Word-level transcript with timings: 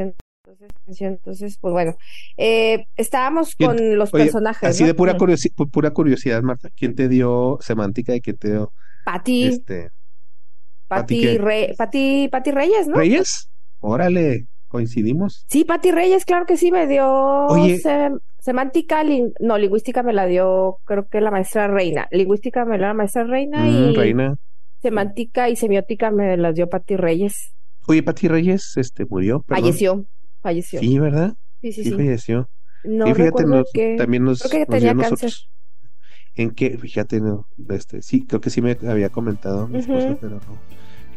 atención. 0.00 0.14
Entonces, 0.46 1.00
entonces 1.00 1.58
pues 1.58 1.72
bueno, 1.72 1.96
eh, 2.36 2.86
estábamos 2.96 3.54
con 3.56 3.96
los 3.96 4.10
personajes. 4.10 4.68
Así 4.68 4.84
de 4.84 4.94
pura, 4.94 5.16
pura 5.16 5.90
curiosidad, 5.90 6.42
Marta, 6.42 6.68
¿quién 6.76 6.94
te 6.94 7.08
dio 7.08 7.58
semántica 7.60 8.14
y 8.14 8.20
quién 8.20 8.36
te 8.36 8.50
dio? 8.50 8.72
Pati. 9.04 9.44
Este, 9.44 9.90
Pati, 10.86 11.38
Pati, 11.76 12.28
Pati 12.30 12.50
Reyes, 12.50 12.88
¿no? 12.88 12.96
¿Reyes? 12.96 13.48
Órale, 13.80 14.46
coincidimos. 14.68 15.44
Sí, 15.48 15.64
Pati 15.64 15.90
Reyes, 15.92 16.24
claro 16.24 16.46
que 16.46 16.56
sí, 16.56 16.70
me 16.70 16.86
dio 16.86 17.48
semántica, 18.38 19.02
no, 19.40 19.56
lingüística 19.56 20.02
me 20.02 20.12
la 20.12 20.26
dio, 20.26 20.78
creo 20.84 21.08
que 21.08 21.22
la 21.22 21.30
maestra 21.30 21.66
Reina. 21.66 22.06
Lingüística 22.10 22.66
me 22.66 22.72
la 22.72 22.76
dio 22.76 22.86
la 22.88 22.94
maestra 22.94 23.24
Reina 23.24 23.64
mm, 23.64 23.68
y 23.68 23.96
Reina. 23.96 24.36
semántica 24.82 25.48
y 25.48 25.56
semiótica 25.56 26.10
me 26.10 26.36
las 26.36 26.54
dio 26.54 26.68
Pati 26.68 26.96
Reyes. 26.96 27.54
Oye, 27.86 28.02
Pati 28.02 28.28
Reyes, 28.28 28.76
este, 28.76 29.04
murió. 29.04 29.44
Falleció, 29.46 30.06
falleció. 30.42 30.80
Sí, 30.80 30.98
¿verdad? 30.98 31.34
Sí, 31.60 31.72
sí, 31.72 31.84
sí. 31.84 31.90
falleció. 31.92 32.48
No, 32.84 33.14
fíjate, 33.14 33.44
que... 33.72 33.96
también 33.96 34.24
nos, 34.24 34.42
creo 34.42 34.66
que 34.66 34.72
tenía 34.72 34.94
cáncer. 34.94 35.32
En 36.34 36.50
que, 36.50 36.76
fíjate, 36.78 37.20
no, 37.20 37.46
este, 37.70 38.02
sí, 38.02 38.26
creo 38.26 38.40
que 38.40 38.50
sí 38.50 38.60
me 38.60 38.76
había 38.86 39.08
comentado 39.08 39.68
mi 39.68 39.78
esposa, 39.78 40.16
pero 40.20 40.34
no 40.34 40.58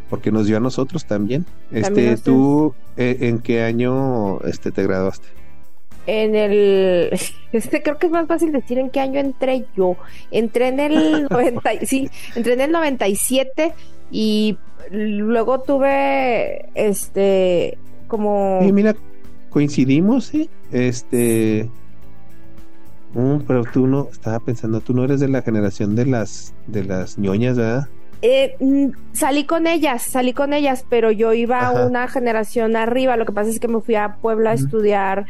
porque 0.10 0.32
nos 0.32 0.48
dio 0.48 0.58
a 0.58 0.60
nosotros 0.60 1.06
también. 1.06 1.46
Este, 1.72 2.18
tú, 2.18 2.74
eh, 2.96 3.18
¿en 3.22 3.40
qué 3.40 3.64
año 3.64 4.40
este, 4.42 4.72
te 4.72 4.84
graduaste? 4.84 5.28
En 6.06 6.36
el, 6.36 7.10
este 7.52 7.84
creo 7.84 7.98
que 7.98 8.08
es 8.08 8.12
más 8.12 8.28
fácil 8.28 8.52
decir 8.52 8.80
en 8.80 8.90
qué 8.90 9.00
año 9.00 9.20
entré 9.20 9.66
yo. 9.76 9.98
Entré 10.32 10.70
en 10.70 10.80
el 10.80 11.24
90, 11.30 11.72
sí, 11.86 12.10
entré 12.36 12.54
en 12.54 12.62
el 12.62 12.72
97 12.72 13.74
y 14.12 14.58
luego 14.92 15.62
tuve, 15.62 16.70
este, 16.76 17.78
como. 18.08 18.60
Y 18.62 18.72
mira, 18.72 18.96
coincidimos, 19.50 20.34
¿eh? 20.34 20.50
Este, 20.72 21.70
mm, 23.14 23.38
pero 23.48 23.64
tú 23.66 23.88
no, 23.88 24.08
estaba 24.12 24.40
pensando, 24.40 24.82
tú 24.82 24.94
no 24.94 25.04
eres 25.04 25.20
de 25.20 25.28
la 25.28 25.42
generación 25.42 25.96
de 25.96 26.06
las, 26.06 26.54
de 26.68 26.84
las 26.84 27.18
ñoñas, 27.18 27.58
¿verdad? 27.58 27.88
Eh, 28.22 28.56
mm, 28.60 29.14
salí 29.14 29.46
con 29.46 29.68
ellas, 29.68 30.02
salí 30.02 30.34
con 30.34 30.54
ellas, 30.54 30.86
pero 30.90 31.12
yo 31.12 31.34
iba 31.34 31.72
una 31.86 32.08
generación 32.08 32.76
arriba. 32.76 33.18
Lo 33.18 33.26
que 33.26 33.34
pasa 33.34 33.50
es 33.50 33.60
que 33.60 33.68
me 33.68 33.82
fui 33.82 33.96
a 33.96 34.16
Puebla 34.16 34.52
a 34.52 34.54
estudiar 34.54 35.26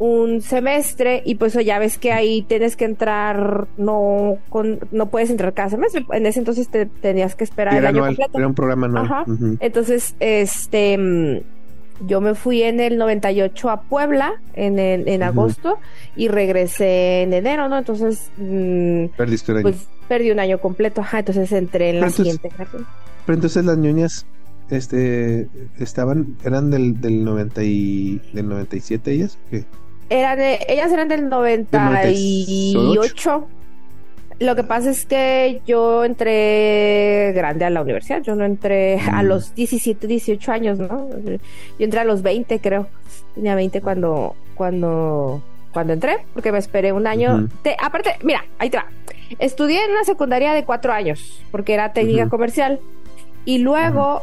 un 0.00 0.40
semestre 0.40 1.22
y 1.26 1.34
pues 1.34 1.52
ya 1.52 1.78
ves 1.78 1.98
que 1.98 2.10
ahí 2.10 2.40
tienes 2.40 2.74
que 2.74 2.86
entrar, 2.86 3.68
no 3.76 4.38
con, 4.48 4.80
no 4.92 5.10
puedes 5.10 5.28
entrar 5.28 5.52
cada 5.52 5.68
semestre. 5.68 6.06
En 6.12 6.24
ese 6.24 6.38
entonces 6.38 6.70
te 6.70 6.86
tenías 6.86 7.36
que 7.36 7.44
esperar 7.44 7.74
el 7.74 7.86
año 7.86 8.06
completo. 8.06 8.38
Era 8.38 8.46
un 8.46 8.54
programa 8.54 8.86
anual. 8.86 9.58
Entonces, 9.60 10.16
este 10.18 10.96
mm, 10.96 12.06
yo 12.06 12.22
me 12.22 12.34
fui 12.34 12.62
en 12.62 12.80
el 12.80 12.96
98 12.96 13.68
a 13.68 13.82
Puebla 13.82 14.40
en, 14.54 14.78
en 14.78 15.22
agosto 15.22 15.76
y 16.16 16.28
regresé 16.28 17.20
en 17.20 17.34
enero, 17.34 17.68
¿no? 17.68 17.76
Entonces, 17.76 18.30
mm, 18.38 19.16
perdiste 19.18 19.52
un 19.52 19.58
año. 19.58 19.62
Pues 19.64 19.86
perdí 20.08 20.30
un 20.30 20.40
año 20.40 20.58
completo, 20.62 21.02
ajá, 21.02 21.18
entonces 21.18 21.52
entré 21.52 21.90
en 21.90 22.00
la 22.00 22.08
siguiente 22.08 22.48
Pero 22.56 23.34
entonces 23.34 23.62
las 23.66 23.76
ñoñas 23.76 24.26
este 24.70 25.50
estaban 25.78 26.38
eran 26.42 26.70
del 26.70 27.00
del 27.00 27.24
90 27.24 27.64
y 27.64 28.22
del 28.32 28.48
97 28.48 29.10
ellas 29.10 29.36
¿qué? 29.50 29.64
Eran 30.10 30.40
ellas 30.40 30.92
eran 30.92 31.08
del 31.08 31.28
98. 31.28 33.48
Lo 34.40 34.56
que 34.56 34.64
pasa 34.64 34.90
es 34.90 35.06
que 35.06 35.60
yo 35.66 36.04
entré 36.04 37.32
grande 37.34 37.66
a 37.66 37.70
la 37.70 37.82
universidad, 37.82 38.22
yo 38.22 38.34
no 38.34 38.44
entré 38.44 38.98
a 38.98 39.22
mm. 39.22 39.26
los 39.26 39.54
17, 39.54 40.06
18 40.06 40.52
años, 40.52 40.78
¿no? 40.78 41.10
Yo 41.10 41.38
entré 41.78 42.00
a 42.00 42.04
los 42.04 42.22
20, 42.22 42.58
creo. 42.58 42.86
Tenía 43.34 43.54
20 43.54 43.82
cuando 43.82 44.34
cuando 44.54 45.42
cuando 45.72 45.92
entré, 45.92 46.18
porque 46.32 46.52
me 46.52 46.58
esperé 46.58 46.92
un 46.92 47.06
año. 47.06 47.48
aparte, 47.80 48.16
mira, 48.22 48.44
ahí 48.58 48.70
te 48.70 48.78
va. 48.78 48.86
Estudié 49.38 49.84
en 49.84 49.92
una 49.92 50.04
secundaria 50.04 50.52
de 50.52 50.64
cuatro 50.64 50.92
años, 50.92 51.40
porque 51.50 51.74
era 51.74 51.92
técnica 51.92 52.28
comercial. 52.28 52.80
Y 53.44 53.58
luego 53.58 54.22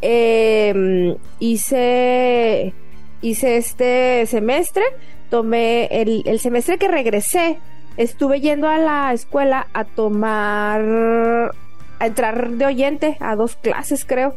em, 0.00 1.16
hice, 1.38 2.72
hice 3.20 3.56
este 3.56 4.26
semestre, 4.26 4.84
tomé 5.30 5.86
el, 5.86 6.22
el 6.26 6.38
semestre 6.38 6.78
que 6.78 6.88
regresé, 6.88 7.58
estuve 7.96 8.40
yendo 8.40 8.68
a 8.68 8.78
la 8.78 9.12
escuela 9.12 9.66
a 9.72 9.84
tomar, 9.84 11.52
a 11.98 12.06
entrar 12.06 12.50
de 12.50 12.66
oyente 12.66 13.16
a 13.20 13.36
dos 13.36 13.56
clases, 13.56 14.04
creo. 14.04 14.34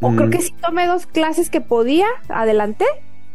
O 0.00 0.16
creo 0.16 0.30
que 0.30 0.40
sí 0.40 0.52
tomé 0.60 0.86
dos 0.86 1.06
clases 1.06 1.48
que 1.48 1.60
podía, 1.60 2.06
adelanté 2.28 2.86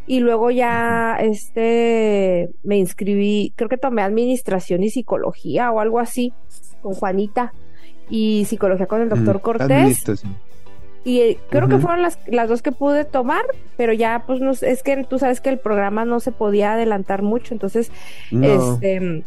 y 0.05 0.19
luego 0.19 0.51
ya 0.51 1.17
este 1.19 2.49
me 2.63 2.77
inscribí, 2.77 3.53
creo 3.55 3.69
que 3.69 3.77
tomé 3.77 4.01
administración 4.01 4.83
y 4.83 4.89
psicología 4.89 5.71
o 5.71 5.79
algo 5.79 5.99
así 5.99 6.33
con 6.81 6.93
Juanita 6.93 7.53
y 8.09 8.45
psicología 8.45 8.85
con 8.85 9.01
el 9.01 9.09
doctor 9.09 9.41
Cortés. 9.41 10.03
Y 11.03 11.21
eh, 11.21 11.39
creo 11.49 11.69
que 11.69 11.77
fueron 11.77 12.01
las, 12.01 12.19
las 12.27 12.49
dos 12.49 12.61
que 12.61 12.71
pude 12.71 13.05
tomar, 13.05 13.43
pero 13.77 13.93
ya 13.93 14.23
pues 14.27 14.41
no 14.41 14.51
es 14.51 14.83
que 14.83 15.03
tú 15.05 15.19
sabes 15.19 15.39
que 15.39 15.49
el 15.49 15.57
programa 15.57 16.03
no 16.03 16.19
se 16.19 16.31
podía 16.31 16.73
adelantar 16.73 17.21
mucho, 17.21 17.53
entonces 17.53 17.91
este 18.29 18.99
no, 18.99 19.23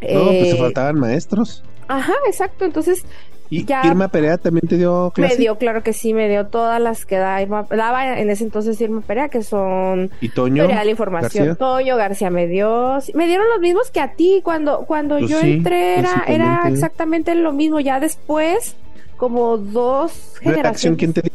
pues 0.00 0.48
se 0.48 0.50
eh, 0.50 0.58
faltaban 0.58 0.98
maestros. 0.98 1.62
Ajá, 1.86 2.14
exacto, 2.26 2.64
entonces 2.64 3.04
¿Y 3.50 3.66
Irma 3.84 4.06
Perea 4.06 4.38
también 4.38 4.66
te 4.68 4.78
dio 4.78 5.10
clase? 5.12 5.34
Me 5.34 5.40
dio, 5.40 5.58
claro 5.58 5.82
que 5.82 5.92
sí, 5.92 6.14
me 6.14 6.28
dio 6.28 6.46
todas 6.46 6.80
las 6.80 7.04
que 7.04 7.16
da 7.16 7.44
daba 7.44 8.18
en 8.18 8.30
ese 8.30 8.44
entonces 8.44 8.80
Irma 8.80 9.00
Perea, 9.00 9.28
que 9.28 9.42
son... 9.42 10.10
¿Y 10.20 10.28
Toño? 10.28 10.68
la 10.68 10.86
información. 10.86 11.56
Toño 11.56 11.96
García 11.96 12.30
me 12.30 12.46
dio... 12.46 12.98
Me 13.14 13.26
dieron 13.26 13.46
los 13.50 13.60
mismos 13.60 13.90
que 13.90 13.98
a 14.00 14.12
ti 14.12 14.40
cuando, 14.44 14.84
cuando 14.86 15.18
pues 15.18 15.28
yo 15.28 15.40
entré, 15.40 15.98
era, 15.98 16.24
era 16.28 16.62
exactamente 16.68 17.34
lo 17.34 17.52
mismo. 17.52 17.80
Ya 17.80 17.98
después, 17.98 18.76
como 19.20 19.58
dos 19.58 20.38
generaciones... 20.40 20.56
¿Redacción 20.56 20.96
quién 20.96 21.12
te 21.12 21.20
dio? 21.20 21.32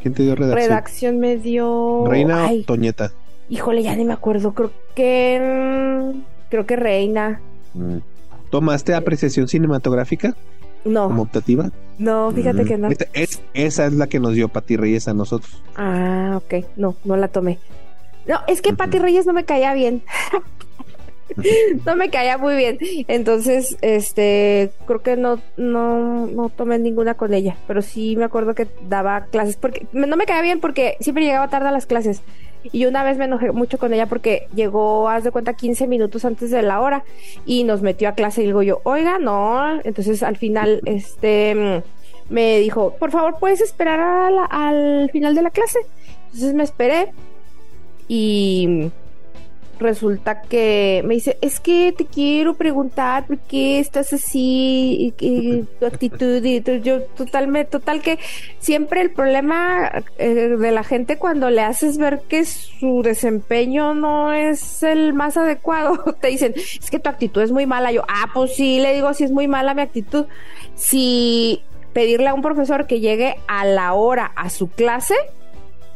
¿Quién 0.00 0.14
te 0.14 0.22
dio 0.22 0.36
redacción? 0.36 0.68
Redacción 0.68 1.18
me 1.18 1.36
dio... 1.36 2.04
¿Reina 2.06 2.48
o 2.48 2.62
Toñeta? 2.64 3.10
Híjole, 3.48 3.82
ya 3.82 3.96
ni 3.96 4.04
me 4.04 4.12
acuerdo. 4.12 4.54
Creo 4.54 4.70
que... 4.94 6.12
Mm, 6.14 6.20
creo 6.48 6.64
que 6.64 6.76
Reina. 6.76 7.40
Mm. 7.74 7.96
¿Tomaste 8.50 8.94
apreciación 8.94 9.48
cinematográfica? 9.48 10.36
No. 10.84 11.08
¿Como 11.08 11.22
optativa? 11.22 11.72
No, 11.98 12.30
fíjate 12.30 12.64
que 12.64 12.78
no. 12.78 12.88
esa 13.52 13.86
es 13.86 13.92
la 13.94 14.06
que 14.06 14.20
nos 14.20 14.34
dio 14.34 14.48
Pati 14.48 14.76
Reyes 14.76 15.08
a 15.08 15.14
nosotros. 15.14 15.60
Ah, 15.74 16.34
ok. 16.36 16.66
No, 16.76 16.94
no 17.02 17.16
la 17.16 17.26
tomé. 17.26 17.58
No, 18.28 18.38
es 18.46 18.62
que 18.62 18.74
Pati 18.74 19.00
Reyes 19.00 19.26
no 19.26 19.32
me 19.32 19.44
caía 19.44 19.74
bien. 19.74 20.04
no 21.86 21.96
me 21.96 22.10
caía 22.10 22.38
muy 22.38 22.56
bien. 22.56 22.78
Entonces, 23.08 23.76
este, 23.80 24.70
creo 24.86 25.02
que 25.02 25.16
no, 25.16 25.40
no, 25.56 26.26
no 26.26 26.48
tomé 26.48 26.78
ninguna 26.78 27.14
con 27.14 27.34
ella. 27.34 27.56
Pero 27.66 27.82
sí 27.82 28.16
me 28.16 28.24
acuerdo 28.24 28.54
que 28.54 28.68
daba 28.88 29.26
clases. 29.26 29.56
Porque 29.56 29.86
no 29.92 30.16
me 30.16 30.26
caía 30.26 30.42
bien 30.42 30.60
porque 30.60 30.96
siempre 31.00 31.24
llegaba 31.24 31.48
tarde 31.48 31.68
a 31.68 31.72
las 31.72 31.86
clases. 31.86 32.22
Y 32.72 32.86
una 32.86 33.04
vez 33.04 33.18
me 33.18 33.26
enojé 33.26 33.52
mucho 33.52 33.78
con 33.78 33.92
ella 33.92 34.06
porque 34.06 34.48
llegó, 34.54 35.08
haz 35.08 35.24
de 35.24 35.30
cuenta, 35.30 35.52
15 35.52 35.86
minutos 35.86 36.24
antes 36.24 36.50
de 36.50 36.62
la 36.62 36.80
hora 36.80 37.04
y 37.44 37.64
nos 37.64 37.82
metió 37.82 38.08
a 38.08 38.12
clase 38.12 38.42
y 38.42 38.46
digo 38.46 38.62
yo, 38.62 38.80
oiga, 38.84 39.18
no. 39.18 39.80
Entonces 39.82 40.22
al 40.22 40.36
final, 40.36 40.80
este, 40.86 41.82
me 42.30 42.58
dijo, 42.58 42.94
por 42.98 43.10
favor, 43.10 43.36
puedes 43.38 43.60
esperar 43.60 44.32
al 44.50 45.10
final 45.12 45.34
de 45.34 45.42
la 45.42 45.50
clase. 45.50 45.78
Entonces 46.26 46.54
me 46.54 46.64
esperé 46.64 47.12
y 48.08 48.90
resulta 49.78 50.42
que 50.42 51.02
me 51.04 51.14
dice, 51.14 51.38
es 51.40 51.60
que 51.60 51.92
te 51.96 52.06
quiero 52.06 52.54
preguntar 52.54 53.26
por 53.26 53.38
qué 53.38 53.78
estás 53.78 54.12
así, 54.12 55.14
y, 55.20 55.62
tu 55.80 55.86
actitud, 55.86 56.44
y 56.44 56.62
yo 56.82 57.02
totalmente, 57.02 57.72
total 57.72 58.02
que 58.02 58.18
siempre 58.58 59.00
el 59.00 59.10
problema 59.10 60.04
eh, 60.18 60.34
de 60.58 60.70
la 60.70 60.84
gente 60.84 61.18
cuando 61.18 61.50
le 61.50 61.62
haces 61.62 61.98
ver 61.98 62.22
que 62.28 62.44
su 62.44 63.02
desempeño 63.02 63.94
no 63.94 64.32
es 64.32 64.82
el 64.82 65.14
más 65.14 65.36
adecuado, 65.36 66.14
te 66.20 66.28
dicen, 66.28 66.54
es 66.56 66.90
que 66.90 66.98
tu 66.98 67.08
actitud 67.08 67.42
es 67.42 67.52
muy 67.52 67.66
mala, 67.66 67.92
yo, 67.92 68.02
ah, 68.08 68.30
pues 68.32 68.54
sí, 68.54 68.80
le 68.80 68.94
digo, 68.94 69.12
si 69.14 69.24
es 69.24 69.30
muy 69.30 69.48
mala 69.48 69.74
mi 69.74 69.82
actitud, 69.82 70.26
si 70.74 71.62
pedirle 71.92 72.28
a 72.28 72.34
un 72.34 72.42
profesor 72.42 72.86
que 72.86 73.00
llegue 73.00 73.36
a 73.46 73.64
la 73.64 73.94
hora 73.94 74.32
a 74.36 74.50
su 74.50 74.68
clase, 74.68 75.14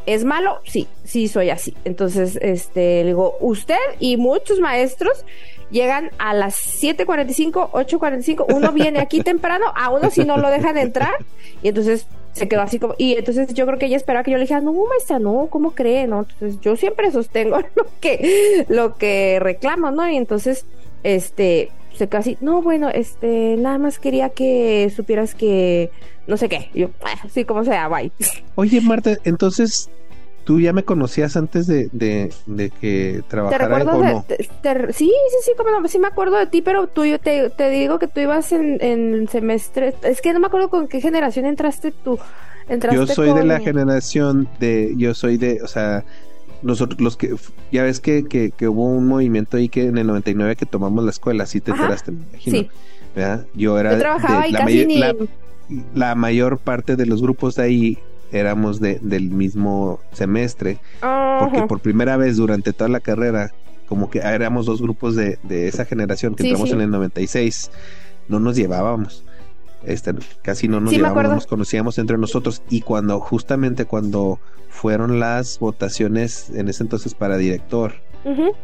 ¿Es 0.09 0.25
malo? 0.25 0.61
Sí, 0.65 0.89
sí 1.05 1.29
soy 1.29 1.51
así. 1.51 1.75
Entonces, 1.85 2.39
este, 2.41 3.03
le 3.03 3.09
digo, 3.09 3.37
usted 3.41 3.77
y 4.01 4.17
muchos 4.17 4.59
maestros 4.59 5.23
llegan 5.71 6.13
a 6.19 6.33
las 6.33 6.55
7.45, 6.83 7.73
8.45, 7.73 8.47
uno 8.55 8.73
viene 8.73 9.01
aquí 9.01 9.21
temprano, 9.21 9.67
a 9.77 9.91
uno 9.91 10.11
si 10.11 10.25
no 10.25 10.39
lo 10.39 10.49
dejan 10.49 10.79
entrar, 10.79 11.13
y 11.63 11.69
entonces 11.69 12.07
se 12.33 12.49
quedó 12.49 12.63
así 12.63 12.79
como, 12.79 12.95
y 12.97 13.17
entonces 13.17 13.53
yo 13.53 13.67
creo 13.67 13.79
que 13.79 13.85
ella 13.85 13.99
esperaba 13.99 14.25
que 14.25 14.31
yo 14.31 14.39
le 14.39 14.45
dijera, 14.45 14.63
no, 14.63 14.73
maestra, 14.73 15.19
no, 15.19 15.49
¿cómo 15.51 15.73
cree? 15.73 16.07
No, 16.07 16.21
entonces 16.21 16.59
yo 16.63 16.75
siempre 16.77 17.13
sostengo 17.13 17.59
lo 17.77 17.87
que, 18.01 18.65
lo 18.71 18.97
que 18.97 19.39
reclamo, 19.41 19.91
¿no? 19.91 20.09
Y 20.09 20.17
entonces, 20.17 20.65
este, 21.03 21.71
se 21.95 22.09
casi, 22.09 22.39
no, 22.41 22.63
bueno, 22.63 22.89
este, 22.89 23.57
nada 23.59 23.77
más 23.77 23.99
quería 23.99 24.31
que 24.31 24.91
supieras 24.97 25.35
que 25.35 25.91
no 26.27 26.39
sé 26.39 26.49
qué. 26.49 26.71
yo, 26.75 26.89
ah, 27.03 27.27
sí, 27.33 27.45
como 27.45 27.65
sea, 27.65 27.89
bye. 27.89 28.11
Oye, 28.55 28.81
Marta, 28.81 29.17
entonces 29.25 29.91
¿Tú 30.49 30.61
ya 30.61 30.73
me 30.73 30.83
conocías 30.83 31.37
antes 31.37 31.67
de, 31.67 31.91
que 32.81 33.23
trabajara 33.29 33.69
¿Te 33.69 33.91
o 33.91 34.03
no? 34.03 34.25
sí, 34.95 35.13
sí, 35.13 35.37
sí, 35.43 35.51
como 35.59 35.87
sí 35.89 35.99
me 35.99 36.07
acuerdo 36.07 36.39
de 36.39 36.47
ti, 36.47 36.63
pero 36.63 36.87
tú 36.87 37.05
yo 37.05 37.19
te, 37.19 37.51
digo 37.69 37.99
que 37.99 38.09
tú 38.09 38.21
ibas 38.21 38.51
en, 38.53 38.79
en 38.81 39.29
semestre, 39.29 39.95
es 40.03 40.23
que 40.23 40.33
no 40.33 40.41
me 40.41 40.47
acuerdo 40.47 40.71
con 40.71 40.89
qué 40.89 41.03
generación 41.03 41.45
entraste 41.45 41.93
tú. 41.93 42.19
yo 42.91 43.07
soy 43.07 43.35
de 43.35 43.45
la 43.45 43.61
generación 43.61 44.49
de, 44.59 44.95
yo 44.97 45.13
soy 45.13 45.37
de, 45.37 45.61
o 45.63 45.69
sea, 45.69 46.07
nosotros 46.63 46.99
los 46.99 47.19
que, 47.19 47.35
ya 47.71 47.83
ves 47.83 48.01
que, 48.01 48.25
que, 48.25 48.69
hubo 48.69 48.87
un 48.87 49.07
movimiento 49.07 49.59
ahí 49.59 49.69
que 49.69 49.85
en 49.85 49.99
el 49.99 50.07
99 50.07 50.57
que 50.57 50.65
tomamos 50.65 51.05
la 51.05 51.11
escuela, 51.11 51.45
si 51.45 51.61
te 51.61 51.73
enteraste, 51.73 52.11
me 52.13 52.23
imagino. 52.23 52.59
Sí. 52.61 52.71
Yo 53.53 53.79
era... 53.79 53.99
trabajaba 53.99 54.45
de, 54.45 54.53
la, 54.53 54.59
casi 54.61 55.05
la 55.95 56.15
mayor 56.15 56.57
parte 56.57 56.97
de 56.97 57.05
los 57.05 57.21
grupos 57.21 57.57
de 57.57 57.63
ahí 57.63 57.99
éramos 58.33 58.81
de, 58.81 58.99
del 59.01 59.31
mismo 59.31 60.01
semestre, 60.13 60.79
porque 61.01 61.63
por 61.69 61.81
primera 61.81 62.17
vez 62.17 62.37
durante 62.37 62.73
toda 62.73 62.89
la 62.89 63.01
carrera, 63.01 63.53
como 63.89 64.11
que 64.11 64.19
éramos 64.19 64.67
dos 64.67 64.83
grupos 64.83 65.17
de, 65.17 65.39
de 65.43 65.69
esa 65.69 65.85
generación 65.85 66.35
que 66.35 66.45
entramos 66.45 66.71
en 66.71 66.81
el 66.81 66.91
96, 66.91 67.71
no 68.29 68.41
nos 68.41 68.57
llevábamos. 68.57 69.25
Este, 69.85 70.13
casi 70.43 70.67
no 70.67 70.81
nos 70.81 70.93
llevábamos, 70.93 71.35
nos 71.35 71.47
conocíamos 71.47 71.99
entre 71.99 72.19
nosotros 72.19 72.63
y 72.69 72.81
cuando 72.81 73.21
justamente 73.21 73.85
cuando 73.85 74.41
fueron 74.69 75.21
las 75.21 75.59
votaciones 75.61 76.51
en 76.51 76.69
ese 76.69 76.83
entonces 76.83 77.15
para 77.15 77.37
director, 77.37 77.95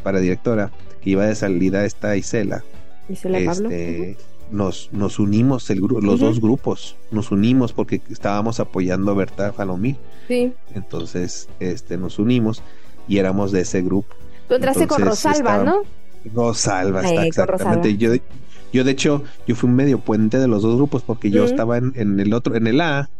para 0.02 0.18
directora, 0.18 0.70
que 1.00 1.10
iba 1.10 1.24
de 1.24 1.34
salida 1.34 1.84
esta 1.84 2.16
Isela, 2.16 2.64
Isela 3.08 3.38
este, 3.38 4.16
nos, 4.50 4.90
nos 4.92 5.18
unimos 5.18 5.68
el 5.70 5.80
los 5.80 6.20
dos 6.20 6.40
grupos, 6.40 6.96
nos 7.10 7.30
unimos 7.30 7.72
porque 7.72 8.00
estábamos 8.10 8.60
apoyando 8.60 9.10
a 9.12 9.14
Berta 9.14 9.52
Falomí. 9.52 9.96
Sí. 10.28 10.52
Entonces, 10.74 11.48
este, 11.60 11.96
nos 11.96 12.18
unimos 12.18 12.62
y 13.08 13.18
éramos 13.18 13.52
de 13.52 13.62
ese 13.62 13.82
grupo. 13.82 14.14
Tú 14.48 14.54
entraste 14.54 14.86
con 14.86 15.02
Rosalba, 15.02 15.64
¿no? 15.64 15.82
Rosalba, 16.34 17.02
está 17.02 17.26
exactamente. 17.26 17.96
Yo, 17.96 18.12
yo, 18.72 18.84
de 18.84 18.90
hecho, 18.90 19.22
yo 19.46 19.54
fui 19.54 19.68
un 19.68 19.76
medio 19.76 19.98
puente 19.98 20.38
de 20.38 20.48
los 20.48 20.62
dos 20.62 20.76
grupos 20.76 21.02
porque 21.02 21.30
yo 21.30 21.44
estaba 21.44 21.78
en, 21.78 21.92
en, 21.96 22.18
el 22.20 22.32
otro, 22.32 22.56
en 22.56 22.66
el 22.66 22.80
A, 22.80 23.10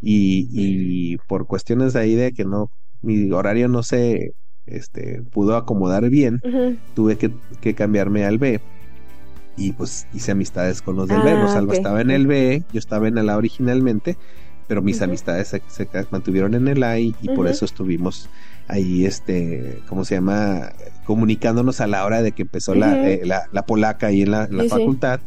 y, 0.00 0.48
y 0.50 1.16
por 1.28 1.46
cuestiones 1.46 1.92
de 1.92 2.00
ahí 2.00 2.14
de 2.14 2.32
que 2.32 2.44
no, 2.44 2.70
mi 3.02 3.30
horario 3.32 3.68
no 3.68 3.82
se 3.82 4.34
este, 4.66 5.22
pudo 5.22 5.56
acomodar 5.56 6.08
bien, 6.08 6.40
tuve 6.94 7.16
que, 7.16 7.30
que 7.60 7.74
cambiarme 7.74 8.24
al 8.24 8.38
B 8.38 8.60
y 9.56 9.72
pues 9.72 10.06
hice 10.14 10.32
amistades 10.32 10.82
con 10.82 10.96
los 10.96 11.08
del 11.08 11.22
B. 11.22 11.34
Rosalba 11.34 11.74
estaba 11.74 12.00
en 12.00 12.10
el 12.10 12.26
B, 12.26 12.62
yo 12.72 12.78
estaba 12.78 13.08
en 13.08 13.18
el 13.18 13.28
A 13.28 13.36
originalmente, 13.36 14.16
pero 14.66 14.82
mis 14.82 15.02
amistades 15.02 15.48
se, 15.48 15.88
mantuvieron 16.10 16.54
en 16.54 16.68
el 16.68 16.82
A 16.82 16.98
y, 16.98 17.12
por 17.34 17.46
eso 17.46 17.64
estuvimos 17.64 18.28
ahí, 18.68 19.04
este, 19.04 19.80
¿cómo 19.88 20.04
se 20.04 20.14
llama? 20.14 20.72
Comunicándonos 21.04 21.80
a 21.80 21.86
la 21.86 22.04
hora 22.04 22.22
de 22.22 22.32
que 22.32 22.42
empezó 22.42 22.74
la, 22.74 23.08
eh, 23.08 23.22
la, 23.24 23.66
polaca 23.66 24.06
ahí 24.06 24.22
en 24.22 24.30
la, 24.30 24.48
facultad, 24.68 25.20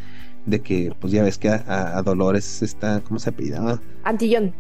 de 0.45 0.62
que, 0.62 0.94
pues 1.00 1.13
ya 1.13 1.24
ves 1.24 1.38
que 1.38 1.50
a, 1.50 2.01
Dolores 2.04 2.62
está, 2.62 3.01
¿cómo 3.01 3.19
se 3.19 3.30
apellidaba? 3.30 3.80
Antillón. 4.04 4.54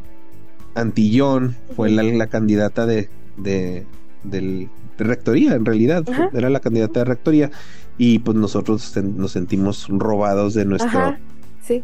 Antillón 0.75 1.55
fue 1.75 1.89
la, 1.89 2.27
candidata 2.27 2.85
de, 2.85 3.09
de, 3.37 3.85
del, 4.23 4.69
rectoría, 4.97 5.55
en 5.55 5.65
realidad, 5.65 6.03
era 6.33 6.49
la 6.49 6.59
candidata 6.59 6.99
de 6.99 7.05
rectoría 7.05 7.51
y 7.97 8.19
pues 8.19 8.37
nosotros 8.37 8.95
nos 8.97 9.31
sentimos 9.31 9.87
robados 9.89 10.53
de 10.53 10.65
nuestro 10.65 11.15
sí. 11.61 11.81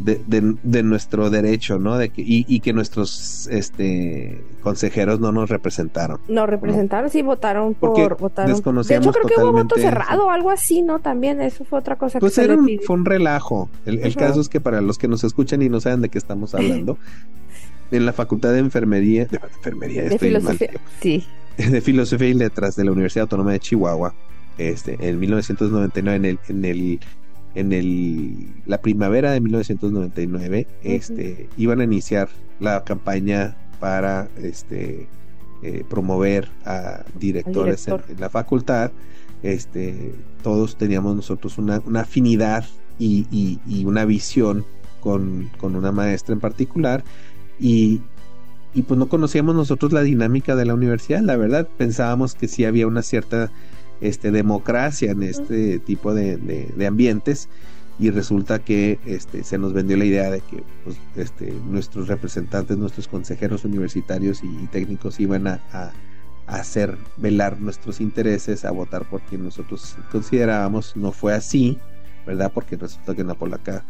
de, 0.00 0.20
de, 0.62 0.82
nuestro 0.82 1.30
derecho 1.30 1.78
no 1.78 1.96
de 1.96 2.08
que 2.08 2.22
y, 2.26 2.60
que 2.60 2.72
nuestros 2.72 3.48
este 3.52 4.44
consejeros 4.62 5.20
no 5.20 5.30
nos 5.30 5.48
representaron 5.50 6.18
no 6.28 6.46
representaron 6.46 7.08
sí 7.08 7.22
votaron 7.22 7.74
por 7.74 8.18
votaron. 8.18 8.52
de 8.52 8.96
hecho 8.96 9.12
creo 9.12 9.26
que 9.26 9.40
hubo 9.40 9.52
voto 9.52 9.76
cerrado 9.76 10.26
o 10.26 10.30
algo 10.30 10.50
así 10.50 10.82
no 10.82 10.98
también 10.98 11.40
eso 11.40 11.64
fue 11.64 11.78
otra 11.78 11.96
cosa 11.96 12.18
pues 12.18 12.36
era 12.38 12.54
un, 12.54 12.68
fue 12.84 12.96
un 12.96 13.04
relajo. 13.04 13.68
El, 13.86 14.14
caso 14.16 14.40
es 14.40 14.48
que 14.48 14.60
para 14.60 14.80
los 14.80 14.98
que 14.98 15.08
nos 15.08 15.22
escuchan 15.22 15.62
y 15.62 15.68
no 15.68 15.80
saben 15.80 16.00
de 16.00 16.08
qué 16.08 16.18
estamos 16.18 16.54
hablando 16.54 16.98
en 17.90 18.06
la 18.06 18.12
facultad 18.12 18.52
de 18.52 18.58
enfermería 18.58 19.26
de 19.26 19.36
enfermería 19.36 20.02
de 20.04 20.18
filosofía 20.18 20.70
sí. 21.00 21.24
De 21.56 21.80
filosofía 21.80 22.30
y 22.30 22.34
letras 22.34 22.74
de 22.74 22.82
la 22.82 22.90
Universidad 22.90 23.22
Autónoma 23.22 23.52
de 23.52 23.60
Chihuahua 23.60 24.12
este, 24.58 24.96
en 25.00 25.18
1999, 25.18 26.16
en 26.16 26.24
el, 26.24 26.38
en 26.48 26.64
el, 26.64 27.00
en 27.54 27.72
el, 27.72 28.62
la 28.66 28.80
primavera 28.80 29.32
de 29.32 29.40
1999, 29.40 30.66
este, 30.82 31.48
iban 31.56 31.80
a 31.80 31.84
iniciar 31.84 32.28
la 32.60 32.84
campaña 32.84 33.56
para 33.80 34.28
este, 34.36 35.08
eh, 35.62 35.84
promover 35.88 36.48
a 36.64 37.04
directores 37.18 37.88
en, 37.88 38.00
la 38.18 38.30
facultad. 38.30 38.92
Este, 39.42 40.14
todos 40.42 40.76
teníamos 40.76 41.16
nosotros 41.16 41.58
una, 41.58 41.80
una 41.84 42.02
afinidad 42.02 42.64
y, 42.98 43.26
y, 43.66 43.84
una 43.84 44.04
visión 44.04 44.64
con, 45.00 45.50
con, 45.58 45.74
una 45.76 45.92
maestra 45.92 46.32
en 46.32 46.40
particular. 46.40 47.04
Y, 47.58 48.00
y 48.72 48.82
pues 48.82 48.98
no 48.98 49.08
conocíamos 49.08 49.54
nosotros 49.54 49.92
la 49.92 50.02
dinámica 50.02 50.56
de 50.56 50.64
la 50.64 50.74
universidad, 50.74 51.20
la 51.20 51.36
verdad. 51.36 51.68
Pensábamos 51.76 52.34
que 52.34 52.48
sí 52.48 52.64
había 52.64 52.86
una 52.86 53.02
cierta 53.02 53.50
este, 54.00 54.30
democracia 54.30 55.12
en 55.12 55.22
este 55.22 55.78
tipo 55.78 56.14
de, 56.14 56.36
de, 56.36 56.86
ambientes 56.86 57.48
y 57.98 58.10
resulta 58.10 58.58
que 58.58 58.98
este, 59.06 59.44
se 59.44 59.56
nos 59.56 59.72
vendió 59.72 59.96
la 59.96 60.04
idea 60.04 60.30
de 60.30 60.40
que 60.40 60.62
pues, 60.84 60.96
este, 61.16 61.52
nuestros 61.68 62.08
representantes, 62.08 62.76
nuestros 62.76 63.08
consejeros 63.08 63.64
universitarios 63.64 64.42
y, 64.42 64.66
técnicos 64.66 65.20
iban 65.20 65.46
a, 65.46 65.60
a, 65.72 65.92
hacer 66.46 66.98
velar 67.16 67.60
nuestros 67.60 68.00
intereses, 68.00 68.64
a 68.64 68.70
votar 68.70 69.08
por 69.08 69.22
quien 69.22 69.44
nosotros 69.44 69.96
considerábamos. 70.12 70.96
No 70.96 71.12
fue 71.12 71.32
así, 71.32 71.78
¿verdad? 72.26 72.52
Porque 72.52 72.76
resulta 72.76 73.14
que 73.14 73.22
en 73.22 73.28
la 73.28 73.34
polaca 73.34 73.84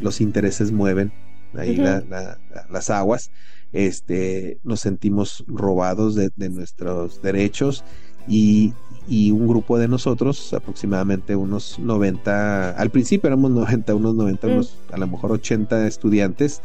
los 0.00 0.20
intereses 0.20 0.72
mueven 0.72 1.12
ahí 1.54 1.76
las 1.76 2.90
aguas. 2.90 3.30
Este, 3.72 4.58
nos 4.64 4.80
sentimos 4.80 5.44
robados 5.46 6.16
de, 6.16 6.30
de 6.34 6.48
nuestros 6.48 7.22
derechos 7.22 7.84
y, 8.26 8.72
y 9.10 9.32
un 9.32 9.48
grupo 9.48 9.76
de 9.76 9.88
nosotros, 9.88 10.54
aproximadamente 10.54 11.34
unos 11.34 11.80
90, 11.80 12.70
al 12.70 12.90
principio 12.90 13.26
éramos 13.26 13.50
90, 13.50 13.92
unos 13.96 14.14
90, 14.14 14.46
mm. 14.46 14.50
unos 14.52 14.76
a 14.92 14.98
lo 14.98 15.08
mejor 15.08 15.32
80 15.32 15.88
estudiantes, 15.88 16.62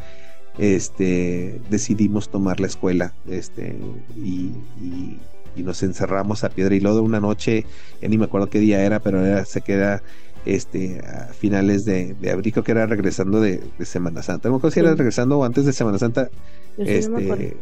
este, 0.60 1.60
decidimos 1.72 2.30
tomar 2.30 2.60
la 2.60 2.68
escuela, 2.68 3.14
este, 3.28 3.76
y, 4.16 4.52
y, 4.80 5.20
nos 5.58 5.82
encerramos 5.82 6.44
a 6.44 6.50
piedra 6.50 6.76
y 6.76 6.82
lodo 6.82 7.02
una 7.02 7.20
noche, 7.20 7.66
ya 8.02 8.10
ni 8.10 8.18
me 8.18 8.26
acuerdo 8.26 8.48
qué 8.48 8.60
día 8.60 8.84
era, 8.84 9.00
pero 9.00 9.26
era, 9.26 9.44
se 9.46 9.62
queda 9.62 10.04
este, 10.46 11.00
a 11.00 11.34
finales 11.34 11.84
de, 11.86 12.16
abril, 12.32 12.52
creo 12.54 12.64
que 12.64 12.74
era 12.74 12.86
regresando 12.86 13.42
de, 13.42 13.64
Semana 13.84 14.22
Santa, 14.22 14.50
no 14.50 14.56
me 14.56 14.58
acuerdo 14.60 14.74
si 14.74 14.82
era 14.82 14.94
regresando 14.94 15.40
o 15.40 15.46
antes 15.46 15.66
de 15.66 15.74
Semana 15.74 15.98
Santa, 15.98 16.30
este, 16.78 17.58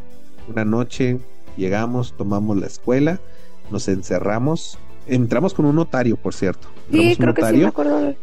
una 0.50 0.65
noche 0.65 1.19
llegamos, 1.55 2.17
tomamos 2.17 2.57
la 2.57 2.67
escuela, 2.67 3.22
nos 3.74 3.89
encerramos, 3.89 4.77
entramos 5.08 5.53
con 5.53 5.65
un 5.65 5.75
notario, 5.75 6.15
por 6.15 6.34
cierto. 6.34 6.70
Sí, 6.89 7.18
creo 7.18 7.34
que 7.34 7.46
sí, 7.46 7.58
me 7.58 7.65
acuerdo. 7.65 8.15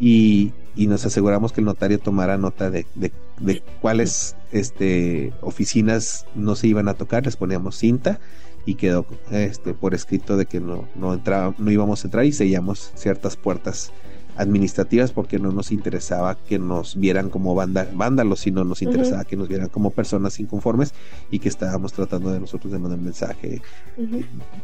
Y, 0.00 0.52
y 0.74 0.86
nos 0.86 1.04
aseguramos 1.04 1.52
que 1.52 1.60
el 1.60 1.66
notario 1.66 1.98
tomara 1.98 2.38
nota 2.38 2.70
de, 2.70 2.86
de, 2.94 3.62
cuáles 3.82 4.36
este, 4.52 5.32
oficinas 5.42 6.24
no 6.34 6.56
se 6.56 6.68
iban 6.68 6.88
a 6.88 6.94
tocar, 6.94 7.24
les 7.24 7.36
poníamos 7.36 7.76
cinta 7.76 8.18
y 8.64 8.76
quedó 8.76 9.04
este, 9.30 9.74
por 9.74 9.92
escrito 9.94 10.36
de 10.36 10.46
que 10.46 10.60
no, 10.60 10.88
no, 10.94 11.12
entraba, 11.12 11.54
no 11.58 11.70
íbamos 11.70 12.02
a 12.02 12.06
entrar 12.06 12.24
y 12.24 12.32
sellamos 12.32 12.92
ciertas 12.94 13.36
puertas 13.36 13.92
administrativas 14.36 15.12
porque 15.12 15.38
no 15.38 15.52
nos 15.52 15.72
interesaba 15.72 16.36
que 16.36 16.58
nos 16.58 16.96
vieran 16.96 17.30
como 17.30 17.54
banda, 17.54 17.88
vándalos, 17.94 18.40
sino 18.40 18.64
nos 18.64 18.82
interesaba 18.82 19.24
que 19.24 19.36
nos 19.36 19.48
vieran 19.48 19.68
como 19.68 19.90
personas 19.90 20.40
inconformes 20.40 20.94
y 21.30 21.38
que 21.38 21.48
estábamos 21.48 21.92
tratando 21.92 22.30
de 22.30 22.40
nosotros 22.40 22.72
de 22.72 22.78
mandar 22.78 22.98
un 22.98 23.04
mensaje. 23.04 23.60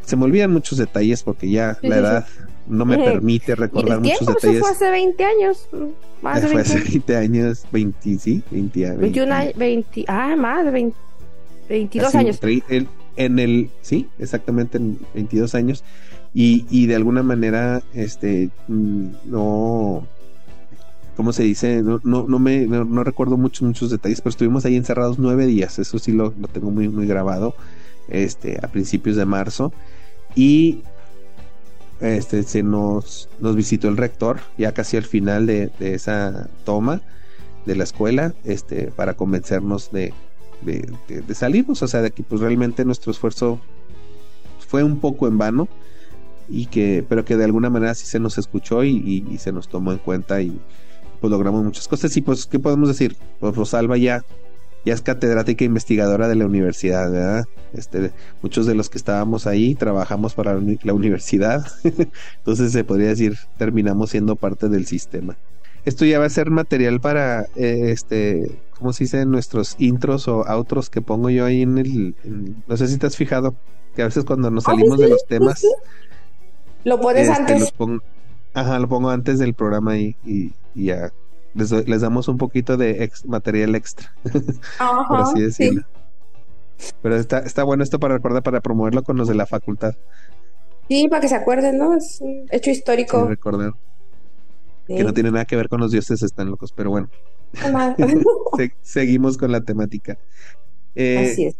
Se 0.04 0.16
me 0.16 0.25
olvidan 0.25 0.52
muchos 0.52 0.78
detalles 0.78 1.22
porque 1.22 1.50
ya 1.50 1.78
la 1.82 1.96
edad 1.96 2.26
no 2.66 2.84
me 2.84 2.98
permite 2.98 3.54
recordar 3.54 4.00
muchos 4.00 4.26
detalles. 4.26 4.56
Eso 4.56 4.60
fue 4.60 4.70
hace 4.70 4.90
20 4.90 5.25
años. 5.25 5.68
Más 6.22 6.42
de 6.42 6.48
20 6.48 6.64
fue 6.64 6.80
hace 6.80 6.90
20 6.90 7.16
años, 7.16 7.66
20, 7.72 8.18
sí, 8.18 8.42
20, 8.50 8.96
21 8.96 9.34
años, 9.34 9.54
20, 9.56 10.04
ah, 10.08 10.37
más 10.37 10.64
de 10.64 10.70
20, 10.70 10.96
22 11.68 12.14
años. 12.14 12.40
En 13.18 13.38
el, 13.38 13.70
sí, 13.82 14.08
exactamente 14.18 14.78
en 14.78 14.98
22 15.14 15.54
años 15.54 15.84
y, 16.32 16.66
y 16.70 16.87
de 16.87 16.94
alguna 16.94 17.22
manera 17.22 17.82
este 17.92 18.50
mm, 18.68 19.06
no 19.26 20.06
¿cómo 21.16 21.32
se 21.32 21.42
dice? 21.42 21.82
No, 21.82 22.00
no, 22.04 22.26
no 22.28 22.38
me 22.38 22.64
no, 22.66 23.02
recuerdo 23.02 23.37
muchos, 23.37 23.62
muchos 23.62 23.90
detalles, 23.90 24.20
pero 24.20 24.30
estuvimos 24.30 24.64
ahí 24.64 24.76
encerrados 24.76 25.18
nueve 25.18 25.46
días, 25.46 25.80
eso 25.80 25.98
sí 25.98 26.12
lo, 26.12 26.32
lo, 26.38 26.46
tengo 26.46 26.70
muy, 26.70 26.88
muy 26.88 27.08
grabado, 27.08 27.56
este, 28.06 28.60
a 28.62 28.68
principios 28.68 29.16
de 29.16 29.25
marzo. 29.25 29.72
Y 30.37 30.82
este 32.00 32.44
se 32.44 32.62
nos, 32.62 33.28
nos 33.40 33.56
visitó 33.56 33.88
el 33.88 33.96
rector, 33.96 34.38
ya 34.56 34.70
casi 34.70 34.96
al 34.96 35.02
final 35.02 35.46
de, 35.46 35.72
de 35.80 35.94
esa 35.94 36.48
toma 36.64 37.00
de 37.66 37.75
la 37.75 37.82
escuela, 37.82 38.32
este, 38.44 38.92
para 38.92 39.14
convencernos 39.14 39.90
de, 39.90 40.14
de, 40.62 40.90
de, 41.08 41.34
salirnos, 41.34 41.82
o 41.82 41.88
sea, 41.88 42.02
de 42.02 42.10
que 42.10 42.22
pues 42.22 42.40
realmente 42.40 42.84
nuestro 42.84 43.12
esfuerzo 43.12 43.60
fue 44.68 44.82
un 44.82 44.98
poco 45.00 45.26
en 45.28 45.38
vano 45.38 45.68
y 46.48 46.66
que, 46.66 47.04
pero 47.08 47.24
que 47.24 47.36
de 47.36 47.44
alguna 47.44 47.70
manera 47.70 47.94
sí 47.94 48.06
se 48.06 48.18
nos 48.18 48.38
escuchó 48.38 48.84
y, 48.84 49.36
se 49.38 49.52
nos 49.52 49.68
tomó 49.68 49.92
en 49.92 49.98
cuenta 49.98 50.40
y 50.40 50.60
pues 51.20 51.30
logramos 51.30 51.64
muchas 51.64 51.88
cosas. 51.88 52.16
Y 52.16 52.22
pues, 52.22 52.46
¿qué 52.46 52.58
podemos 52.58 52.88
decir? 52.88 53.16
Pues 53.40 53.54
Rosalba 53.54 53.96
ya, 53.96 54.24
ya 54.84 54.94
es 54.94 55.02
catedrática 55.02 55.64
e 55.64 55.66
investigadora 55.66 56.28
de 56.28 56.36
la 56.36 56.46
universidad, 56.46 57.10
¿verdad? 57.10 57.44
Este, 57.72 58.12
muchos 58.42 58.66
de 58.66 58.74
los 58.74 58.88
que 58.88 58.98
estábamos 58.98 59.46
ahí 59.46 59.74
trabajamos 59.74 60.34
para 60.34 60.58
la 60.82 60.94
universidad, 60.94 61.66
entonces 62.38 62.72
se 62.72 62.84
podría 62.84 63.08
decir, 63.08 63.36
terminamos 63.58 64.10
siendo 64.10 64.36
parte 64.36 64.68
del 64.68 64.86
sistema. 64.86 65.36
Esto 65.85 66.04
ya 66.04 66.18
va 66.18 66.26
a 66.26 66.30
ser 66.30 66.50
material 66.50 67.00
para, 67.00 67.42
eh, 67.56 67.90
este, 67.90 68.50
¿cómo 68.78 68.92
se 68.92 69.04
dice? 69.04 69.25
Nuestros 69.25 69.76
intros 69.78 70.28
o 70.28 70.44
outros 70.47 70.90
que 70.90 71.00
pongo 71.00 71.30
yo 71.30 71.44
ahí 71.44 71.62
en 71.62 71.78
el, 71.78 72.14
no 72.66 72.76
sé 72.76 72.88
si 72.88 72.99
te 72.99 73.06
has 73.06 73.16
fijado, 73.16 73.54
que 73.94 74.02
a 74.02 74.06
veces 74.06 74.25
cuando 74.25 74.50
nos 74.50 74.66
ah, 74.66 74.73
salimos 74.73 74.99
de 74.99 75.08
los 75.08 75.25
temas... 75.26 75.64
Lo 76.85 77.00
pones 77.00 77.28
este, 77.28 77.52
antes. 77.52 77.75
ajá, 78.54 78.78
lo 78.78 78.88
pongo 78.88 79.11
antes 79.11 79.38
del 79.38 79.54
programa 79.54 79.99
y, 79.99 80.16
y, 80.25 80.52
ya 80.75 81.12
les, 81.54 82.00
damos 82.00 82.28
un 82.28 82.38
poquito 82.38 82.76
de 82.76 83.11
material 83.26 83.75
extra. 83.75 84.14
Ajá, 84.78 85.08
por 85.08 85.20
así 85.20 85.40
decirlo. 85.40 85.82
Pero 87.02 87.16
está, 87.16 87.40
está 87.40 87.64
bueno 87.64 87.82
esto 87.82 87.99
para 87.99 88.14
recordar, 88.14 88.42
para 88.42 88.61
promoverlo 88.61 89.02
con 89.02 89.16
los 89.16 89.28
de 89.28 89.35
la 89.35 89.47
facultad. 89.47 89.94
Sí, 90.88 91.08
para 91.08 91.20
que 91.20 91.28
se 91.28 91.35
acuerden, 91.35 91.78
¿no? 91.78 91.94
Es 91.94 92.18
un 92.20 92.47
hecho 92.50 92.70
histórico. 92.70 93.26
recordar. 93.26 93.73
Que 94.88 95.04
no 95.04 95.12
tiene 95.12 95.30
nada 95.30 95.45
que 95.45 95.54
ver 95.54 95.68
con 95.68 95.80
los 95.80 95.92
dioses 95.92 96.23
están 96.23 96.50
locos, 96.50 96.73
pero 96.73 96.90
bueno. 96.90 97.11
seguimos 98.83 99.37
con 99.38 99.52
la 99.52 99.61
temática. 99.61 100.18
Eh, 100.95 101.30
así 101.30 101.45
es 101.47 101.57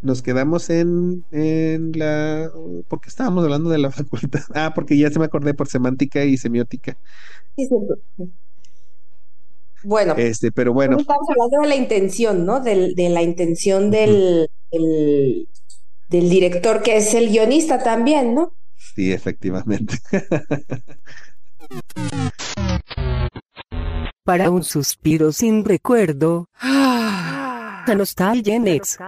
nos 0.00 0.22
quedamos 0.22 0.70
en, 0.70 1.24
en 1.30 1.92
la... 1.92 2.50
¿Por 2.88 3.00
qué 3.00 3.08
estábamos 3.08 3.44
hablando 3.44 3.70
de 3.70 3.78
la 3.78 3.90
facultad? 3.92 4.42
Ah, 4.54 4.72
porque 4.74 4.96
ya 4.96 5.10
se 5.10 5.18
me 5.18 5.24
acordé 5.24 5.54
por 5.54 5.68
semántica 5.68 6.24
y 6.24 6.36
semiótica. 6.36 6.96
Bueno. 9.82 10.14
Este, 10.16 10.52
pero 10.52 10.72
bueno. 10.72 10.98
Estamos 10.98 11.28
hablando 11.30 11.60
de 11.62 11.68
la 11.68 11.76
intención, 11.76 12.44
¿no? 12.44 12.60
de 12.60 13.08
la 13.10 13.22
intención 13.22 13.90
del, 13.90 14.48
del, 14.70 15.48
del 16.08 16.30
director, 16.30 16.82
que 16.82 16.96
es 16.96 17.14
el 17.14 17.28
guionista 17.30 17.82
también, 17.82 18.34
¿no? 18.34 18.54
Sí, 18.76 19.12
efectivamente. 19.12 19.98
Para 24.24 24.50
un 24.50 24.62
suspiro 24.62 25.32
sin 25.32 25.64
recuerdo. 25.64 26.46
Nostalgia 27.94 28.58
Next. 28.58 29.00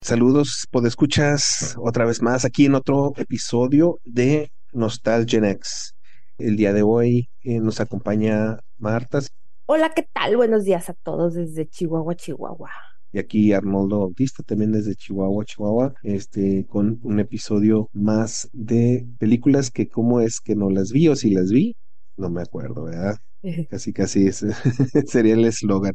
Saludos, 0.00 0.66
podescuchas, 0.70 1.74
otra 1.78 2.04
vez 2.04 2.22
más 2.22 2.44
aquí 2.44 2.66
en 2.66 2.76
otro 2.76 3.12
episodio 3.16 3.98
de 4.04 4.52
Nostalgia 4.72 5.40
Next. 5.40 5.99
El 6.40 6.56
día 6.56 6.72
de 6.72 6.82
hoy 6.82 7.28
eh, 7.42 7.60
nos 7.60 7.80
acompaña 7.80 8.58
Marta. 8.78 9.20
Hola, 9.66 9.92
¿qué 9.94 10.08
tal? 10.12 10.36
Buenos 10.36 10.64
días 10.64 10.88
a 10.88 10.94
todos 10.94 11.34
desde 11.34 11.68
Chihuahua, 11.68 12.16
Chihuahua 12.16 12.70
y 13.12 13.18
aquí 13.18 13.52
Arnoldo 13.52 14.00
Bautista 14.00 14.42
también 14.42 14.72
desde 14.72 14.94
Chihuahua, 14.94 15.44
Chihuahua, 15.44 15.94
este, 16.02 16.66
con 16.66 17.00
un 17.02 17.20
episodio 17.20 17.88
más 17.92 18.48
de 18.52 19.06
películas 19.18 19.70
que 19.70 19.88
cómo 19.88 20.20
es 20.20 20.40
que 20.40 20.54
no 20.54 20.70
las 20.70 20.92
vi 20.92 21.08
o 21.08 21.16
si 21.16 21.30
las 21.30 21.50
vi, 21.50 21.76
no 22.16 22.30
me 22.30 22.42
acuerdo, 22.42 22.84
¿verdad? 22.84 23.16
casi, 23.70 23.92
casi 23.92 24.26
ese 24.26 24.52
sería 25.06 25.34
el 25.34 25.44
eslogan. 25.44 25.94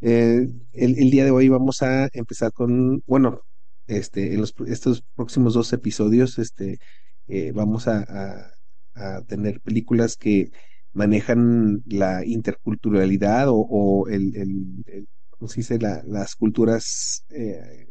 Eh, 0.00 0.48
el, 0.72 1.10
día 1.10 1.24
de 1.24 1.30
hoy 1.30 1.48
vamos 1.48 1.82
a 1.82 2.08
empezar 2.12 2.52
con, 2.52 3.02
bueno, 3.06 3.40
este, 3.86 4.34
en 4.34 4.40
los, 4.40 4.54
estos 4.66 5.02
próximos 5.14 5.54
dos 5.54 5.72
episodios, 5.72 6.38
este, 6.38 6.78
eh, 7.26 7.52
vamos 7.52 7.86
a, 7.88 8.04
tener 9.26 9.60
películas 9.60 10.16
que 10.16 10.50
manejan 10.92 11.82
la 11.86 12.24
interculturalidad 12.24 13.46
o, 13.48 14.06
el, 14.08 14.36
el 14.36 15.08
se 15.48 15.60
dice? 15.60 15.78
las 15.78 16.36
culturas 16.36 17.24
eh, 17.30 17.88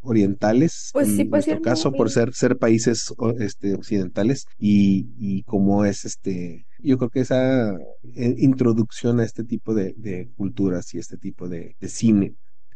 orientales, 0.00 0.90
pues 0.92 1.18
en 1.18 1.30
nuestro 1.30 1.60
caso, 1.60 1.92
por 1.92 2.10
ser, 2.10 2.34
ser 2.34 2.58
países 2.58 3.12
este, 3.38 3.74
occidentales, 3.74 4.46
y, 4.58 5.08
y 5.18 5.42
como 5.44 5.84
es 5.84 6.04
este, 6.04 6.66
yo 6.78 6.98
creo 6.98 7.10
que 7.10 7.20
esa 7.20 7.72
eh, 7.74 8.34
introducción 8.38 9.20
a 9.20 9.24
este 9.24 9.44
tipo 9.44 9.74
de, 9.74 10.28
culturas 10.36 10.92
y 10.94 10.98
este 10.98 11.16
tipo 11.16 11.48
de, 11.48 11.76
cine. 11.82 12.34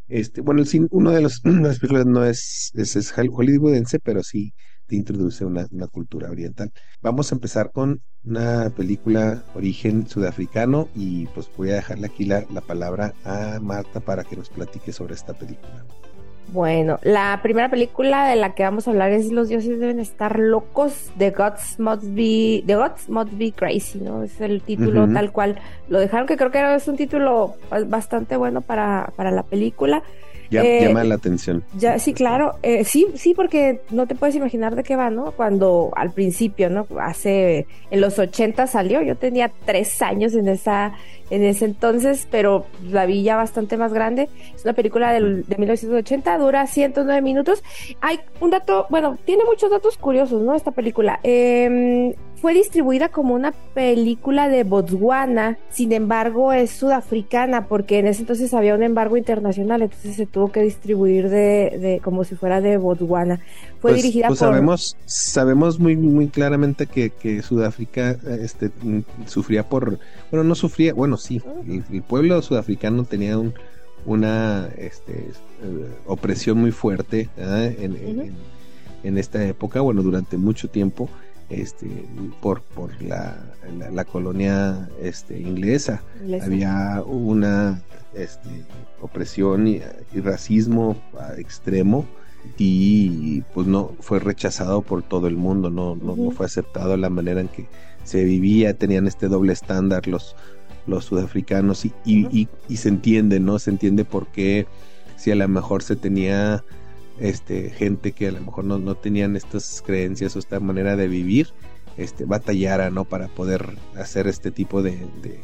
Este, 0.08 0.40
bueno, 0.40 0.62
el 0.62 0.88
uno 0.90 1.10
de 1.10 1.20
los 1.20 1.40
las 1.44 1.78
películas 1.78 2.06
no 2.06 2.24
es, 2.24 2.70
es, 2.74 2.96
es 2.96 3.12
hollywoodense, 3.12 3.98
pero 4.00 4.22
sí 4.22 4.54
te 4.86 4.96
introduce 4.96 5.44
una, 5.44 5.66
una, 5.70 5.88
cultura 5.88 6.30
oriental. 6.30 6.70
Vamos 7.02 7.32
a 7.32 7.34
empezar 7.34 7.72
con 7.72 8.02
una 8.24 8.70
película 8.70 9.44
origen 9.54 10.06
sudafricano 10.08 10.88
y 10.94 11.26
pues 11.28 11.50
voy 11.56 11.70
a 11.70 11.76
dejarle 11.76 12.06
aquí 12.06 12.24
la, 12.24 12.46
la 12.52 12.60
palabra 12.60 13.14
a 13.24 13.58
Marta 13.60 14.00
para 14.00 14.24
que 14.24 14.36
nos 14.36 14.48
platique 14.48 14.92
sobre 14.92 15.14
esta 15.14 15.34
película. 15.34 15.84
Bueno, 16.48 16.98
la 17.02 17.40
primera 17.42 17.68
película 17.68 18.28
de 18.28 18.36
la 18.36 18.54
que 18.54 18.62
vamos 18.62 18.86
a 18.86 18.92
hablar 18.92 19.10
es 19.10 19.32
Los 19.32 19.48
dioses 19.48 19.80
deben 19.80 19.98
estar 19.98 20.38
locos, 20.38 21.10
The 21.18 21.30
Gods 21.30 21.80
Must 21.80 22.04
Be, 22.04 22.62
The 22.66 22.76
Gods 22.76 23.08
Must 23.08 23.32
Be 23.32 23.52
Crazy, 23.52 23.98
¿no? 23.98 24.22
Es 24.22 24.40
el 24.40 24.62
título 24.62 25.08
tal 25.12 25.32
cual 25.32 25.58
lo 25.88 25.98
dejaron, 25.98 26.26
que 26.26 26.36
creo 26.36 26.50
que 26.50 26.74
es 26.74 26.86
un 26.86 26.96
título 26.96 27.56
bastante 27.88 28.36
bueno 28.36 28.60
para, 28.60 29.12
para 29.16 29.30
la 29.30 29.42
película. 29.42 30.02
Ya, 30.50 30.62
eh, 30.62 30.86
llama 30.86 31.04
la 31.04 31.16
atención. 31.16 31.64
Ya, 31.76 31.98
sí, 31.98 32.14
claro. 32.14 32.54
Eh, 32.62 32.84
sí, 32.84 33.06
sí, 33.14 33.34
porque 33.34 33.80
no 33.90 34.06
te 34.06 34.14
puedes 34.14 34.36
imaginar 34.36 34.76
de 34.76 34.84
qué 34.84 34.96
va, 34.96 35.10
¿no? 35.10 35.32
Cuando 35.32 35.90
al 35.96 36.12
principio, 36.12 36.70
¿no? 36.70 36.86
Hace, 37.00 37.66
en 37.90 38.00
los 38.00 38.18
80 38.18 38.66
salió, 38.66 39.02
yo 39.02 39.16
tenía 39.16 39.50
tres 39.64 40.00
años 40.02 40.34
en 40.34 40.48
esa, 40.48 40.92
en 41.30 41.44
ese 41.44 41.64
entonces, 41.64 42.26
pero 42.30 42.66
la 42.88 43.06
vi 43.06 43.22
ya 43.22 43.36
bastante 43.36 43.76
más 43.76 43.92
grande. 43.92 44.28
Es 44.54 44.64
una 44.64 44.74
película 44.74 45.12
del, 45.12 45.44
de 45.46 45.56
1980, 45.56 46.38
dura 46.38 46.66
109 46.66 47.22
minutos. 47.22 47.62
Hay 48.00 48.20
un 48.40 48.50
dato, 48.50 48.86
bueno, 48.90 49.18
tiene 49.24 49.44
muchos 49.44 49.70
datos 49.70 49.96
curiosos, 49.98 50.42
¿no? 50.42 50.54
Esta 50.54 50.70
película. 50.70 51.20
Eh, 51.22 52.14
fue 52.40 52.52
distribuida 52.52 53.08
como 53.08 53.34
una 53.34 53.52
película 53.74 54.48
de 54.48 54.62
Botswana, 54.64 55.58
sin 55.70 55.92
embargo 55.92 56.52
es 56.52 56.70
sudafricana 56.70 57.66
porque 57.66 57.98
en 57.98 58.06
ese 58.06 58.20
entonces 58.20 58.52
había 58.52 58.74
un 58.74 58.82
embargo 58.82 59.16
internacional, 59.16 59.82
entonces 59.82 60.16
se 60.16 60.26
tuvo 60.26 60.52
que 60.52 60.60
distribuir 60.60 61.30
de, 61.30 62.00
como 62.04 62.24
si 62.24 62.36
fuera 62.36 62.60
de 62.60 62.76
Botswana. 62.76 63.40
Fue 63.80 63.92
pues, 63.92 64.02
dirigida 64.02 64.28
pues 64.28 64.38
por... 64.38 64.48
Sabemos, 64.48 64.96
sabemos 65.06 65.78
muy, 65.78 65.96
muy 65.96 66.28
claramente 66.28 66.86
que, 66.86 67.42
Sudáfrica 67.42 68.16
este, 68.40 68.70
sufría 69.26 69.68
por... 69.68 69.98
Bueno, 70.30 70.44
no 70.44 70.54
sufría, 70.54 70.92
bueno, 70.92 71.15
sí, 71.16 71.40
el, 71.90 72.02
pueblo 72.02 72.40
sudafricano 72.42 73.04
tenía 73.04 73.38
un, 73.38 73.54
una 74.04 74.68
este, 74.76 75.12
eh, 75.12 75.88
opresión 76.06 76.58
muy 76.58 76.72
fuerte 76.72 77.28
en, 77.36 78.34
en 79.02 79.18
esta 79.18 79.44
época, 79.44 79.80
bueno, 79.80 80.02
durante 80.02 80.36
mucho 80.36 80.68
tiempo 80.68 81.08
este, 81.48 81.86
por, 82.40 82.62
por 82.62 83.00
la, 83.02 83.38
la, 83.92 84.04
colonia 84.04 84.88
este, 85.00 85.38
inglesa. 85.40 86.02
Había 86.42 87.02
una 87.06 87.82
este, 88.14 88.48
opresión 89.00 89.68
y, 89.68 89.80
racismo 90.14 90.96
extremo 91.38 92.06
y 92.58 93.42
pues 93.54 93.66
no 93.66 93.92
fue 94.00 94.18
rechazado 94.18 94.82
por 94.82 95.02
todo 95.02 95.26
el 95.26 95.36
mundo, 95.36 95.70
no, 95.70 95.96
no, 95.96 96.30
fue 96.30 96.46
aceptado 96.46 96.96
la 96.96 97.10
manera 97.10 97.40
en 97.40 97.48
que 97.48 97.66
se 98.04 98.24
vivía, 98.24 98.74
tenían 98.74 99.06
este 99.08 99.28
doble 99.28 99.52
estándar 99.52 100.06
los, 100.06 100.36
los 100.86 101.04
sudafricanos 101.06 101.84
y, 101.84 101.92
y, 102.04 102.48
y, 102.68 102.76
se 102.76 102.88
entiende, 102.88 103.40
¿no? 103.40 103.58
Se 103.58 103.70
entiende 103.70 104.04
por 104.04 104.26
qué 104.28 104.66
si 105.16 105.30
a 105.30 105.34
lo 105.34 105.48
mejor 105.48 105.82
se 105.82 105.96
tenía 105.96 106.62
este, 107.18 107.70
gente 107.70 108.12
que 108.12 108.28
a 108.28 108.32
lo 108.32 108.40
mejor 108.40 108.64
no, 108.64 108.78
no 108.78 108.94
tenían 108.94 109.36
estas 109.36 109.82
creencias 109.84 110.36
o 110.36 110.38
esta 110.38 110.60
manera 110.60 110.96
de 110.96 111.08
vivir, 111.08 111.48
este, 111.96 112.24
batallara 112.24 112.90
¿no? 112.90 113.04
para 113.04 113.28
poder 113.28 113.66
hacer 113.96 114.26
este 114.26 114.50
tipo 114.50 114.82
de, 114.82 114.98
de, 115.22 115.40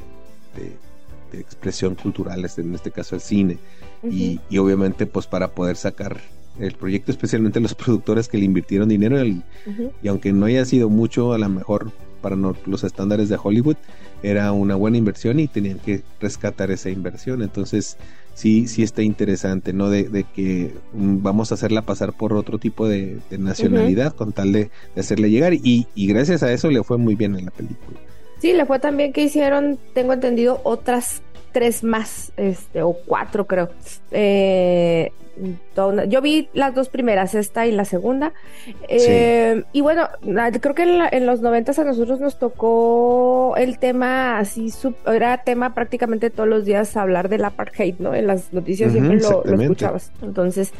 expresión 1.32 1.94
cultural, 1.94 2.46
en 2.58 2.74
este 2.74 2.90
caso 2.90 3.14
el 3.14 3.22
cine, 3.22 3.56
y, 4.02 4.38
obviamente 4.58 5.06
pues 5.06 5.26
para 5.26 5.48
poder 5.54 5.76
sacar 5.76 6.20
el 6.60 6.74
proyecto, 6.74 7.10
especialmente 7.10 7.58
los 7.58 7.74
productores 7.82 8.28
que 8.28 8.36
le 8.36 8.44
invirtieron 8.44 8.90
dinero, 8.90 9.24
y 9.24 9.42
aunque 10.08 10.32
no 10.34 10.44
haya 10.44 10.66
sido 10.66 10.90
mucho, 10.90 11.32
a 11.32 11.38
lo 11.38 11.48
mejor 11.48 11.90
para 12.22 12.36
los 12.36 12.84
estándares 12.84 13.28
de 13.28 13.38
Hollywood, 13.42 13.76
era 14.22 14.52
una 14.52 14.76
buena 14.76 14.96
inversión 14.96 15.40
y 15.40 15.48
tenían 15.48 15.78
que 15.78 16.02
rescatar 16.20 16.70
esa 16.70 16.88
inversión. 16.88 17.42
Entonces, 17.42 17.98
sí, 18.34 18.68
sí 18.68 18.82
está 18.82 19.02
interesante, 19.02 19.72
¿no? 19.72 19.90
De, 19.90 20.24
que 20.34 20.72
mm, 20.92 21.22
vamos 21.22 21.50
a 21.50 21.54
hacerla 21.54 21.82
pasar 21.82 22.12
por 22.12 22.32
otro 22.32 22.58
tipo 22.58 22.88
de, 22.88 23.18
nacionalidad 23.30 24.14
con 24.14 24.32
tal 24.32 24.52
de, 24.52 24.70
hacerle 24.96 25.30
llegar 25.30 25.52
y, 25.52 25.86
y, 25.94 26.06
gracias 26.06 26.42
a 26.42 26.52
eso 26.52 26.70
le 26.70 26.82
fue 26.82 26.96
muy 26.96 27.14
bien 27.14 27.36
en 27.36 27.46
la 27.46 27.50
película. 27.50 27.98
Sí, 28.38 28.52
le 28.52 28.64
fue 28.66 28.78
también 28.78 29.12
que 29.12 29.22
hicieron, 29.24 29.78
tengo 29.94 30.12
entendido, 30.12 30.60
otras 30.64 31.22
tres 31.52 31.84
más, 31.84 32.32
este, 32.36 32.82
o 32.82 32.94
cuatro 32.94 33.46
creo. 33.46 33.68
Eh, 34.10 35.12
yo 36.08 36.20
vi 36.20 36.48
las 36.52 36.74
dos 36.74 36.88
primeras, 36.88 37.34
esta 37.34 37.66
y 37.66 37.72
la 37.72 37.84
segunda. 37.84 38.32
Eh, 38.88 39.64
y 39.72 39.80
bueno, 39.80 40.08
creo 40.60 40.74
que 40.74 40.82
en, 40.82 41.26
los 41.26 41.40
noventas 41.40 41.78
a 41.78 41.84
nosotros 41.84 42.20
nos 42.20 42.38
tocó 42.38 43.54
el 43.56 43.78
tema 43.78 44.38
así, 44.38 44.72
era 45.06 45.38
tema 45.38 45.74
prácticamente 45.74 46.30
todos 46.30 46.48
los 46.48 46.64
días 46.64 46.96
hablar 46.96 47.28
del 47.28 47.44
apartheid, 47.44 47.94
¿no? 47.98 48.14
En 48.14 48.26
las 48.26 48.52
noticias 48.52 48.92
siempre 48.92 49.20
lo, 49.20 49.44
escuchabas. 49.44 50.12
Entonces, 50.22 50.72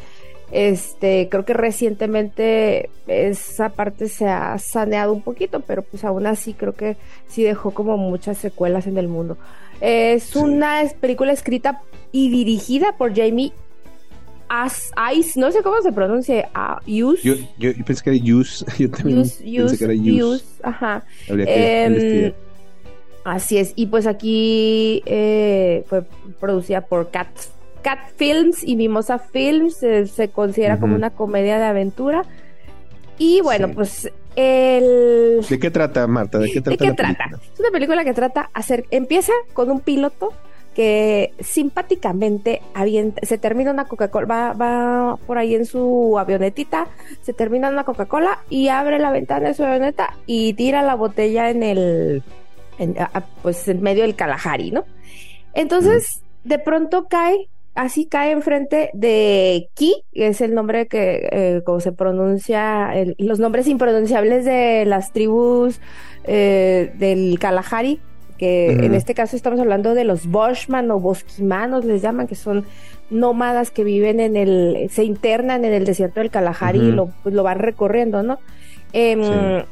este, 0.53 1.29
creo 1.29 1.45
que 1.45 1.53
recientemente 1.53 2.91
esa 3.07 3.69
parte 3.69 4.07
se 4.07 4.27
ha 4.27 4.55
saneado 4.59 5.11
un 5.11 5.23
poquito, 5.23 5.61
pero 5.61 5.81
pues 5.81 6.03
aún 6.03 6.27
así 6.27 6.53
creo 6.53 6.73
que 6.73 6.95
sí 7.27 7.41
dejó 7.41 7.71
como 7.71 7.97
muchas 7.97 8.37
secuelas 8.37 8.85
en 8.85 8.99
el 8.99 9.07
mundo. 9.07 9.35
Es 9.81 10.35
una 10.35 10.83
película 11.01 11.33
escrita 11.33 11.81
y 12.11 12.29
dirigida 12.29 12.95
por 12.97 13.15
Jamie 13.15 13.51
As 14.47 14.91
Ice, 15.15 15.39
no 15.39 15.51
sé 15.51 15.63
cómo 15.63 15.81
se 15.81 15.91
pronuncia, 15.91 16.47
uh, 16.55 16.85
Yo, 16.85 17.33
yo, 17.57 17.71
pensé 17.83 18.03
que 18.03 18.11
era 18.11 18.35
Use, 18.35 18.63
yo 18.77 18.91
también 18.91 19.19
use, 19.21 19.43
pensé 19.43 19.77
que 19.79 19.85
era 19.85 19.93
Use. 19.95 20.45
ajá. 20.61 21.03
Em, 21.27 22.31
así 23.23 23.57
es, 23.57 23.73
y 23.75 23.87
pues 23.87 24.05
aquí 24.05 25.01
eh, 25.07 25.83
fue 25.87 26.03
producida 26.39 26.81
por 26.81 27.09
Cat, 27.09 27.29
Cat 27.83 27.99
Films 28.15 28.63
y 28.63 28.75
Mimosa 28.75 29.19
Films, 29.19 29.75
se 29.75 30.29
considera 30.29 30.79
como 30.79 30.95
una 30.95 31.11
comedia 31.11 31.59
de 31.59 31.65
aventura. 31.65 32.23
Y 33.19 33.41
bueno, 33.41 33.69
pues 33.69 34.09
el... 34.35 35.45
¿De 35.47 35.59
qué 35.59 35.69
trata, 35.69 36.07
Marta? 36.07 36.39
¿De 36.39 36.51
qué 36.51 36.61
trata? 36.61 36.83
¿De 36.83 36.89
qué 36.89 36.95
trata? 36.95 37.25
Es 37.53 37.59
una 37.59 37.69
película 37.71 38.03
que 38.03 38.13
trata 38.13 38.49
hacer, 38.53 38.85
empieza 38.89 39.31
con 39.53 39.69
un 39.69 39.81
piloto 39.81 40.33
que 40.73 41.33
simpáticamente 41.39 42.61
se 43.21 43.37
termina 43.37 43.69
una 43.71 43.85
Coca-Cola, 43.85 44.25
va, 44.25 44.53
va, 44.53 45.17
por 45.17 45.37
ahí 45.37 45.53
en 45.53 45.65
su 45.65 46.17
avionetita, 46.17 46.87
se 47.21 47.33
termina 47.33 47.69
una 47.69 47.83
Coca-Cola 47.83 48.39
y 48.49 48.69
abre 48.69 48.97
la 48.97 49.11
ventana 49.11 49.49
de 49.49 49.53
su 49.53 49.63
avioneta 49.63 50.15
y 50.25 50.53
tira 50.53 50.81
la 50.81 50.95
botella 50.95 51.51
en 51.51 51.61
el, 51.61 52.23
pues 53.43 53.67
en 53.67 53.83
medio 53.83 54.01
del 54.01 54.15
Kalahari, 54.15 54.71
¿no? 54.71 54.83
Entonces, 55.53 56.23
de 56.43 56.57
pronto 56.57 57.05
cae, 57.07 57.49
así 57.75 58.05
cae 58.05 58.31
enfrente 58.31 58.89
de 58.93 59.69
Ki, 59.73 60.03
que 60.13 60.27
es 60.27 60.41
el 60.41 60.53
nombre 60.53 60.87
que, 60.87 61.29
eh, 61.31 61.61
como 61.65 61.79
se 61.79 61.91
pronuncia, 61.91 62.93
los 63.17 63.39
nombres 63.39 63.67
impronunciables 63.67 64.45
de 64.45 64.85
las 64.85 65.11
tribus 65.11 65.79
eh, 66.25 66.91
del 66.97 67.37
Kalahari, 67.39 67.99
que 68.37 68.71
en 68.71 68.93
este 68.93 69.13
caso 69.13 69.35
estamos 69.35 69.59
hablando 69.59 69.93
de 69.93 70.03
los 70.03 70.27
Boschman 70.27 70.91
o 70.91 70.99
bosquimanos, 70.99 71.85
les 71.85 72.01
llaman, 72.01 72.27
que 72.27 72.35
son 72.35 72.65
nómadas 73.09 73.71
que 73.71 73.83
viven 73.83 74.19
en 74.19 74.35
el, 74.35 74.89
se 74.89 75.03
internan 75.03 75.65
en 75.65 75.73
el 75.73 75.85
desierto 75.85 76.19
del 76.19 76.29
Kalahari 76.29 76.79
y 76.79 76.91
lo, 76.91 77.09
pues, 77.21 77.33
lo 77.33 77.43
van 77.43 77.59
recorriendo, 77.59 78.23
¿no? 78.23 78.39
Em, 78.91 79.63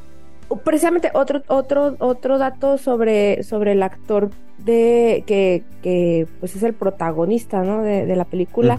precisamente 0.58 1.12
otro, 1.14 1.42
otro, 1.48 1.96
otro 2.00 2.38
dato 2.38 2.78
sobre, 2.78 3.44
sobre 3.44 3.74
el 3.74 3.84
actor 3.84 4.30
de 4.58 5.24
que, 5.26 5.64
que 5.82 6.28
pues 6.40 6.56
es 6.56 6.64
el 6.64 6.74
protagonista, 6.74 7.64
¿no? 7.64 7.82
De, 7.82 8.16
la 8.16 8.26
película. 8.26 8.78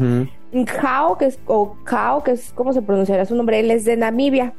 Kao, 0.81 1.17
que 1.19 1.27
es, 1.27 1.39
o 1.47 1.77
Kao, 1.85 2.23
que 2.23 2.33
es 2.33 2.53
como 2.53 2.73
se 2.73 2.83
pronunciaría 2.83 3.25
su 3.25 3.35
nombre, 3.35 3.61
él 3.61 3.71
es 3.71 3.85
de 3.85 3.97
Namibia 3.97 4.53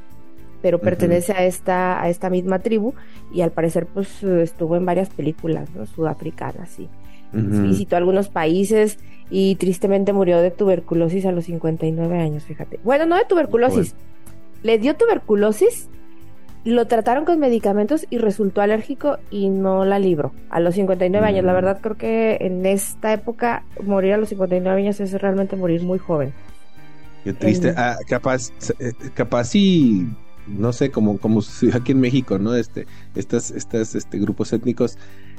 pero 0.61 0.79
pertenece 0.79 1.33
a 1.33 1.43
esta 1.43 2.01
a 2.01 2.07
esta 2.07 2.29
misma 2.29 2.59
tribu 2.59 2.93
y 3.33 3.41
al 3.41 3.51
parecer 3.51 3.85
pues 3.85 4.23
estuvo 4.23 4.77
en 4.77 4.85
varias 4.85 5.09
películas 5.09 5.67
sudafricanas 5.93 6.79
y 6.79 6.87
visitó 7.33 7.97
algunos 7.97 8.29
países 8.29 8.97
y 9.29 9.55
tristemente 9.55 10.13
murió 10.13 10.39
de 10.39 10.51
tuberculosis 10.51 11.25
a 11.25 11.31
los 11.31 11.45
59 11.45 12.19
años, 12.19 12.43
fíjate. 12.43 12.79
Bueno, 12.83 13.05
no 13.05 13.17
de 13.17 13.25
tuberculosis. 13.25 13.95
Le 14.61 14.77
dio 14.77 14.95
tuberculosis, 14.95 15.89
lo 16.65 16.87
trataron 16.87 17.25
con 17.25 17.39
medicamentos 17.39 18.05
y 18.09 18.17
resultó 18.17 18.61
alérgico 18.61 19.17
y 19.29 19.49
no 19.49 19.85
la 19.85 19.99
libró 19.99 20.33
a 20.49 20.59
los 20.59 20.75
59 20.75 21.25
años. 21.25 21.43
La 21.43 21.51
mm. 21.51 21.55
verdad 21.55 21.79
creo 21.81 21.97
que 21.97 22.37
en 22.41 22.65
esta 22.65 23.13
época 23.13 23.63
morir 23.83 24.13
a 24.13 24.17
los 24.17 24.29
59 24.29 24.81
años 24.81 24.99
es 24.99 25.13
realmente 25.21 25.55
morir 25.55 25.83
muy 25.83 25.99
joven. 25.99 26.33
Qué 27.23 27.33
triste. 27.33 27.73
Ah, 27.77 27.97
capaz, 28.07 28.51
eh, 28.79 28.91
capaz 29.13 29.45
sí 29.45 30.07
no 30.47 30.73
sé, 30.73 30.91
como, 30.91 31.17
como 31.19 31.41
aquí 31.73 31.93
en 31.93 32.01
México, 32.01 32.37
¿no? 32.37 32.53
Este, 32.55 32.85
estas, 33.15 33.51
estas, 33.51 33.95
este, 33.95 34.19
grupos 34.19 34.51
étnicos 34.53 34.97
mm, 34.97 35.32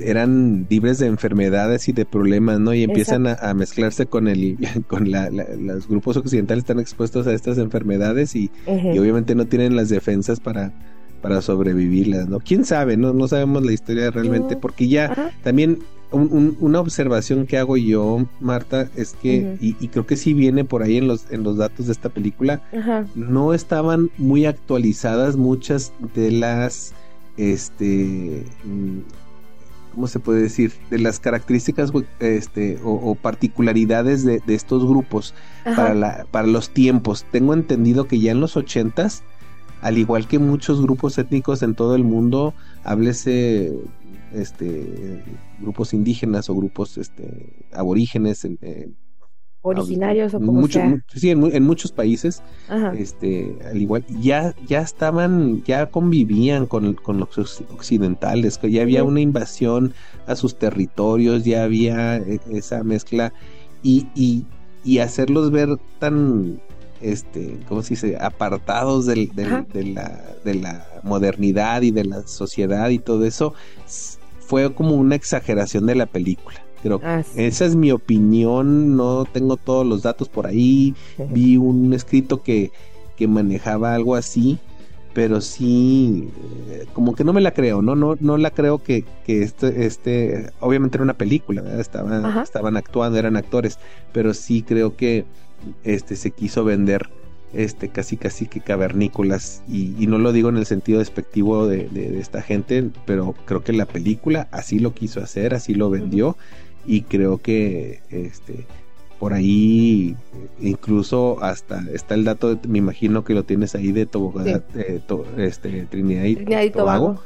eran 0.00 0.66
libres 0.70 0.98
de 0.98 1.06
enfermedades 1.06 1.88
y 1.88 1.92
de 1.92 2.04
problemas, 2.06 2.58
¿no? 2.58 2.72
Y 2.72 2.82
empiezan 2.82 3.26
a, 3.26 3.54
mezclarse 3.54 4.06
con 4.06 4.28
el, 4.28 4.56
con 4.88 5.10
la, 5.10 5.30
los 5.30 5.88
grupos 5.88 6.16
occidentales 6.16 6.62
están 6.62 6.80
expuestos 6.80 7.26
a 7.26 7.32
estas 7.32 7.58
enfermedades 7.58 8.34
y, 8.34 8.50
obviamente 8.66 9.34
no 9.34 9.46
tienen 9.46 9.76
las 9.76 9.88
defensas 9.88 10.40
para, 10.40 10.72
para 11.20 11.42
sobrevivirlas, 11.42 12.28
¿no? 12.28 12.40
¿Quién 12.40 12.64
sabe? 12.64 12.96
No, 12.96 13.12
no 13.12 13.28
sabemos 13.28 13.64
la 13.64 13.72
historia 13.72 14.10
realmente, 14.10 14.56
porque 14.56 14.88
ya 14.88 15.32
también 15.42 15.80
una 16.12 16.80
observación 16.80 17.46
que 17.46 17.56
hago 17.56 17.76
yo, 17.76 18.26
Marta, 18.40 18.88
es 18.96 19.12
que, 19.12 19.56
y, 19.60 19.74
creo 19.88 20.06
que 20.06 20.16
sí 20.16 20.34
viene 20.34 20.64
por 20.64 20.82
ahí 20.82 20.96
en 20.96 21.06
los, 21.06 21.30
en 21.30 21.44
los 21.44 21.56
datos 21.56 21.86
de 21.86 21.92
esta 21.92 22.08
película, 22.08 22.62
no 23.14 23.54
estaban 23.54 24.10
muy 24.18 24.46
actualizadas 24.46 25.36
muchas 25.36 25.92
de 26.14 26.32
las, 26.32 26.94
este, 27.40 28.44
mm, 28.64 28.98
¿cómo 29.94 30.06
se 30.06 30.20
puede 30.20 30.42
decir? 30.42 30.72
De 30.90 30.98
las 30.98 31.18
características 31.18 31.90
este, 32.20 32.78
o, 32.84 33.14
particularidades 33.14 34.24
de, 34.24 34.42
estos 34.46 34.86
grupos 34.86 35.34
para, 35.64 35.94
la, 35.94 36.26
para 36.30 36.46
los 36.46 36.70
tiempos. 36.70 37.24
Tengo 37.32 37.54
entendido 37.54 38.06
que 38.06 38.20
ya 38.20 38.32
en 38.32 38.40
los 38.40 38.56
ochentas, 38.56 39.22
al 39.80 39.96
igual 39.96 40.28
que 40.28 40.38
muchos 40.38 40.82
grupos 40.82 41.16
étnicos 41.16 41.62
en 41.62 41.74
todo 41.74 41.96
el 41.96 42.04
mundo, 42.04 42.54
háblese 42.84 43.72
este 44.34 45.24
grupos 45.58 45.92
indígenas 45.92 46.48
o 46.50 46.54
grupos 46.54 46.98
este 46.98 47.66
aborígenes 47.72 48.46
originarios 49.62 50.34
o 50.34 50.38
como 50.38 50.52
mucho, 50.52 50.80
sí 51.14 51.30
en, 51.30 51.62
muchos 51.62 51.92
países 51.92 52.42
este 52.96 53.58
al 53.68 53.80
igual 53.80 54.04
ya 54.20 54.54
ya 54.66 54.80
estaban 54.80 55.62
ya 55.64 55.86
convivían 55.86 56.66
con, 56.66 56.94
con 56.94 57.18
los 57.18 57.60
occidentales 57.70 58.56
que 58.56 58.70
ya 58.70 58.82
había 58.82 59.04
una 59.04 59.20
invasión 59.20 59.92
a 60.26 60.34
sus 60.36 60.58
territorios 60.58 61.44
ya 61.44 61.64
había 61.64 62.16
e, 62.16 62.40
esa 62.50 62.82
mezcla 62.84 63.32
y, 63.82 64.06
y, 64.14 64.44
y 64.84 64.98
hacerlos 64.98 65.50
ver 65.50 65.76
tan 65.98 66.60
este, 67.00 67.58
¿cómo 67.68 67.82
se 67.82 67.94
dice? 67.94 68.18
apartados 68.20 69.06
del, 69.06 69.30
de, 69.34 69.84
la, 69.84 70.20
de 70.44 70.54
la 70.54 70.86
modernidad 71.02 71.82
y 71.82 71.90
de 71.90 72.04
la 72.04 72.26
sociedad 72.26 72.90
y 72.90 72.98
todo 72.98 73.24
eso, 73.24 73.54
fue 74.38 74.74
como 74.74 74.94
una 74.96 75.14
exageración 75.14 75.86
de 75.86 75.94
la 75.94 76.06
película. 76.06 76.62
Pero 76.82 77.00
ah, 77.04 77.22
esa 77.36 77.64
es 77.64 77.76
mi 77.76 77.90
opinión, 77.92 78.96
no 78.96 79.26
tengo 79.30 79.56
todos 79.56 79.86
los 79.86 80.02
datos 80.02 80.28
por 80.28 80.46
ahí. 80.46 80.94
Vi 81.30 81.56
un 81.56 81.92
escrito 81.92 82.42
que, 82.42 82.70
que 83.16 83.28
manejaba 83.28 83.94
algo 83.94 84.14
así, 84.14 84.58
pero 85.12 85.40
sí, 85.40 86.28
eh, 86.70 86.86
como 86.92 87.14
que 87.14 87.24
no 87.24 87.32
me 87.32 87.40
la 87.40 87.52
creo, 87.52 87.82
¿no? 87.82 87.96
No, 87.96 88.16
no 88.20 88.38
la 88.38 88.50
creo 88.50 88.82
que, 88.82 89.04
que 89.26 89.42
este, 89.42 89.84
este, 89.86 90.50
obviamente 90.60 90.96
era 90.96 91.04
una 91.04 91.14
película, 91.14 91.62
Estaban, 91.80 92.38
estaban 92.38 92.76
actuando, 92.76 93.18
eran 93.18 93.36
actores, 93.36 93.78
pero 94.12 94.34
sí 94.34 94.62
creo 94.62 94.96
que 94.96 95.24
este 95.84 96.16
se 96.16 96.30
quiso 96.30 96.64
vender 96.64 97.10
este, 97.52 97.88
casi 97.88 98.16
casi 98.16 98.46
que 98.46 98.60
cavernícolas. 98.60 99.62
Y, 99.68 100.06
no 100.06 100.18
lo 100.18 100.32
digo 100.32 100.48
en 100.48 100.56
el 100.56 100.66
sentido 100.66 101.00
despectivo 101.00 101.66
de, 101.66 102.18
esta 102.20 102.42
gente, 102.42 102.90
pero 103.06 103.34
creo 103.44 103.62
que 103.62 103.72
la 103.72 103.86
película 103.86 104.48
así 104.52 104.78
lo 104.78 104.94
quiso 104.94 105.20
hacer, 105.20 105.54
así 105.54 105.74
lo 105.74 105.90
vendió 105.90 106.36
y 106.86 107.02
creo 107.02 107.38
que 107.38 108.00
este 108.10 108.66
por 109.18 109.34
ahí 109.34 110.16
incluso 110.60 111.42
hasta 111.42 111.84
está 111.92 112.14
el 112.14 112.24
dato, 112.24 112.58
me 112.66 112.78
imagino 112.78 113.22
que 113.22 113.34
lo 113.34 113.44
tienes 113.44 113.74
ahí 113.74 113.92
de 113.92 114.06
Tobogán, 114.06 114.62
este, 115.36 115.86
Trinidad 115.90 116.24
y, 116.24 116.70
Tobago. 116.70 117.20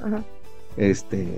Este, 0.77 1.29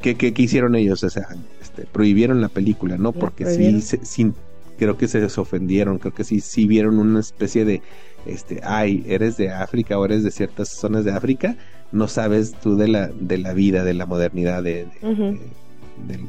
¿qué, 0.00 0.14
¿qué, 0.14 0.32
hicieron 0.36 0.76
ellos? 0.76 1.02
O 1.02 1.10
sea, 1.10 1.26
este, 1.60 1.82
prohibieron 1.82 2.40
la 2.40 2.48
película, 2.48 2.96
¿no? 2.96 3.10
Porque 3.10 3.44
sí, 3.46 3.80
sin, 3.80 4.34
creo 4.78 4.96
que 4.96 5.08
se 5.08 5.24
ofendieron, 5.40 5.98
creo 5.98 6.14
que 6.14 6.22
sí, 6.22 6.38
sí 6.38 6.68
vieron 6.68 7.00
una 7.00 7.18
especie 7.18 7.64
de 7.64 7.82
este, 8.26 8.60
ay, 8.62 9.04
eres 9.06 9.36
de 9.36 9.50
África 9.50 9.98
o 9.98 10.04
eres 10.04 10.22
de 10.22 10.30
ciertas 10.30 10.68
zonas 10.68 11.04
de 11.04 11.12
África, 11.12 11.56
no 11.92 12.08
sabes 12.08 12.52
tú 12.52 12.76
de 12.76 12.88
la, 12.88 13.08
de 13.08 13.38
la 13.38 13.52
vida, 13.52 13.84
de 13.84 13.94
la 13.94 14.06
modernidad, 14.06 14.62
de, 14.62 14.86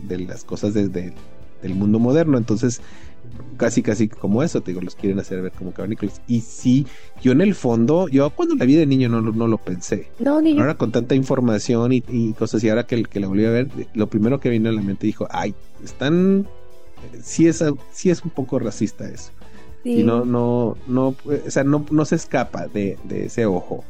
de, 0.08 0.20
las 0.20 0.44
cosas 0.44 0.74
desde 0.74 1.14
del 1.68 1.76
mundo 1.76 2.00
moderno. 2.00 2.38
Entonces, 2.38 2.82
casi 3.58 3.82
casi 3.82 4.08
como 4.08 4.44
eso, 4.44 4.62
te 4.62 4.72
digo, 4.72 4.82
los 4.82 4.96
quieren 4.96 5.20
hacer 5.20 5.42
ver 5.42 5.52
como 5.52 5.72
cavernícolas. 5.72 6.22
Y 6.28 6.42
sí, 6.42 6.86
yo 7.22 7.32
en 7.32 7.42
el 7.42 7.56
fondo, 7.56 8.08
yo 8.08 8.30
cuando 8.30 8.56
la 8.56 8.66
vi 8.66 8.76
de 8.76 8.86
niño 8.86 9.10
no, 9.10 9.22
no 9.22 9.48
lo 9.48 9.58
pensé. 9.58 10.10
No, 10.20 10.42
ni 10.42 10.58
Ahora 10.58 10.76
con 10.76 10.92
tanta 10.92 11.16
información 11.16 11.92
y, 11.94 12.34
cosas, 12.34 12.64
y 12.64 12.70
ahora 12.70 12.86
que, 12.86 13.04
que 13.04 13.20
la 13.20 13.28
volví 13.28 13.46
a 13.46 13.52
ver, 13.52 13.70
lo 13.94 14.08
primero 14.08 14.40
que 14.40 14.50
vino 14.50 14.70
a 14.70 14.74
la 14.74 14.82
mente 14.82 15.08
dijo, 15.08 15.28
ay, 15.32 15.54
están, 15.84 16.48
sí 17.22 17.48
es, 17.48 17.64
sí 17.92 18.10
es 18.10 18.24
un 18.24 18.32
poco 18.32 18.60
racista 18.60 19.08
eso. 19.10 19.32
Y 19.84 20.02
no, 20.02 20.26
no, 20.26 20.78
no, 20.88 21.10
o 21.10 21.50
sea, 21.50 21.64
no, 21.64 21.86
no 21.92 22.06
se 22.06 22.16
escapa 22.16 22.68
de, 22.68 22.98
de 23.04 23.26
ese 23.26 23.46
ojo. 23.46 23.84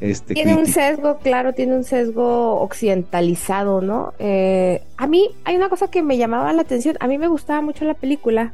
Este, 0.00 0.34
tiene 0.34 0.54
un 0.54 0.66
sesgo, 0.66 1.18
claro, 1.18 1.52
tiene 1.52 1.74
un 1.76 1.84
sesgo 1.84 2.60
occidentalizado, 2.60 3.80
¿no? 3.80 4.12
Eh, 4.18 4.82
a 4.96 5.06
mí 5.06 5.30
hay 5.44 5.56
una 5.56 5.68
cosa 5.68 5.88
que 5.88 6.02
me 6.02 6.16
llamaba 6.18 6.52
la 6.52 6.62
atención, 6.62 6.96
a 7.00 7.06
mí 7.06 7.16
me 7.16 7.28
gustaba 7.28 7.60
mucho 7.60 7.84
la 7.84 7.94
película. 7.94 8.52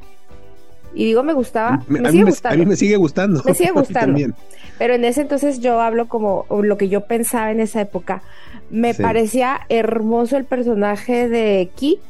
Y 0.92 1.04
digo 1.04 1.22
me 1.22 1.32
gustaba, 1.32 1.82
me, 1.86 2.10
sigue 2.10 2.24
gustando. 2.24 2.54
A 2.54 2.58
mí 2.58 2.66
me 2.66 2.76
sigue 2.76 2.96
gustando. 2.96 3.42
Me 3.44 3.54
sigue 3.54 3.70
gustando. 3.74 4.18
Pero 4.78 4.94
en 4.94 5.04
ese 5.04 5.22
entonces 5.22 5.60
yo 5.60 5.80
hablo 5.80 6.08
como 6.08 6.46
lo 6.62 6.76
que 6.76 6.88
yo 6.88 7.02
pensaba 7.02 7.50
en 7.50 7.60
esa 7.60 7.80
época. 7.80 8.22
Me 8.70 8.94
parecía 8.94 9.60
hermoso 9.68 10.36
el 10.36 10.44
personaje 10.44 11.28
de 11.28 11.70
Ki 11.74 12.00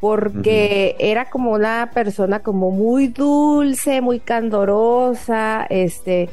porque 0.00 0.96
era 0.98 1.30
como 1.30 1.52
una 1.52 1.90
persona 1.94 2.40
como 2.40 2.70
muy 2.70 3.08
dulce, 3.08 4.02
muy 4.02 4.20
candorosa, 4.20 5.66
este, 5.70 6.28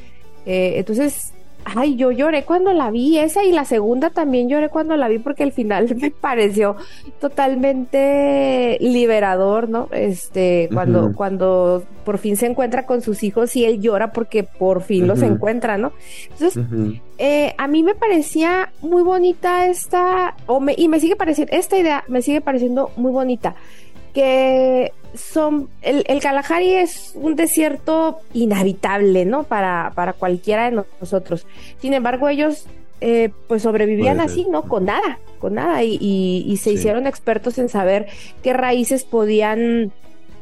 eh, 0.46 0.74
entonces 0.76 1.32
Ay, 1.64 1.96
yo 1.96 2.12
lloré 2.12 2.44
cuando 2.44 2.74
la 2.74 2.92
vi, 2.92 3.20
esa 3.20 3.44
y 3.44 3.52
la 3.52 3.66
segunda 3.66 4.10
también 4.10 4.50
lloré 4.50 4.70
cuando 4.70 4.98
la 4.98 5.08
vi 5.08 5.20
porque 5.20 5.44
al 5.44 5.52
final 5.52 5.96
me 6.02 6.12
pareció 6.12 6.76
totalmente 7.20 8.78
liberador, 8.82 9.70
¿no? 9.70 9.88
Este, 9.92 10.70
cuando, 10.74 11.14
cuando 11.14 11.84
por 12.04 12.18
fin 12.18 12.36
se 12.36 12.48
encuentra 12.48 12.86
con 12.86 13.02
sus 13.02 13.24
hijos 13.24 13.56
y 13.56 13.66
él 13.66 13.80
llora 13.80 14.12
porque 14.12 14.44
por 14.44 14.82
fin 14.82 15.08
los 15.08 15.22
encuentra, 15.22 15.78
¿no? 15.78 15.92
Entonces, 16.32 16.64
eh, 17.18 17.54
a 17.58 17.68
mí 17.68 17.84
me 17.84 17.96
parecía 17.96 18.72
muy 18.82 19.04
bonita 19.04 19.68
esta, 19.68 20.36
o 20.48 20.60
me, 20.60 20.74
y 20.78 20.88
me 20.88 21.00
sigue 21.00 21.16
pareciendo, 21.16 21.56
esta 21.56 21.78
idea 21.78 22.04
me 22.08 22.22
sigue 22.22 22.42
pareciendo 22.42 22.92
muy 22.96 23.12
bonita, 23.12 23.56
que 24.14 24.92
son 25.14 25.70
el, 25.82 26.04
el, 26.08 26.22
Kalahari 26.22 26.74
es 26.74 27.12
un 27.16 27.36
desierto 27.36 28.20
inhabitable, 28.34 29.26
¿no? 29.26 29.44
Para, 29.44 29.92
para 29.96 30.14
cualquiera 30.14 30.70
de 30.70 30.84
nosotros. 31.00 31.46
Sin 31.80 31.94
embargo, 31.94 32.30
ellos 32.30 32.66
eh, 33.02 33.32
pues 33.48 33.64
sobrevivían 33.64 34.20
así, 34.20 34.46
¿no? 34.50 34.64
Con 34.64 34.86
nada, 34.86 35.20
con 35.40 35.56
nada. 35.56 35.84
Y, 35.84 35.98
y, 36.48 36.58
se 36.58 36.72
hicieron 36.72 37.08
expertos 37.08 37.58
en 37.58 37.68
saber 37.68 38.08
qué 38.44 38.54
raíces 38.54 39.04
podían 39.04 39.92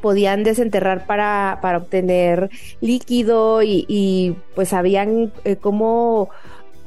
podían 0.01 0.43
desenterrar 0.43 1.05
para, 1.05 1.59
para 1.61 1.79
obtener 1.79 2.49
líquido 2.79 3.63
y, 3.63 3.85
y 3.89 4.35
pues 4.55 4.69
sabían 4.69 5.33
eh, 5.43 5.57
cómo 5.57 6.29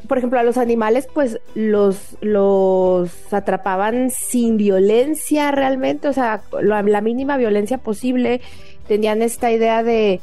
por 0.08 0.18
ejemplo, 0.18 0.38
a 0.38 0.42
los 0.42 0.58
animales, 0.58 1.08
pues 1.12 1.38
los, 1.54 2.16
los 2.20 3.10
atrapaban 3.32 4.10
sin 4.10 4.56
violencia 4.56 5.50
realmente, 5.50 6.08
o 6.08 6.12
sea, 6.12 6.42
la, 6.60 7.00
mínima 7.00 7.36
violencia 7.36 7.78
posible. 7.78 8.40
Tenían 8.88 9.22
esta 9.22 9.50
idea 9.52 9.82
de, 9.82 10.20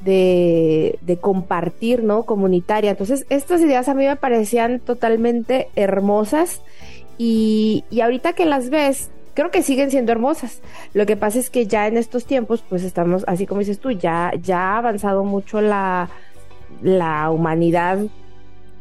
de, 0.00 0.98
de, 1.02 1.16
compartir, 1.16 2.04
¿no? 2.04 2.22
Comunitaria. 2.22 2.92
Entonces, 2.92 3.26
estas 3.28 3.60
ideas 3.60 3.88
a 3.88 3.94
mí 3.94 4.06
me 4.06 4.16
parecían 4.16 4.80
totalmente 4.80 5.68
hermosas 5.74 6.62
y, 7.18 7.84
y 7.90 8.00
ahorita 8.00 8.34
que 8.34 8.46
las 8.46 8.70
ves, 8.70 9.10
creo 9.34 9.50
que 9.50 9.62
siguen 9.62 9.90
siendo 9.90 10.12
hermosas. 10.12 10.60
Lo 10.94 11.04
que 11.04 11.16
pasa 11.16 11.38
es 11.38 11.50
que 11.50 11.66
ya 11.66 11.86
en 11.88 11.96
estos 11.96 12.26
tiempos, 12.26 12.62
pues 12.68 12.84
estamos, 12.84 13.24
así 13.26 13.46
como 13.46 13.58
dices 13.58 13.80
tú, 13.80 13.90
ya, 13.90 14.32
ya 14.40 14.74
ha 14.74 14.78
avanzado 14.78 15.24
mucho 15.24 15.60
la, 15.60 16.08
la 16.82 17.30
humanidad 17.30 17.98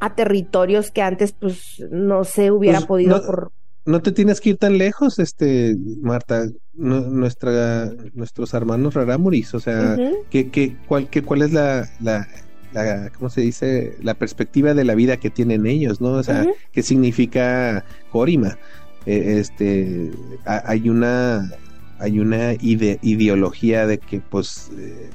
a 0.06 0.16
territorios 0.16 0.92
que 0.92 1.02
antes 1.02 1.34
pues 1.34 1.84
no 1.92 2.24
se 2.24 2.52
hubiera 2.52 2.80
pues, 2.80 2.88
podido 2.88 3.18
no, 3.18 3.24
por 3.26 3.52
no 3.86 4.02
te 4.02 4.12
tienes 4.12 4.42
que 4.42 4.52
ir 4.52 4.58
tan 4.58 4.78
lejos 4.78 5.20
este 5.20 5.76
Marta 6.02 6.48
nuestra 6.74 7.92
nuestros 8.14 8.54
hermanos 8.54 8.94
rarámuris 8.94 9.54
o 9.54 9.60
sea 9.60 9.98
que, 10.30 10.76
cuál 10.88 11.10
que, 11.10 11.24
cuál 11.24 11.42
es 11.42 11.54
la, 11.54 11.90
la 12.00 12.28
la, 12.74 13.10
¿cómo 13.18 13.30
se 13.30 13.42
dice? 13.42 13.96
La 14.02 14.16
perspectiva 14.16 14.74
de 14.74 14.84
la 14.84 14.96
vida 14.96 15.16
que 15.16 15.30
tienen 15.30 15.66
ellos, 15.66 16.02
¿no? 16.02 16.10
O 16.10 16.24
sea, 16.24 16.46
¿qué 16.74 16.84
significa 16.84 17.86
Corima? 18.12 18.58
Eh, 19.06 19.38
este, 19.40 20.12
hay 20.44 20.90
una, 20.90 21.52
hay 22.00 22.20
una 22.20 22.54
ideología 22.54 23.88
de 23.88 23.98
que, 24.00 24.20
pues, 24.20 24.72
eh, 24.78 25.10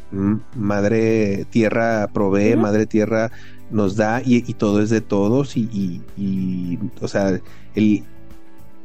madre 0.56 1.44
tierra 1.50 2.08
provee, 2.12 2.56
madre 2.56 2.86
tierra 2.86 3.30
nos 3.70 3.96
da 3.96 4.22
y, 4.24 4.40
todo 4.54 4.82
es 4.82 4.90
de 4.90 5.00
todos 5.00 5.56
y, 5.56 6.00
o 7.00 7.08
sea, 7.08 7.40
el, 7.74 8.04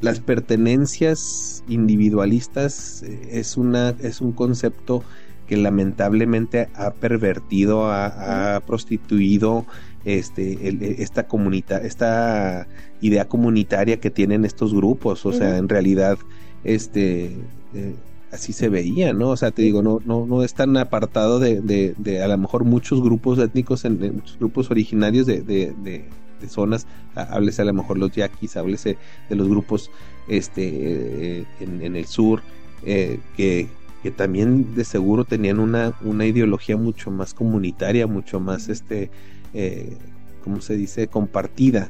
las 0.01 0.19
pertenencias 0.19 1.63
individualistas 1.67 3.03
eh, 3.03 3.29
es, 3.31 3.57
una, 3.57 3.89
es 4.01 4.21
un 4.21 4.31
concepto 4.31 5.03
que 5.47 5.57
lamentablemente 5.57 6.69
ha 6.75 6.91
pervertido, 6.91 7.91
ha, 7.91 8.61
prostituido 8.65 9.65
este, 10.03 10.53
e, 10.67 11.03
esta 11.03 11.27
comunidad, 11.27 11.85
esta 11.85 12.67
idea 13.01 13.27
comunitaria 13.27 13.99
que 13.99 14.09
tienen 14.09 14.45
estos 14.45 14.73
grupos. 14.73 15.25
O 15.25 15.33
sea, 15.33 15.57
en 15.57 15.69
realidad, 15.69 16.17
este, 16.63 17.25
eh, 17.73 17.95
así 18.35 18.53
se 18.53 18.69
veía, 18.69 19.13
¿no? 19.13 19.29
O 19.29 19.37
sea, 19.37 19.51
te 19.51 19.61
digo, 19.61 19.81
no, 19.81 19.99
no, 20.05 20.25
no 20.25 20.43
es 20.43 20.53
tan 20.53 20.77
apartado 20.77 21.39
de, 21.39 21.61
de, 21.61 22.23
a 22.23 22.27
lo 22.27 22.37
mejor 22.37 22.63
muchos 22.63 23.01
grupos 23.01 23.39
étnicos, 23.39 23.85
en, 23.85 23.99
muchos 24.15 24.37
grupos 24.37 24.71
originarios 24.71 25.25
de, 25.25 25.41
de, 25.41 26.05
zonas, 26.47 26.85
háblese 27.15 27.63
a 27.63 27.65
lo 27.65 27.73
mejor 27.73 27.97
los 27.97 28.11
yaquis, 28.11 28.55
háblese 28.55 28.97
de 29.29 29.35
los 29.35 29.47
grupos 29.47 29.89
este 30.27 31.47
en, 31.59 31.95
el 31.95 32.05
sur, 32.05 32.43
eh, 32.85 33.19
que, 33.35 33.67
que, 34.03 34.11
también 34.11 34.75
de 34.75 34.85
seguro 34.85 35.25
tenían 35.25 35.59
una, 35.59 35.95
una 36.03 36.27
ideología 36.27 36.77
mucho 36.77 37.09
más 37.09 37.33
comunitaria, 37.33 38.05
mucho 38.05 38.39
más 38.39 38.69
este 38.69 39.09
eh, 39.55 39.97
¿cómo 40.43 40.61
se 40.61 40.75
dice? 40.75 41.07
compartida 41.07 41.89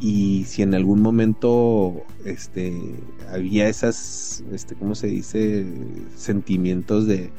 y, 0.00 0.44
si 0.44 0.62
en 0.62 0.74
algún 0.74 1.02
momento 1.02 2.04
este, 2.24 2.72
había 3.32 3.68
esas, 3.68 4.44
este, 4.52 4.74
¿cómo 4.76 4.94
se 4.94 5.08
dice? 5.08 5.66
Sentimientos 6.16 7.06
de, 7.06 7.30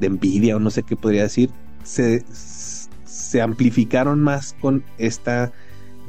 envidia 0.00 0.56
o 0.56 0.60
no 0.60 0.70
sé 0.70 0.82
qué 0.84 0.96
podría 0.96 1.24
decir, 1.24 1.50
se, 1.82 2.24
se 3.04 3.42
amplificaron 3.42 4.20
más 4.20 4.54
con 4.60 4.82
esta 4.96 5.52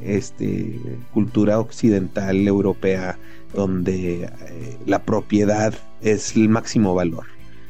este, 0.02 0.80
cultura 1.12 1.58
occidental 1.58 2.46
europea 2.46 3.18
donde 3.54 4.24
eh, 4.24 4.78
la 4.86 5.02
propiedad 5.02 5.74
es 6.00 6.36
el 6.36 6.48
máximo 6.48 6.94
valor, 6.94 7.26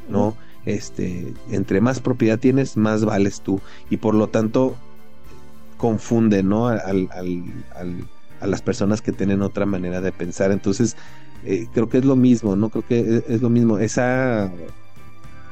¿no? 0.08 0.36
Este, 0.66 1.32
entre 1.50 1.80
más 1.80 2.00
propiedad 2.00 2.38
tienes, 2.38 2.76
más 2.76 3.04
vales 3.04 3.40
tú 3.40 3.60
y 3.88 3.96
por 3.96 4.14
lo 4.14 4.28
tanto 4.28 4.76
confunde, 5.80 6.42
¿no? 6.42 6.68
Al, 6.68 7.08
a 8.40 8.46
las 8.46 8.62
personas 8.62 9.00
que 9.00 9.12
tienen 9.12 9.40
otra 9.40 9.64
manera 9.66 10.00
de 10.00 10.12
pensar. 10.12 10.52
Entonces, 10.52 10.96
eh, 11.44 11.66
creo 11.72 11.88
que 11.88 11.98
es 11.98 12.04
lo 12.04 12.16
mismo, 12.16 12.54
¿no? 12.54 12.68
Creo 12.68 12.86
que 12.86 13.22
es, 13.26 13.40
lo 13.40 13.48
mismo. 13.48 13.78
Esa 13.78 14.52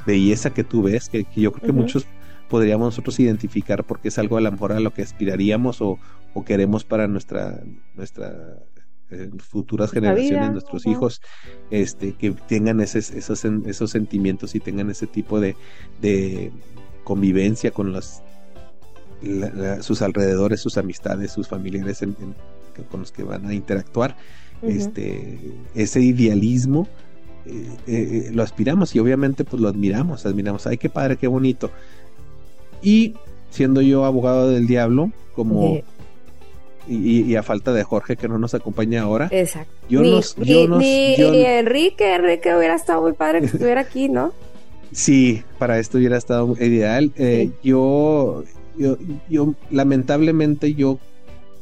belleza 0.06 0.50
que 0.50 0.64
tú 0.64 0.82
ves, 0.82 1.08
que, 1.08 1.26
yo 1.34 1.52
creo 1.52 1.66
que 1.66 1.72
muchos 1.72 2.06
podríamos 2.48 2.86
nosotros 2.88 3.18
identificar 3.20 3.84
porque 3.84 4.08
es 4.08 4.18
algo 4.18 4.36
a 4.36 4.40
lo 4.40 4.52
mejor 4.52 4.72
a 4.72 4.80
lo 4.80 4.92
que 4.92 5.02
aspiraríamos 5.02 5.80
o, 5.80 5.98
queremos 6.46 6.84
para 6.84 7.08
nuestra, 7.08 7.60
nuestra 7.96 8.32
eh, 9.10 9.28
futuras 9.38 9.90
generaciones, 9.90 10.52
nuestros 10.52 10.86
hijos, 10.86 11.20
este, 11.72 12.12
que 12.12 12.30
tengan 12.30 12.80
ese, 12.80 13.00
esos, 13.00 13.44
esos 13.44 13.90
sentimientos 13.90 14.54
y 14.54 14.60
tengan 14.60 14.88
ese 14.88 15.08
tipo 15.08 15.40
de, 15.40 15.56
de 16.00 16.52
convivencia 17.02 17.72
con 17.72 17.92
las 17.92 18.22
sus 19.80 20.02
alrededores, 20.02 20.60
sus 20.60 20.78
amistades, 20.78 21.32
sus 21.32 21.48
familiares 21.48 22.04
con 22.90 23.00
los 23.00 23.12
que 23.12 23.22
van 23.22 23.46
a 23.46 23.54
interactuar. 23.54 24.16
este, 24.62 25.38
ese 25.74 26.00
idealismo 26.00 26.88
eh, 27.46 27.76
eh, 27.86 28.30
lo 28.32 28.42
aspiramos 28.42 28.94
y 28.94 28.98
obviamente 28.98 29.44
pues 29.44 29.62
lo 29.62 29.68
admiramos, 29.68 30.26
admiramos, 30.26 30.66
ay 30.66 30.76
qué 30.76 30.88
padre, 30.88 31.16
qué 31.16 31.26
bonito. 31.26 31.70
Y 32.82 33.14
siendo 33.50 33.80
yo 33.80 34.04
abogado 34.04 34.50
del 34.50 34.66
diablo, 34.66 35.10
como... 35.34 35.80
Y, 36.90 37.36
a 37.36 37.42
falta 37.42 37.74
de 37.74 37.84
Jorge 37.84 38.16
que 38.16 38.28
no 38.28 38.38
nos 38.38 38.54
acompaña 38.54 39.02
ahora. 39.02 39.28
Exacto. 39.30 39.70
Yo 39.90 40.00
ni, 40.00 41.14
Enrique, 41.18 42.14
Enrique 42.14 42.56
hubiera 42.56 42.76
estado 42.76 43.02
muy 43.02 43.12
padre 43.12 43.40
que 43.40 43.46
estuviera 43.46 43.82
aquí, 43.82 44.08
¿no? 44.08 44.32
Sí, 44.90 45.42
para 45.58 45.78
esto 45.78 45.98
hubiera 45.98 46.16
estado 46.16 46.56
ideal. 46.58 47.12
Eh, 47.16 47.50
yo 47.62 48.42
yo, 48.78 48.96
yo 49.28 49.54
lamentablemente 49.70 50.74
yo 50.74 50.98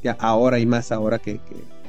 ya 0.03 0.13
ahora 0.21 0.59
y 0.59 0.67
más 0.67 0.93
ahora 0.93 1.19
que, 1.19 1.41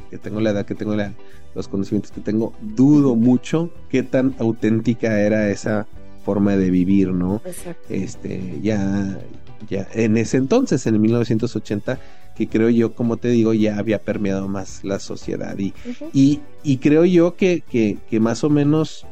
que, 0.09 0.17
tengo 0.17 0.39
la 0.39 0.51
edad 0.51 0.65
que 0.65 0.73
tengo 0.73 0.95
la 0.95 1.13
los 1.57 1.67
conocimientos 1.67 2.11
que 2.11 2.21
tengo, 2.21 2.53
dudo 2.61 3.15
mucho 3.15 3.71
qué 3.89 4.03
tan 4.03 4.35
auténtica 4.37 5.19
era 5.21 5.49
esa 5.49 5.87
forma 6.23 6.55
de 6.55 6.69
vivir, 6.69 7.09
¿no? 7.09 7.41
Este, 7.89 8.59
ya, 8.61 9.17
ya, 9.67 9.87
en 9.93 10.17
ese 10.17 10.37
entonces, 10.37 10.85
en 10.85 10.93
el 10.93 10.99
1980, 10.99 11.99
que 12.35 12.47
creo 12.47 12.69
yo, 12.69 12.93
como 12.93 13.17
te 13.17 13.29
digo, 13.29 13.55
ya 13.55 13.79
había 13.79 13.99
permeado 13.99 14.47
más 14.47 14.83
la 14.83 14.99
sociedad. 14.99 15.57
Y, 15.57 15.73
y, 16.13 16.41
y, 16.63 16.77
creo 16.77 17.05
yo 17.05 17.35
que, 17.35 17.61
que, 17.61 17.97
que, 18.07 18.19
más 18.19 18.43
o 18.43 18.51
menos 18.51 19.07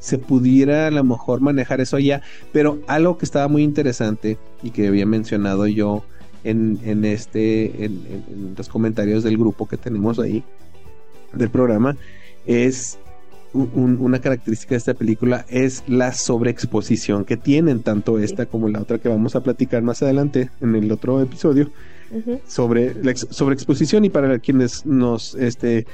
se 0.00 0.18
pudiera 0.18 0.88
a 0.88 0.90
lo 0.90 1.04
mejor 1.04 1.40
manejar 1.40 1.80
eso 1.80 1.98
ya. 1.98 2.22
Pero 2.52 2.80
algo 2.88 3.16
que 3.16 3.24
estaba 3.24 3.46
muy 3.46 3.62
interesante 3.62 4.38
y 4.62 4.70
que 4.70 4.88
había 4.88 5.06
mencionado 5.06 5.66
yo 5.66 6.02
en, 6.42 6.80
en 6.84 7.04
este, 7.04 7.84
en, 7.84 8.00
en 8.08 8.54
los 8.56 8.68
comentarios 8.68 9.22
del 9.22 9.36
grupo 9.38 9.68
que 9.68 9.76
tenemos 9.76 10.18
ahí, 10.18 10.42
del 11.32 11.50
programa, 11.50 11.96
es 12.46 12.98
una 13.52 14.20
característica 14.20 14.70
de 14.70 14.78
esta 14.78 14.94
película 14.94 15.44
es 15.48 15.82
la 15.88 16.12
sobreexposición 16.12 17.24
que 17.24 17.36
tienen, 17.36 17.82
tanto 17.82 18.18
esta 18.18 18.46
como 18.46 18.68
la 18.68 18.80
otra 18.80 18.98
que 18.98 19.08
vamos 19.08 19.34
a 19.34 19.42
platicar 19.42 19.82
más 19.82 20.02
adelante 20.02 20.50
en 20.60 20.76
el 20.76 20.90
otro 20.92 21.20
episodio, 21.20 21.70
sobre 22.46 22.94
la 23.02 23.14
sobreexposición 23.16 24.04
y 24.04 24.10
para 24.10 24.38
quienes 24.38 24.86
nos, 24.86 25.34
este, 25.34 25.86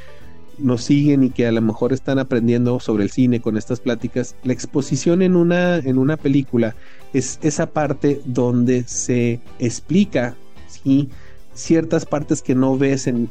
nos 0.59 0.85
siguen 0.85 1.25
y 1.25 1.31
que 1.31 1.47
a 1.47 1.53
lo 1.53 1.61
mejor 1.61 1.93
están 1.93 2.19
aprendiendo 2.19 2.81
sobre 2.81 3.05
el 3.05 3.11
cine 3.11 3.41
con 3.41 3.57
estas 3.57 3.81
pláticas, 3.81 4.37
la 4.45 4.53
exposición 4.53 5.23
en 5.23 5.37
una, 5.37 5.79
en 5.79 5.99
una 5.99 6.17
película 6.17 6.75
es 7.13 7.39
esa 7.43 7.67
parte 7.67 8.21
donde 8.25 8.85
se 8.85 9.41
explica, 9.59 10.37
¿sí? 10.69 11.09
ciertas 11.55 12.05
partes 12.05 12.43
que 12.43 12.55
no 12.55 12.77
ves 12.77 13.07
en, 13.07 13.31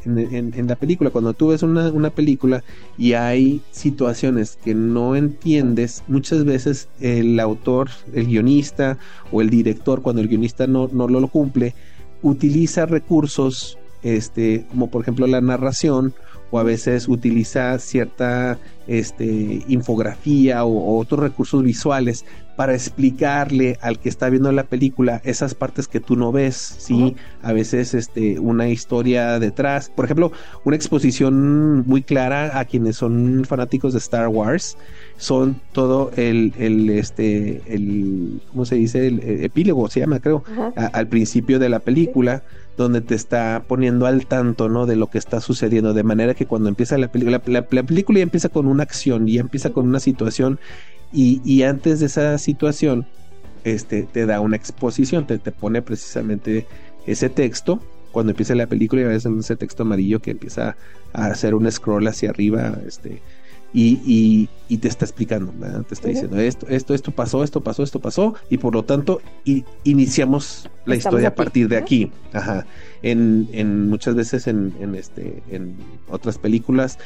la 0.67 0.75
película. 0.75 1.11
Cuando 1.11 1.33
tú 1.33 1.49
ves 1.49 1.61
una, 1.61 2.09
película 2.09 2.63
y 2.97 3.13
hay 3.13 3.61
situaciones 3.71 4.57
que 4.63 4.73
no 4.73 5.15
entiendes, 5.15 6.03
muchas 6.07 6.43
veces 6.43 6.89
el 6.99 7.39
autor, 7.39 7.89
el 8.13 8.25
guionista 8.25 8.97
o 9.31 9.41
el 9.41 9.49
director, 9.49 10.01
cuando 10.01 10.21
el 10.21 10.27
guionista 10.27 10.65
no, 10.65 10.89
no 10.91 11.07
lo 11.07 11.27
cumple, 11.27 11.75
utiliza 12.23 12.87
recursos 12.87 13.77
este, 14.05 14.65
como 14.69 14.89
por 14.89 15.01
ejemplo 15.01 15.25
la 15.25 15.41
narración 15.41 16.13
o 16.51 16.59
a 16.59 16.63
veces 16.63 17.07
utiliza 17.07 17.77
cierta 17.79 18.57
este, 18.87 19.63
infografía 19.67 20.63
o, 20.63 20.99
otros 20.99 21.19
recursos 21.19 21.63
visuales 21.63 22.25
para 22.55 22.73
explicarle 22.73 23.77
al 23.81 23.99
que 23.99 24.07
está 24.07 24.29
viendo 24.29 24.51
la 24.51 24.63
película 24.63 25.21
esas 25.25 25.55
partes 25.55 25.87
que 25.87 25.99
tú 25.99 26.15
no 26.15 26.31
ves, 26.31 26.55
¿sí? 26.55 27.15
A 27.41 27.51
veces 27.51 27.93
este, 27.93 28.39
una 28.39 28.69
historia 28.69 29.39
detrás. 29.39 29.89
Por 29.89 30.05
ejemplo, 30.05 30.31
una 30.63 30.75
exposición 30.75 31.85
muy 31.85 32.01
clara 32.01 32.57
a 32.57 32.63
quienes 32.63 32.95
son 32.95 33.43
fanáticos 33.45 33.91
de 33.91 33.99
Star 33.99 34.29
Wars 34.29 34.77
son 35.17 35.59
todo 35.73 36.11
el, 36.15 36.53
el 36.57 36.89
este, 36.91 37.61
el, 37.67 38.41
¿cómo 38.51 38.65
se 38.65 38.75
dice? 38.75 39.07
El, 39.07 39.19
epílogo, 39.43 39.89
se 39.89 39.99
llama, 39.99 40.19
creo, 40.19 40.43
al 40.75 41.07
principio 41.07 41.59
de 41.59 41.69
la 41.69 41.79
película 41.79 42.43
donde 42.77 43.01
te 43.01 43.15
está 43.15 43.63
poniendo 43.67 44.05
al 44.05 44.25
tanto, 44.25 44.69
¿no? 44.69 44.85
De 44.85 44.95
lo 44.95 45.07
que 45.07 45.17
está 45.17 45.41
sucediendo, 45.41 45.93
de 45.93 46.03
manera 46.03 46.33
que 46.33 46.45
cuando 46.45 46.69
empieza 46.69 46.97
la 46.97 47.11
película, 47.11 47.41
la, 47.45 47.61
película 47.63 48.19
ya 48.19 48.23
empieza 48.23 48.49
con 48.49 48.67
una 48.67 48.83
acción, 48.83 49.27
ya 49.27 49.41
empieza 49.41 49.71
con 49.71 49.87
una 49.87 49.99
situación 49.99 50.59
y, 51.13 51.41
y, 51.45 51.63
antes 51.63 52.01
de 52.01 52.07
esa 52.07 52.37
situación, 52.37 53.05
este, 53.63 54.03
te 54.03 54.25
da 54.25 54.41
una 54.41 54.57
exposición, 54.57 55.25
te, 55.25 55.37
te 55.37 55.51
pone 55.51 55.81
precisamente 55.81 56.67
ese 57.05 57.29
texto 57.29 57.79
cuando 58.11 58.31
empieza 58.31 58.55
la 58.55 58.67
película 58.67 59.01
y 59.01 59.05
a 59.05 59.09
veces 59.09 59.31
ese 59.39 59.55
texto 59.55 59.83
amarillo 59.83 60.21
que 60.21 60.31
empieza 60.31 60.75
a 61.13 61.25
hacer 61.27 61.53
un 61.53 61.69
scroll 61.71 62.07
hacia 62.07 62.29
arriba, 62.29 62.77
este, 62.87 63.21
y, 63.77 64.49
y, 64.69 64.77
te 64.77 64.87
está 64.87 65.03
explicando, 65.03 65.51
te 65.83 65.93
está 65.93 66.07
diciendo 66.07 66.39
esto, 66.39 66.65
esto, 66.69 66.93
esto 66.93 67.11
pasó, 67.11 67.43
esto 67.43 67.59
pasó, 67.59 67.83
esto 67.83 67.99
pasó, 67.99 68.35
y 68.49 68.57
por 68.57 68.73
lo 68.73 68.83
tanto 68.83 69.21
y, 69.43 69.65
iniciamos 69.83 70.69
la 70.85 70.95
historia 70.95 71.29
a 71.29 71.35
partir 71.35 71.67
de 71.67 71.75
aquí. 71.75 72.09
Ajá. 72.31 72.65
En, 73.01 73.49
en 73.51 73.89
muchas 73.89 74.15
veces 74.15 74.47
en, 74.47 74.73
en, 74.79 74.95
este, 74.95 75.43
en 75.51 75.75
otras 76.09 76.37
películas 76.37 76.99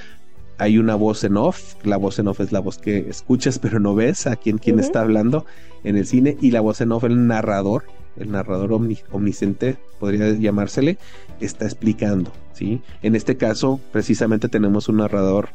hay 0.60 0.78
una 0.78 0.94
voz 0.94 1.24
en 1.24 1.38
off, 1.38 1.74
la 1.84 1.98
voz 1.98 2.20
en 2.20 2.28
off 2.28 2.40
es 2.40 2.52
la 2.52 2.60
voz 2.60 2.78
que 2.78 3.10
escuchas 3.10 3.58
pero 3.58 3.80
no 3.80 3.96
ves 3.96 4.28
a 4.28 4.36
quién, 4.36 4.60
quién 4.60 4.80
está 4.80 5.02
hablando 5.02 5.46
en 5.84 5.98
el 5.98 6.06
cine, 6.06 6.38
y 6.40 6.52
la 6.52 6.62
voz 6.62 6.82
en 6.82 6.92
off, 6.92 7.04
el 7.04 7.26
narrador, 7.26 7.86
el 8.18 8.30
narrador 8.32 8.74
omnisciente, 8.74 9.78
podría 10.00 10.34
llamársele, 10.34 11.00
está 11.40 11.66
explicando, 11.66 12.32
¿sí? 12.54 12.82
En 13.02 13.16
este 13.16 13.38
caso, 13.38 13.80
precisamente 13.92 14.50
tenemos 14.50 14.88
un 14.88 14.98
narrador 14.98 15.50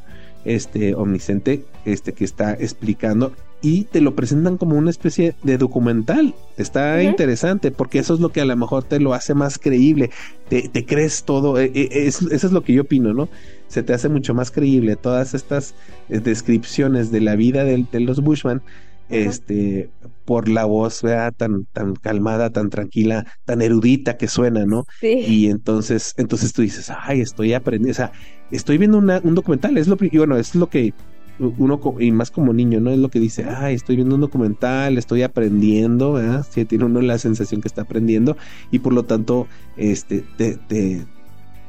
este 0.44 0.94
omnisciente 0.94 1.64
este 1.84 2.12
que 2.12 2.24
está 2.24 2.52
explicando 2.52 3.32
y 3.64 3.84
te 3.84 4.02
lo 4.02 4.14
presentan 4.14 4.58
como 4.58 4.76
una 4.76 4.90
especie 4.90 5.34
de 5.42 5.56
documental. 5.56 6.34
Está 6.58 7.02
interesante 7.02 7.70
porque 7.70 7.98
eso 7.98 8.12
es 8.12 8.20
lo 8.20 8.28
que 8.28 8.42
a 8.42 8.44
lo 8.44 8.54
mejor 8.56 8.84
te 8.84 9.00
lo 9.00 9.14
hace 9.14 9.32
más 9.32 9.58
creíble. 9.58 10.10
Te, 10.50 10.84
crees 10.84 11.24
todo. 11.24 11.58
E, 11.58 11.72
e, 11.74 12.06
eso 12.06 12.28
es 12.30 12.52
lo 12.52 12.62
que 12.62 12.74
yo 12.74 12.82
opino, 12.82 13.14
¿no? 13.14 13.30
Se 13.68 13.82
te 13.82 13.94
hace 13.94 14.10
mucho 14.10 14.34
más 14.34 14.50
creíble 14.50 14.96
todas 14.96 15.32
estas 15.32 15.74
eh, 16.10 16.20
descripciones 16.20 17.10
de 17.10 17.22
la 17.22 17.36
vida 17.36 17.64
de, 17.64 17.86
de 17.90 18.00
los 18.00 18.20
Bushman 18.20 18.60
este, 19.08 19.90
por 20.24 20.48
la 20.48 20.64
voz 20.64 21.02
tan, 21.36 21.66
tan 21.72 21.94
calmada, 21.94 22.50
tan 22.50 22.70
tranquila, 22.70 23.26
tan 23.44 23.62
erudita 23.62 24.16
que 24.16 24.28
suena, 24.28 24.64
¿no? 24.64 24.86
Sí. 25.00 25.24
Y 25.26 25.50
entonces, 25.50 26.14
entonces 26.16 26.52
tú 26.52 26.62
dices, 26.62 26.90
ay, 26.90 27.20
estoy 27.20 27.52
aprendiendo, 27.52 27.92
o 27.92 27.94
sea, 27.94 28.12
estoy 28.50 28.78
viendo 28.78 28.98
un 28.98 29.34
documental, 29.34 29.76
es 29.78 29.88
lo, 29.88 29.96
y 30.00 30.18
bueno, 30.18 30.36
es 30.36 30.54
lo 30.54 30.68
que 30.68 30.94
uno, 31.38 31.80
y 31.98 32.12
más 32.12 32.30
como 32.30 32.52
niño, 32.52 32.80
¿no? 32.80 32.90
Es 32.90 32.98
lo 32.98 33.10
que 33.10 33.18
dice, 33.18 33.44
ay, 33.44 33.74
estoy 33.74 33.96
viendo 33.96 34.14
un 34.14 34.20
documental, 34.20 34.98
estoy 34.98 35.22
aprendiendo, 35.22 36.12
¿verdad? 36.12 36.46
Sí, 36.48 36.64
tiene 36.64 36.84
uno 36.84 37.00
la 37.00 37.18
sensación 37.18 37.60
que 37.60 37.68
está 37.68 37.82
aprendiendo 37.82 38.36
y 38.70 38.78
por 38.78 38.92
lo 38.92 39.02
tanto, 39.04 39.48
este, 39.76 40.24
te, 40.36 40.56
te, 40.68 41.04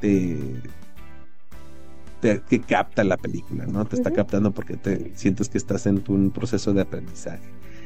te 0.01 0.45
que 2.49 2.59
capta 2.61 3.03
la 3.03 3.17
película, 3.17 3.65
¿no? 3.65 3.85
Te 3.85 3.95
está 3.95 4.11
captando 4.11 4.51
porque 4.51 4.77
te 4.77 5.11
sientes 5.15 5.49
que 5.49 5.57
estás 5.57 5.85
en 5.85 6.03
un 6.07 6.31
proceso 6.31 6.73
de 6.73 6.81
aprendizaje. 6.81 7.43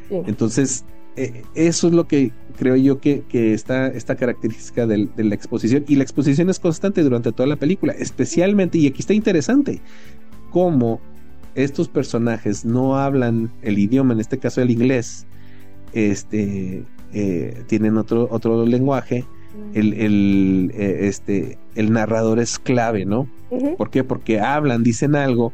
Entonces, 0.09 0.85
eh, 1.15 1.43
eso 1.55 1.87
es 1.87 1.93
lo 1.93 2.07
que 2.07 2.31
creo 2.57 2.75
yo 2.75 2.99
que, 2.99 3.23
que 3.29 3.53
está 3.53 3.87
esta 3.87 4.15
característica 4.15 4.85
de, 4.85 5.09
la 5.15 5.35
exposición. 5.35 5.85
Y 5.87 5.95
la 5.95 6.03
exposición 6.03 6.49
es 6.49 6.59
constante 6.59 7.03
durante 7.03 7.31
toda 7.31 7.47
la 7.47 7.55
película, 7.55 7.93
especialmente, 7.93 8.77
y 8.77 8.87
aquí 8.87 8.99
está 8.99 9.13
interesante, 9.13 9.81
cómo 10.51 10.99
estos 11.55 11.87
personajes 11.87 12.65
no 12.65 12.97
hablan 12.97 13.51
el 13.61 13.79
idioma, 13.79 14.13
en 14.13 14.19
este 14.19 14.37
caso 14.37 14.61
el 14.61 14.71
inglés, 14.71 15.25
este, 15.93 16.85
eh, 17.13 17.63
tienen 17.67 17.97
otro, 17.97 18.27
otro 18.31 18.65
lenguaje 18.65 19.25
el, 19.73 19.93
el, 19.93 20.71
eh, 20.75 21.07
este, 21.07 21.57
el 21.75 21.91
narrador 21.91 22.39
es 22.39 22.59
clave, 22.59 23.05
¿no? 23.05 23.27
¿Por 23.77 23.89
qué? 23.89 24.03
Porque 24.03 24.39
hablan, 24.39 24.83
dicen 24.83 25.15
algo 25.15 25.53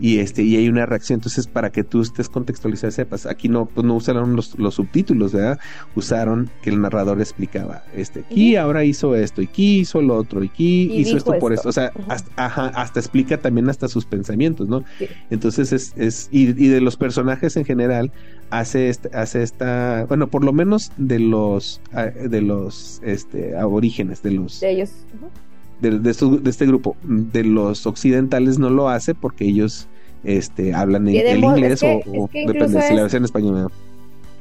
y 0.00 0.18
este 0.18 0.42
y 0.42 0.56
hay 0.56 0.68
una 0.68 0.86
reacción. 0.86 1.18
Entonces 1.18 1.46
para 1.46 1.70
que 1.70 1.84
tú 1.84 2.02
estés 2.02 2.28
contextualizado 2.28 2.90
sepas 2.90 3.26
aquí 3.26 3.48
no 3.48 3.66
pues 3.66 3.86
no 3.86 3.96
usaron 3.96 4.36
los, 4.36 4.54
subtítulos 4.74 5.32
verdad 5.32 5.58
usaron 5.94 6.50
que 6.62 6.70
el 6.70 6.80
narrador 6.80 7.20
explicaba 7.20 7.84
este 7.94 8.20
aquí 8.20 8.56
ahora 8.56 8.84
hizo 8.84 9.14
esto 9.14 9.42
y 9.42 9.46
aquí 9.46 9.80
hizo 9.80 10.02
lo 10.02 10.16
otro 10.16 10.42
y 10.42 10.48
aquí 10.48 10.92
hizo 10.92 11.16
esto, 11.16 11.38
por 11.38 11.52
esto 11.52 11.68
o 11.68 11.72
sea 11.72 11.92
hasta, 12.08 12.30
hasta 12.36 13.00
explica 13.00 13.38
también 13.38 13.68
hasta 13.68 13.88
sus 13.88 14.04
pensamientos 14.04 14.68
no 14.68 14.84
entonces 15.30 15.72
es, 15.72 15.92
es 15.96 16.28
y, 16.30 16.48
y, 16.50 16.68
de 16.68 16.80
los 16.80 16.96
personajes 16.96 17.56
en 17.56 17.64
general 17.64 18.12
hace 18.50 18.88
este, 18.88 19.16
hace 19.16 19.42
esta 19.42 20.06
bueno 20.08 20.26
por 20.28 20.44
lo 20.44 20.52
menos 20.52 20.92
de 20.96 21.18
los 21.18 21.80
de 21.92 22.40
los 22.40 23.00
este 23.04 23.56
aborígenes 23.56 24.22
de 24.22 24.32
los 24.32 24.60
de 24.60 24.70
ellos 24.70 24.90
de, 25.90 26.10
este 26.50 26.66
grupo. 26.66 26.96
De 27.02 27.44
los 27.44 27.86
occidentales 27.86 28.58
no 28.58 28.70
lo 28.70 28.88
hace 28.88 29.14
porque 29.14 29.44
ellos 29.44 29.88
este, 30.24 30.74
hablan 30.74 31.08
en, 31.08 31.26
el 31.26 31.44
inglés 31.44 31.82
o, 31.82 32.28
depende 32.32 32.82
si 32.82 32.94
la 32.94 33.02
versión 33.02 33.22
en 33.22 33.24
español. 33.24 33.72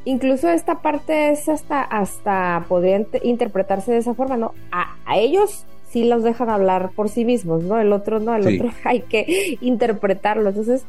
Incluso 0.06 0.50
esta 0.50 0.82
parte 0.82 1.32
es 1.32 1.48
hasta, 1.48 1.82
hasta 1.82 2.66
podría 2.68 3.06
interpretarse 3.24 3.92
de 3.92 4.00
esa 4.00 4.14
forma, 4.14 4.38
¿no? 4.38 4.54
A, 4.72 4.96
ellos 5.16 5.66
sí 5.90 6.06
los 6.06 6.24
dejan 6.24 6.50
hablar 6.50 6.92
por 6.96 7.10
sí 7.10 7.26
mismos, 7.26 7.64
¿no? 7.64 7.80
El 7.80 7.94
otro 7.94 8.20
no, 8.20 8.36
el 8.36 8.56
otro 8.56 8.72
hay 8.84 9.02
que 9.02 9.58
interpretarlo. 9.62 10.50
Entonces, 10.50 10.86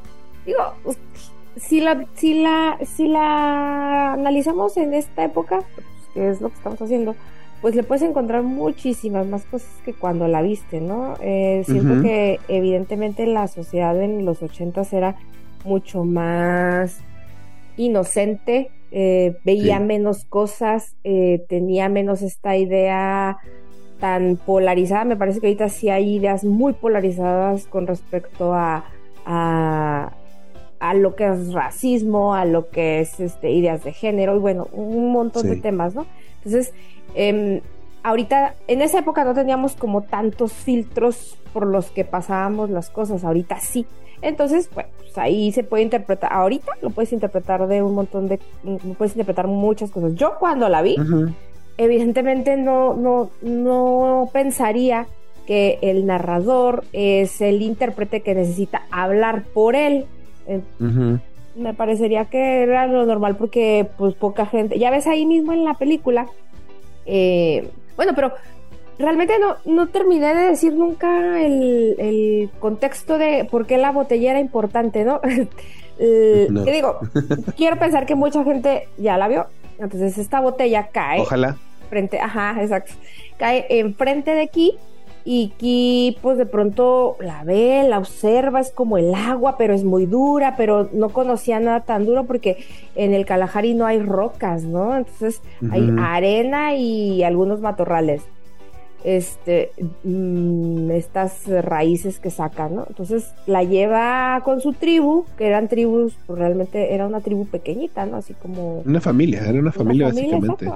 digo, 0.47 0.61
si 1.57 1.81
la, 1.81 2.07
si 2.15 2.35
la, 2.35 2.79
si 2.97 3.09
la 3.09 4.15
analizamos 4.15 4.77
en 4.77 4.95
esta 4.95 5.25
época, 5.25 5.63
pues, 5.75 5.87
que 6.15 6.31
es 6.31 6.41
lo 6.41 6.49
que 6.49 6.55
estamos 6.55 6.81
haciendo, 6.81 7.15
pues 7.63 7.77
le 7.77 7.85
puedes 7.85 8.03
encontrar 8.03 8.43
muchísimas 8.43 9.29
más 9.29 9.45
cosas 9.45 9.71
que 9.85 9.95
cuando 9.95 10.27
la 10.27 10.43
viste, 10.43 10.81
¿no? 10.81 11.15
Eh, 11.21 11.63
siento 11.65 12.03
que 12.03 12.41
evidentemente 12.49 13.25
la 13.25 13.47
sociedad 13.47 13.99
en 14.03 14.25
los 14.25 14.43
ochentas 14.43 14.93
era 14.93 15.15
mucho 15.65 16.03
más 16.05 16.99
inocente, 17.77 18.71
eh, 18.91 19.37
veía 19.45 19.79
menos 19.79 20.25
cosas, 20.25 20.97
eh, 21.05 21.45
tenía 21.49 21.89
menos 21.89 22.21
esta 22.23 22.57
idea 22.57 23.39
tan 24.01 24.37
polarizada. 24.45 25.05
Me 25.05 25.17
parece 25.17 25.41
que 25.41 25.47
ahorita 25.47 25.69
sí 25.69 25.89
hay 25.89 26.17
ideas 26.17 26.43
muy 26.43 26.73
polarizadas 26.73 27.67
con 27.67 27.87
respecto 27.87 28.55
a, 28.55 28.85
a, 29.25 30.11
lo 30.95 31.15
que 31.15 31.29
es 31.29 31.53
racismo, 31.53 32.35
a 32.35 32.45
lo 32.45 32.71
que 32.71 32.99
es 32.99 33.21
este, 33.21 33.53
ideas 33.53 33.85
de 33.85 33.93
género 33.93 34.35
y 34.35 34.41
bueno, 34.41 34.67
un 34.73 35.13
montón 35.13 35.49
de 35.49 35.57
temas, 35.57 35.95
¿no? 35.95 36.07
Entonces, 36.39 36.75
eh, 37.15 37.63
ahorita, 38.03 38.55
en 38.69 38.83
esa 38.83 38.99
época 38.99 39.25
no 39.25 39.35
teníamos 39.35 39.75
como 39.75 40.03
tantos 40.03 40.53
filtros 40.53 41.37
por 41.53 41.67
los 41.67 41.91
que 41.91 42.05
pasábamos 42.05 42.71
las 42.71 42.91
cosas, 42.91 43.25
ahorita 43.25 43.59
sí. 43.61 43.87
Entonces, 44.23 44.71
bueno, 44.73 44.91
pues 44.99 45.19
ahí 45.19 45.53
se 45.53 45.65
puede 45.65 45.83
interpretar, 45.83 46.33
ahorita 46.33 46.73
lo 46.81 46.91
puedes 46.91 47.13
interpretar 47.13 47.67
de 47.67 47.83
un 47.83 47.95
montón 47.95 48.29
de, 48.29 48.39
puedes 48.97 49.13
interpretar 49.15 49.49
muchas 49.49 49.91
cosas. 49.91 50.15
Yo 50.15 50.35
cuando 50.39 50.69
la 50.69 50.81
vi, 50.81 50.97
evidentemente 51.77 52.57
no, 52.57 52.95
no, 52.95 53.31
no 53.43 54.31
pensaría 54.33 55.07
que 55.47 55.79
el 55.83 56.07
narrador 56.07 56.85
es 56.93 57.41
el 57.41 57.63
intérprete 57.63 58.21
que 58.21 58.35
necesita 58.35 58.83
hablar 58.91 59.43
por 59.53 59.75
él. 59.75 60.07
Eh, 60.47 60.61
me 61.57 61.75
parecería 61.75 62.27
que 62.27 62.63
era 62.63 62.87
lo 62.87 63.05
normal 63.05 63.37
porque 63.37 63.87
pues 63.99 64.15
poca 64.15 64.47
gente, 64.47 64.79
ya 64.79 64.91
ves 64.91 65.07
ahí 65.07 65.27
mismo 65.27 65.53
en 65.53 65.65
la 65.65 65.75
película, 65.75 66.27
eh, 67.07 67.71
bueno, 67.97 68.13
pero 68.15 68.33
realmente 68.99 69.39
no, 69.39 69.57
no 69.65 69.89
terminé 69.89 70.35
de 70.35 70.49
decir 70.49 70.73
nunca 70.75 71.41
el, 71.43 72.51
contexto 72.59 73.19
de 73.19 73.47
por 73.51 73.67
qué 73.67 73.79
la 73.79 73.91
botella 73.91 74.31
era 74.31 74.41
importante, 74.41 75.05
¿no? 75.05 75.21
¿Qué 75.99 76.73
digo? 76.73 76.99
Quiero 77.57 77.79
pensar 77.79 78.07
que 78.07 78.15
mucha 78.15 78.43
gente 78.45 78.89
ya 78.99 79.17
la 79.17 79.29
vio. 79.29 79.47
Entonces 79.79 80.19
esta 80.19 80.41
botella 80.41 80.89
cae. 80.89 81.21
Ojalá. 81.21 81.57
Frente, 81.91 82.19
ajá, 82.19 82.57
exacto. 82.61 82.93
Cae 83.39 83.67
enfrente 83.69 84.35
de 84.35 84.49
Ki 84.49 84.79
y 85.25 85.49
Ki 85.59 86.19
pues 86.21 86.39
de 86.39 86.47
pronto 86.47 87.17
la 87.21 87.45
ve, 87.45 87.85
la 87.89 87.99
observa, 87.99 88.61
es 88.61 88.71
como 88.71 88.99
el 88.99 89.15
agua, 89.15 89.57
pero 89.57 89.75
es 89.75 89.85
muy 89.85 90.07
dura, 90.07 90.57
pero 90.57 90.89
no 90.93 91.11
conocía 91.11 91.61
nada 91.61 91.81
tan 91.81 92.05
duro 92.05 92.25
porque 92.25 92.59
en 92.95 93.15
el 93.15 93.25
Kalahari 93.25 93.75
no 93.75 93.87
hay 93.87 94.01
rocas, 94.01 94.65
¿no? 94.65 94.97
Entonces 94.97 95.41
hay 95.71 95.91
arena 95.99 96.75
y 96.75 97.23
algunos 97.23 97.61
matorrales. 97.61 98.23
Este, 99.05 99.73
mm, 100.05 100.93
estas 100.93 101.49
raíces 101.49 102.21
que 102.21 102.31
sacan, 102.31 102.77
¿no? 102.77 102.87
Entonces 102.89 103.33
la 103.47 103.65
lleva 103.65 104.41
con 104.45 104.61
su 104.61 104.75
tribu, 104.75 105.25
que 105.37 105.49
eran 105.49 105.67
tribus, 105.67 106.17
pues 106.27 106.39
realmente 106.39 106.95
era 106.95 107.09
una 107.09 107.21
tribu 107.21 107.47
pequeñita, 107.47 108.07
¿no? 108.07 108.19
Así 108.19 108.35
como... 108.35 108.83
Una 108.87 109.01
familia, 109.01 109.45
era 109.45 109.59
una 109.59 109.73
familia, 109.73 110.07
básicamente 110.07 110.67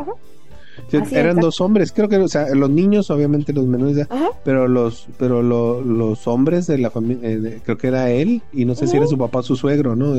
eran 1.12 1.36
dos 1.36 1.60
hombres, 1.60 1.92
creo 1.92 2.08
que, 2.08 2.16
o 2.16 2.28
sea, 2.28 2.54
los 2.54 2.70
niños, 2.70 3.10
obviamente 3.10 3.52
los 3.52 3.66
menores, 3.66 4.06
pero 4.44 4.68
los, 4.68 5.08
pero 5.18 5.42
los 5.42 6.26
hombres 6.26 6.66
de 6.66 6.78
la 6.78 6.90
familia, 6.90 7.30
eh, 7.30 7.60
creo 7.64 7.78
que 7.78 7.88
era 7.88 8.10
él 8.10 8.42
y 8.52 8.64
no 8.64 8.74
sé 8.74 8.86
si 8.86 8.96
era 8.96 9.06
su 9.06 9.18
papá 9.18 9.40
o 9.40 9.42
su 9.42 9.56
suegro, 9.56 9.96
¿no? 9.96 10.14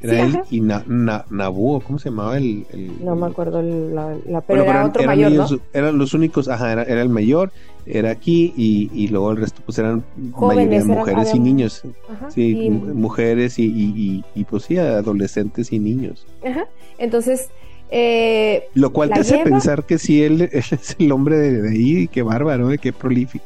era 0.00 0.22
él 0.22 0.40
y 0.50 0.60
na, 0.60 0.84
¿cómo 1.28 1.98
se 1.98 2.10
llamaba 2.10 2.36
el? 2.36 2.66
no 3.02 3.16
me 3.16 3.26
acuerdo, 3.26 3.62
la, 3.62 4.40
pero 4.46 4.64
era 4.64 4.86
otro 4.86 5.04
mayor, 5.04 5.32
¿no? 5.32 5.46
Eran 5.72 5.98
los 5.98 6.14
únicos, 6.14 6.48
ajá, 6.48 6.72
era, 6.72 7.02
el 7.02 7.08
mayor, 7.08 7.50
era 7.86 8.10
aquí 8.10 8.52
y, 8.56 8.90
y 8.92 9.08
luego 9.08 9.30
el 9.30 9.38
resto 9.38 9.62
pues 9.64 9.78
eran 9.78 10.04
Jóvenes, 10.32 10.86
mujeres 10.86 11.34
y 11.34 11.38
niños, 11.38 11.82
sí, 12.28 12.70
mujeres 12.70 13.58
y, 13.58 13.66
y, 13.66 14.24
y, 14.34 14.44
pues 14.44 14.64
sí, 14.64 14.78
adolescentes 14.78 15.72
y 15.72 15.78
niños. 15.78 16.26
Ajá, 16.44 16.66
entonces 16.98 17.50
eh, 17.90 18.68
Lo 18.74 18.92
cual 18.92 19.10
te 19.10 19.20
hace 19.20 19.38
pensar 19.38 19.84
que 19.84 19.98
si 19.98 20.22
él, 20.22 20.42
es 20.52 20.96
el 20.98 21.12
hombre 21.12 21.36
de, 21.36 21.68
ahí, 21.68 22.08
qué 22.08 22.22
bárbaro, 22.22 22.68
qué 22.80 22.92
prolífico, 22.92 23.44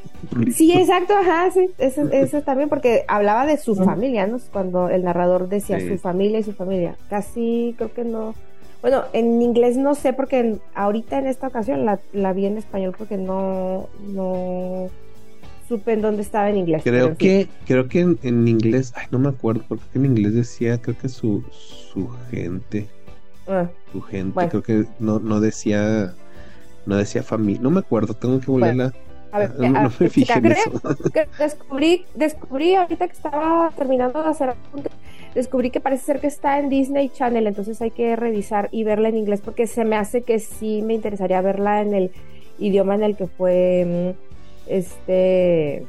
Sí, 0.54 0.72
exacto, 0.72 1.14
ajá, 1.16 1.50
sí, 1.50 1.70
eso, 1.78 2.02
eso 2.12 2.42
también, 2.42 2.68
porque 2.68 3.04
hablaba 3.08 3.46
de 3.46 3.56
su 3.56 3.74
familia, 3.74 4.26
¿no? 4.26 4.38
Cuando 4.52 4.88
el 4.88 5.02
narrador 5.04 5.48
decía 5.48 5.80
su 5.80 5.98
familia 5.98 6.38
y 6.38 6.42
su 6.42 6.52
familia. 6.52 6.96
Casi 7.08 7.74
creo 7.76 7.92
que 7.92 8.04
no. 8.04 8.34
Bueno, 8.82 9.04
en 9.12 9.42
inglés 9.42 9.76
no 9.76 9.94
sé, 9.94 10.12
porque 10.12 10.56
ahorita 10.74 11.18
en 11.18 11.26
esta 11.26 11.48
ocasión 11.48 11.84
la, 11.84 12.00
la 12.12 12.32
vi 12.32 12.46
en 12.46 12.58
español 12.58 12.94
porque 12.96 13.18
no, 13.18 13.88
no 14.08 14.88
supe 15.70 15.92
en 15.92 16.02
dónde 16.02 16.22
estaba 16.22 16.50
en 16.50 16.56
inglés. 16.56 16.82
Creo 16.82 17.16
que, 17.16 17.46
creo 17.66 17.88
que 17.88 18.00
en, 18.00 18.48
inglés, 18.48 18.92
ay, 18.96 19.06
no 19.10 19.18
me 19.18 19.28
acuerdo, 19.28 19.64
porque 19.68 19.84
en 19.94 20.06
inglés 20.06 20.34
decía, 20.34 20.80
creo 20.80 20.98
que 20.98 21.08
su, 21.08 21.44
su 21.52 22.08
gente 22.30 22.88
Ah, 23.48 23.68
tu 23.92 24.00
gente, 24.00 24.48
creo 24.48 24.62
que 24.62 24.84
no, 24.98 25.18
no 25.18 25.40
decía, 25.40 26.14
no 26.86 26.96
decía 26.96 27.22
familia, 27.22 27.60
no 27.62 27.70
me 27.70 27.80
acuerdo, 27.80 28.14
tengo 28.14 28.40
que 28.40 28.50
volverla. 28.50 28.92
A 29.32 29.38
ver, 29.38 29.54
no, 29.58 29.78
ah, 29.78 29.90
me 29.98 30.08
fijé 30.08 30.32
en 30.32 30.46
eso. 30.46 30.80
descubrí, 31.38 32.04
descubrí 32.14 32.74
ahorita 32.74 33.06
que 33.06 33.12
estaba 33.12 33.70
terminando 33.76 34.22
de 34.22 34.28
hacer 34.28 34.54
descubrí 35.34 35.70
que 35.70 35.80
parece 35.80 36.04
ser 36.04 36.20
que 36.20 36.26
está 36.26 36.58
en 36.58 36.68
Disney 36.68 37.08
Channel, 37.08 37.46
entonces 37.46 37.80
hay 37.80 37.90
que 37.90 38.16
revisar 38.16 38.68
y 38.72 38.84
verla 38.84 39.08
en 39.08 39.16
inglés 39.16 39.40
porque 39.44 39.66
se 39.66 39.84
me 39.84 39.96
hace 39.96 40.22
que 40.22 40.38
sí 40.38 40.82
me 40.82 40.94
interesaría 40.94 41.40
verla 41.40 41.82
en 41.82 41.94
el 41.94 42.10
idioma 42.58 42.94
en 42.94 43.02
el 43.04 43.16
que 43.16 43.26
fue 43.26 44.14
mm, 44.16 44.70
este 44.70 45.86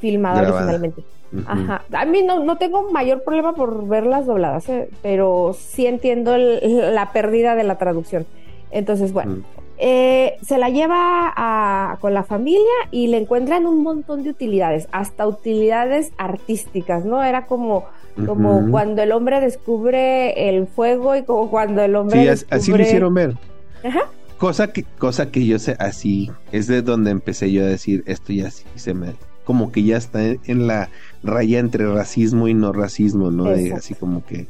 filmada 0.00 0.42
originalmente. 0.42 1.02
Ajá. 1.46 1.84
A 1.92 2.04
mí 2.04 2.22
no, 2.22 2.44
no 2.44 2.56
tengo 2.56 2.90
mayor 2.90 3.22
problema 3.22 3.54
por 3.54 3.86
verlas 3.86 4.26
dobladas, 4.26 4.68
¿eh? 4.68 4.90
pero 5.02 5.56
sí 5.58 5.86
entiendo 5.86 6.36
la 6.36 7.12
pérdida 7.12 7.54
de 7.54 7.64
la 7.64 7.78
traducción. 7.78 8.26
Entonces, 8.70 9.12
bueno, 9.12 9.42
eh, 9.78 10.36
se 10.42 10.58
la 10.58 10.70
lleva 10.70 11.98
con 12.00 12.14
la 12.14 12.22
familia 12.22 12.62
y 12.90 13.08
le 13.08 13.18
encuentran 13.18 13.66
un 13.66 13.82
montón 13.82 14.22
de 14.22 14.30
utilidades, 14.30 14.88
hasta 14.92 15.26
utilidades 15.26 16.12
artísticas, 16.16 17.04
¿no? 17.04 17.22
Era 17.22 17.46
como, 17.46 17.86
como 18.26 18.70
cuando 18.70 19.02
el 19.02 19.12
hombre 19.12 19.40
descubre 19.40 20.48
el 20.48 20.66
fuego 20.66 21.16
y 21.16 21.24
como 21.24 21.50
cuando 21.50 21.82
el 21.82 21.96
hombre. 21.96 22.36
Sí, 22.36 22.44
así 22.50 22.70
lo 22.70 22.80
hicieron 22.80 23.14
ver. 23.14 23.36
Ajá. 23.84 24.02
Cosa 24.38 24.72
que, 24.72 24.84
cosa 24.98 25.30
que 25.30 25.46
yo 25.46 25.58
sé, 25.58 25.76
así 25.78 26.30
es 26.50 26.66
de 26.66 26.82
donde 26.82 27.10
empecé 27.10 27.52
yo 27.52 27.62
a 27.62 27.66
decir 27.66 28.02
esto 28.06 28.32
ya 28.32 28.50
sí 28.50 28.64
se 28.74 28.92
me 28.92 29.14
como 29.44 29.72
que 29.72 29.82
ya 29.82 29.96
está 29.96 30.22
en 30.24 30.66
la 30.66 30.90
raya 31.22 31.58
entre 31.58 31.92
racismo 31.92 32.48
y 32.48 32.54
no 32.54 32.72
racismo, 32.72 33.30
¿no? 33.30 33.46
así 33.46 33.94
como 33.94 34.24
que, 34.24 34.46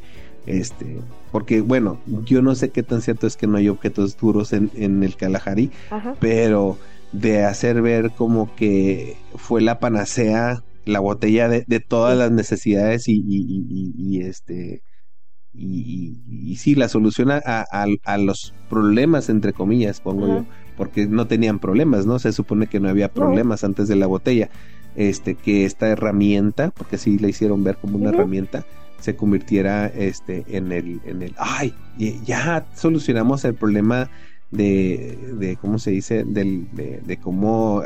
este, 0.46 0.98
porque 1.30 1.60
bueno, 1.60 2.00
yo 2.06 2.42
no 2.42 2.54
sé 2.54 2.70
qué 2.70 2.82
tan 2.82 3.02
cierto 3.02 3.26
es 3.26 3.36
que 3.36 3.46
no 3.46 3.56
hay 3.56 3.68
objetos 3.68 4.16
duros 4.16 4.52
en, 4.52 4.70
en 4.74 5.02
el 5.02 5.16
Kalahari, 5.16 5.70
pero 6.20 6.78
de 7.12 7.44
hacer 7.44 7.82
ver 7.82 8.10
como 8.10 8.54
que 8.54 9.16
fue 9.36 9.60
la 9.60 9.78
panacea, 9.78 10.62
la 10.84 11.00
botella 11.00 11.48
de, 11.48 11.64
de 11.66 11.80
todas 11.80 12.16
las 12.16 12.32
necesidades 12.32 13.08
y, 13.08 13.22
y, 13.26 13.92
y, 13.96 14.22
este 14.22 14.82
y, 15.54 16.22
y, 16.26 16.56
sí, 16.56 16.74
la 16.74 16.88
solución 16.88 17.30
a, 17.30 17.38
a, 17.44 18.18
los 18.18 18.54
problemas, 18.70 19.28
entre 19.28 19.52
comillas, 19.52 20.00
pongo 20.00 20.26
yo, 20.26 20.46
porque 20.78 21.06
no 21.06 21.26
tenían 21.26 21.58
problemas, 21.58 22.06
¿no? 22.06 22.18
Se 22.18 22.32
supone 22.32 22.68
que 22.68 22.80
no 22.80 22.88
había 22.88 23.12
problemas 23.12 23.62
antes 23.62 23.86
de 23.86 23.96
la 23.96 24.06
botella, 24.06 24.48
este, 24.96 25.34
que 25.34 25.64
esta 25.64 25.88
herramienta, 25.88 26.70
porque 26.70 26.96
así 26.96 27.18
la 27.18 27.28
hicieron 27.28 27.64
ver 27.64 27.76
como 27.76 27.96
una 27.98 28.10
herramienta, 28.10 28.64
se 29.00 29.16
convirtiera 29.16 29.86
este, 29.86 30.44
en 30.48 30.70
el, 30.70 31.00
en 31.04 31.22
el, 31.22 31.34
ay, 31.36 31.74
ya 32.24 32.66
solucionamos 32.74 33.44
el 33.44 33.54
problema 33.54 34.10
de, 34.52 35.18
de 35.38 35.56
¿cómo 35.56 35.78
se 35.78 35.90
dice? 35.90 36.24
Del, 36.24 36.68
de, 36.72 37.00
de 37.04 37.16
cómo 37.16 37.82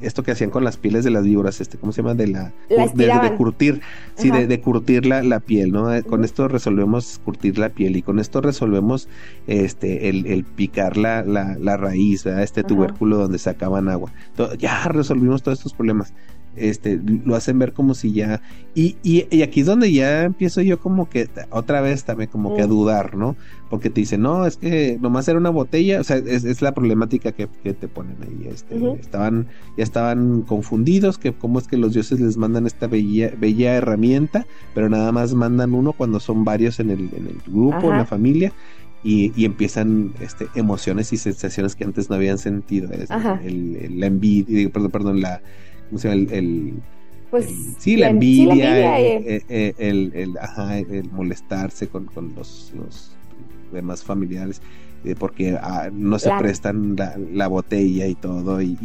esto 0.00 0.22
que 0.22 0.32
hacían 0.32 0.50
con 0.50 0.64
las 0.64 0.76
pieles 0.76 1.04
de 1.04 1.10
las 1.10 1.24
víboras, 1.24 1.60
este, 1.60 1.78
¿cómo 1.78 1.92
se 1.92 2.02
llama? 2.02 2.14
De 2.14 2.26
la, 2.26 2.52
de, 2.68 3.34
curtir, 3.36 3.80
sí, 4.14 4.30
de, 4.30 4.60
curtir 4.60 5.06
la, 5.06 5.22
la, 5.22 5.40
piel, 5.40 5.72
¿no? 5.72 5.92
Eh, 5.94 6.02
con 6.02 6.24
esto 6.24 6.48
resolvemos 6.48 7.20
curtir 7.24 7.58
la 7.58 7.70
piel 7.70 7.96
y 7.96 8.02
con 8.02 8.18
esto 8.18 8.40
resolvemos 8.40 9.08
este 9.46 10.08
el, 10.08 10.26
el 10.26 10.44
picar 10.44 10.96
la, 10.96 11.22
la, 11.22 11.56
la 11.58 11.76
raíz, 11.76 12.26
este 12.26 12.62
tubérculo 12.62 13.18
donde 13.18 13.38
sacaban 13.38 13.88
agua. 13.88 14.12
ya 14.58 14.84
resolvimos 14.88 15.42
todos 15.42 15.58
estos 15.58 15.74
problemas 15.74 16.12
este, 16.56 17.00
lo 17.24 17.34
hacen 17.36 17.58
ver 17.58 17.72
como 17.72 17.94
si 17.94 18.12
ya... 18.12 18.42
Y, 18.74 18.96
y, 19.02 19.42
aquí 19.42 19.60
es 19.60 19.66
donde 19.66 19.90
ya 19.90 20.24
empiezo 20.24 20.60
yo 20.60 20.78
como 20.78 21.08
que 21.08 21.28
otra 21.50 21.80
vez 21.80 22.04
también 22.04 22.28
como 22.28 22.54
que 22.54 22.62
a 22.62 22.66
mm. 22.66 22.70
dudar, 22.70 23.16
¿no? 23.16 23.36
Porque 23.70 23.88
te 23.88 24.00
dicen, 24.00 24.20
no, 24.20 24.46
es 24.46 24.58
que 24.58 24.98
nomás 25.00 25.26
era 25.28 25.38
una 25.38 25.50
botella, 25.50 26.00
o 26.00 26.04
sea, 26.04 26.16
es, 26.18 26.60
la 26.60 26.72
problemática 26.72 27.32
que, 27.32 27.46
te 27.46 27.88
ponen 27.88 28.16
ahí. 28.22 28.48
Este, 28.48 28.76
Estaban, 29.00 29.46
ya 29.76 29.84
estaban 29.84 30.42
confundidos, 30.42 31.18
que 31.18 31.32
cómo 31.32 31.58
es 31.58 31.66
que 31.68 31.76
los 31.76 31.94
dioses 31.94 32.20
les 32.20 32.36
mandan 32.36 32.66
esta 32.66 32.86
bella, 32.86 33.32
bella 33.38 33.74
herramienta, 33.74 34.46
pero 34.74 34.88
nada 34.88 35.10
más 35.10 35.34
mandan 35.34 35.74
uno 35.74 35.92
cuando 35.92 36.20
son 36.20 36.44
varios 36.44 36.78
en 36.78 36.90
el, 36.90 37.00
en 37.14 37.26
el 37.28 37.40
grupo, 37.46 37.90
en 37.90 37.98
la 37.98 38.06
familia. 38.06 38.52
Y, 39.02 39.32
y, 39.36 39.44
empiezan 39.44 40.14
este, 40.20 40.48
emociones 40.54 41.12
y 41.12 41.16
sensaciones 41.16 41.76
que 41.76 41.84
antes 41.84 42.10
no 42.10 42.16
habían 42.16 42.38
sentido. 42.38 42.90
el, 42.92 44.00
la 44.00 44.06
envidia, 44.06 44.68
perdón, 44.70 44.90
perdón, 44.90 45.20
la, 45.20 45.40
el, 46.04 46.82
pues, 47.30 47.46
sí, 47.78 47.96
la 47.96 48.10
envidia, 48.10 49.00
eh. 49.00 49.16
Eh, 49.26 49.42
eh, 49.48 49.74
el, 49.78 50.12
el, 50.14 50.38
ajá, 50.38 50.78
el, 50.78 51.10
molestarse 51.10 51.88
con, 51.88 52.06
con 52.06 52.34
los, 52.34 52.72
los, 52.76 53.12
demás 53.72 54.04
familiares. 54.04 54.62
eh, 55.04 55.14
porque 55.18 55.56
ah, 55.60 55.90
no 55.92 56.18
se 56.18 56.30
prestan 56.38 56.96
la, 57.32 57.48
botella 57.48 58.06
y 58.06 58.14
todo, 58.14 58.62
y, 58.62 58.78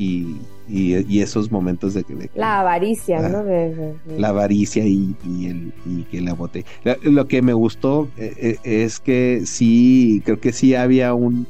y, 0.68 1.20
esos 1.22 1.52
momentos 1.52 1.94
de, 1.94 2.04
que... 2.04 2.30
la 2.36 2.60
avaricia, 2.60 3.28
¿no? 3.30 3.44
La 4.18 4.30
avaricia 4.30 4.86
y, 4.86 5.16
el, 5.46 5.74
y 5.86 6.04
que 6.04 6.20
la 6.22 6.34
botella. 6.34 6.66
Lo 7.04 7.28
que 7.28 7.42
me 7.42 7.54
gustó 7.54 8.10
eh, 8.18 8.58
es 8.64 9.00
que 9.00 9.44
sí, 9.46 10.22
creo 10.26 10.40
que 10.40 10.52
sí 10.52 10.76
había 10.76 11.14
un... 11.14 11.48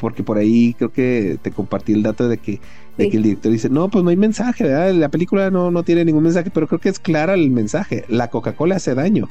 porque 0.00 0.22
por 0.22 0.38
ahí 0.38 0.74
creo 0.74 0.92
que 0.92 1.38
te 1.40 1.50
compartí 1.50 1.92
el 1.92 2.02
dato 2.02 2.28
de 2.28 2.38
que 2.38 2.60
de 2.96 3.10
que 3.10 3.16
el 3.16 3.22
director 3.24 3.50
dice, 3.50 3.68
no, 3.68 3.88
pues 3.88 4.04
no 4.04 4.10
hay 4.10 4.16
mensaje, 4.16 4.64
¿verdad? 4.64 4.92
La 4.92 5.08
película 5.08 5.50
no, 5.50 5.70
no 5.70 5.82
tiene 5.82 6.04
ningún 6.04 6.22
mensaje, 6.22 6.50
pero 6.52 6.68
creo 6.68 6.80
que 6.80 6.88
es 6.88 6.98
clara 6.98 7.34
el 7.34 7.50
mensaje. 7.50 8.04
La 8.08 8.28
Coca-Cola 8.28 8.76
hace 8.76 8.94
daño. 8.94 9.28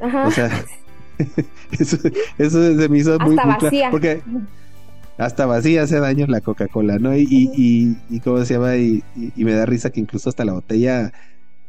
Ajá. 0.00 0.26
O 0.26 0.30
sea, 0.30 0.50
eso, 1.78 1.98
eso 2.38 2.78
se 2.78 2.88
me 2.88 2.98
hizo 2.98 3.18
muy, 3.18 3.36
vacía. 3.36 3.90
porque 3.90 4.22
hasta 5.18 5.46
vacía 5.46 5.82
hace 5.82 6.00
daño 6.00 6.26
la 6.26 6.40
Coca-Cola, 6.40 6.98
¿no? 6.98 7.14
Y, 7.16 7.26
y, 7.30 7.96
y, 8.08 8.20
¿cómo 8.20 8.44
se 8.44 8.54
llama? 8.54 8.76
Y, 8.76 9.04
y, 9.14 9.44
me 9.44 9.52
da 9.52 9.66
risa 9.66 9.90
que 9.90 10.00
incluso 10.00 10.28
hasta 10.28 10.44
la 10.44 10.54
botella 10.54 11.12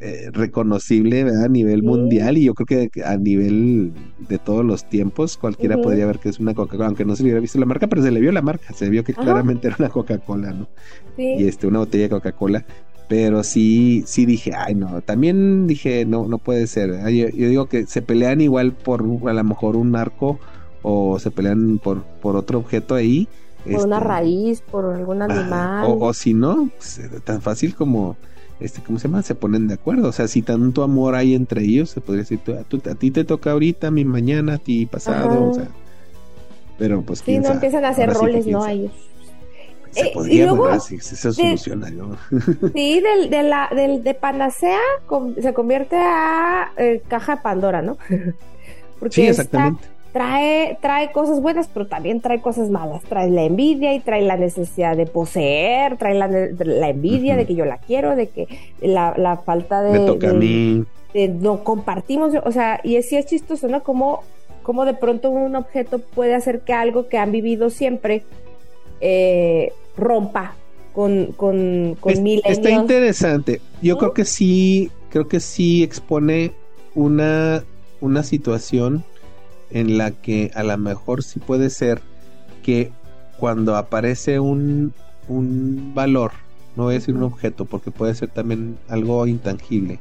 eh, 0.06 0.30
reconocible, 0.34 1.24
¿verdad? 1.24 1.46
A 1.46 1.48
nivel 1.48 1.82
mundial 1.82 2.38
y 2.38 2.44
yo 2.44 2.54
creo 2.56 2.90
que 2.90 3.04
a 3.06 3.16
nivel 3.16 3.94
de 4.28 4.38
todos 4.38 4.66
los 4.66 4.84
tiempos 4.90 5.38
cualquiera 5.38 5.78
podría 5.78 6.06
ver 6.06 6.20
que 6.20 6.28
es 6.28 6.40
una 6.40 6.54
Coca-Cola, 6.54 6.88
aunque 6.88 7.06
no 7.06 7.16
se 7.16 7.24
le 7.24 7.28
hubiera 7.28 7.40
visto 7.40 7.58
la 7.58 7.66
marca, 7.66 7.88
pero 7.88 8.04
se 8.04 8.12
le 8.12 8.20
vio 8.20 8.34
la 8.34 8.42
marca, 8.42 8.74
se 8.74 8.90
vio 8.90 9.06
que 9.06 9.14
claramente 9.14 9.68
era 9.68 9.78
una 9.80 9.88
Coca-Cola, 9.88 10.52
¿no? 10.52 10.68
Y 11.18 11.46
este, 11.48 11.68
una 11.68 11.80
botella 11.80 12.04
de 12.04 12.10
Coca-Cola 12.10 12.66
pero 13.08 13.44
sí, 13.44 14.04
sí 14.06 14.26
dije, 14.26 14.54
ay 14.58 14.76
no, 14.76 15.02
también 15.02 15.68
dije, 15.68 16.06
no, 16.06 16.28
no 16.28 16.38
puede 16.38 16.68
ser. 16.68 16.92
Yo, 17.12 17.28
digo 17.28 17.68
que 17.68 17.86
se 17.86 18.02
pelean 18.02 18.42
igual 18.42 18.74
por 18.74 19.02
a 19.02 19.34
lo 19.34 19.44
mejor 19.44 19.76
un 19.76 19.96
arco 19.96 20.40
o 20.82 21.20
se 21.20 21.32
pelean 21.32 21.80
por, 21.80 22.04
por 22.04 22.36
otro 22.36 22.60
objeto 22.60 22.96
ahí. 22.96 23.28
Por 23.64 23.86
una 23.86 23.98
este, 23.98 24.08
raíz, 24.08 24.62
por 24.62 24.86
algún 24.86 25.22
animal. 25.22 25.86
o, 25.88 26.14
si 26.14 26.34
no, 26.34 26.70
pues, 26.78 27.00
tan 27.24 27.42
fácil 27.42 27.76
como, 27.76 28.18
este, 28.64 28.82
¿cómo 28.82 28.98
se 28.98 29.08
llama? 29.08 29.22
Se 29.22 29.36
ponen 29.36 29.68
de 29.68 29.76
acuerdo. 29.76 30.08
O 30.08 30.12
sea, 30.12 30.28
si 30.28 30.42
tanto 30.42 30.84
amor 30.84 31.16
hay 31.16 31.36
entre 31.36 31.64
ellos, 31.64 31.90
se 31.90 32.02
podría 32.02 32.24
decir, 32.24 32.40
a, 32.48 32.90
a 32.90 32.96
ti 32.96 33.12
te 33.12 33.24
toca 33.26 33.52
ahorita, 33.52 33.88
a 33.88 33.92
mí 33.92 34.06
mañana, 34.06 34.56
a 34.56 34.58
ti 34.58 34.86
pasado, 34.86 35.50
o 35.50 35.54
sea. 35.54 35.68
Pero 36.78 37.02
pues... 37.02 37.20
Sí, 37.20 37.38
no 37.40 37.50
empiezan 37.50 37.86
a 37.86 37.90
hacer 37.90 38.12
roles, 38.12 38.48
¿no? 38.48 38.66
ellos. 38.66 38.92
Se 39.92 40.08
eh, 40.08 40.12
podría, 40.14 40.52
¿verdad? 40.52 40.80
Si, 40.80 41.00
se 41.00 41.16
soluciona, 41.16 41.90
¿no? 41.92 42.18
sí, 42.74 43.00
del, 43.00 43.30
de, 43.30 43.44
la, 43.44 43.70
del, 43.76 44.02
de 44.02 44.14
Panacea 44.16 44.80
se 45.40 45.54
convierte 45.54 45.98
a 45.98 46.72
eh, 46.78 47.04
caja 47.08 47.36
de 47.36 47.42
Pandora, 47.44 47.84
¿no? 47.84 47.98
Porque 49.00 49.16
sí, 49.16 49.28
exactamente. 49.28 49.93
Trae, 50.14 50.78
trae 50.80 51.12
cosas 51.12 51.42
buenas, 51.42 51.68
pero 51.68 51.88
también 51.88 52.22
trae 52.22 52.40
cosas 52.40 52.70
malas. 52.70 53.02
Trae 53.04 53.30
la 53.30 53.44
envidia 53.44 53.94
y 53.94 54.00
trae 54.00 54.22
la 54.22 54.38
necesidad 54.38 54.96
de 54.96 55.08
poseer, 55.08 55.98
trae 55.98 56.14
la, 56.14 56.28
la 56.28 56.90
envidia 56.90 57.36
de 57.36 57.46
que 57.46 57.56
yo 57.56 57.66
la 57.66 57.80
quiero, 57.80 58.16
de 58.16 58.28
que 58.30 58.48
la, 58.80 59.16
la 59.18 59.38
falta 59.38 59.82
de... 59.82 60.00
Me 60.00 60.06
toca 60.06 60.30
a 60.30 60.34
mí. 60.34 60.86
De, 61.14 61.28
no 61.28 61.64
compartimos, 61.64 62.34
o 62.44 62.52
sea, 62.52 62.80
y 62.84 62.96
es, 62.96 63.10
sí 63.10 63.18
es 63.18 63.26
chistoso, 63.26 63.68
¿no? 63.68 63.84
Como, 63.84 64.24
como 64.62 64.86
de 64.86 64.94
pronto 64.94 65.32
un 65.32 65.56
objeto 65.56 66.00
puede 66.00 66.36
hacer 66.36 66.62
que 66.62 66.74
algo 66.74 67.08
que 67.08 67.18
han 67.18 67.32
vivido 67.32 67.70
siempre 67.70 68.24
eh, 69.02 69.74
rompa 69.98 70.56
con, 70.94 71.34
con, 71.36 71.98
con 72.00 72.28
Está 72.28 72.70
interesante. 72.70 73.62
Yo 73.82 73.98
creo 73.98 74.14
que 74.14 74.26
sí, 74.26 74.92
creo 75.10 75.28
que 75.28 75.40
sí 75.40 75.84
expone 75.84 76.52
una, 76.96 77.64
una 78.00 78.24
situación 78.24 79.04
en 79.74 79.98
la 79.98 80.12
que 80.12 80.52
a 80.56 80.64
lo 80.64 80.78
mejor 80.78 81.24
sí 81.24 81.40
puede 81.40 81.70
ser 81.70 82.02
que 82.62 82.92
cuando 83.38 83.76
aparece 83.76 84.40
un, 84.40 84.94
un 85.28 85.94
valor, 85.94 86.32
no 86.76 86.84
voy 86.84 86.96
a 86.96 87.00
decir 87.00 87.16
un 87.16 87.24
objeto, 87.24 87.66
porque 87.66 87.92
puede 87.92 88.16
ser 88.16 88.30
también 88.30 88.78
algo 88.88 89.28
intangible, 89.28 90.00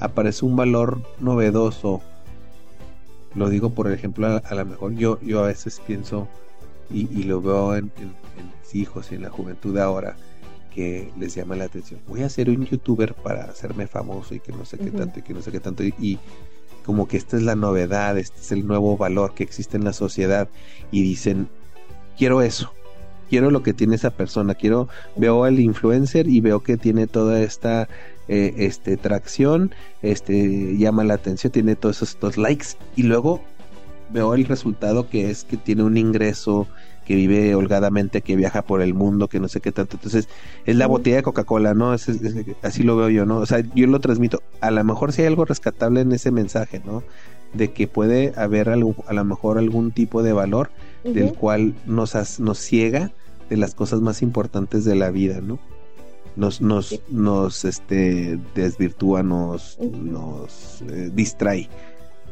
aparece 0.00 0.44
un 0.44 0.56
valor 0.56 1.02
novedoso. 1.20 2.00
Lo 3.34 3.48
digo 3.48 3.70
por 3.70 3.90
ejemplo, 3.90 4.40
a, 4.44 4.54
lo 4.54 4.64
mejor 4.64 4.94
yo, 4.94 5.20
yo 5.20 5.44
a 5.44 5.46
veces 5.46 5.80
pienso 5.86 6.28
y, 6.90 7.22
lo 7.22 7.40
veo 7.40 7.76
en, 7.76 7.90
hijos 8.72 9.12
y 9.12 9.16
en 9.16 9.22
la 9.22 9.30
juventud 9.30 9.76
ahora 9.78 10.16
que 10.74 11.12
les 11.18 11.34
llama 11.34 11.56
la 11.56 11.64
atención. 11.64 12.00
Voy 12.08 12.22
a 12.22 12.28
ser 12.28 12.48
un 12.48 12.64
youtuber 12.64 13.14
para 13.14 13.44
hacerme 13.44 13.86
famoso 13.86 14.34
y 14.34 14.40
que 14.40 14.52
no 14.52 14.64
sé 14.64 14.78
qué 14.78 14.90
tanto 14.90 15.18
y 15.18 15.22
que 15.22 15.34
no 15.34 15.42
sé 15.42 15.52
qué 15.52 15.60
tanto. 15.60 15.82
Y, 15.84 16.18
como 16.84 17.08
que 17.08 17.16
esta 17.16 17.36
es 17.36 17.42
la 17.42 17.56
novedad, 17.56 18.18
este 18.18 18.40
es 18.40 18.52
el 18.52 18.66
nuevo 18.66 18.96
valor 18.96 19.34
que 19.34 19.44
existe 19.44 19.76
en 19.76 19.84
la 19.84 19.92
sociedad. 19.92 20.48
Y 20.90 21.02
dicen, 21.02 21.48
quiero 22.16 22.42
eso, 22.42 22.72
quiero 23.30 23.50
lo 23.50 23.62
que 23.62 23.72
tiene 23.72 23.96
esa 23.96 24.10
persona, 24.10 24.54
quiero, 24.54 24.88
veo 25.16 25.44
al 25.44 25.58
influencer 25.58 26.28
y 26.28 26.40
veo 26.40 26.60
que 26.60 26.76
tiene 26.76 27.06
toda 27.06 27.40
esta 27.40 27.88
eh, 28.28 28.54
este, 28.58 28.96
tracción, 28.96 29.74
este, 30.02 30.76
llama 30.76 31.04
la 31.04 31.14
atención, 31.14 31.52
tiene 31.52 31.74
todos 31.74 32.02
estos 32.02 32.36
likes 32.36 32.66
y 32.94 33.04
luego 33.04 33.40
veo 34.10 34.34
el 34.34 34.44
resultado 34.44 35.08
que 35.08 35.30
es 35.30 35.44
que 35.44 35.56
tiene 35.56 35.82
un 35.82 35.96
ingreso 35.96 36.68
que 37.04 37.14
vive 37.14 37.54
holgadamente, 37.54 38.22
que 38.22 38.36
viaja 38.36 38.62
por 38.62 38.82
el 38.82 38.94
mundo, 38.94 39.28
que 39.28 39.40
no 39.40 39.48
sé 39.48 39.60
qué 39.60 39.72
tanto. 39.72 39.96
Entonces, 39.96 40.28
es 40.64 40.76
la 40.76 40.86
botella 40.86 41.16
de 41.16 41.22
Coca-Cola, 41.22 41.74
¿no? 41.74 41.92
así 41.92 42.82
lo 42.82 42.96
veo 42.96 43.08
yo, 43.08 43.26
¿no? 43.26 43.38
O 43.38 43.46
sea, 43.46 43.60
yo 43.74 43.86
lo 43.86 44.00
transmito. 44.00 44.42
A 44.60 44.70
lo 44.70 44.82
mejor 44.84 45.12
si 45.12 45.22
hay 45.22 45.28
algo 45.28 45.44
rescatable 45.44 46.00
en 46.00 46.12
ese 46.12 46.30
mensaje, 46.30 46.80
¿no? 46.84 47.02
De 47.52 47.72
que 47.72 47.86
puede 47.86 48.32
haber 48.36 48.68
algo, 48.68 48.94
a 49.06 49.12
lo 49.12 49.24
mejor 49.24 49.58
algún 49.58 49.92
tipo 49.92 50.22
de 50.22 50.32
valor 50.32 50.70
del 51.04 51.34
cual 51.34 51.74
nos, 51.86 52.14
nos 52.40 52.58
ciega 52.58 53.12
de 53.50 53.56
las 53.56 53.74
cosas 53.74 54.00
más 54.00 54.22
importantes 54.22 54.84
de 54.84 54.94
la 54.94 55.10
vida, 55.10 55.40
¿no? 55.40 55.58
Nos, 56.34 56.62
nos, 56.62 56.98
nos 57.10 57.66
este, 57.66 58.38
desvirtúa, 58.54 59.22
nos, 59.22 59.78
nos 59.80 60.82
eh, 60.88 61.10
distrae 61.12 61.68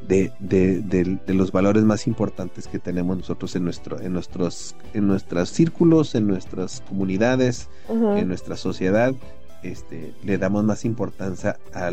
de, 0.07 0.33
de, 0.39 0.81
de, 0.81 1.35
los 1.35 1.53
valores 1.53 1.85
más 1.85 2.07
importantes 2.07 2.67
que 2.67 2.79
tenemos 2.79 3.17
nosotros 3.19 3.55
en 3.57 3.65
nuestro 3.65 4.01
en 4.01 4.13
nuestros 4.13 4.75
en 4.95 5.07
nuestros 5.07 5.51
círculos 5.51 6.15
en 6.15 6.27
nuestras 6.27 6.83
comunidades 6.89 7.69
en 7.89 8.27
nuestra 8.27 8.57
sociedad 8.57 9.15
este 9.63 10.13
le 10.25 10.39
damos 10.39 10.65
más 10.65 10.85
importancia 10.85 11.59
a, 11.73 11.93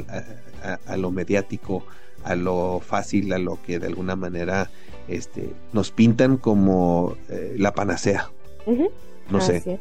a, 0.88 0.97
lo 0.97 1.12
mediático 1.12 1.84
a 2.24 2.36
lo 2.36 2.80
fácil 2.80 3.32
a 3.34 3.38
lo 3.38 3.62
que 3.62 3.80
de 3.80 3.88
alguna 3.88 4.16
manera 4.16 4.70
este 5.08 5.53
nos 5.74 5.91
pintan 5.91 6.38
como 6.38 7.16
eh, 7.30 7.55
la 7.58 7.74
panacea. 7.74 8.30
No 9.30 9.41
sé 9.41 9.80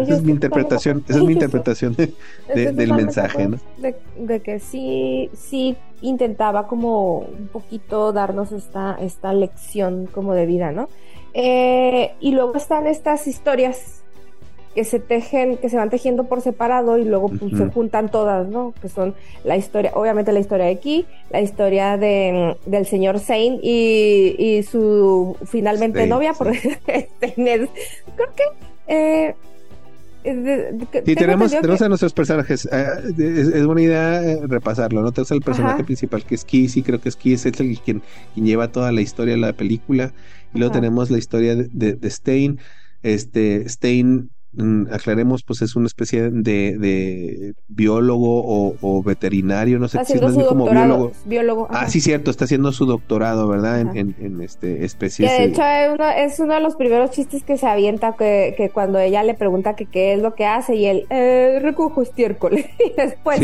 esa 0.00 0.14
es 0.14 0.22
mi 0.22 0.32
interpretación, 0.32 1.04
esa 1.08 1.18
es 1.18 1.24
mi 1.24 1.32
interpretación 1.32 1.96
del 1.96 2.92
mensaje, 2.92 3.48
¿no? 3.48 3.58
De, 3.76 4.40
que 4.40 4.58
sí, 4.60 5.30
sí 5.34 5.76
intentaba 6.02 6.66
como 6.66 7.18
un 7.18 7.48
poquito 7.52 8.12
darnos 8.12 8.52
esta, 8.52 8.96
esta 9.00 9.32
lección 9.32 10.06
como 10.06 10.34
de 10.34 10.46
vida, 10.46 10.72
¿no? 10.72 10.88
Eh, 11.34 12.12
y 12.20 12.32
luego 12.32 12.54
están 12.56 12.86
estas 12.86 13.26
historias 13.26 14.02
que 14.76 14.84
se 14.84 15.00
tejen, 15.00 15.56
que 15.56 15.70
se 15.70 15.78
van 15.78 15.88
tejiendo 15.88 16.24
por 16.24 16.42
separado 16.42 16.98
y 16.98 17.04
luego 17.04 17.30
pues, 17.30 17.56
se 17.56 17.66
juntan 17.70 18.10
todas, 18.10 18.46
¿no? 18.46 18.74
Que 18.82 18.90
son 18.90 19.14
la 19.42 19.56
historia, 19.56 19.90
obviamente 19.94 20.32
la 20.32 20.38
historia 20.38 20.66
de 20.66 20.72
aquí, 20.72 21.06
la 21.30 21.40
historia 21.40 21.96
de, 21.96 22.56
del 22.66 22.84
señor 22.84 23.18
Zane 23.18 23.58
y, 23.62 24.36
y 24.38 24.62
su 24.64 25.34
finalmente 25.46 26.06
novia, 26.06 26.34
porque 26.34 26.78
creo 26.84 27.68
que 28.36 28.44
eh, 28.86 29.34
sí, 31.04 31.14
tenemos, 31.14 31.50
tenemos 31.50 31.82
a 31.82 31.88
nuestros 31.88 32.12
personajes. 32.12 32.68
Eh, 32.70 32.86
es, 33.54 33.66
buena 33.66 33.82
idea 33.82 34.22
eh, 34.22 34.40
repasarlo, 34.46 35.02
¿no? 35.02 35.12
Tenemos 35.12 35.32
al 35.32 35.40
personaje 35.40 35.84
principal 35.84 36.24
que 36.24 36.34
es 36.34 36.44
Kissy, 36.44 36.82
creo 36.82 37.00
que 37.00 37.08
es 37.08 37.16
Kiss, 37.16 37.46
es 37.46 37.60
el 37.60 37.78
quien, 37.78 38.02
quien 38.34 38.46
lleva 38.46 38.72
toda 38.72 38.92
la 38.92 39.00
historia 39.00 39.34
de 39.34 39.40
la 39.40 39.52
película. 39.52 40.12
Y 40.54 40.58
luego 40.58 40.72
tenemos 40.72 41.10
la 41.10 41.18
historia 41.18 41.54
de, 41.54 41.94
de, 41.94 42.10
Stein. 42.10 42.60
Este, 43.02 43.68
Stein 43.68 44.30
aclaremos, 44.90 45.42
pues 45.42 45.62
es 45.62 45.76
una 45.76 45.86
especie 45.86 46.30
de, 46.30 46.78
de 46.78 47.54
biólogo 47.68 48.76
o, 48.80 49.02
veterinario, 49.02 49.78
no 49.78 49.88
sé 49.88 50.04
si 50.04 50.14
es 50.14 50.22
más 50.22 50.36
bien 50.36 50.46
como 50.46 50.68
biólogo. 50.68 51.12
biólogo 51.24 51.68
ah, 51.70 51.88
sí, 51.88 52.00
cierto, 52.00 52.30
está 52.30 52.44
haciendo 52.44 52.72
su 52.72 52.86
doctorado, 52.86 53.46
¿verdad? 53.48 53.80
En, 53.80 54.14
en, 54.18 54.40
este 54.40 54.84
especies. 54.84 55.30
de 55.30 55.44
hecho 55.44 55.62
es 55.62 56.40
uno, 56.40 56.54
de 56.54 56.60
los 56.60 56.76
primeros 56.76 57.10
chistes 57.10 57.42
que 57.42 57.56
se 57.56 57.66
avienta, 57.66 58.14
que, 58.16 58.54
que 58.56 58.70
cuando 58.70 58.98
ella 58.98 59.22
le 59.22 59.34
pregunta 59.34 59.76
que 59.76 59.86
qué 59.86 60.14
es 60.14 60.22
lo 60.22 60.34
que 60.34 60.46
hace 60.46 60.74
y 60.74 60.86
él, 60.86 61.06
eh, 61.10 61.58
recojo 61.62 62.02
estiércol. 62.02 62.56
y 62.78 62.90
después 62.96 63.40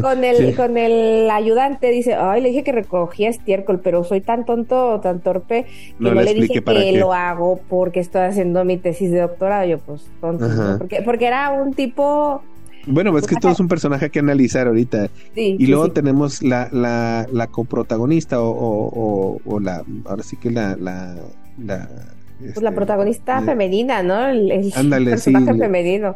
con, 0.00 0.24
el, 0.24 0.54
con 0.54 0.76
el 0.76 1.30
ayudante 1.30 1.90
dice, 1.90 2.14
ay, 2.14 2.40
le 2.40 2.50
dije 2.50 2.64
que 2.64 2.72
recogía 2.72 3.28
estiércol, 3.28 3.80
pero 3.80 4.04
soy 4.04 4.20
tan 4.20 4.44
tonto 4.44 4.94
o 4.94 5.00
tan 5.00 5.20
torpe 5.20 5.64
que 5.64 5.94
no, 5.98 6.14
le, 6.14 6.34
dije 6.34 6.62
que 6.62 6.92
lo 6.98 7.12
hago 7.12 7.60
porque 7.68 8.00
estoy 8.00 8.22
haciendo 8.22 8.64
mi 8.64 8.76
tesis 8.76 9.10
de 9.10 9.20
doctorado. 9.20 9.66
Yo, 9.66 9.78
pues, 9.78 10.06
tonto 10.20 10.43
porque, 10.78 11.02
porque 11.02 11.26
era 11.26 11.50
un 11.50 11.72
tipo... 11.72 12.42
Bueno, 12.86 13.16
es 13.16 13.26
que 13.26 13.36
todo 13.36 13.52
es 13.52 13.60
un 13.60 13.68
personaje 13.68 14.10
que 14.10 14.18
analizar 14.18 14.66
ahorita. 14.66 15.08
y 15.34 15.66
luego 15.66 15.90
tenemos 15.92 16.42
la, 16.42 16.68
la, 16.70 17.26
la 17.32 17.46
coprotagonista 17.46 18.40
o, 18.42 19.40
o, 19.44 19.60
la, 19.60 19.82
ahora 20.04 20.22
sí 20.22 20.36
que 20.36 20.50
la, 20.50 20.76
la, 20.76 21.16
la 21.56 21.88
pues 22.38 22.62
la 22.62 22.70
este, 22.70 22.76
protagonista 22.76 23.40
femenina, 23.42 24.02
¿no? 24.02 24.26
El, 24.26 24.70
personaje 25.04 25.54
femenino. 25.54 26.14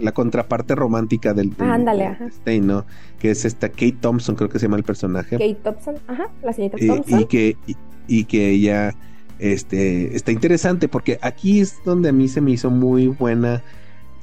la 0.00 0.12
contraparte 0.12 0.74
romántica 0.74 1.32
del, 1.32 1.52
ah, 1.58 1.74
ándale, 1.74 2.16
¿no? 2.60 2.84
Que 3.18 3.30
es 3.30 3.44
esta 3.44 3.70
Kate 3.70 3.96
Thompson, 4.00 4.36
creo 4.36 4.48
que 4.50 4.58
se 4.58 4.66
llama 4.66 4.76
el 4.76 4.84
personaje. 4.84 5.38
Kate 5.38 5.58
Thompson, 5.62 5.96
ajá, 6.06 6.28
la 6.42 6.52
señorita 6.52 6.86
Thompson. 6.86 7.20
Y, 7.20 7.24
que, 7.24 7.56
y, 8.06 8.24
que 8.24 8.50
ella 8.50 8.94
este, 9.38 10.16
está 10.16 10.32
interesante 10.32 10.88
porque 10.88 11.18
aquí 11.22 11.60
es 11.60 11.76
donde 11.84 12.08
a 12.08 12.12
mí 12.12 12.28
se 12.28 12.40
me 12.40 12.52
hizo 12.52 12.70
muy 12.70 13.08
buena 13.08 13.62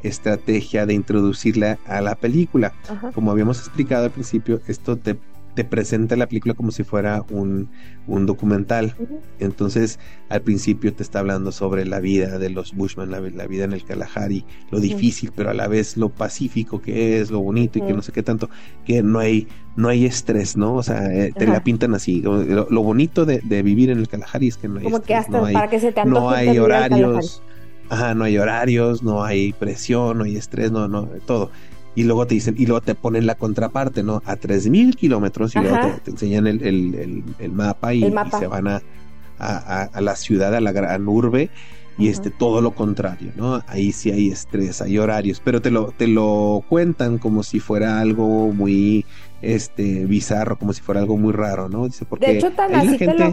estrategia 0.04 0.86
de 0.86 0.94
introducirla 0.94 1.80
a 1.86 2.02
la 2.02 2.16
película. 2.16 2.74
Como 3.14 3.32
habíamos 3.32 3.60
explicado 3.60 4.06
al 4.06 4.12
principio, 4.12 4.62
esto 4.68 4.98
te 4.98 5.18
te 5.56 5.64
presenta 5.64 6.16
la 6.16 6.28
película 6.28 6.54
como 6.54 6.72
si 6.72 6.84
fuera 6.84 7.24
un, 7.30 7.70
documental. 8.08 8.96
Entonces, 9.40 10.00
al 10.30 10.42
principio 10.42 10.94
te 10.94 11.04
está 11.04 11.20
hablando 11.20 11.52
sobre 11.52 11.86
la 11.86 12.00
vida 12.00 12.40
de 12.40 12.50
los 12.50 12.74
Bushman, 12.74 13.12
la, 13.12 13.20
vida 13.20 13.66
en 13.66 13.74
el 13.74 13.84
Kalahari, 13.84 14.46
lo 14.72 14.80
difícil, 14.80 15.32
pero 15.36 15.52
a 15.52 15.54
la 15.54 15.68
vez 15.68 15.98
lo 15.98 16.10
pacífico 16.10 16.82
que 16.82 17.20
es, 17.20 17.32
lo 17.32 17.40
bonito 17.42 17.80
y 17.80 17.82
que 17.84 17.94
no 17.94 18.02
sé 18.02 18.12
qué 18.12 18.24
tanto, 18.24 18.50
que 18.86 19.04
no 19.04 19.20
hay, 19.20 19.48
no 19.76 19.90
hay 19.90 20.06
estrés, 20.06 20.58
¿no? 20.58 20.76
O 20.76 20.84
sea, 20.84 21.14
eh, 21.14 21.32
te 21.38 21.46
la 21.46 21.64
pintan 21.64 21.94
así. 21.94 22.22
Lo, 22.22 22.84
bonito 22.84 23.26
de, 23.26 23.64
vivir 23.64 23.90
en 23.90 24.00
el 24.00 24.08
Kalahari 24.08 24.48
es 24.48 24.58
que 24.58 24.68
no 24.68 24.80
hay 24.80 24.86
como 24.86 25.02
que 25.02 25.16
hasta 25.16 25.42
para 25.42 25.70
que 25.70 25.80
se 25.80 25.92
te 25.92 26.04
no 26.06 26.30
hay 26.30 26.58
horarios. 26.58 27.42
Ajá, 27.90 28.16
no 28.16 28.24
hay 28.24 28.38
horarios, 28.38 29.04
no 29.04 29.24
hay 29.24 29.54
presión, 29.54 30.18
no 30.18 30.24
hay 30.24 30.38
estrés, 30.38 30.72
no, 30.72 30.88
no, 30.88 31.04
todo 31.28 31.52
y 31.96 32.04
luego 32.04 32.26
te 32.26 32.36
dicen, 32.36 32.56
y 32.58 32.66
luego 32.66 32.82
te 32.82 32.96
ponen 32.96 33.26
la 33.26 33.36
contraparte, 33.36 34.04
¿no? 34.04 34.22
A 34.26 34.36
3000 34.36 34.96
kilómetros 34.96 35.56
y 35.56 35.60
luego 35.60 35.78
te, 36.04 36.12
enseñan 36.12 36.48
el, 36.48 36.62
el, 36.64 37.24
el, 37.40 37.52
mapa, 37.52 37.94
y, 37.94 38.02
se 38.40 38.48
van 38.48 38.68
a, 38.68 38.82
a, 39.38 40.02
la 40.02 40.16
ciudad, 40.16 40.54
a 40.56 40.62
la 40.62 40.72
gran 40.72 41.08
urbe, 41.08 41.50
y 41.98 42.08
este 42.08 42.32
todo 42.32 42.62
lo 42.62 42.72
contrario, 42.72 43.32
¿no? 43.36 43.62
Ahí 43.68 43.92
sí 43.92 44.12
hay 44.12 44.30
estrés, 44.30 44.82
hay 44.82 44.98
horarios, 44.98 45.42
pero 45.44 45.62
te 45.62 45.70
lo, 45.70 45.92
te 45.92 46.08
lo 46.08 46.64
cuentan 46.68 47.20
como 47.20 47.44
si 47.44 47.60
fuera 47.60 48.00
algo 48.00 48.52
muy 48.52 49.06
este 49.42 50.06
bizarro, 50.06 50.58
como 50.58 50.74
si 50.74 50.82
fuera 50.82 51.02
algo 51.02 51.18
muy 51.18 51.34
raro, 51.34 51.70
¿no? 51.70 51.86
Dice, 51.86 52.06
porque 52.06 52.28
de 52.28 52.38
hecho, 52.38 52.52
tan 52.52 52.74
así 52.74 52.98
te 52.98 53.14
lo... 53.14 53.30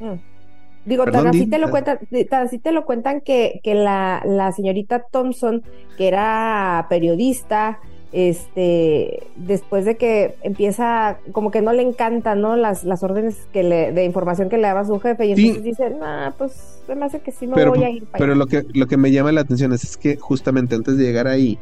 Mm. 0.00 0.18
Digo, 0.84 1.04
tan 1.04 1.28
así 1.28 1.46
te 1.46 1.58
lo 1.58 1.70
cuentan, 1.70 2.00
tan 2.28 2.46
así 2.46 2.58
te 2.58 2.72
lo 2.72 2.84
cuentan 2.84 3.20
que, 3.20 3.60
que 3.62 3.74
la, 3.74 4.20
la 4.26 4.50
señorita 4.50 5.04
Thompson, 5.12 5.62
que 5.96 6.08
era 6.08 6.86
periodista, 6.88 7.78
este, 8.12 9.22
después 9.36 9.86
de 9.86 9.96
que 9.96 10.34
empieza, 10.42 11.18
como 11.32 11.50
que 11.50 11.62
no 11.62 11.72
le 11.72 11.82
encantan, 11.82 12.40
¿no? 12.42 12.56
Las, 12.56 12.84
las 12.84 13.02
órdenes 13.02 13.48
que 13.52 13.62
le, 13.62 13.92
de 13.92 14.04
información 14.04 14.50
que 14.50 14.58
le 14.58 14.64
daba 14.64 14.84
su 14.84 15.00
jefe, 15.00 15.26
y 15.26 15.32
entonces 15.32 15.64
dice, 15.64 15.90
nah, 15.90 16.30
pues 16.32 16.82
me 16.94 17.04
hace 17.06 17.20
que 17.20 17.32
sí 17.32 17.46
me 17.46 17.64
voy 17.64 17.82
a 17.82 17.90
ir 17.90 18.04
para 18.04 18.18
Pero 18.18 18.34
lo 18.34 18.46
que, 18.46 18.66
lo 18.74 18.86
que 18.86 18.96
me 18.98 19.10
llama 19.10 19.32
la 19.32 19.40
atención 19.40 19.72
es, 19.72 19.96
que 19.96 20.16
justamente 20.16 20.74
antes 20.74 20.98
de 20.98 21.04
llegar 21.04 21.26
ahí, 21.26 21.58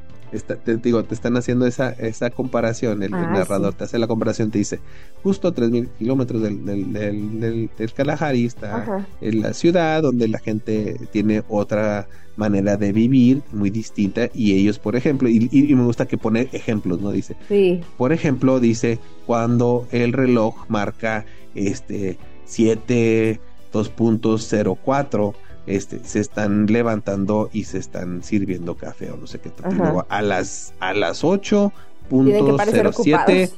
te 0.64 0.76
digo, 0.76 1.02
te 1.04 1.14
están 1.14 1.36
haciendo 1.36 1.66
esa, 1.66 1.90
esa 1.90 2.30
comparación, 2.30 3.02
el, 3.02 3.14
ah, 3.14 3.30
narrador 3.32 3.74
te 3.74 3.84
hace 3.84 3.98
la 3.98 4.06
comparación, 4.06 4.50
te 4.50 4.58
dice, 4.58 4.80
justo 5.22 5.48
a 5.48 5.54
3.000 5.54 5.88
kilómetros 5.98 6.42
del, 6.42 6.64
del, 6.64 6.92
del, 6.92 7.70
del, 7.76 7.92
Kalahari 7.92 8.46
está 8.46 9.06
en 9.20 9.42
la 9.42 9.52
ciudad 9.54 10.02
donde 10.02 10.28
la 10.28 10.38
gente 10.38 10.96
tiene 11.12 11.42
otra 11.48 12.06
manera 12.40 12.76
de 12.76 12.92
vivir 12.92 13.42
muy 13.52 13.70
distinta 13.70 14.28
y 14.34 14.54
ellos, 14.54 14.80
por 14.80 14.96
ejemplo, 14.96 15.28
y, 15.28 15.48
me 15.52 15.84
gusta 15.84 16.06
que 16.06 16.18
pone 16.18 16.48
ejemplos, 16.52 17.00
¿no? 17.00 17.12
Dice, 17.12 17.36
sí. 17.48 17.80
por 17.96 18.12
ejemplo, 18.12 18.58
dice, 18.58 18.98
cuando 19.26 19.86
el 19.92 20.12
reloj 20.12 20.56
marca 20.68 21.24
este 21.54 22.18
7 22.46 23.38
2.04 23.72 25.34
este, 25.66 26.04
se 26.04 26.20
están 26.20 26.66
levantando 26.66 27.48
y 27.52 27.64
se 27.64 27.78
están 27.78 28.22
sirviendo 28.22 28.76
café 28.76 29.10
o 29.10 29.16
no 29.16 29.26
sé 29.26 29.40
qué. 29.40 29.50
Luego 29.70 30.06
a 30.08 30.22
las, 30.22 30.74
a 30.80 30.94
las 30.94 31.22
8.07 31.22 33.50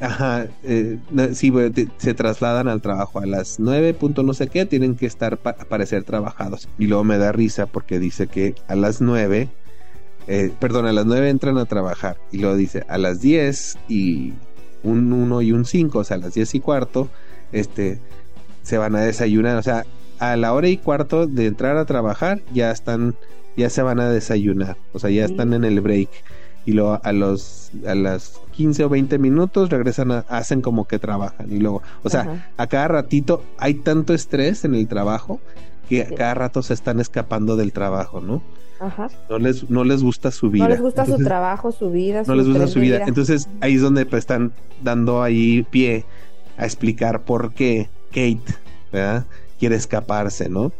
Ajá, 0.00 0.48
eh, 0.64 0.98
sí, 1.34 1.52
se 1.98 2.14
trasladan 2.14 2.68
al 2.68 2.80
trabajo 2.80 3.20
a 3.20 3.26
las 3.26 3.60
9 3.60 3.94
no 4.24 4.32
sé 4.32 4.48
qué, 4.48 4.64
tienen 4.64 4.96
que 4.96 5.04
estar 5.04 5.36
para 5.36 5.64
parecer 5.64 6.04
trabajados. 6.04 6.68
Y 6.78 6.86
luego 6.86 7.04
me 7.04 7.18
da 7.18 7.32
risa 7.32 7.66
porque 7.66 7.98
dice 7.98 8.26
que 8.26 8.54
a 8.66 8.76
las 8.76 9.02
9, 9.02 9.48
eh, 10.26 10.52
perdón, 10.58 10.86
a 10.86 10.92
las 10.92 11.04
9 11.04 11.28
entran 11.28 11.58
a 11.58 11.66
trabajar. 11.66 12.16
Y 12.32 12.38
luego 12.38 12.56
dice 12.56 12.84
a 12.88 12.96
las 12.96 13.20
10 13.20 13.78
y 13.88 14.32
un 14.82 15.12
1 15.12 15.42
y 15.42 15.52
un 15.52 15.66
5, 15.66 15.98
o 15.98 16.04
sea, 16.04 16.16
a 16.16 16.20
las 16.20 16.32
10 16.32 16.54
y 16.54 16.60
cuarto, 16.60 17.10
este, 17.52 18.00
se 18.62 18.78
van 18.78 18.96
a 18.96 19.00
desayunar. 19.00 19.58
O 19.58 19.62
sea, 19.62 19.84
a 20.18 20.36
la 20.36 20.54
hora 20.54 20.68
y 20.68 20.78
cuarto 20.78 21.26
de 21.26 21.46
entrar 21.46 21.76
a 21.76 21.84
trabajar 21.84 22.40
ya 22.52 22.70
están, 22.70 23.16
ya 23.56 23.68
se 23.68 23.82
van 23.82 24.00
a 24.00 24.08
desayunar, 24.08 24.76
o 24.92 24.98
sea, 24.98 25.10
ya 25.10 25.24
están 25.24 25.52
en 25.54 25.64
el 25.64 25.80
break 25.80 26.10
y 26.66 26.72
luego 26.72 27.00
a 27.02 27.12
los 27.12 27.70
a 27.86 27.94
las 27.94 28.38
15 28.60 28.84
o 28.84 28.88
20 28.90 29.18
minutos 29.18 29.70
regresan 29.70 30.12
a, 30.12 30.18
hacen 30.28 30.60
como 30.60 30.86
que 30.86 30.98
trabajan 30.98 31.50
y 31.50 31.58
luego, 31.58 31.80
o 32.02 32.10
sea, 32.10 32.52
a 32.58 32.66
cada 32.66 32.88
ratito 32.88 33.42
hay 33.56 33.72
tanto 33.72 34.12
estrés 34.12 34.66
en 34.66 34.74
el 34.74 34.86
trabajo 34.86 35.40
que 35.88 36.02
a 36.02 36.14
cada 36.14 36.34
rato 36.34 36.62
se 36.62 36.74
están 36.74 37.00
escapando 37.00 37.56
del 37.56 37.72
trabajo, 37.72 38.20
¿no? 38.20 38.42
Ajá. 38.78 39.08
No 39.30 39.38
les, 39.38 39.70
no 39.70 39.82
les 39.84 40.02
gusta 40.02 40.30
su 40.30 40.50
vida. 40.50 40.64
No 40.64 40.68
les 40.68 40.82
gusta 40.82 41.06
su 41.06 41.16
trabajo, 41.24 41.72
su 41.72 41.90
vida. 41.90 42.22
No 42.26 42.34
les 42.34 42.46
gusta 42.46 42.66
su 42.66 42.80
vida. 42.80 43.02
Entonces 43.06 43.48
ahí 43.62 43.76
es 43.76 43.80
donde 43.80 44.04
pues, 44.04 44.20
están 44.20 44.52
dando 44.82 45.22
ahí 45.22 45.66
pie 45.70 46.04
a 46.58 46.66
explicar 46.66 47.22
por 47.22 47.54
qué 47.54 47.88
Kate, 48.10 48.42
¿verdad? 48.92 49.24
quiere 49.58 49.76
escaparse, 49.76 50.50
¿no? 50.50 50.70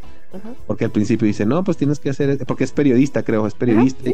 Porque 0.66 0.85
al 0.85 0.91
principio 0.91 1.26
dice, 1.26 1.47
no, 1.47 1.64
pues 1.64 1.78
tienes 1.78 1.99
que 1.99 2.11
hacer, 2.11 2.45
porque 2.47 2.64
es 2.64 2.72
periodista, 2.72 3.22
creo, 3.22 3.47
es 3.47 3.55
periodista. 3.55 4.11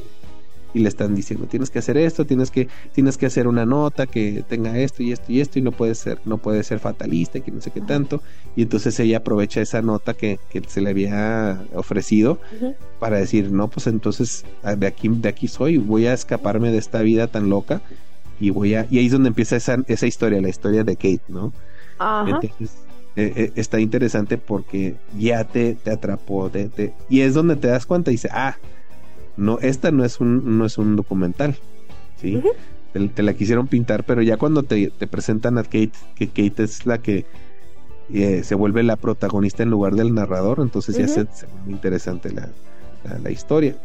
Y 0.76 0.80
le 0.80 0.90
están 0.90 1.14
diciendo, 1.14 1.46
tienes 1.46 1.70
que 1.70 1.78
hacer 1.78 1.96
esto, 1.96 2.26
tienes 2.26 2.50
que, 2.50 2.68
tienes 2.92 3.16
que 3.16 3.24
hacer 3.24 3.48
una 3.48 3.64
nota 3.64 4.06
que 4.06 4.44
tenga 4.46 4.78
esto 4.78 5.02
y 5.02 5.10
esto 5.10 5.32
y 5.32 5.40
esto, 5.40 5.58
y 5.58 5.62
no 5.62 5.72
puede 5.72 5.94
ser, 5.94 6.20
no 6.26 6.36
puede 6.36 6.62
ser 6.64 6.80
fatalista, 6.80 7.38
y 7.38 7.40
que 7.40 7.50
no 7.50 7.62
sé 7.62 7.70
qué 7.70 7.80
tanto. 7.80 8.22
Y 8.56 8.62
entonces 8.62 9.00
ella 9.00 9.16
aprovecha 9.16 9.62
esa 9.62 9.80
nota 9.80 10.12
que, 10.12 10.38
que 10.50 10.62
se 10.66 10.82
le 10.82 10.90
había 10.90 11.64
ofrecido 11.74 12.38
para 13.00 13.16
decir, 13.16 13.50
no, 13.50 13.68
pues 13.68 13.86
entonces 13.86 14.44
ah, 14.62 14.76
de 14.76 14.86
aquí, 14.86 15.08
de 15.08 15.30
aquí 15.30 15.48
soy, 15.48 15.78
voy 15.78 16.06
a 16.06 16.12
escaparme 16.12 16.70
de 16.70 16.76
esta 16.76 17.00
vida 17.00 17.26
tan 17.26 17.48
loca. 17.48 17.80
Y 18.38 18.50
voy 18.50 18.74
a, 18.74 18.86
y 18.90 18.98
ahí 18.98 19.06
es 19.06 19.12
donde 19.12 19.28
empieza 19.28 19.56
esa, 19.56 19.78
esa 19.88 20.06
historia, 20.06 20.42
la 20.42 20.50
historia 20.50 20.84
de 20.84 20.96
Kate, 20.96 21.22
¿no? 21.28 21.54
Ajá. 21.98 22.38
Eh, 23.18 23.32
eh, 23.34 23.52
está 23.56 23.80
interesante 23.80 24.36
porque 24.36 24.96
ya 25.18 25.44
te, 25.44 25.74
te 25.74 25.90
atrapó 25.90 26.50
y 27.08 27.20
es 27.22 27.32
donde 27.32 27.56
te 27.56 27.68
das 27.68 27.86
cuenta 27.86 28.10
y 28.10 28.14
dice 28.14 28.28
ah 28.30 28.56
no 29.36 29.58
esta 29.60 29.90
no 29.90 30.04
es 30.04 30.20
un 30.20 30.58
no 30.58 30.64
es 30.64 30.78
un 30.78 30.96
documental 30.96 31.56
sí 32.20 32.40
te, 33.14 33.22
la 33.22 33.34
quisieron 33.34 33.66
pintar 33.66 34.04
pero 34.04 34.22
ya 34.22 34.36
cuando 34.36 34.62
te, 34.62 34.90
presentan 35.10 35.58
a 35.58 35.62
Kate 35.62 35.92
que 36.14 36.28
Kate 36.28 36.64
es 36.64 36.86
la 36.86 36.98
que 36.98 37.26
eh, 38.12 38.42
se 38.44 38.54
vuelve 38.54 38.82
la 38.82 38.96
protagonista 38.96 39.62
en 39.62 39.70
lugar 39.70 39.94
del 39.94 40.14
narrador 40.14 40.60
entonces 40.60 40.96
ya 40.96 41.08
se, 41.08 41.24
vuelve 41.24 41.72
interesante 41.72 42.32
la, 42.32 42.48
la, 43.22 43.30
historia. 43.30 43.76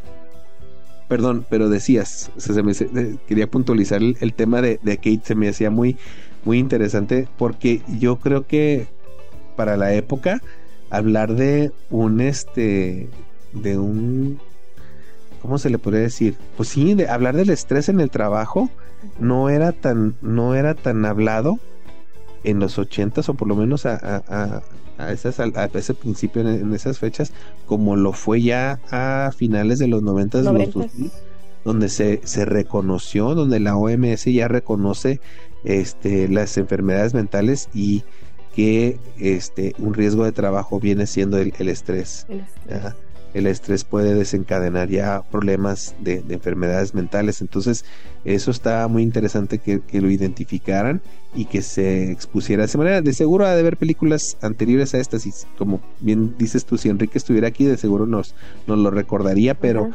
Perdón 1.08 1.46
pero 1.50 1.70
decías 1.70 2.32
se, 2.38 2.64
me, 2.64 2.74
quería 3.28 3.50
puntualizar 3.50 4.02
el, 4.02 4.18
el 4.22 4.34
tema 4.34 4.62
de, 4.62 4.80
de 4.82 4.98
Kate 4.98 5.22
se 5.24 5.36
me 5.36 5.50
hacía 5.50 5.72
muy 5.72 5.98
muy 6.46 6.60
interesante 6.60 7.28
porque 7.38 7.82
yo 8.00 8.18
creo 8.18 8.48
que 8.48 8.88
para 9.56 9.76
la 9.76 9.94
época 9.94 10.42
hablar 10.90 11.36
de 11.36 11.72
un 11.90 12.22
este 12.22 13.10
de 13.54 13.78
un 13.78 14.40
¿cómo 15.42 15.58
se 15.58 15.70
le 15.70 15.78
podría 15.78 16.02
decir? 16.02 16.38
Pues 16.58 16.70
sí, 16.70 16.94
de 16.94 17.10
hablar 17.10 17.36
del 17.36 17.50
estrés 17.50 17.90
en 17.90 18.00
el 18.00 18.10
trabajo 18.10 18.70
no 19.20 19.50
era 19.50 19.72
tan 19.72 20.16
no 20.22 20.56
era 20.56 20.76
tan 20.76 21.06
hablado 21.06 21.60
en 22.44 22.60
los 22.60 22.78
ochentas 22.78 23.30
o 23.30 23.34
por 23.34 23.48
lo 23.48 23.56
menos 23.56 23.86
a, 23.86 23.96
a, 23.96 24.64
a, 24.98 25.12
esas, 25.12 25.40
a, 25.40 25.66
ese 25.74 25.94
principio 25.94 26.42
en, 26.42 26.74
esas 26.74 27.00
fechas 27.00 27.32
como 27.66 27.96
lo 27.96 28.14
fue 28.14 28.42
ya 28.42 28.80
a 28.92 29.32
finales 29.36 29.80
de 29.80 29.88
los 29.88 30.04
noventas 30.04 30.46
donde 31.64 31.90
se, 31.90 32.22
se 32.24 32.46
reconoció 32.46 33.36
donde 33.36 33.60
la 33.60 33.76
OMS 33.76 34.26
ya 34.26 34.48
reconoce 34.48 35.20
este 35.64 36.28
las 36.28 36.58
enfermedades 36.58 37.14
mentales 37.14 37.70
y 37.74 38.04
que 38.56 39.00
este, 39.20 39.76
un 39.78 39.94
riesgo 39.94 40.26
de 40.26 40.32
trabajo 40.32 40.80
viene 40.80 41.08
siendo 41.08 41.38
el, 41.38 41.54
estrés. 41.70 42.26
El 42.30 42.42
estrés. 42.42 42.94
Puede 43.90 44.14
desencadenar 44.16 44.90
ya 44.90 45.24
problemas 45.32 45.96
de, 46.00 46.24
enfermedades 46.30 46.94
mentales. 46.94 47.42
Entonces, 47.42 47.86
eso 48.26 48.52
está 48.52 48.88
muy 48.88 49.04
interesante 49.04 49.60
que, 49.60 49.82
lo 50.00 50.10
identificaran 50.10 51.02
y 51.34 51.46
que 51.46 51.62
se 51.62 52.12
expusiera 52.12 52.64
de 52.64 52.68
esa 52.68 52.78
manera. 52.78 53.02
De 53.02 53.14
seguro 53.14 53.46
ha 53.46 53.54
de 53.54 53.62
haber 53.62 53.78
películas 53.78 54.38
anteriores 54.42 54.94
a 54.94 55.00
estas 55.00 55.26
y 55.26 55.32
como 55.58 55.82
bien 56.00 56.36
dices 56.38 56.66
tú, 56.66 56.78
si 56.78 56.90
Enrique 56.90 57.18
estuviera 57.18 57.48
aquí, 57.48 57.66
de 57.66 57.78
seguro 57.78 58.06
nos, 58.06 58.36
nos 58.68 58.78
lo 58.78 58.92
recordaría, 58.92 59.54
pero 59.54 59.92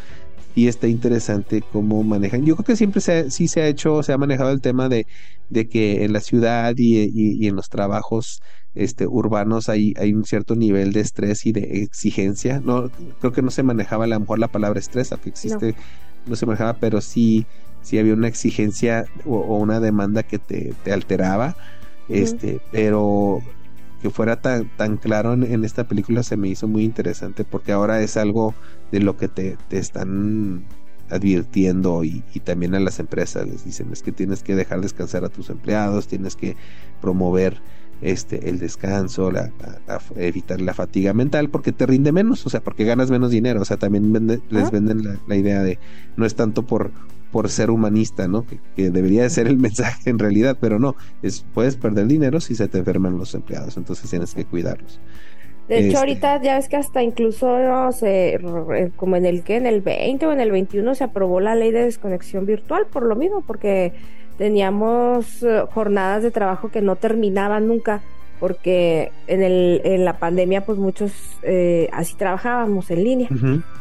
y 0.56 0.68
está 0.68 0.88
interesante 0.88 1.62
cómo 1.70 2.02
manejan. 2.02 2.46
Yo 2.46 2.56
creo 2.56 2.64
que 2.64 2.76
siempre 2.76 3.02
se, 3.02 3.30
sí 3.30 3.46
se 3.46 3.60
ha 3.60 3.68
hecho, 3.68 4.02
se 4.02 4.14
ha 4.14 4.18
manejado 4.18 4.50
el 4.50 4.62
tema 4.62 4.88
de, 4.88 5.06
de 5.50 5.68
que 5.68 6.04
en 6.04 6.14
la 6.14 6.20
ciudad 6.20 6.72
y, 6.78 7.10
y, 7.12 7.46
en 7.46 7.56
los 7.56 7.68
trabajos 7.68 8.40
este, 8.76 9.06
urbanos 9.06 9.68
hay, 9.68 9.94
hay 9.98 10.12
un 10.12 10.24
cierto 10.24 10.54
nivel 10.54 10.92
de 10.92 11.00
estrés 11.00 11.46
y 11.46 11.52
de 11.52 11.82
exigencia. 11.82 12.60
No, 12.64 12.90
creo 13.20 13.32
que 13.32 13.42
no 13.42 13.50
se 13.50 13.62
manejaba 13.62 14.04
a 14.04 14.08
lo 14.08 14.20
mejor 14.20 14.38
la 14.38 14.48
palabra 14.48 14.78
estrés, 14.78 15.10
aunque 15.10 15.30
existe, 15.30 15.74
no, 16.26 16.36
se 16.36 16.46
manejaba, 16.46 16.74
pero 16.74 17.00
sí, 17.00 17.46
sí 17.82 17.98
había 17.98 18.14
una 18.14 18.28
exigencia 18.28 19.06
o, 19.24 19.56
una 19.56 19.80
demanda 19.80 20.22
que 20.22 20.38
te, 20.38 20.74
te 20.84 20.92
alteraba. 20.92 21.56
Este, 22.08 22.60
pero 22.70 23.42
que 24.00 24.10
fuera 24.10 24.40
tan, 24.40 24.68
tan 24.76 24.96
claro 24.96 25.32
en, 25.32 25.64
esta 25.64 25.88
película 25.88 26.22
se 26.22 26.36
me 26.36 26.48
hizo 26.48 26.68
muy 26.68 26.84
interesante 26.84 27.44
porque 27.44 27.72
ahora 27.72 28.00
es 28.00 28.16
algo 28.16 28.54
de 28.92 29.00
lo 29.00 29.16
que 29.16 29.26
te, 29.26 29.56
te 29.68 29.78
están 29.78 30.64
advirtiendo 31.10 32.04
y, 32.04 32.22
también 32.44 32.74
a 32.74 32.80
las 32.80 33.00
empresas 33.00 33.46
les 33.46 33.64
dicen 33.64 33.88
es 33.92 34.02
que 34.02 34.12
tienes 34.12 34.42
que 34.42 34.54
dejar 34.54 34.80
descansar 34.80 35.24
a 35.24 35.28
tus 35.28 35.50
empleados, 35.50 36.08
tienes 36.08 36.36
que 36.36 36.56
promover 37.00 37.58
este 38.02 38.48
el 38.48 38.58
descanso, 38.58 39.30
la, 39.30 39.50
evitar 40.16 40.60
la 40.60 40.74
fatiga 40.74 41.14
mental 41.14 41.48
porque 41.48 41.72
te 41.72 41.86
rinde 41.86 42.12
menos, 42.12 42.44
o 42.46 42.50
sea, 42.50 42.60
porque 42.60 42.84
ganas 42.84 43.10
menos 43.10 43.30
dinero, 43.30 43.62
o 43.62 43.64
sea, 43.64 43.76
también 43.76 44.12
les 44.50 44.70
venden 44.70 45.02
la, 45.26 45.36
idea 45.36 45.62
de 45.62 45.78
no 46.16 46.26
es 46.26 46.34
tanto 46.34 46.62
por 46.62 46.90
por 47.32 47.50
ser 47.50 47.70
humanista, 47.70 48.28
¿no? 48.28 48.46
Que, 48.76 48.90
debería 48.90 49.22
de 49.22 49.30
ser 49.30 49.46
el 49.46 49.56
mensaje 49.58 50.10
en 50.10 50.18
realidad, 50.18 50.56
pero 50.60 50.78
no, 50.78 50.96
es 51.22 51.44
puedes 51.54 51.76
perder 51.76 52.06
dinero 52.06 52.40
si 52.40 52.54
se 52.54 52.68
te 52.68 52.78
enferman 52.78 53.18
los 53.18 53.34
empleados, 53.34 53.76
entonces 53.76 54.08
tienes 54.08 54.34
que 54.34 54.44
cuidarlos. 54.44 55.00
De 55.68 55.78
hecho, 55.78 55.86
este 55.86 55.98
ahorita 55.98 56.42
ya 56.42 56.56
ves 56.56 56.68
que 56.68 56.76
hasta 56.76 57.02
incluso 57.02 57.58
no 57.58 57.90
sé, 57.90 58.38
como 58.94 59.16
en 59.16 59.26
el 59.26 59.42
que 59.42 59.56
en 59.56 59.66
el 59.66 59.80
20 59.80 60.26
o 60.26 60.32
en 60.32 60.40
el 60.40 60.52
21 60.52 60.94
se 60.94 61.02
aprobó 61.02 61.40
la 61.40 61.56
ley 61.56 61.72
de 61.72 61.82
desconexión 61.82 62.46
virtual 62.46 62.86
por 62.86 63.02
lo 63.02 63.16
mismo, 63.16 63.42
porque 63.44 63.92
teníamos 64.36 65.42
eh, 65.42 65.64
jornadas 65.72 66.22
de 66.22 66.30
trabajo 66.30 66.70
que 66.70 66.82
no 66.82 66.96
terminaban 66.96 67.66
nunca, 67.66 68.02
porque 68.38 69.12
en, 69.26 69.42
el, 69.42 69.80
en 69.84 70.04
la 70.04 70.18
pandemia 70.18 70.64
pues 70.64 70.78
muchos 70.78 71.12
eh, 71.42 71.88
así 71.92 72.14
trabajábamos 72.14 72.90
en 72.90 73.04
línea. 73.04 73.28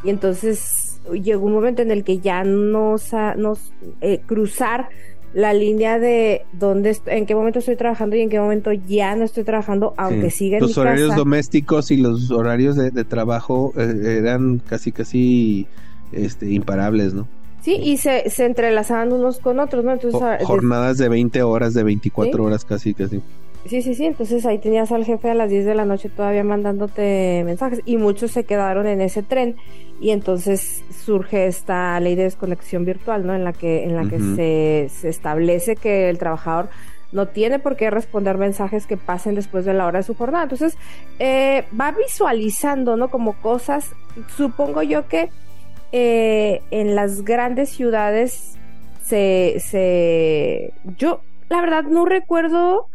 Y 0.03 0.09
entonces 0.09 1.01
llegó 1.11 1.45
un 1.45 1.53
momento 1.53 1.81
en 1.81 1.91
el 1.91 2.03
que 2.03 2.19
ya 2.19 2.43
nos, 2.43 3.11
nos 3.37 3.73
eh, 4.01 4.21
cruzar 4.25 4.89
la 5.33 5.53
línea 5.53 5.99
de 5.99 6.43
dónde 6.53 6.97
en 7.07 7.25
qué 7.25 7.35
momento 7.35 7.59
estoy 7.59 7.75
trabajando 7.75 8.15
y 8.15 8.21
en 8.21 8.29
qué 8.29 8.39
momento 8.39 8.71
ya 8.71 9.17
no 9.17 9.25
estoy 9.25 9.43
trabajando, 9.43 9.93
aunque 9.97 10.31
siga 10.31 10.57
en 10.57 10.63
Los 10.63 10.77
horarios 10.77 11.13
domésticos 11.13 11.91
y 11.91 11.97
los 11.97 12.31
horarios 12.31 12.77
de, 12.77 13.03
trabajo 13.03 13.73
eran 13.75 14.59
casi 14.59 14.93
casi 14.93 15.67
este 16.13 16.49
imparables, 16.49 17.13
¿no? 17.13 17.27
Sí, 17.65 17.79
y 17.81 17.97
se, 17.97 18.29
se 18.29 18.45
entrelazaban 18.45 19.11
unos 19.11 19.39
con 19.39 19.59
otros, 19.59 19.83
¿no? 19.83 19.93
Entonces, 19.93 20.21
ah, 20.21 20.37
jornadas 20.43 20.99
de 20.99 21.09
20 21.09 21.41
horas, 21.41 21.73
de 21.73 21.81
24 21.81 22.43
horas 22.43 22.63
casi, 22.63 22.93
casi. 22.93 23.23
Sí, 23.65 23.81
sí, 23.81 23.95
sí, 23.95 24.05
entonces 24.05 24.45
ahí 24.45 24.59
tenías 24.59 24.91
al 24.91 25.03
jefe 25.03 25.31
a 25.31 25.33
las 25.33 25.49
10 25.49 25.65
de 25.65 25.73
la 25.73 25.83
noche 25.83 26.09
todavía 26.09 26.43
mandándote 26.43 27.41
mensajes 27.43 27.81
y 27.83 27.97
muchos 27.97 28.29
se 28.29 28.43
quedaron 28.43 28.85
en 28.85 29.01
ese 29.01 29.23
tren 29.23 29.55
y 29.99 30.11
entonces 30.11 30.83
surge 31.03 31.47
esta 31.47 31.99
ley 31.99 32.13
de 32.13 32.25
desconexión 32.25 32.85
virtual, 32.85 33.25
¿no? 33.25 33.33
En 33.33 33.43
la 33.43 33.51
que, 33.51 33.83
en 33.83 33.95
la 33.95 34.07
que 34.07 34.19
se, 34.19 34.95
se 34.95 35.09
establece 35.09 35.75
que 35.75 36.11
el 36.11 36.19
trabajador 36.19 36.69
no 37.13 37.29
tiene 37.29 37.57
por 37.57 37.77
qué 37.77 37.89
responder 37.89 38.37
mensajes 38.37 38.85
que 38.85 38.97
pasen 38.97 39.33
después 39.33 39.65
de 39.65 39.73
la 39.73 39.87
hora 39.87 40.01
de 40.01 40.03
su 40.03 40.13
jornada. 40.13 40.43
Entonces, 40.43 40.77
eh, 41.17 41.65
va 41.79 41.91
visualizando, 41.93 42.95
¿no? 42.95 43.09
Como 43.09 43.33
cosas, 43.33 43.91
supongo 44.37 44.83
yo 44.83 45.07
que 45.07 45.31
eh, 45.97 46.61
en 46.71 46.93
las 46.93 47.23
grandes 47.23 47.69
ciudades 47.69 48.57
se, 49.01 49.61
se... 49.65 50.73
Yo, 50.97 51.21
la 51.47 51.61
verdad, 51.61 51.83
no 51.83 52.03
recuerdo 52.03 52.89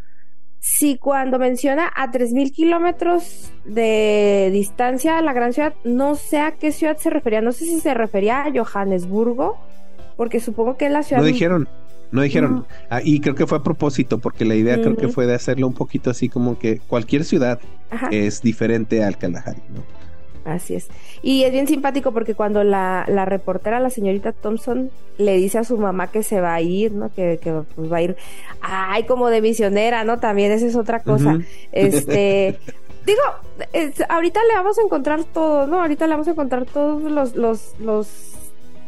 si 0.59 0.99
cuando 0.99 1.39
menciona 1.39 1.91
a 1.97 2.13
3.000 2.13 2.53
kilómetros 2.53 3.53
de 3.65 4.51
distancia 4.53 5.17
a 5.17 5.23
la 5.23 5.33
gran 5.33 5.55
ciudad, 5.55 5.73
no 5.83 6.15
sé 6.15 6.41
a 6.41 6.53
qué 6.53 6.73
ciudad 6.73 6.99
se 6.99 7.09
refería. 7.09 7.41
No 7.41 7.53
sé 7.53 7.65
si 7.65 7.81
se 7.81 7.95
refería 7.95 8.43
a 8.43 8.53
Johannesburgo, 8.53 9.57
porque 10.19 10.39
supongo 10.39 10.77
que 10.77 10.85
es 10.85 10.93
la 10.93 11.03
ciudad... 11.03 11.23
No 11.23 11.27
dijeron, 11.27 11.69
no 12.13 12.21
dijeron. 12.21 12.67
Ah, 12.91 13.01
y 13.03 13.21
creo 13.21 13.35
que 13.35 13.47
fue 13.47 13.57
a 13.57 13.63
propósito, 13.63 14.19
porque 14.19 14.45
la 14.45 14.57
idea 14.57 14.79
creo 14.79 14.95
que 14.95 15.09
fue 15.09 15.25
de 15.25 15.37
hacerlo 15.37 15.67
un 15.67 15.75
poquito 15.75 16.11
así 16.11 16.29
como 16.29 16.59
que 16.59 16.81
cualquier 16.81 17.25
ciudad 17.25 17.61
es 18.11 18.43
diferente 18.43 19.03
al 19.03 19.17
Kalahari, 19.17 19.63
¿no? 19.71 20.00
Así 20.45 20.75
es. 20.75 20.89
Y 21.23 21.45
es 21.45 21.53
bien 21.53 21.67
simpático 21.67 22.13
porque 22.13 22.35
cuando 22.35 22.65
la, 22.65 23.05
la, 23.09 23.25
reportera, 23.25 23.79
la 23.81 23.91
señorita 23.91 24.33
Thompson, 24.33 24.91
le 25.19 25.37
dice 25.37 25.59
a 25.59 25.65
su 25.65 25.77
mamá 25.77 26.11
que 26.11 26.23
se 26.23 26.41
va 26.41 26.55
a 26.55 26.61
ir, 26.61 26.93
¿no? 26.93 27.13
Que, 27.13 27.39
que 27.43 27.53
pues 27.75 27.93
va 27.93 27.99
a 27.99 28.03
ir, 28.03 28.17
ay, 28.63 29.05
como 29.05 29.29
de 29.29 29.43
misionera, 29.43 30.05
¿no? 30.05 30.19
También 30.19 30.51
esa 30.53 30.67
es 30.67 30.77
otra 30.77 31.01
cosa. 31.01 31.39
Este, 31.73 32.59
digo, 33.07 33.21
ahorita 34.09 34.41
le 34.49 34.55
vamos 34.55 34.79
a 34.79 34.83
encontrar 34.83 35.25
todo, 35.25 35.67
¿no? 35.67 35.81
Ahorita 35.81 36.07
le 36.07 36.13
vamos 36.15 36.29
a 36.29 36.33
encontrar 36.33 36.67
todos 36.67 37.03
los, 37.03 37.37
los, 37.37 37.79
los 37.79 38.40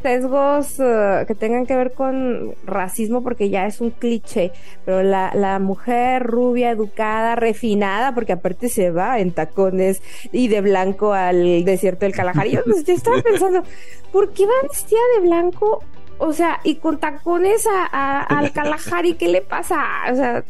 sesgos 0.02 0.78
eh, 0.80 1.24
que 1.26 1.34
tengan 1.34 1.66
que 1.66 1.76
ver 1.76 1.92
con 1.92 2.54
racismo 2.64 3.22
porque 3.22 3.48
ya 3.48 3.66
es 3.66 3.80
un 3.80 3.90
cliché, 3.90 4.52
pero 4.84 5.02
la, 5.02 5.32
la 5.34 5.58
mujer 5.58 6.24
rubia, 6.24 6.70
educada, 6.70 7.36
refinada, 7.36 8.14
porque 8.14 8.32
aparte 8.32 8.68
se 8.68 8.90
va 8.90 9.20
en 9.20 9.32
tacones 9.32 10.02
y 10.32 10.48
de 10.48 10.60
blanco 10.60 11.12
al 11.12 11.64
desierto 11.64 12.04
del 12.04 12.14
Kalahari. 12.14 12.52
Yo, 12.52 12.60
yo 12.66 12.94
estaba 12.94 13.22
pensando, 13.22 13.62
¿por 14.10 14.32
qué 14.32 14.44
va 14.44 14.52
vestida 14.68 15.00
de 15.16 15.26
blanco 15.26 15.82
o 16.24 16.32
sea, 16.32 16.60
y 16.62 16.76
con 16.76 16.98
tacones 16.98 17.66
a, 17.66 18.22
al 18.22 18.52
Kalahari, 18.52 19.14
¿qué 19.14 19.28
le 19.28 19.42
pasa? 19.42 19.82
O 20.12 20.14
sea, 20.14 20.44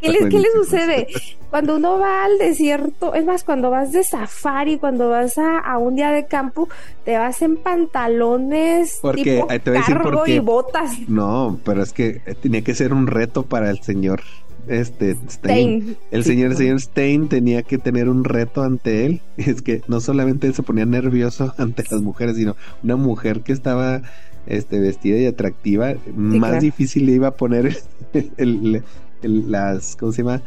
¿qué 0.00 0.08
le, 0.08 0.28
¿qué 0.30 0.38
le 0.38 0.48
sucede? 0.54 1.08
Cuando 1.50 1.76
uno 1.76 1.98
va 1.98 2.24
al 2.24 2.38
desierto, 2.38 3.12
es 3.14 3.24
más, 3.26 3.44
cuando 3.44 3.68
vas 3.68 3.92
de 3.92 4.02
safari, 4.02 4.78
cuando 4.78 5.10
vas 5.10 5.36
a, 5.36 5.76
un 5.76 5.96
día 5.96 6.10
de 6.10 6.26
campo, 6.26 6.70
te 7.04 7.18
vas 7.18 7.42
en 7.42 7.58
pantalones 7.58 8.98
porque, 9.02 9.22
tipo 9.22 9.48
cargo 9.86 10.26
y 10.26 10.38
botas. 10.38 11.06
No, 11.06 11.60
pero 11.64 11.82
es 11.82 11.92
que 11.92 12.20
tenía 12.40 12.62
que 12.62 12.74
ser 12.74 12.94
un 12.94 13.06
reto 13.06 13.42
para 13.42 13.68
el 13.68 13.82
señor 13.82 14.22
este 14.68 15.16
Stein. 15.28 15.96
El 16.10 16.24
señor, 16.24 16.52
el 16.52 16.56
señor 16.56 16.80
Stein 16.80 17.28
tenía 17.28 17.62
que 17.62 17.78
tener 17.78 18.08
un 18.08 18.24
reto 18.24 18.62
ante 18.62 19.06
él. 19.06 19.20
Es 19.36 19.62
que 19.62 19.82
no 19.88 20.00
solamente 20.00 20.46
él 20.46 20.54
se 20.54 20.62
ponía 20.62 20.86
nervioso 20.86 21.54
ante 21.58 21.84
las 21.90 22.00
mujeres, 22.00 22.36
sino 22.36 22.56
una 22.82 22.96
mujer 22.96 23.42
que 23.42 23.52
estaba 23.52 24.02
este, 24.46 24.80
vestida 24.80 25.18
y 25.18 25.26
atractiva, 25.26 25.94
más 26.14 26.60
difícil 26.60 27.06
le 27.06 27.12
iba 27.12 27.28
a 27.28 27.36
poner 27.36 27.76
el, 28.36 28.82
las, 29.22 29.96
¿cómo 29.96 30.12
se 30.12 30.22
llama? 30.22 30.42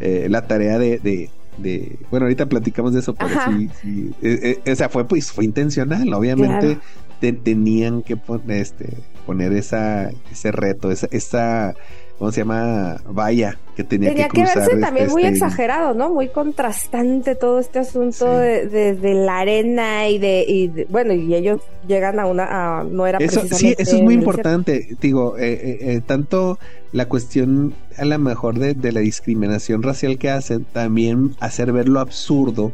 Eh, 0.00 0.26
la 0.28 0.46
tarea 0.46 0.78
de, 0.78 0.98
de, 1.58 1.98
bueno, 2.10 2.26
ahorita 2.26 2.46
platicamos 2.46 2.92
de 2.94 3.00
eso, 3.00 3.14
pero 3.14 3.30
sí, 3.46 3.70
sí 3.80 4.10
eh, 4.22 4.60
eh, 4.64 4.72
o 4.72 4.74
sea, 4.74 4.88
fue, 4.88 5.06
pues, 5.06 5.30
fue 5.30 5.44
intencional, 5.44 6.12
obviamente 6.12 6.78
tenían 7.32 8.02
que 8.02 8.18
poner, 8.18 8.60
este, 8.60 8.98
poner 9.24 9.52
esa, 9.54 10.10
ese 10.30 10.52
reto, 10.52 10.90
esa, 10.90 11.08
esa 11.10 11.74
¿cómo 12.18 12.30
se 12.32 12.40
llama? 12.40 13.00
Vaya, 13.08 13.58
que 13.76 13.84
tenía, 13.84 14.10
tenía 14.10 14.28
que, 14.28 14.44
verse 14.44 14.76
también 14.76 15.10
muy 15.10 15.22
este, 15.24 15.34
exagerado, 15.34 15.94
¿no? 15.94 16.10
Muy 16.10 16.28
contrastante 16.28 17.34
todo 17.34 17.58
este 17.58 17.80
asunto 17.80 18.38
de, 18.38 18.98
la 19.02 19.40
arena 19.40 20.08
y 20.08 20.18
de, 20.18 20.86
bueno, 20.90 21.12
y 21.12 21.34
ellos 21.34 21.60
llegan 21.86 22.20
a 22.20 22.26
una, 22.26 22.84
no 22.84 23.06
era 23.06 23.18
eso, 23.18 23.42
Sí, 23.50 23.74
eso 23.76 23.96
es 23.96 24.02
muy 24.02 24.14
importante, 24.14 24.96
digo, 25.00 25.36
eh, 25.38 25.52
eh, 25.52 25.78
eh, 25.80 26.00
tanto 26.06 26.58
la 26.92 27.08
cuestión 27.08 27.74
a 27.96 28.04
lo 28.04 28.18
mejor 28.18 28.58
de, 28.58 28.74
de, 28.74 28.92
la 28.92 29.00
discriminación 29.00 29.82
racial 29.82 30.18
que 30.18 30.30
hacen, 30.30 30.64
también 30.64 31.34
hacer 31.40 31.72
ver 31.72 31.88
lo 31.88 32.00
absurdo 32.00 32.72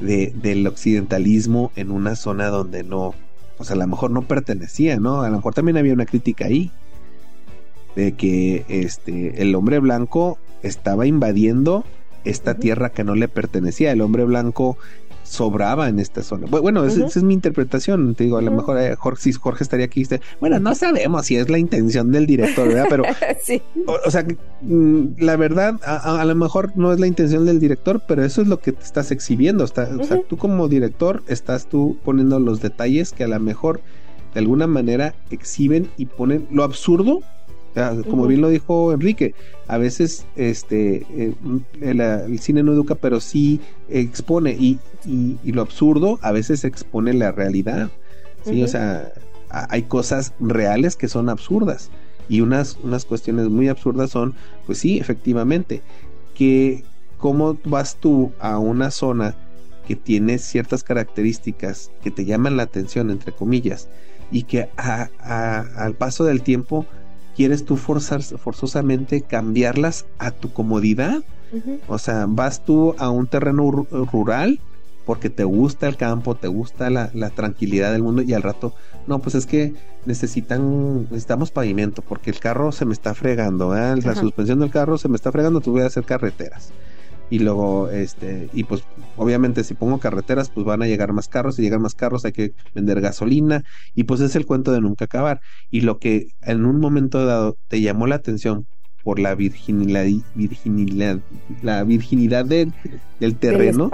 de, 0.00 0.32
del 0.34 0.66
occidentalismo 0.66 1.70
en 1.76 1.92
una 1.92 2.16
zona 2.16 2.48
donde 2.48 2.82
no, 2.82 3.14
pues 3.56 3.70
a 3.70 3.76
lo 3.76 3.86
mejor 3.86 4.10
no 4.10 4.22
pertenecía, 4.22 4.98
¿no? 4.98 5.22
A 5.22 5.30
lo 5.30 5.36
mejor 5.36 5.54
también 5.54 5.76
había 5.76 5.92
una 5.92 6.06
crítica 6.06 6.46
ahí 6.46 6.72
de 7.96 8.12
que 8.12 8.64
este 8.68 9.42
el 9.42 9.54
hombre 9.54 9.78
blanco 9.78 10.38
estaba 10.62 11.06
invadiendo 11.06 11.84
esta 12.24 12.54
tierra 12.54 12.90
que 12.90 13.04
no 13.04 13.14
le 13.14 13.28
pertenecía. 13.28 13.92
El 13.92 14.00
hombre 14.00 14.24
blanco 14.24 14.76
sobraba 15.24 15.88
en 15.88 15.98
esta 15.98 16.22
zona. 16.22 16.46
Bueno, 16.46 16.84
esa, 16.84 17.06
es 17.06 17.22
mi 17.22 17.32
interpretación. 17.32 18.14
Te 18.14 18.24
digo, 18.24 18.36
a 18.36 18.42
lo 18.42 18.50
mejor 18.50 18.78
eh, 18.78 18.94
Jorge, 18.96 19.22
si 19.22 19.32
Jorge 19.32 19.64
estaría 19.64 19.86
aquí, 19.86 20.04
bueno, 20.40 20.58
no 20.60 20.74
sabemos 20.74 21.26
si 21.26 21.36
es 21.36 21.48
la 21.48 21.58
intención 21.58 22.12
del 22.12 22.26
director, 22.26 22.68
¿verdad? 22.68 22.86
Pero, 22.90 23.04
sí. 23.42 23.62
o, 23.86 24.10
sea, 24.10 24.26
mm, 24.60 25.02
la 25.18 25.36
verdad, 25.36 25.80
a, 25.84 26.24
lo 26.24 26.34
mejor 26.34 26.72
no 26.76 26.92
es 26.92 27.00
la 27.00 27.06
intención 27.06 27.46
del 27.46 27.60
director, 27.60 28.02
pero 28.06 28.24
eso 28.24 28.42
es 28.42 28.48
lo 28.48 28.60
que 28.60 28.72
te 28.72 28.82
estás 28.82 29.10
exhibiendo. 29.10 29.64
O 29.64 29.68
sea, 29.68 29.88
tú 30.28 30.36
como 30.36 30.68
director 30.68 31.22
estás 31.28 31.66
tú 31.66 31.96
poniendo 32.04 32.38
los 32.38 32.60
detalles 32.60 33.12
que 33.12 33.24
a 33.24 33.28
lo 33.28 33.40
mejor 33.40 33.80
de 34.34 34.40
alguna 34.40 34.66
manera 34.66 35.14
exhiben 35.30 35.88
y 35.96 36.06
ponen 36.06 36.46
lo 36.50 36.64
absurdo 36.64 37.20
como 38.08 38.26
bien 38.26 38.40
lo 38.40 38.48
dijo 38.48 38.92
Enrique, 38.92 39.34
a 39.66 39.78
veces 39.78 40.26
este 40.36 41.06
eh, 41.10 41.34
el, 41.80 42.38
cine 42.38 42.62
no 42.62 42.72
educa, 42.72 42.94
pero 42.94 43.20
sí 43.20 43.60
expone 43.88 44.52
y, 44.52 44.78
y, 45.06 45.52
lo 45.52 45.62
absurdo 45.62 46.18
a 46.22 46.32
veces 46.32 46.64
expone 46.64 47.14
la 47.14 47.32
realidad. 47.32 47.90
Sí, 48.44 48.62
o 48.62 48.68
sea, 48.68 49.12
hay 49.48 49.82
cosas 49.82 50.32
reales 50.40 50.96
que 50.96 51.08
son 51.08 51.28
absurdas. 51.28 51.90
Y 52.28 52.40
unas, 52.40 52.76
unas 52.82 53.04
cuestiones 53.04 53.48
muy 53.48 53.68
absurdas 53.68 54.10
son, 54.10 54.34
pues 54.66 54.78
sí, 54.78 54.98
efectivamente, 54.98 55.82
que 56.34 56.84
cómo 57.18 57.56
vas 57.64 57.96
tú 57.96 58.32
a 58.40 58.58
una 58.58 58.90
zona 58.90 59.36
que 59.86 59.96
tiene 59.96 60.38
ciertas 60.38 60.82
características 60.82 61.90
que 62.02 62.10
te 62.10 62.24
llaman 62.24 62.56
la 62.56 62.64
atención, 62.64 63.10
entre 63.10 63.32
comillas, 63.32 63.88
y 64.30 64.44
que 64.44 64.68
al 64.76 65.94
paso 65.94 66.24
del 66.24 66.42
tiempo 66.42 66.86
quieres 67.36 67.64
tú 67.64 67.76
forzar, 67.76 68.22
forzosamente 68.22 69.22
cambiarlas 69.22 70.06
a 70.18 70.30
tu 70.30 70.52
comodidad. 70.52 71.22
O 71.86 71.98
sea, 71.98 72.24
vas 72.26 72.64
tú 72.64 72.94
a 72.98 73.10
un 73.10 73.26
terreno 73.26 73.70
rural 74.10 74.58
porque 75.04 75.28
te 75.30 75.44
gusta 75.44 75.88
el 75.88 75.96
campo, 75.96 76.34
te 76.34 76.48
gusta 76.48 76.88
la, 76.88 77.10
tranquilidad 77.30 77.92
del 77.92 78.02
mundo 78.02 78.22
y 78.22 78.32
al 78.32 78.42
rato, 78.42 78.72
no, 79.06 79.18
pues 79.18 79.34
es 79.34 79.46
que 79.46 79.74
necesitan, 80.06 81.02
necesitamos 81.02 81.50
pavimento 81.50 82.02
porque 82.02 82.30
el 82.30 82.38
carro 82.38 82.72
se 82.72 82.84
me 82.84 82.92
está 82.92 83.14
fregando, 83.14 83.74
la 83.74 84.14
suspensión 84.14 84.60
del 84.60 84.70
carro 84.70 84.96
se 84.96 85.08
me 85.08 85.16
está 85.16 85.32
fregando, 85.32 85.60
tú 85.60 85.72
voy 85.72 85.82
a 85.82 85.86
hacer 85.86 86.04
carreteras. 86.04 86.72
Y 87.32 87.38
luego, 87.38 87.88
este, 87.88 88.50
y 88.52 88.64
pues 88.64 88.84
obviamente 89.16 89.64
si 89.64 89.72
pongo 89.72 89.98
carreteras, 89.98 90.50
pues 90.50 90.66
van 90.66 90.82
a 90.82 90.86
llegar 90.86 91.14
más 91.14 91.28
carros, 91.28 91.58
y 91.58 91.62
llegan 91.62 91.80
más 91.80 91.94
carros 91.94 92.26
hay 92.26 92.32
que 92.32 92.52
vender 92.74 93.00
gasolina, 93.00 93.64
y 93.94 94.04
pues 94.04 94.20
es 94.20 94.36
el 94.36 94.44
cuento 94.44 94.70
de 94.70 94.82
nunca 94.82 95.06
acabar. 95.06 95.40
Y 95.70 95.80
lo 95.80 95.98
que 95.98 96.26
en 96.42 96.66
un 96.66 96.78
momento 96.78 97.24
dado 97.24 97.56
te 97.68 97.80
llamó 97.80 98.06
la 98.06 98.16
atención 98.16 98.66
por 99.02 99.18
la 99.18 99.34
virginidad, 99.34 100.04
virginidad 100.34 101.20
la 101.62 101.82
virginidad 101.84 102.44
del 102.44 102.74
terreno. 103.38 103.90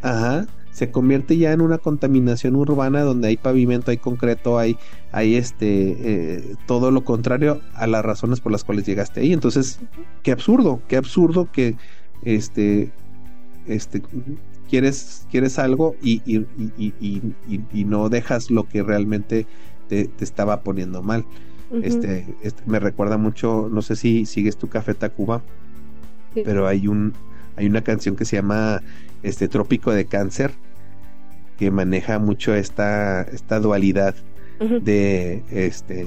Ajá. 0.00 0.46
Se 0.70 0.92
convierte 0.92 1.36
ya 1.36 1.50
en 1.52 1.62
una 1.62 1.78
contaminación 1.78 2.54
urbana 2.54 3.00
donde 3.02 3.26
hay 3.26 3.36
pavimento, 3.38 3.90
hay 3.90 3.96
concreto, 3.96 4.56
hay, 4.56 4.76
hay 5.10 5.34
este, 5.34 5.96
eh, 5.98 6.54
todo 6.68 6.92
lo 6.92 7.02
contrario 7.02 7.60
a 7.74 7.88
las 7.88 8.04
razones 8.04 8.40
por 8.40 8.52
las 8.52 8.62
cuales 8.62 8.86
llegaste 8.86 9.18
ahí. 9.18 9.32
Entonces, 9.32 9.80
qué 10.22 10.30
absurdo, 10.30 10.80
qué 10.86 10.96
absurdo 10.96 11.50
que 11.50 11.74
este, 12.24 12.90
este, 13.66 14.02
quieres, 14.68 15.26
quieres 15.30 15.58
algo 15.58 15.96
y, 16.02 16.22
y, 16.24 16.46
y, 16.78 17.22
y, 17.72 17.84
no 17.84 18.08
dejas 18.08 18.50
lo 18.50 18.64
que 18.64 18.82
realmente 18.82 19.46
te, 19.88 20.10
estaba 20.20 20.62
poniendo 20.62 21.02
mal. 21.02 21.24
este, 21.82 22.26
este, 22.42 22.62
me 22.66 22.80
recuerda 22.80 23.16
mucho, 23.16 23.68
no 23.70 23.82
sé 23.82 23.96
si 23.96 24.26
sigues 24.26 24.56
tu 24.56 24.68
Café 24.68 24.94
Tacuba, 24.94 25.42
pero 26.34 26.66
hay 26.66 26.88
un, 26.88 27.12
hay 27.56 27.66
una 27.66 27.82
canción 27.82 28.16
que 28.16 28.24
se 28.24 28.36
llama 28.36 28.82
este 29.22 29.48
Trópico 29.48 29.92
de 29.92 30.04
Cáncer, 30.04 30.52
que 31.58 31.70
maneja 31.70 32.18
mucho 32.18 32.54
esta, 32.54 33.22
esta 33.22 33.60
dualidad 33.60 34.14
de 34.82 35.42
este 35.50 36.06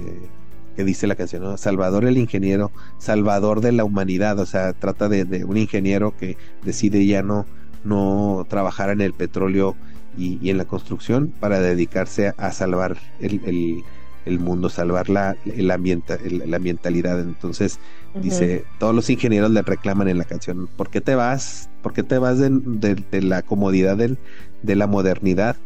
que 0.76 0.84
dice 0.84 1.07
la 1.07 1.15
canción, 1.15 1.57
Salvador 1.57 2.05
el 2.05 2.17
ingeniero, 2.17 2.71
salvador 2.97 3.61
de 3.61 3.71
la 3.71 3.84
humanidad, 3.84 4.39
o 4.39 4.45
sea, 4.45 4.74
trata 4.74 5.09
de, 5.09 5.43
un 5.45 5.57
ingeniero 5.57 6.15
que 6.17 6.38
decide 6.63 7.05
ya 7.05 7.21
no, 7.21 7.45
no 7.84 8.45
trabajar 8.49 8.89
en 8.89 9.01
el 9.01 9.13
petróleo 9.13 9.76
y, 10.17 10.49
en 10.49 10.57
la 10.57 10.65
construcción 10.65 11.34
para 11.39 11.59
dedicarse 11.59 12.34
a, 12.38 12.51
salvar 12.51 12.97
el, 13.19 13.84
el, 14.26 14.39
mundo, 14.39 14.69
salvar 14.69 15.09
la, 15.09 15.36
el 15.45 15.69
ambienta, 15.71 16.17
la 16.24 16.57
ambientalidad. 16.57 17.19
Entonces, 17.19 17.80
dice, 18.21 18.65
todos 18.80 18.95
los 18.95 19.09
ingenieros 19.09 19.51
le 19.51 19.61
reclaman 19.61 20.07
en 20.07 20.17
la 20.17 20.26
canción, 20.26 20.67
¿por 20.76 20.89
qué 20.89 21.01
te 21.01 21.15
vas? 21.15 21.69
¿Por 21.82 21.93
qué 21.93 22.03
te 22.03 22.17
vas 22.17 22.39
de, 22.39 22.49
de, 22.49 23.21
la 23.21 23.41
comodidad 23.41 23.97
de 23.97 24.76
la 24.76 24.88
modernidad? 24.88 25.57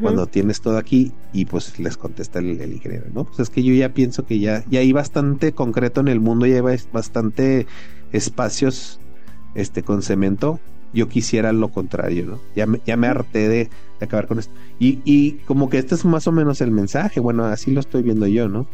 Cuando 0.00 0.26
tienes 0.26 0.60
todo 0.60 0.78
aquí 0.78 1.12
y 1.32 1.46
pues 1.46 1.78
les 1.80 1.96
contesta 1.96 2.38
el, 2.38 2.60
ingeniero, 2.72 3.06
¿no? 3.12 3.24
Pues 3.24 3.40
es 3.40 3.50
que 3.50 3.64
yo 3.64 3.74
ya 3.74 3.92
pienso 3.92 4.24
que 4.24 4.38
ya, 4.38 4.64
ya 4.70 4.80
hay 4.80 4.92
bastante 4.92 5.52
concreto 5.52 6.00
en 6.00 6.06
el 6.08 6.20
mundo, 6.20 6.46
ya 6.46 6.56
hay 6.56 6.78
bastante 6.92 7.66
espacios 8.12 9.00
este 9.54 9.82
con 9.82 10.02
cemento 10.02 10.60
yo 10.92 11.08
quisiera 11.08 11.52
lo 11.52 11.68
contrario, 11.68 12.26
¿no? 12.26 12.40
Ya 12.54 12.66
me, 12.66 12.80
ya 12.84 12.96
me 12.96 13.06
harté 13.06 13.48
de, 13.48 13.70
acabar 14.00 14.26
con 14.26 14.38
esto. 14.38 14.52
Y, 14.78 15.00
y, 15.04 15.32
como 15.46 15.68
que 15.68 15.78
este 15.78 15.94
es 15.94 16.04
más 16.04 16.26
o 16.26 16.32
menos 16.32 16.60
el 16.60 16.70
mensaje, 16.70 17.20
bueno, 17.20 17.44
así 17.44 17.70
lo 17.70 17.80
estoy 17.80 18.02
viendo 18.02 18.26
yo, 18.26 18.48
¿no? 18.48 18.66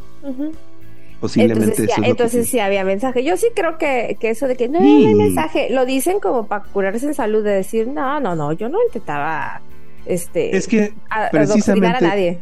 Posiblemente 1.21 1.87
entonces, 2.03 2.49
sí, 2.49 2.59
había 2.59 2.85
mensaje. 2.85 3.25
Yo 3.25 3.37
sí 3.37 3.49
creo 3.55 3.79
que, 3.79 4.17
que 4.21 4.31
eso 4.31 4.47
de 4.47 4.57
que 4.57 4.69
no, 4.69 4.79
hay 4.79 5.15
mensaje, 5.15 5.69
lo 5.71 5.85
dicen 5.87 6.21
como 6.21 6.47
para 6.47 6.65
curarse 6.65 7.07
en 7.07 7.15
salud, 7.15 7.43
de 7.43 7.53
decir, 7.53 7.89
no, 7.89 8.21
no, 8.21 8.37
no, 8.37 8.53
yo 8.53 8.69
no 8.69 8.79
intentaba 8.87 9.61
este, 10.07 10.57
es 10.57 10.67
que 10.67 10.95
precisamente 11.31 11.87
a 11.87 12.01
nadie. 12.01 12.39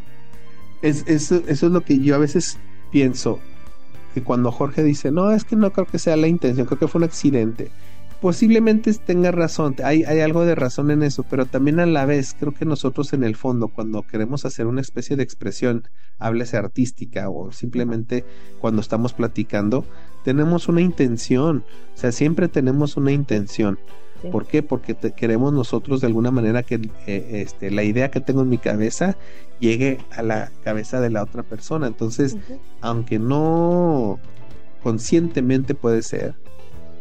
Es, 0.82 1.04
eso 1.06 1.42
es 1.46 1.62
lo 1.62 1.80
que 1.80 1.98
yo 1.98 2.14
a 2.14 2.18
veces 2.18 2.58
pienso, 2.90 3.40
que 4.12 4.22
cuando 4.22 4.52
Jorge 4.52 4.82
dice, 4.82 5.10
no, 5.10 5.30
es 5.30 5.44
que 5.44 5.56
no 5.56 5.72
creo 5.72 5.86
que 5.86 5.98
sea 5.98 6.16
la 6.16 6.28
intención, 6.28 6.66
creo 6.66 6.78
que 6.78 6.88
fue 6.88 6.98
un 6.98 7.04
accidente 7.04 7.70
posiblemente 8.24 8.90
tenga 8.94 9.32
razón, 9.32 9.76
hay, 9.84 10.02
hay, 10.04 10.20
algo 10.20 10.46
de 10.46 10.54
razón 10.54 10.90
en 10.90 11.02
eso, 11.02 11.24
pero 11.24 11.44
también 11.44 11.78
a 11.78 11.84
la 11.84 12.06
vez 12.06 12.34
creo 12.40 12.54
que 12.54 12.64
nosotros 12.64 13.12
en 13.12 13.22
el 13.22 13.36
fondo, 13.36 13.68
cuando 13.68 14.00
queremos 14.00 14.46
hacer 14.46 14.66
una 14.66 14.80
especie 14.80 15.14
de 15.16 15.22
expresión, 15.22 15.88
háblese 16.18 16.56
artística 16.56 17.28
o 17.28 17.52
simplemente 17.52 18.24
cuando 18.60 18.80
estamos 18.80 19.12
platicando, 19.12 19.84
tenemos 20.24 20.68
una 20.68 20.80
intención, 20.80 21.64
o 21.94 21.98
sea, 21.98 22.12
siempre 22.12 22.48
tenemos 22.48 22.96
una 22.96 23.12
intención. 23.12 23.78
¿Por 24.30 24.46
qué? 24.46 24.62
Porque 24.62 24.94
queremos 25.16 25.52
nosotros 25.52 26.00
de 26.00 26.06
alguna 26.06 26.30
manera 26.30 26.62
que 26.62 26.76
eh, 27.06 27.42
este, 27.42 27.70
la 27.70 27.82
idea 27.82 28.10
que 28.10 28.20
tengo 28.20 28.42
en 28.42 28.48
mi 28.48 28.58
cabeza 28.58 29.16
llegue 29.60 29.98
a 30.10 30.22
la 30.22 30.50
cabeza 30.62 31.00
de 31.00 31.10
la 31.10 31.22
otra 31.22 31.42
persona. 31.42 31.86
Entonces, 31.86 32.36
aunque 32.80 33.18
no 33.18 34.18
conscientemente 34.82 35.74
puede 35.74 36.02
ser, 36.02 36.34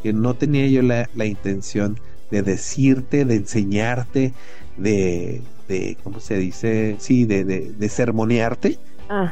que 0.02 0.14
no 0.14 0.34
tenía 0.34 0.68
yo 0.68 0.82
la, 0.82 1.26
intención 1.26 2.00
de 2.30 2.42
decirte, 2.42 3.26
de 3.26 3.36
enseñarte, 3.36 4.34
de, 4.78 5.42
de 5.68 5.98
¿cómo 6.04 6.20
se 6.20 6.38
dice? 6.38 6.96
Sí, 7.00 7.26
de, 7.26 7.44
de, 7.44 7.90
sermonearte. 7.90 8.78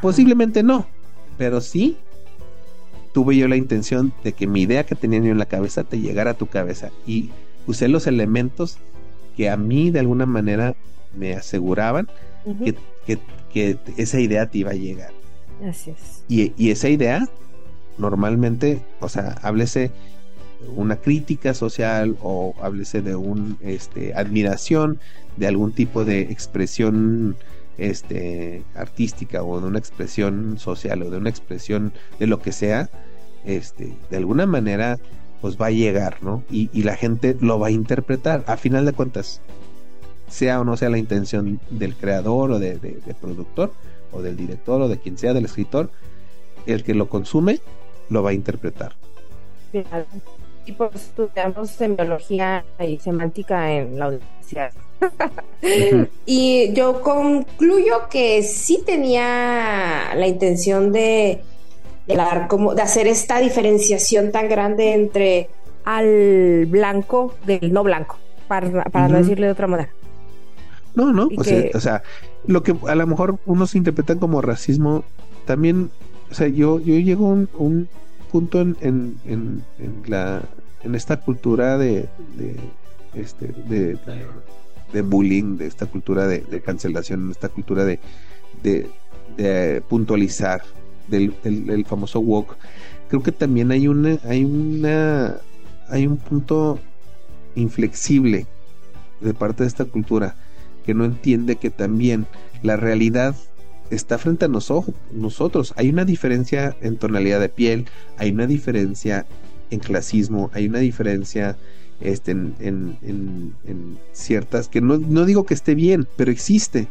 Posiblemente 0.01 0.63
no, 0.63 0.85
pero 1.37 1.59
sí 1.59 1.97
tuve 3.13 3.35
yo 3.35 3.47
la 3.47 3.55
intención 3.55 4.13
de 4.23 4.33
que 4.33 4.47
mi 4.47 4.61
idea 4.61 4.85
que 4.85 4.95
tenía 4.95 5.19
yo 5.19 5.31
en 5.31 5.37
la 5.37 5.45
cabeza 5.45 5.83
te 5.83 5.99
llegara 5.99 6.31
a 6.31 6.33
tu 6.35 6.47
cabeza 6.47 6.91
y 7.05 7.31
usé 7.67 7.87
los 7.87 8.07
elementos 8.07 8.77
que 9.35 9.49
a 9.49 9.57
mí 9.57 9.91
de 9.91 9.99
alguna 9.99 10.25
manera 10.25 10.75
me 11.15 11.33
aseguraban 11.33 12.07
que, 13.05 13.19
que, 13.53 13.77
esa 13.97 14.19
idea 14.19 14.49
te 14.49 14.59
iba 14.59 14.71
a 14.71 14.75
llegar. 14.75 15.11
Así 15.67 15.91
es. 15.91 16.23
Y, 16.27 16.53
y 16.57 16.71
esa 16.71 16.89
idea, 16.89 17.27
normalmente, 17.97 18.81
o 18.99 19.09
sea, 19.09 19.35
háblese 19.41 19.91
una 20.75 20.95
crítica 20.95 21.53
social 21.53 22.17
o 22.21 22.55
háblese 22.61 23.01
de 23.01 23.15
un 23.15 23.57
este 23.61 24.13
admiración 24.13 24.99
de 25.37 25.47
algún 25.47 25.71
tipo 25.71 26.05
de 26.05 26.21
expresión 26.21 27.35
este 27.77 28.63
artística 28.75 29.43
o 29.43 29.59
de 29.59 29.67
una 29.67 29.79
expresión 29.79 30.59
social 30.59 31.01
o 31.03 31.09
de 31.09 31.17
una 31.17 31.29
expresión 31.29 31.93
de 32.19 32.27
lo 32.27 32.41
que 32.41 32.51
sea 32.51 32.89
este 33.45 33.93
de 34.09 34.17
alguna 34.17 34.45
manera 34.45 34.99
pues 35.41 35.57
va 35.59 35.67
a 35.67 35.71
llegar 35.71 36.17
no 36.21 36.43
y, 36.49 36.67
la 36.83 36.95
gente 36.95 37.35
lo 37.39 37.59
va 37.59 37.67
a 37.67 37.71
interpretar. 37.71 38.43
A 38.47 38.57
final 38.57 38.85
de 38.85 38.93
cuentas 38.93 39.41
sea 40.29 40.61
o 40.61 40.63
no 40.63 40.77
sea 40.77 40.89
la 40.89 40.97
intención 40.97 41.59
del 41.69 41.95
creador 41.95 42.51
o 42.51 42.59
de, 42.59 42.77
productor 43.19 43.73
o 44.11 44.21
del 44.21 44.37
director 44.37 44.81
o 44.81 44.87
de 44.87 44.97
quien 44.97 45.17
sea 45.17 45.33
del 45.33 45.45
escritor 45.45 45.89
el 46.65 46.83
que 46.83 46.93
lo 46.93 47.09
consume 47.09 47.59
lo 48.09 48.23
va 48.23 48.29
a 48.29 48.33
interpretar. 48.33 48.93
Y 50.65 50.71
pues 50.73 50.95
estudiamos 50.95 51.71
semiología 51.71 52.63
y 52.79 52.97
semántica 52.99 53.73
en 53.73 53.97
la 53.97 54.09
universidad. 54.09 54.71
y 56.25 56.73
yo 56.73 57.01
concluyo 57.01 58.09
que 58.09 58.43
sí 58.43 58.83
tenía 58.85 60.13
la 60.13 60.27
intención 60.27 60.91
de, 60.91 61.41
de, 62.07 62.17
como, 62.47 62.75
de 62.75 62.81
hacer 62.81 63.07
esta 63.07 63.39
diferenciación 63.39 64.31
tan 64.31 64.49
grande 64.49 64.93
entre 64.93 65.49
al 65.83 66.65
blanco 66.67 67.35
del 67.45 67.73
no 67.73 67.83
blanco, 67.83 68.17
para, 68.47 68.83
para 68.85 69.07
no 69.07 69.17
decirle 69.17 69.47
de 69.47 69.51
otra 69.51 69.67
manera. 69.67 69.89
No, 70.93 71.13
no, 71.13 71.29
pues, 71.29 71.47
eh, 71.47 71.71
o 71.73 71.79
sea, 71.79 72.03
lo 72.45 72.63
que 72.63 72.75
a 72.87 72.95
lo 72.95 73.07
mejor 73.07 73.39
unos 73.45 73.75
interpretan 73.75 74.19
como 74.19 74.41
racismo, 74.41 75.05
también, 75.45 75.89
o 76.29 76.33
sea, 76.33 76.47
yo, 76.47 76.79
yo 76.79 76.95
llego 76.99 77.27
a 77.27 77.33
un 77.57 77.87
punto 78.31 78.61
en, 78.61 78.77
en, 78.81 79.17
en, 79.25 79.63
la 80.07 80.41
en 80.83 80.95
esta 80.95 81.17
cultura 81.17 81.77
de, 81.77 82.07
de 82.37 82.55
este 83.13 83.47
de, 83.47 83.97
de, 84.93 85.01
bullying, 85.01 85.57
de 85.57 85.67
esta 85.67 85.85
cultura 85.85 86.27
de, 86.27 86.61
cancelación, 86.61 87.25
en 87.25 87.31
esta 87.31 87.49
cultura 87.49 87.83
de, 87.83 87.99
de, 88.63 89.81
puntualizar, 89.89 90.63
del, 91.11 91.85
famoso 91.85 92.19
walk. 92.19 92.57
Creo 93.09 93.21
que 93.21 93.31
también 93.31 93.71
hay 93.71 93.87
una, 93.87 94.17
hay 94.23 94.45
una, 94.45 95.37
hay 95.89 96.07
un 96.07 96.17
punto 96.17 96.79
inflexible 97.55 98.47
de 99.19 99.33
parte 99.33 99.63
de 99.63 99.67
esta 99.67 99.85
cultura 99.85 100.35
que 100.85 100.93
no 100.93 101.05
entiende 101.05 101.57
que 101.57 101.69
también 101.69 102.25
la 102.63 102.77
realidad 102.77 103.35
está 103.91 104.17
frente 104.17 104.45
a 104.45 104.47
nosotros. 104.47 105.73
Hay 105.75 105.89
una 105.89 106.05
diferencia 106.05 106.75
en 106.81 106.97
tonalidad 106.97 107.39
de 107.39 107.49
piel, 107.49 107.85
hay 108.17 108.31
una 108.31 108.47
diferencia 108.47 109.25
en 109.69 109.79
clasismo, 109.79 110.49
hay 110.53 110.67
una 110.67 110.79
diferencia 110.79 111.57
este, 111.99 112.31
en, 112.31 112.97
ciertas, 114.13 114.67
que 114.67 114.81
no, 114.81 114.97
digo 114.97 115.45
que 115.45 115.53
esté 115.53 115.75
bien, 115.75 116.07
pero 116.15 116.31
existe. 116.31 116.87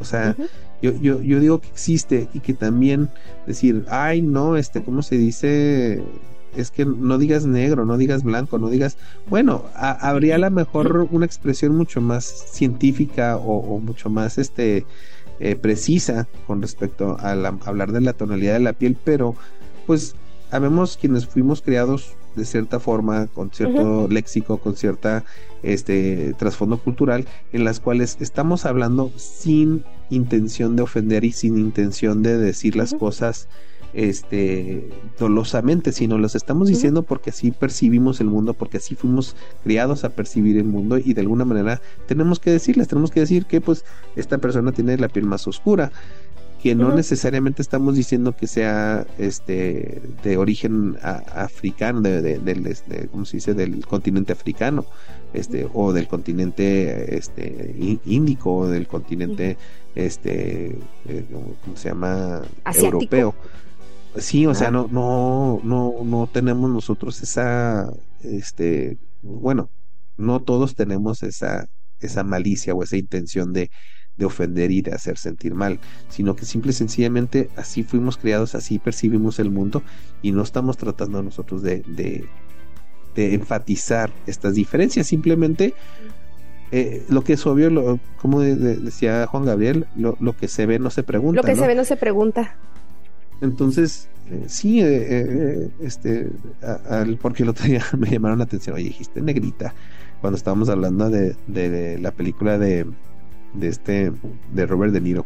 O 0.00 0.04
sea, 0.04 0.36
yo, 0.82 0.92
yo, 1.00 1.22
yo 1.22 1.40
digo 1.40 1.60
que 1.60 1.68
existe 1.68 2.28
y 2.34 2.40
que 2.40 2.54
también 2.54 3.08
decir, 3.46 3.84
ay, 3.88 4.20
no, 4.20 4.56
este, 4.56 4.82
¿cómo 4.82 5.02
se 5.02 5.16
dice? 5.16 6.02
es 6.56 6.70
que 6.70 6.84
no 6.84 7.18
digas 7.18 7.46
negro, 7.46 7.84
no 7.84 7.96
digas 7.96 8.22
blanco, 8.22 8.58
no 8.58 8.68
digas, 8.68 8.98
bueno, 9.28 9.64
habría 9.74 10.34
a 10.34 10.38
lo 10.38 10.50
mejor 10.50 11.08
una 11.10 11.26
expresión 11.26 11.74
mucho 11.76 12.00
más 12.00 12.24
científica 12.24 13.36
o, 13.36 13.78
mucho 13.80 14.10
más 14.10 14.38
este 14.38 14.84
eh, 15.40 15.56
precisa 15.56 16.28
con 16.46 16.60
respecto 16.60 17.16
a 17.18 17.32
hablar 17.64 17.92
de 17.92 18.00
la 18.00 18.12
tonalidad 18.12 18.54
de 18.54 18.60
la 18.60 18.74
piel, 18.74 18.96
pero 19.02 19.34
pues 19.86 20.14
habemos 20.50 20.96
quienes 20.96 21.26
fuimos 21.26 21.62
criados 21.62 22.14
de 22.34 22.44
cierta 22.44 22.80
forma, 22.80 23.26
con 23.28 23.50
cierto 23.50 24.08
léxico, 24.08 24.58
con 24.58 24.76
cierta 24.76 25.24
este 25.62 26.34
trasfondo 26.38 26.78
cultural, 26.78 27.26
en 27.52 27.64
las 27.64 27.80
cuales 27.80 28.16
estamos 28.20 28.66
hablando 28.66 29.12
sin 29.16 29.84
intención 30.10 30.76
de 30.76 30.82
ofender 30.82 31.24
y 31.24 31.32
sin 31.32 31.58
intención 31.58 32.22
de 32.22 32.36
decir 32.38 32.76
las 32.76 32.94
cosas 32.94 33.48
este 33.94 34.88
dolosamente, 35.18 35.92
sino 35.92 36.18
los 36.18 36.34
estamos 36.34 36.68
diciendo 36.68 37.02
porque 37.02 37.30
así 37.30 37.50
percibimos 37.50 38.20
el 38.20 38.28
mundo, 38.28 38.54
porque 38.54 38.78
así 38.78 38.94
fuimos 38.94 39.36
criados 39.62 40.04
a 40.04 40.10
percibir 40.10 40.56
el 40.56 40.64
mundo 40.64 40.98
y 40.98 41.12
de 41.12 41.20
alguna 41.20 41.44
manera 41.44 41.80
tenemos 42.06 42.40
que 42.40 42.50
decirles, 42.50 42.88
tenemos 42.88 43.10
que 43.10 43.20
decir 43.20 43.44
que 43.44 43.60
pues 43.60 43.84
esta 44.16 44.38
persona 44.38 44.72
tiene 44.72 44.96
la 44.96 45.08
piel 45.08 45.26
más 45.26 45.46
oscura, 45.46 45.92
que 46.62 46.76
no 46.76 46.94
necesariamente 46.94 47.60
estamos 47.60 47.96
diciendo 47.96 48.36
que 48.36 48.46
sea 48.46 49.04
este 49.18 50.00
de 50.22 50.36
origen 50.36 50.96
africano, 51.02 52.00
de, 52.00 52.22
de, 52.22 52.70
este, 52.70 53.08
¿cómo 53.08 53.24
se 53.24 53.38
dice? 53.38 53.54
del 53.54 53.84
continente 53.84 54.32
africano, 54.32 54.86
este, 55.34 55.68
o 55.74 55.92
del 55.92 56.06
continente 56.06 57.16
este 57.16 57.98
índico, 58.04 58.58
o 58.58 58.68
del 58.68 58.86
continente 58.86 59.56
este 59.96 60.78
eh, 61.08 61.24
¿cómo 61.64 61.76
se 61.76 61.88
llama? 61.88 62.42
europeo. 62.76 63.34
Sí, 64.16 64.46
o 64.46 64.54
sea, 64.54 64.70
no, 64.70 64.88
no, 64.88 65.60
no, 65.64 65.94
no 66.04 66.28
tenemos 66.32 66.70
nosotros 66.70 67.20
esa, 67.22 67.92
este, 68.22 68.98
bueno, 69.22 69.68
no 70.16 70.40
todos 70.40 70.76
tenemos 70.76 71.24
esa, 71.24 71.66
esa 71.98 72.22
malicia 72.22 72.72
o 72.72 72.84
esa 72.84 72.98
intención 72.98 73.52
de, 73.52 73.70
de 74.16 74.24
ofender 74.24 74.70
y 74.70 74.82
de 74.82 74.92
hacer 74.92 75.16
sentir 75.16 75.54
mal, 75.54 75.80
sino 76.08 76.36
que 76.36 76.44
simple 76.44 76.70
y 76.70 76.74
sencillamente 76.74 77.48
así 77.56 77.82
fuimos 77.82 78.16
criados, 78.16 78.54
así 78.54 78.78
percibimos 78.78 79.38
el 79.38 79.50
mundo 79.50 79.82
y 80.20 80.32
no 80.32 80.42
estamos 80.42 80.76
tratando 80.76 81.22
nosotros 81.22 81.62
de, 81.62 81.82
de, 81.86 82.28
enfatizar 83.34 84.10
estas 84.26 84.54
diferencias, 84.54 85.06
simplemente 85.06 85.74
eh, 86.70 87.04
lo 87.08 87.22
que 87.22 87.34
es 87.34 87.46
obvio, 87.46 87.68
lo, 87.68 88.00
como 88.20 88.40
decía 88.40 89.26
Juan 89.26 89.44
Gabriel, 89.44 89.86
lo, 89.96 90.16
lo, 90.18 90.34
que 90.34 90.48
se 90.48 90.64
ve 90.64 90.78
no 90.78 90.88
se 90.88 91.02
pregunta. 91.02 91.42
Lo 91.42 91.46
que 91.46 91.54
se 91.54 91.66
ve 91.66 91.74
no 91.74 91.84
se 91.84 91.96
pregunta. 91.96 92.56
Entonces, 93.42 94.08
eh, 94.30 94.44
sí, 94.46 94.80
eh, 94.82 95.68
este, 95.80 96.30
al, 96.88 97.18
porque 97.18 97.42
el 97.42 97.50
otro 97.50 97.66
día 97.66 97.84
me 97.98 98.08
llamaron 98.08 98.38
la 98.38 98.44
atención, 98.44 98.76
oye, 98.76 98.84
dijiste 98.84 99.20
negrita, 99.20 99.74
cuando 100.22 100.36
estábamos 100.36 100.70
hablando 100.70 101.10
de, 101.10 101.36
de, 101.48 101.98
la 101.98 102.12
película 102.12 102.56
de, 102.56 102.86
de 103.54 103.68
este, 103.68 104.12
de 104.52 104.66
Robert 104.66 104.92
De 104.92 105.00
Niro. 105.00 105.24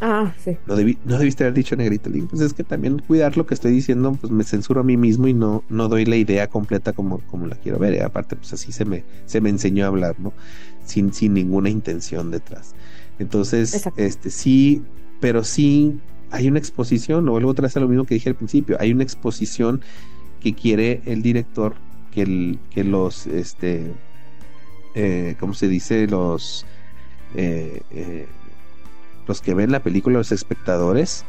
Ah, 0.00 0.32
sí. 0.42 0.56
No, 0.66 0.76
no 1.04 1.18
debiste 1.18 1.44
haber 1.44 1.54
dicho 1.54 1.76
negrita. 1.76 2.08
pues 2.30 2.40
es 2.40 2.54
que 2.54 2.64
también 2.64 3.00
cuidar 3.00 3.36
lo 3.36 3.46
que 3.46 3.52
estoy 3.52 3.72
diciendo, 3.72 4.16
pues 4.18 4.32
me 4.32 4.44
censuro 4.44 4.80
a 4.80 4.84
mí 4.84 4.96
mismo 4.96 5.28
y 5.28 5.34
no, 5.34 5.62
no 5.68 5.88
doy 5.88 6.06
la 6.06 6.16
idea 6.16 6.46
completa 6.46 6.94
como, 6.94 7.18
como 7.30 7.46
la 7.46 7.56
quiero 7.56 7.78
ver. 7.78 7.94
Y 7.94 7.98
aparte, 7.98 8.36
pues 8.36 8.52
así 8.52 8.72
se 8.72 8.86
me, 8.86 9.04
se 9.26 9.42
me 9.42 9.50
enseñó 9.50 9.84
a 9.84 9.88
hablar, 9.88 10.16
¿no? 10.18 10.32
Sin, 10.86 11.12
sin 11.12 11.34
ninguna 11.34 11.68
intención 11.68 12.30
detrás. 12.30 12.74
Entonces, 13.18 13.86
este 13.96 14.30
sí, 14.30 14.82
pero 15.20 15.44
sí 15.44 16.00
hay 16.30 16.48
una 16.48 16.58
exposición, 16.58 17.28
o 17.28 17.38
luego 17.38 17.52
trae 17.54 17.70
lo 17.74 17.88
mismo 17.88 18.04
que 18.04 18.14
dije 18.14 18.30
al 18.30 18.36
principio, 18.36 18.78
hay 18.80 18.92
una 18.92 19.02
exposición 19.02 19.82
que 20.40 20.54
quiere 20.54 21.02
el 21.04 21.20
director 21.20 21.74
que, 22.12 22.22
el, 22.22 22.58
que 22.70 22.84
los, 22.84 23.26
este, 23.26 23.92
eh, 24.94 25.36
¿cómo 25.38 25.54
se 25.54 25.68
dice? 25.68 26.06
Los, 26.06 26.64
eh, 27.34 27.82
eh, 27.90 28.26
los 29.26 29.40
que 29.40 29.54
ven 29.54 29.70
la 29.70 29.80
película, 29.80 30.18
los 30.18 30.32
espectadores, 30.32 31.24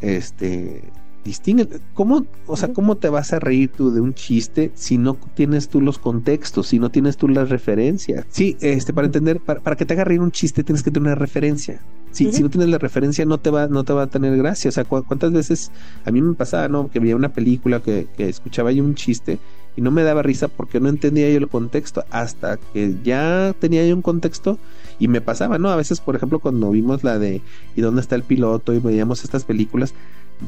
este, 0.00 0.82
distinguen. 1.24 1.68
¿Cómo, 1.94 2.26
o 2.46 2.56
sea, 2.56 2.72
cómo 2.72 2.96
te 2.96 3.08
vas 3.08 3.32
a 3.32 3.38
reír 3.38 3.70
tú 3.70 3.92
de 3.92 4.00
un 4.00 4.14
chiste 4.14 4.72
si 4.74 4.98
no 4.98 5.16
tienes 5.34 5.68
tú 5.68 5.80
los 5.80 5.98
contextos, 5.98 6.68
si 6.68 6.78
no 6.78 6.90
tienes 6.90 7.16
tú 7.16 7.28
las 7.28 7.48
referencias? 7.48 8.26
Sí, 8.30 8.56
este, 8.60 8.92
para 8.92 9.06
entender, 9.06 9.40
para, 9.40 9.76
que 9.76 9.84
te 9.84 9.94
haga 9.94 10.04
reír 10.04 10.20
un 10.20 10.32
chiste 10.32 10.64
tienes 10.64 10.82
que 10.82 10.90
tener 10.90 11.08
una 11.08 11.14
referencia. 11.14 11.80
Si, 12.10 12.30
si 12.30 12.42
no 12.42 12.50
tienes 12.50 12.68
la 12.68 12.76
referencia 12.76 13.24
no 13.24 13.38
te 13.38 13.48
va, 13.48 13.68
no 13.68 13.84
te 13.84 13.94
va 13.94 14.02
a 14.02 14.06
tener 14.06 14.36
gracia. 14.36 14.68
O 14.68 14.72
sea, 14.72 14.84
cuántas 14.84 15.32
veces 15.32 15.70
a 16.04 16.10
mí 16.10 16.20
me 16.20 16.34
pasaba, 16.34 16.68
¿no? 16.68 16.90
Que 16.90 17.00
veía 17.00 17.16
una 17.16 17.30
película 17.30 17.80
que, 17.80 18.06
que 18.16 18.28
escuchaba 18.28 18.70
yo 18.70 18.84
un 18.84 18.94
chiste 18.94 19.38
y 19.76 19.80
no 19.80 19.90
me 19.90 20.02
daba 20.02 20.22
risa 20.22 20.48
porque 20.48 20.80
no 20.80 20.90
entendía 20.90 21.30
yo 21.30 21.38
el 21.38 21.48
contexto 21.48 22.04
hasta 22.10 22.58
que 22.58 22.96
ya 23.02 23.54
tenía 23.58 23.86
yo 23.86 23.94
un 23.94 24.02
contexto 24.02 24.58
y 24.98 25.08
me 25.08 25.20
pasaba, 25.20 25.58
¿no? 25.58 25.70
A 25.70 25.76
veces, 25.76 26.00
por 26.00 26.16
ejemplo, 26.16 26.38
cuando 26.38 26.70
vimos 26.70 27.04
la 27.04 27.18
de 27.18 27.40
¿y 27.76 27.80
dónde 27.80 28.00
está 28.00 28.14
el 28.14 28.22
piloto? 28.22 28.72
y 28.72 28.78
veíamos 28.78 29.24
estas 29.24 29.44
películas, 29.44 29.94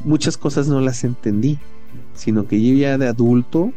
muchas 0.03 0.37
cosas 0.37 0.67
no 0.67 0.81
las 0.81 1.03
entendí, 1.03 1.59
sino 2.13 2.47
que 2.47 2.61
yo 2.61 2.73
ya 2.75 2.97
de 2.97 3.07
adulto, 3.07 3.71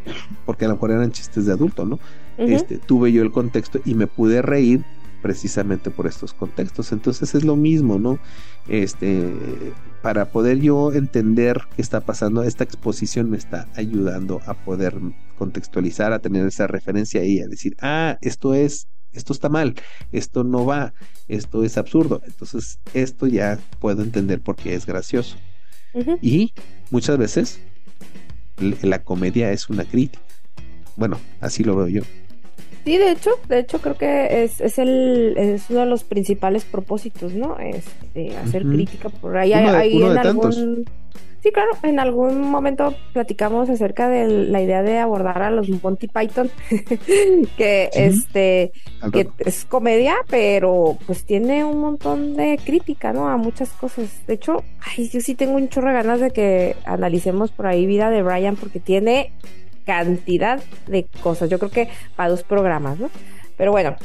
porque 0.47 0.65
a 0.65 0.69
lo 0.69 0.75
mejor 0.75 0.91
eran 0.91 1.13
chistes 1.13 1.47
de 1.47 1.53
adulto, 1.53 1.85
¿no? 1.85 1.99
este, 2.39 2.79
tuve 2.79 3.13
yo 3.13 3.23
el 3.23 3.33
contexto 3.33 3.81
y 3.85 3.95
me 3.95 4.07
pude 4.07 4.43
reír 4.43 4.85
precisamente 5.23 5.91
por 5.91 6.07
estos 6.07 6.33
contextos. 6.33 6.93
Entonces 6.93 7.35
es 7.35 7.45
lo 7.45 7.57
mismo, 7.57 7.99
¿no? 7.99 8.19
Este, 8.69 9.35
para 10.03 10.31
poder 10.31 10.61
yo 10.61 10.93
entender 10.93 11.63
qué 11.75 11.83
está 11.83 12.01
pasando, 12.01 12.43
esta 12.45 12.65
exposición 12.65 13.31
me 13.31 13.37
está 13.37 13.69
ayudando 13.75 14.41
a 14.47 14.55
poder 14.55 14.95
contextualizar, 15.37 16.13
a 16.13 16.21
tener 16.21 16.47
esa 16.47 16.67
referencia 16.67 17.25
y 17.25 17.41
a 17.41 17.49
decir, 17.49 17.77
ah, 17.81 18.19
esto 18.21 18.55
es, 18.55 18.87
esto 19.13 19.33
está 19.33 19.49
mal, 19.49 19.75
esto 20.13 20.45
no 20.45 20.65
va, 20.67 20.93
esto 21.29 21.65
es 21.65 21.79
absurdo. 21.79 22.21
Entonces 22.25 22.79
esto 22.95 23.27
ya 23.27 23.59
puedo 23.79 24.03
entender 24.03 24.41
por 24.41 24.57
qué 24.57 24.75
es 24.75 24.87
gracioso. 24.87 25.37
Y 26.23 26.53
muchas 26.91 27.19
veces 27.19 27.61
la 28.83 29.03
comedia 29.03 29.51
es 29.53 29.69
una 29.69 29.85
crítica. 29.85 30.23
Bueno, 30.97 31.19
así 31.41 31.65
lo 31.65 31.77
veo 31.77 31.89
yo. 31.89 32.03
Sí, 32.85 32.97
de 32.97 33.13
hecho, 33.13 33.31
de 33.49 33.59
hecho 33.59 33.81
creo 33.81 33.97
que 33.97 34.45
es, 34.45 34.61
es, 34.61 34.79
el, 34.79 35.35
es 35.37 35.69
uno 35.69 35.81
de 35.81 35.87
los 35.87 36.05
principales 36.05 36.65
propósitos, 36.65 37.35
¿no? 37.35 37.59
Este, 37.59 38.37
hacer 38.37 38.65
crítica 38.65 39.09
por 39.09 39.37
ahí. 39.37 39.53
hay, 39.53 40.03
en 40.03 40.19
algún... 40.19 40.85
Sí, 41.41 41.53
claro, 41.53 41.71
en 41.85 42.01
algún 42.01 42.41
momento 42.41 42.95
platicamos 43.13 43.71
acerca 43.71 44.09
de 44.09 44.27
la 44.27 44.61
idea 44.61 44.83
de 44.83 44.99
abordar 44.99 45.41
a 45.43 45.51
los 45.53 45.69
Monty 45.69 46.09
Python, 46.09 46.51
que 47.57 47.91
este 47.93 48.73
que 49.13 49.29
es 49.39 49.65
comedia, 49.65 50.17
pero 50.29 50.99
pues 51.07 51.25
tiene 51.25 51.65
un 51.65 51.81
montón 51.81 52.35
de 52.35 52.59
crítica, 52.65 53.13
¿no? 53.13 53.29
A 53.29 53.37
muchas 53.37 53.71
cosas. 53.71 54.27
De 54.27 54.35
hecho, 54.35 54.65
ay, 54.81 55.09
yo 55.09 55.21
sí 55.21 55.37
tengo 55.37 55.55
un 55.55 55.69
chorro 55.69 55.89
de 55.89 55.95
ganas 55.95 56.21
de 56.21 56.33
que 56.33 56.75
analicemos 56.85 57.53
por 57.53 57.69
ahí 57.69 57.87
vida 57.87 58.11
de 58.11 58.23
Brian, 58.23 58.57
porque 58.57 58.81
tiene 58.81 59.31
cantidad 59.87 60.61
de 60.89 61.07
cosas. 61.23 61.49
Yo 61.49 61.61
creo 61.61 61.71
que 61.71 61.89
para 62.17 62.31
dos 62.31 62.43
programas, 62.43 62.99
¿no? 62.99 63.11
Pero 63.59 63.73
bueno, 63.73 63.97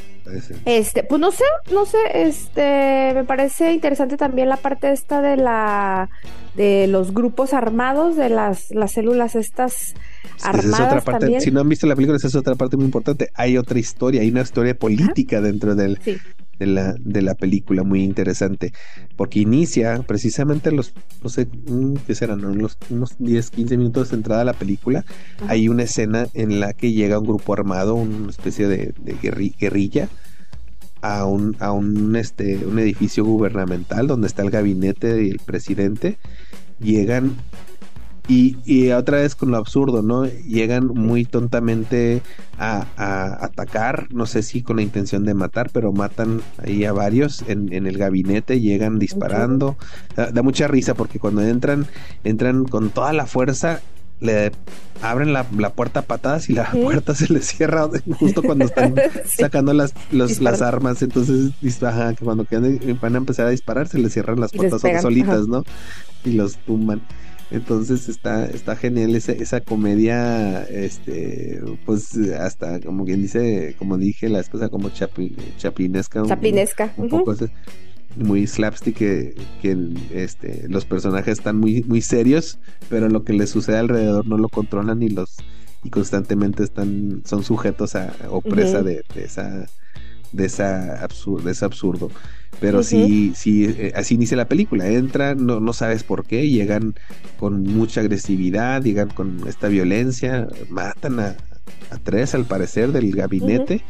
este, 0.65 1.03
pues 1.03 1.21
no 1.21 1.31
sé, 1.31 1.43
no 1.71 1.85
sé, 1.85 1.99
este, 2.13 3.11
me 3.13 3.23
parece 3.23 3.71
interesante 3.71 4.17
también 4.17 4.49
la 4.49 4.57
parte 4.57 4.91
esta 4.91 5.21
de 5.21 5.37
la, 5.37 6.09
de 6.55 6.87
los 6.87 7.13
grupos 7.13 7.53
armados, 7.53 8.15
de 8.15 8.29
las, 8.29 8.71
las 8.71 8.93
células 8.93 9.35
estas 9.35 9.93
armadas 10.41 10.87
otra 10.87 11.01
parte, 11.01 11.19
también. 11.19 11.41
Si 11.41 11.51
no 11.51 11.61
han 11.61 11.69
visto 11.69 11.85
la 11.85 11.95
película, 11.95 12.17
esa 12.17 12.27
es 12.27 12.35
otra 12.35 12.55
parte 12.55 12.77
muy 12.77 12.85
importante. 12.85 13.29
Hay 13.35 13.55
otra 13.57 13.77
historia, 13.77 14.21
hay 14.21 14.31
una 14.31 14.41
historia 14.41 14.75
política 14.75 15.39
dentro 15.39 15.75
del, 15.75 15.99
de 16.59 16.67
la, 16.67 16.95
de 16.99 17.21
la 17.21 17.35
película, 17.35 17.83
muy 17.83 18.03
interesante, 18.03 18.73
porque 19.15 19.39
inicia 19.39 20.01
precisamente 20.03 20.71
los, 20.71 20.93
no 21.23 21.29
sé, 21.29 21.47
mm, 21.67 21.95
¿qué 22.07 22.15
serán? 22.15 22.45
Unos, 22.45 22.77
unos 22.89 23.15
10, 23.19 23.49
15 23.49 23.77
minutos 23.77 24.09
de 24.09 24.17
entrada 24.17 24.41
a 24.41 24.45
la 24.45 24.53
película, 24.53 25.05
hay 25.47 25.67
una 25.67 25.83
escena 25.83 26.27
en 26.33 26.59
la 26.59 26.73
que 26.73 26.91
llega 26.91 27.19
un 27.19 27.27
grupo 27.27 27.53
armado, 27.53 27.95
una 27.95 28.29
especie 28.29 28.67
de, 28.67 28.93
guerrilla, 29.59 30.09
a 31.01 31.25
un, 31.25 31.57
a 31.59 31.71
un, 31.73 32.15
este, 32.15 32.65
un 32.65 32.79
edificio 32.79 33.25
gubernamental 33.25 34.07
donde 34.07 34.27
está 34.27 34.41
el 34.41 34.51
gabinete 34.51 35.13
del 35.13 35.39
presidente, 35.43 36.17
llegan 36.79 37.35
Y, 38.27 38.89
otra 38.91 39.17
vez 39.17 39.35
con 39.35 39.51
lo 39.51 39.57
absurdo, 39.57 40.01
¿no? 40.01 40.25
Llegan 40.25 40.87
muy 40.87 41.25
tontamente 41.25 42.21
a, 42.57 42.85
atacar, 43.43 44.07
no 44.11 44.25
sé 44.25 44.43
si 44.43 44.61
con 44.61 44.77
la 44.77 44.81
intención 44.81 45.25
de 45.25 45.33
matar, 45.33 45.69
pero 45.73 45.91
matan 45.91 46.41
ahí 46.57 46.85
a 46.85 46.93
varios 46.93 47.43
en, 47.47 47.71
el 47.73 47.97
gabinete, 47.97 48.61
llegan 48.61 48.97
disparando. 48.97 49.75
Da, 50.15 50.41
mucha 50.41 50.67
risa 50.67 50.93
porque 50.93 51.19
cuando 51.19 51.41
entran, 51.41 51.85
entran 52.23 52.63
con 52.63 52.91
toda 52.91 53.11
la 53.11 53.25
fuerza, 53.25 53.81
le 54.21 54.53
abren 55.01 55.33
la, 55.33 55.43
puerta 55.73 55.99
a 55.99 56.03
patadas 56.03 56.49
y 56.49 56.53
la 56.53 56.71
puerta 56.71 57.13
se 57.13 57.31
les 57.33 57.45
cierra 57.45 57.89
justo 58.17 58.41
cuando 58.41 58.63
están 58.63 58.95
sacando 59.25 59.73
las, 59.73 59.93
las 60.11 60.61
armas. 60.61 61.01
Entonces, 61.01 61.51
que 61.59 62.23
cuando 62.23 62.47
van 63.01 63.15
a 63.15 63.17
empezar 63.17 63.47
a 63.47 63.49
disparar, 63.49 63.89
se 63.89 63.99
les 63.99 64.13
cierran 64.13 64.39
las 64.39 64.53
puertas 64.53 64.81
solitas, 65.01 65.45
¿no? 65.49 65.65
Y 66.23 66.31
los 66.31 66.55
tumban. 66.59 67.01
Entonces 67.53 68.09
está, 68.09 68.47
está 68.47 68.75
genial 68.75 69.15
esa, 69.15 69.31
esa 69.31 69.61
comedia, 69.61 70.63
este, 70.63 71.61
pues 71.85 72.17
hasta 72.39 72.79
como 72.79 73.05
quien 73.05 73.21
dice, 73.21 73.75
como 73.77 73.97
dije, 73.99 74.27
la 74.27 74.39
esposa 74.39 74.69
como 74.69 74.89
chapi, 74.89 75.35
chaplinesca. 75.57 76.23
Chaplinesca. 76.25 76.91
Un, 76.97 77.09
poco 77.09 77.35
muy 78.15 78.47
slapstick 78.47 78.97
que, 78.97 79.35
que, 79.61 79.77
este, 80.13 80.67
los 80.67 80.85
personajes 80.85 81.37
están 81.37 81.59
muy, 81.59 81.83
muy 81.83 82.01
serios, 82.01 82.57
pero 82.89 83.07
lo 83.07 83.23
que 83.23 83.33
les 83.33 83.51
sucede 83.51 83.77
alrededor 83.77 84.27
no 84.27 84.37
lo 84.37 84.49
controlan 84.49 85.03
y 85.03 85.09
los 85.09 85.37
y 85.83 85.89
constantemente 85.89 86.63
están, 86.63 87.21
son 87.25 87.43
sujetos 87.43 87.95
a, 87.95 88.15
o 88.29 88.41
presa 88.41 88.81
de, 88.81 89.03
esa 89.15 89.67
de 90.33 90.45
esa 90.45 91.01
absurdo, 91.03 91.45
de 91.45 91.51
ese 91.51 91.65
absurdo. 91.65 92.11
Pero 92.59 92.83
sí, 92.83 93.33
sí, 93.35 93.65
eh, 93.65 93.93
así 93.95 94.15
inicia 94.15 94.37
la 94.37 94.47
película. 94.47 94.87
Entran, 94.87 95.45
no, 95.45 95.59
no 95.59 95.73
sabes 95.73 96.03
por 96.03 96.25
qué, 96.25 96.49
llegan 96.49 96.95
con 97.39 97.63
mucha 97.63 98.01
agresividad, 98.01 98.81
llegan 98.81 99.09
con 99.09 99.47
esta 99.47 99.67
violencia, 99.67 100.47
matan 100.69 101.19
a, 101.19 101.35
tres 102.03 102.35
al 102.35 102.45
parecer 102.45 102.91
del 102.91 103.15
gabinete. 103.15 103.83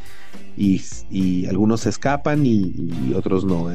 Y, 0.55 1.47
algunos 1.47 1.87
escapan 1.87 2.45
y, 2.45 3.13
otros 3.15 3.43
no. 3.43 3.69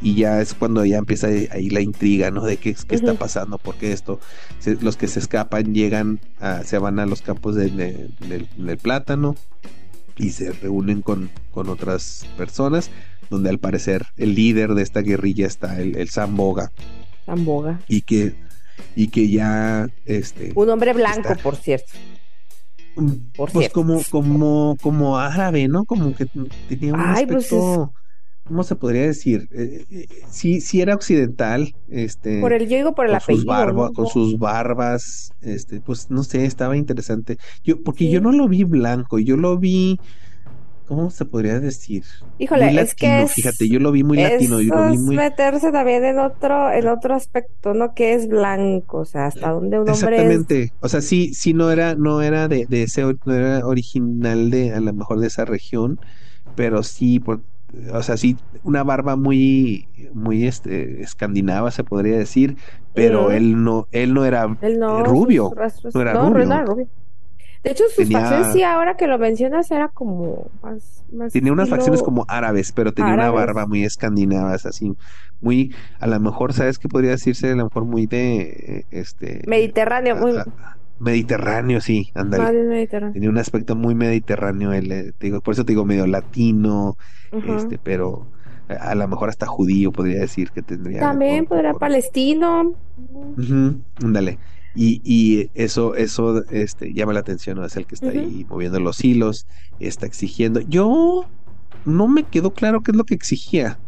Y, 0.00 0.14
ya 0.14 0.40
es 0.40 0.54
cuando 0.54 0.84
ya 0.84 0.98
empieza 0.98 1.28
ahí 1.28 1.70
la 1.70 1.80
intriga, 1.80 2.30
¿no? 2.30 2.44
De 2.44 2.58
qué, 2.58 2.74
qué 2.74 2.94
está 2.94 3.14
pasando, 3.14 3.58
porque 3.58 3.92
esto, 3.92 4.20
los 4.80 4.96
que 4.96 5.08
se 5.08 5.20
escapan 5.20 5.74
llegan, 5.74 6.20
a, 6.38 6.64
se 6.64 6.78
van 6.78 6.98
a 6.98 7.06
los 7.06 7.22
campos 7.22 7.54
de, 7.54 7.70
del, 7.70 8.78
plátano 8.78 9.36
y 10.22 10.30
se 10.30 10.52
reúnen 10.52 11.02
con, 11.02 11.30
con 11.50 11.68
otras 11.68 12.26
personas 12.36 12.90
donde 13.28 13.50
al 13.50 13.58
parecer 13.58 14.06
el 14.16 14.36
líder 14.36 14.74
de 14.74 14.82
esta 14.82 15.00
guerrilla 15.00 15.46
está 15.46 15.80
el, 15.80 15.96
el 15.96 16.08
Zamboga. 16.10 16.70
Zamboga. 17.26 17.80
Y 17.88 18.02
que, 18.02 18.36
y 18.94 19.08
que 19.08 19.28
ya 19.28 19.88
este 20.06 20.52
un 20.54 20.68
hombre 20.70 20.92
blanco, 20.92 21.34
por 21.42 21.56
cierto. 21.56 21.92
Por 23.34 23.50
pues 23.50 23.70
como, 23.70 24.00
como, 24.10 24.76
como 24.80 25.18
árabe, 25.18 25.66
¿no? 25.66 25.84
Como 25.84 26.14
que 26.14 26.26
tenía 26.68 26.92
un 26.92 27.00
pues 27.00 27.22
aspecto, 27.22 27.92
¿cómo 28.44 28.62
se 28.62 28.76
podría 28.76 29.02
decir? 29.02 29.48
Eh, 29.52 29.84
eh, 29.90 30.06
sí, 30.30 30.60
sí 30.60 30.80
era 30.80 30.94
occidental, 30.94 31.74
este. 31.88 32.40
Por 32.40 32.52
el, 32.52 32.68
yo 32.68 32.76
digo 32.76 32.94
por 32.94 33.06
el 33.06 33.14
apellido. 33.14 33.92
Con 33.92 34.06
sus 34.06 34.38
barbas, 34.38 35.32
este, 35.40 35.80
pues 35.80 36.10
no 36.10 36.22
sé, 36.24 36.44
estaba 36.44 36.76
interesante. 36.76 37.38
Yo, 37.64 37.82
porque 37.82 38.10
yo 38.10 38.20
no 38.20 38.32
lo 38.32 38.48
vi 38.48 38.64
blanco, 38.64 39.18
yo 39.18 39.36
lo 39.36 39.58
vi 39.58 39.98
¿cómo 40.86 41.10
se 41.10 41.24
podría 41.24 41.58
decir? 41.58 42.04
Híjole, 42.38 42.80
es 42.80 42.94
que 42.94 43.26
fíjate, 43.26 43.68
yo 43.68 43.78
lo 43.78 43.92
vi 43.92 44.04
muy 44.04 44.18
latino, 44.20 44.60
yo 44.60 44.74
lo 44.74 44.90
vi 44.90 44.98
muy 44.98 45.16
meterse 45.16 45.72
también 45.72 46.04
en 46.04 46.18
otro 46.18 46.70
en 46.70 46.86
otro 46.86 47.14
aspecto, 47.14 47.72
¿no? 47.72 47.94
Que 47.94 48.14
es 48.14 48.28
blanco, 48.28 48.98
o 48.98 49.04
sea, 49.04 49.26
hasta 49.26 49.50
donde 49.50 49.78
un 49.78 49.88
hombre 49.88 50.16
Exactamente. 50.16 50.72
O 50.80 50.88
sea, 50.88 51.00
sí 51.00 51.32
sí 51.34 51.54
no 51.54 51.70
era 51.70 51.94
no 51.94 52.20
era 52.20 52.46
de, 52.48 52.66
de 52.66 52.82
ese 52.82 53.02
no 53.02 53.34
era 53.34 53.66
original 53.66 54.50
de 54.50 54.74
a 54.74 54.80
lo 54.80 54.92
mejor 54.92 55.20
de 55.20 55.28
esa 55.28 55.44
región, 55.44 55.98
pero 56.56 56.82
sí 56.82 57.20
por 57.20 57.40
o 57.92 58.02
sea, 58.02 58.16
sí, 58.16 58.36
una 58.64 58.82
barba 58.82 59.16
muy, 59.16 59.88
muy 60.12 60.46
este, 60.46 61.02
escandinava 61.02 61.70
se 61.70 61.84
podría 61.84 62.18
decir, 62.18 62.56
pero 62.94 63.30
él 63.30 63.64
no, 63.64 63.88
él 63.92 64.12
no 64.14 64.24
era 64.24 64.46
rubio, 64.46 65.54
no 65.94 66.00
era 66.00 66.12
rubio. 66.12 66.88
De 67.62 67.70
hecho, 67.70 67.84
sus 67.94 68.10
facciones, 68.10 68.52
sí, 68.52 68.62
ahora 68.64 68.96
que 68.96 69.06
lo 69.06 69.18
mencionas, 69.18 69.70
era 69.70 69.88
como 69.88 70.50
más. 70.62 71.04
más 71.12 71.32
tenía 71.32 71.52
unas 71.52 71.68
facciones 71.68 72.02
como 72.02 72.24
árabes, 72.26 72.72
pero 72.72 72.92
tenía 72.92 73.14
una 73.14 73.30
barba 73.30 73.66
muy 73.66 73.84
escandinava, 73.84 74.52
así, 74.52 74.96
muy. 75.40 75.72
A 76.00 76.08
lo 76.08 76.18
mejor, 76.18 76.52
¿sabes 76.52 76.80
qué 76.80 76.88
podría 76.88 77.12
decirse? 77.12 77.52
A 77.52 77.54
lo 77.54 77.64
mejor 77.64 77.84
muy 77.84 78.06
de. 78.06 78.84
este 78.90 79.42
Mediterráneo, 79.46 80.16
muy. 80.16 80.32
Mediterráneo, 80.98 81.80
sí, 81.80 82.10
ándale. 82.14 82.86
Tenía 82.86 83.28
un 83.28 83.38
aspecto 83.38 83.74
muy 83.76 83.94
mediterráneo, 83.94 84.72
él, 84.72 84.92
eh, 84.92 85.12
digo, 85.20 85.40
por 85.40 85.54
eso 85.54 85.64
te 85.64 85.72
digo 85.72 85.84
medio 85.84 86.06
latino, 86.06 86.96
este, 87.32 87.78
pero 87.78 88.26
a, 88.68 88.94
lo 88.94 89.08
mejor 89.08 89.28
hasta 89.28 89.46
judío 89.46 89.92
podría 89.92 90.20
decir 90.20 90.50
que 90.50 90.62
tendría. 90.62 91.00
También 91.00 91.46
podría 91.46 91.74
palestino. 91.74 92.74
ándale. 94.02 94.38
Y, 94.74 95.02
y 95.04 95.50
eso, 95.54 95.96
eso 95.96 96.44
este, 96.50 96.94
llama 96.94 97.12
la 97.12 97.20
atención, 97.20 97.58
¿no? 97.58 97.66
Es 97.66 97.76
el 97.76 97.86
que 97.86 97.94
está 97.94 98.08
ahí 98.08 98.46
moviendo 98.48 98.80
los 98.80 99.04
hilos, 99.04 99.46
está 99.80 100.06
exigiendo. 100.06 100.60
Yo 100.60 101.26
no 101.84 102.08
me 102.08 102.22
quedó 102.22 102.52
claro 102.52 102.80
qué 102.82 102.92
es 102.92 102.96
lo 102.96 103.04
que 103.04 103.14
exigía. 103.14 103.78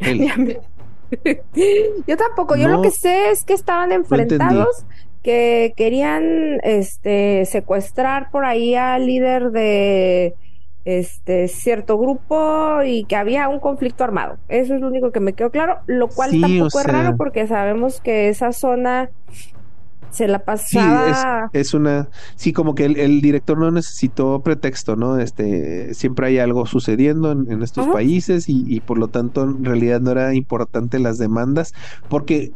Yo 2.06 2.16
tampoco, 2.16 2.56
yo 2.56 2.68
lo 2.68 2.82
que 2.82 2.90
sé 2.90 3.30
es 3.30 3.42
que 3.44 3.54
estaban 3.54 3.92
enfrentados, 3.92 4.84
que 5.22 5.72
querían 5.76 6.60
este 6.62 7.44
secuestrar 7.44 8.30
por 8.30 8.44
ahí 8.44 8.74
al 8.74 9.06
líder 9.06 9.50
de 9.50 10.34
este 10.84 11.48
cierto 11.48 11.98
grupo 11.98 12.82
y 12.82 13.04
que 13.04 13.16
había 13.16 13.48
un 13.48 13.60
conflicto 13.60 14.04
armado. 14.04 14.38
Eso 14.48 14.74
es 14.74 14.80
lo 14.80 14.88
único 14.88 15.12
que 15.12 15.20
me 15.20 15.34
quedó 15.34 15.50
claro, 15.50 15.80
lo 15.86 16.08
cual 16.08 16.30
tampoco 16.40 16.80
es 16.80 16.86
raro 16.86 17.16
porque 17.16 17.46
sabemos 17.46 18.00
que 18.00 18.28
esa 18.28 18.52
zona 18.52 19.10
se 20.10 20.28
la 20.28 20.38
pasaba. 20.38 21.50
Sí, 21.52 21.58
es, 21.58 21.74
una. 21.74 22.08
Sí, 22.36 22.52
como 22.54 22.74
que 22.74 22.86
el, 22.86 23.20
director 23.20 23.58
no 23.58 23.70
necesitó 23.70 24.40
pretexto, 24.40 24.96
¿no? 24.96 25.18
Este, 25.18 25.92
siempre 25.92 26.28
hay 26.28 26.38
algo 26.38 26.64
sucediendo 26.64 27.32
en, 27.32 27.62
estos 27.62 27.86
países 27.88 28.48
y, 28.48 28.64
y, 28.66 28.80
por 28.80 28.98
lo 28.98 29.08
tanto 29.08 29.42
en 29.42 29.64
realidad 29.64 30.00
no 30.00 30.12
era 30.12 30.34
importante 30.34 30.98
las 30.98 31.18
demandas, 31.18 31.74
porque 32.08 32.52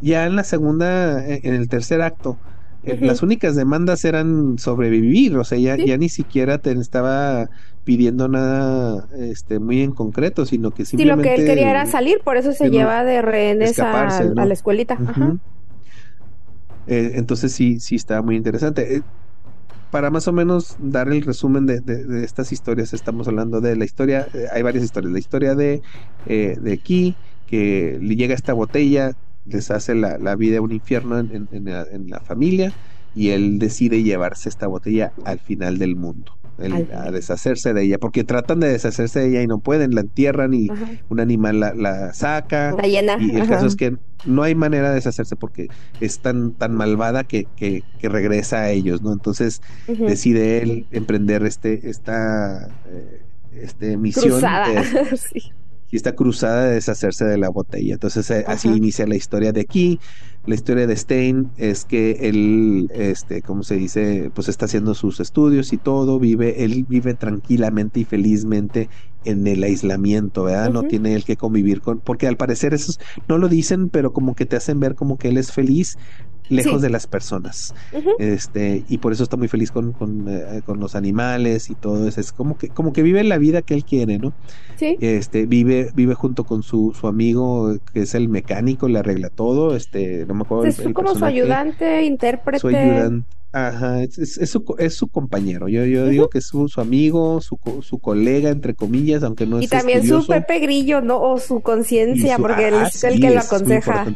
ya 0.00 0.26
en 0.26 0.36
la 0.36 0.44
segunda, 0.44 1.26
e, 1.26 1.40
en 1.44 1.54
el 1.54 1.68
tercer 1.68 2.02
acto, 2.02 2.38
eh, 2.82 2.98
las 3.00 3.22
únicas 3.22 3.56
demandas 3.56 4.04
eran 4.04 4.58
sobrevivir, 4.58 5.36
o 5.36 5.44
sea, 5.44 5.58
ya, 5.58 5.76
ya 5.76 5.98
ni 5.98 6.08
siquiera 6.08 6.58
te 6.58 6.72
estaba 6.72 7.50
pidiendo 7.84 8.28
nada 8.28 9.06
este 9.18 9.58
muy 9.58 9.82
en 9.82 9.92
concreto, 9.92 10.46
sino 10.46 10.70
que 10.70 10.84
simplemente... 10.84 11.22
Sí, 11.22 11.30
lo 11.30 11.36
que 11.36 11.42
él 11.42 11.48
quería 11.48 11.70
era 11.70 11.86
salir, 11.86 12.20
por 12.24 12.36
eso 12.36 12.52
se 12.52 12.70
lleva 12.70 13.04
de 13.04 13.20
rehenes 13.20 13.78
a, 13.78 14.22
la 14.34 14.52
escuelita. 14.52 14.94
Ajá. 14.94 15.36
Eh, 16.86 17.12
entonces 17.14 17.52
sí, 17.52 17.80
sí 17.80 17.96
está 17.96 18.22
muy 18.22 18.36
interesante. 18.36 18.96
Eh, 18.96 19.02
para 19.90 20.10
más 20.10 20.28
o 20.28 20.32
menos 20.32 20.76
dar 20.78 21.08
el 21.08 21.22
resumen 21.22 21.66
de, 21.66 21.80
de, 21.80 22.24
estas 22.24 22.52
historias, 22.52 22.92
estamos 22.92 23.28
hablando 23.28 23.60
de 23.60 23.76
la 23.76 23.84
historia, 23.84 24.28
eh, 24.34 24.46
hay 24.52 24.62
varias 24.62 24.84
historias, 24.84 25.12
la 25.12 25.18
historia 25.18 25.54
de, 25.54 25.82
de 26.26 26.78
Ki, 26.78 27.16
que 27.46 27.98
le 28.00 28.14
llega 28.14 28.34
esta 28.34 28.52
botella, 28.52 29.12
les 29.50 29.70
hace 29.70 29.94
la, 29.94 30.18
la 30.18 30.36
vida 30.36 30.60
un 30.60 30.72
infierno 30.72 31.18
en, 31.18 31.48
en, 31.52 32.10
la, 32.10 32.20
familia 32.20 32.72
y 33.14 33.30
él 33.30 33.58
decide 33.58 34.02
llevarse 34.02 34.48
esta 34.48 34.66
botella 34.66 35.12
al 35.24 35.38
final 35.38 35.78
del 35.78 35.96
mundo 35.96 36.32
a 36.94 37.10
deshacerse 37.10 37.72
de 37.72 37.84
ella, 37.84 37.98
porque 37.98 38.24
tratan 38.24 38.60
de 38.60 38.68
deshacerse 38.68 39.20
de 39.20 39.28
ella 39.30 39.42
y 39.42 39.46
no 39.46 39.60
pueden, 39.60 39.94
la 39.94 40.02
entierran 40.02 40.52
y 40.52 40.68
un 41.08 41.20
animal 41.20 41.60
la, 41.60 42.12
saca. 42.12 42.76
y 42.84 42.96
el 42.96 43.48
caso 43.48 43.66
es 43.66 43.76
que 43.76 43.96
no 44.26 44.42
hay 44.42 44.54
manera 44.54 44.90
de 44.90 44.96
deshacerse 44.96 45.36
porque 45.36 45.68
es 46.00 46.20
tan, 46.20 46.52
tan 46.52 46.74
malvada 46.74 47.24
que, 47.24 47.46
que, 47.56 47.82
regresa 48.02 48.58
a 48.60 48.70
ellos, 48.70 49.02
¿no? 49.02 49.12
Entonces 49.12 49.62
decide 49.86 50.62
él 50.62 50.86
emprender 50.90 51.44
este, 51.44 51.88
esta 51.88 52.68
eh, 52.88 53.22
este 53.54 53.96
misión. 53.96 54.42
Y 55.90 55.96
esta 55.96 56.14
cruzada 56.14 56.66
de 56.66 56.74
deshacerse 56.74 57.24
de 57.24 57.38
la 57.38 57.48
botella. 57.48 57.94
Entonces 57.94 58.30
eh, 58.30 58.44
así 58.46 58.68
inicia 58.68 59.06
la 59.06 59.16
historia 59.16 59.52
de 59.52 59.60
aquí 59.60 59.98
la 60.46 60.54
historia 60.54 60.86
de 60.86 60.96
Stein 60.96 61.50
es 61.58 61.84
que 61.84 62.12
él, 62.22 62.88
este, 62.94 63.42
como 63.42 63.62
se 63.62 63.76
dice, 63.76 64.30
pues 64.34 64.48
está 64.48 64.64
haciendo 64.64 64.94
sus 64.94 65.20
estudios 65.20 65.72
y 65.74 65.76
todo, 65.76 66.18
vive, 66.18 66.64
él 66.64 66.86
vive 66.88 67.12
tranquilamente 67.14 68.00
y 68.00 68.04
felizmente 68.04 68.88
en 69.24 69.46
el 69.46 69.62
aislamiento, 69.62 70.44
¿verdad? 70.44 70.70
No 70.70 70.84
tiene 70.84 71.14
él 71.14 71.24
que 71.24 71.36
convivir 71.36 71.82
con, 71.82 72.00
porque 72.00 72.26
al 72.26 72.38
parecer 72.38 72.72
esos 72.72 72.98
no 73.28 73.36
lo 73.36 73.48
dicen, 73.48 73.90
pero 73.90 74.14
como 74.14 74.34
que 74.34 74.46
te 74.46 74.56
hacen 74.56 74.80
ver 74.80 74.94
como 74.94 75.18
que 75.18 75.28
él 75.28 75.36
es 75.36 75.52
feliz 75.52 75.98
lejos 76.50 76.82
de 76.82 76.90
las 76.90 77.06
personas. 77.06 77.74
Este, 78.18 78.84
y 78.88 78.98
por 78.98 79.12
eso 79.12 79.22
está 79.22 79.36
muy 79.36 79.48
feliz 79.48 79.70
con, 79.70 79.92
con, 79.92 80.26
eh, 80.28 80.62
con, 80.64 80.80
los 80.80 80.94
animales 80.94 81.70
y 81.70 81.74
todo 81.74 82.06
eso. 82.08 82.20
Es 82.20 82.32
como 82.32 82.58
que, 82.58 82.68
como 82.68 82.92
que 82.92 83.02
vive 83.02 83.22
la 83.24 83.38
vida 83.38 83.62
que 83.62 83.74
él 83.74 83.84
quiere, 83.84 84.18
¿no? 84.18 84.32
Sí. 84.76 84.96
Este, 85.00 85.46
vive, 85.46 85.90
vive 85.94 86.14
junto 86.14 86.44
con 86.44 86.62
su, 86.62 86.94
su 86.98 87.06
amigo, 87.06 87.76
que 87.92 88.02
es 88.02 88.14
el 88.14 88.28
mecánico, 88.28 88.88
le 88.88 88.98
arregla 88.98 89.30
todo, 89.30 89.76
este, 89.76 90.26
no 90.26 90.34
me 90.34 90.42
acuerdo. 90.42 90.66
Es 90.66 90.80
como 90.92 91.14
su 91.14 91.24
ayudante, 91.24 92.04
intérprete. 92.04 92.60
Su 92.60 92.68
ayudante. 92.68 93.26
Ajá, 93.52 94.04
es, 94.04 94.16
es, 94.16 94.48
su, 94.48 94.64
es 94.78 94.94
su 94.94 95.08
compañero. 95.08 95.66
Yo, 95.66 95.84
yo 95.84 96.06
digo 96.06 96.30
que 96.30 96.38
es 96.38 96.46
su, 96.46 96.68
su 96.68 96.80
amigo, 96.80 97.40
su, 97.40 97.58
su 97.82 97.98
colega, 97.98 98.50
entre 98.50 98.74
comillas, 98.74 99.24
aunque 99.24 99.44
no 99.44 99.58
es 99.58 99.64
Y 99.64 99.68
también 99.68 100.06
su 100.06 100.24
Pepe 100.24 100.60
Grillo, 100.60 101.00
¿no? 101.00 101.20
O 101.20 101.38
su 101.38 101.60
conciencia, 101.60 102.38
porque 102.38 102.68
él 102.68 102.74
ah, 102.74 102.86
es 102.86 103.02
el 103.02 103.20
que 103.20 103.30
lo 103.30 103.40
aconseja 103.40 104.06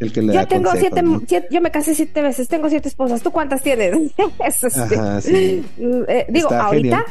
yo 0.00 0.46
tengo 0.46 0.70
siete, 0.76 1.02
yo 1.50 1.60
me 1.60 1.70
casé 1.70 1.94
siete 1.94 2.22
veces, 2.22 2.48
tengo 2.48 2.68
siete 2.68 2.88
esposas. 2.88 3.22
¿Tú 3.22 3.30
cuántas 3.30 3.62
tienes? 3.62 3.96
Eso 4.44 4.68
sí. 5.20 5.64
Mm, 5.78 6.02
eh, 6.08 6.26
digo, 6.28 6.52
ahorita, 6.52 7.04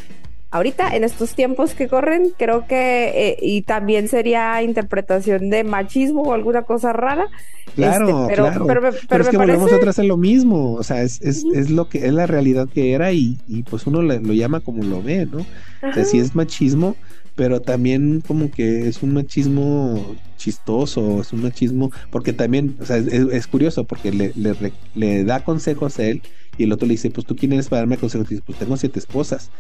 ahorita 0.52 0.96
en 0.96 1.04
estos 1.04 1.34
tiempos 1.34 1.74
que 1.74 1.88
corren, 1.88 2.34
creo 2.38 2.68
que 2.68 3.30
eh, 3.30 3.38
y 3.42 3.62
también 3.62 4.10
sería 4.10 4.62
interpretación 4.62 5.50
de 5.50 5.64
machismo 5.64 6.24
o 6.24 6.34
alguna 6.34 6.64
cosa 6.64 6.92
rara. 6.94 7.28
Claro, 7.76 8.24
este, 8.24 8.36
pero, 8.36 8.44
claro. 8.44 8.66
Pero, 9.08 9.24
es 9.24 9.30
que 9.30 9.38
volvemos 9.38 9.72
atrás 9.72 9.98
a 10.00 10.04
lo 10.04 10.18
mismo, 10.18 10.74
o 10.74 10.84
sea, 10.84 11.02
es, 11.04 11.22
es, 11.22 11.46
es, 11.54 11.70
lo 11.70 11.88
que 11.88 12.06
es 12.06 12.14
la 12.14 12.28
realidad 12.28 12.68
que 12.68 12.92
era 12.92 13.14
y, 13.14 13.38
y 13.48 13.64
pues 13.64 13.88
uno 13.88 14.02
lo, 14.02 14.18
llama 14.34 14.60
como 14.60 14.84
lo 14.84 15.02
ve, 15.02 15.26
¿no? 15.26 15.46
O 15.88 15.94
sea, 15.94 16.04
si 16.04 16.20
es 16.20 16.36
machismo, 16.36 16.98
pero 17.36 17.62
también 17.62 18.22
como 18.28 18.52
que 18.52 18.90
es 18.90 19.02
un 19.02 19.14
machismo 19.14 20.16
chistoso, 20.42 21.22
es 21.22 21.32
un 21.34 21.44
machismo, 21.44 21.92
porque 22.10 22.34
también, 22.34 22.76
o 22.82 22.86
sea, 22.86 22.98
es, 22.98 23.48
curioso, 23.48 23.84
porque 23.86 24.12
le, 24.12 24.34
le, 24.36 24.56
le, 24.96 25.24
da 25.24 25.44
consejos 25.44 26.00
a 26.00 26.06
él 26.06 26.22
y 26.58 26.64
el 26.64 26.72
otro 26.74 26.88
le 26.88 26.94
dice, 26.94 27.10
pues 27.10 27.26
tú 27.26 27.36
quién 27.36 27.54
eres 27.54 27.70
para 27.70 27.82
darme 27.82 27.98
consejos, 27.98 28.28
y 28.30 28.36
dice, 28.36 28.44
pues 28.46 28.58
tengo 28.58 28.76
siete 28.76 29.00
esposas. 29.00 29.52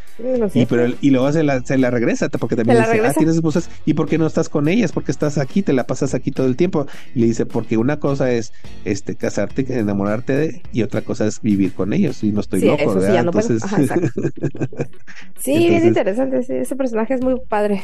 y, 0.53 0.65
pero, 0.65 0.93
y 0.99 1.09
luego 1.11 1.31
se 1.31 1.43
la, 1.43 1.61
se 1.61 1.77
la 1.77 1.89
regresa, 1.89 2.29
porque 2.29 2.55
también 2.55 2.79
le 2.79 2.85
dice, 2.85 3.07
ah, 3.07 3.13
tienes 3.13 3.35
esposas, 3.35 3.69
¿y 3.85 3.93
por 3.93 4.09
qué 4.09 4.17
no 4.17 4.27
estás 4.27 4.49
con 4.49 4.67
ellas? 4.67 4.91
Porque 4.91 5.11
estás 5.11 5.37
aquí, 5.37 5.61
te 5.61 5.73
la 5.73 5.85
pasas 5.85 6.13
aquí 6.13 6.31
todo 6.31 6.47
el 6.47 6.55
tiempo. 6.55 6.87
Y 7.15 7.21
le 7.21 7.27
dice, 7.27 7.45
porque 7.45 7.77
una 7.77 7.99
cosa 7.99 8.31
es 8.31 8.51
este 8.83 9.15
casarte, 9.15 9.65
enamorarte 9.79 10.35
de, 10.35 10.61
y 10.73 10.81
otra 10.83 11.01
cosa 11.01 11.27
es 11.27 11.41
vivir 11.41 11.73
con 11.73 11.93
ellos, 11.93 12.23
y 12.23 12.31
no 12.31 12.41
estoy 12.41 12.61
loco, 12.61 12.95
¿verdad? 12.95 13.23
Entonces... 13.23 13.61
sí, 15.39 15.69
bien 15.69 15.87
interesante, 15.87 16.43
sí, 16.43 16.53
ese 16.53 16.75
personaje 16.75 17.13
es 17.13 17.21
muy 17.21 17.39
padre 17.47 17.81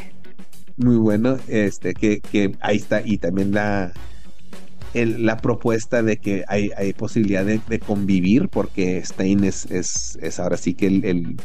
muy 0.78 0.96
bueno, 0.96 1.36
este, 1.48 1.94
que, 1.94 2.20
que 2.20 2.56
ahí 2.60 2.76
está, 2.76 3.02
y 3.04 3.18
también 3.18 3.52
la, 3.52 3.92
la 4.94 5.36
propuesta 5.38 6.02
de 6.02 6.18
que 6.18 6.44
hay, 6.48 6.70
hay 6.76 6.92
posibilidad 6.92 7.44
de, 7.44 7.80
convivir, 7.80 8.48
porque 8.48 9.04
Stein 9.04 9.44
es, 9.44 9.66
es, 9.66 10.18
es 10.22 10.38
ahora 10.38 10.56
sí 10.56 10.74
que 10.74 10.86
el, 10.86 11.04
el, 11.04 11.36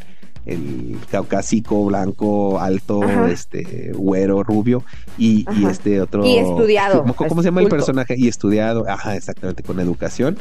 el 0.46 0.98
caucásico, 1.10 1.86
blanco, 1.86 2.60
alto, 2.60 3.04
este, 3.28 3.92
güero, 3.94 4.44
rubio, 4.44 4.84
y, 5.18 5.46
y, 5.56 5.66
este 5.66 6.02
otro. 6.02 6.26
Y 6.26 6.38
estudiado. 6.38 7.04
¿Cómo, 7.16 7.42
se 7.42 7.50
llama 7.50 7.62
el 7.62 7.70
personaje? 7.70 8.16
Y 8.18 8.28
estudiado, 8.28 8.86
ajá, 8.88 9.16
exactamente, 9.16 9.64
con 9.64 9.80
educación. 9.80 10.38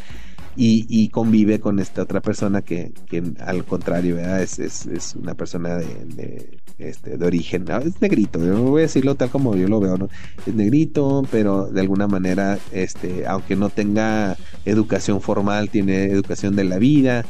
Y, 0.54 0.84
y, 0.90 1.08
convive 1.08 1.60
con 1.60 1.78
esta 1.78 2.02
otra 2.02 2.20
persona 2.20 2.60
que, 2.60 2.92
que 3.06 3.22
al 3.40 3.64
contrario, 3.64 4.16
¿verdad? 4.16 4.42
Es, 4.42 4.58
es, 4.58 4.84
es 4.84 5.16
una 5.16 5.32
persona 5.32 5.76
de, 5.76 6.58
este, 6.78 7.16
de 7.16 7.26
origen, 7.26 7.66
es 7.84 8.00
negrito, 8.00 8.44
yo 8.44 8.60
voy 8.62 8.80
a 8.80 8.82
decirlo 8.82 9.14
tal 9.14 9.30
como 9.30 9.54
yo 9.56 9.68
lo 9.68 9.80
veo, 9.80 9.96
¿no? 9.96 10.08
Es 10.46 10.54
negrito, 10.54 11.22
pero 11.30 11.66
de 11.66 11.80
alguna 11.80 12.06
manera, 12.06 12.58
este, 12.72 13.26
aunque 13.26 13.56
no 13.56 13.68
tenga 13.68 14.36
educación 14.64 15.20
formal, 15.20 15.70
tiene 15.70 16.04
educación 16.06 16.56
de 16.56 16.64
la 16.64 16.78
vida 16.78 17.24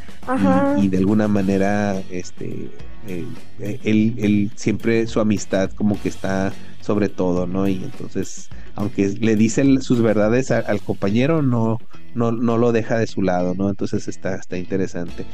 y, 0.78 0.88
de 0.88 0.98
alguna 0.98 1.28
manera, 1.28 2.00
este, 2.10 2.70
eh, 3.08 3.26
él, 3.58 4.14
él, 4.18 4.50
siempre 4.54 5.06
su 5.06 5.20
amistad 5.20 5.70
como 5.72 6.00
que 6.00 6.08
está 6.08 6.52
sobre 6.80 7.08
todo, 7.08 7.46
¿no? 7.46 7.68
Y 7.68 7.82
entonces, 7.82 8.48
aunque 8.74 9.08
le 9.08 9.36
dice 9.36 9.64
sus 9.80 10.02
verdades 10.02 10.50
al 10.50 10.80
compañero, 10.80 11.42
no, 11.42 11.78
no, 12.14 12.32
no 12.32 12.58
lo 12.58 12.72
deja 12.72 12.98
de 12.98 13.06
su 13.06 13.22
lado, 13.22 13.54
¿no? 13.54 13.68
Entonces 13.68 14.08
está, 14.08 14.34
está 14.34 14.56
interesante. 14.56 15.24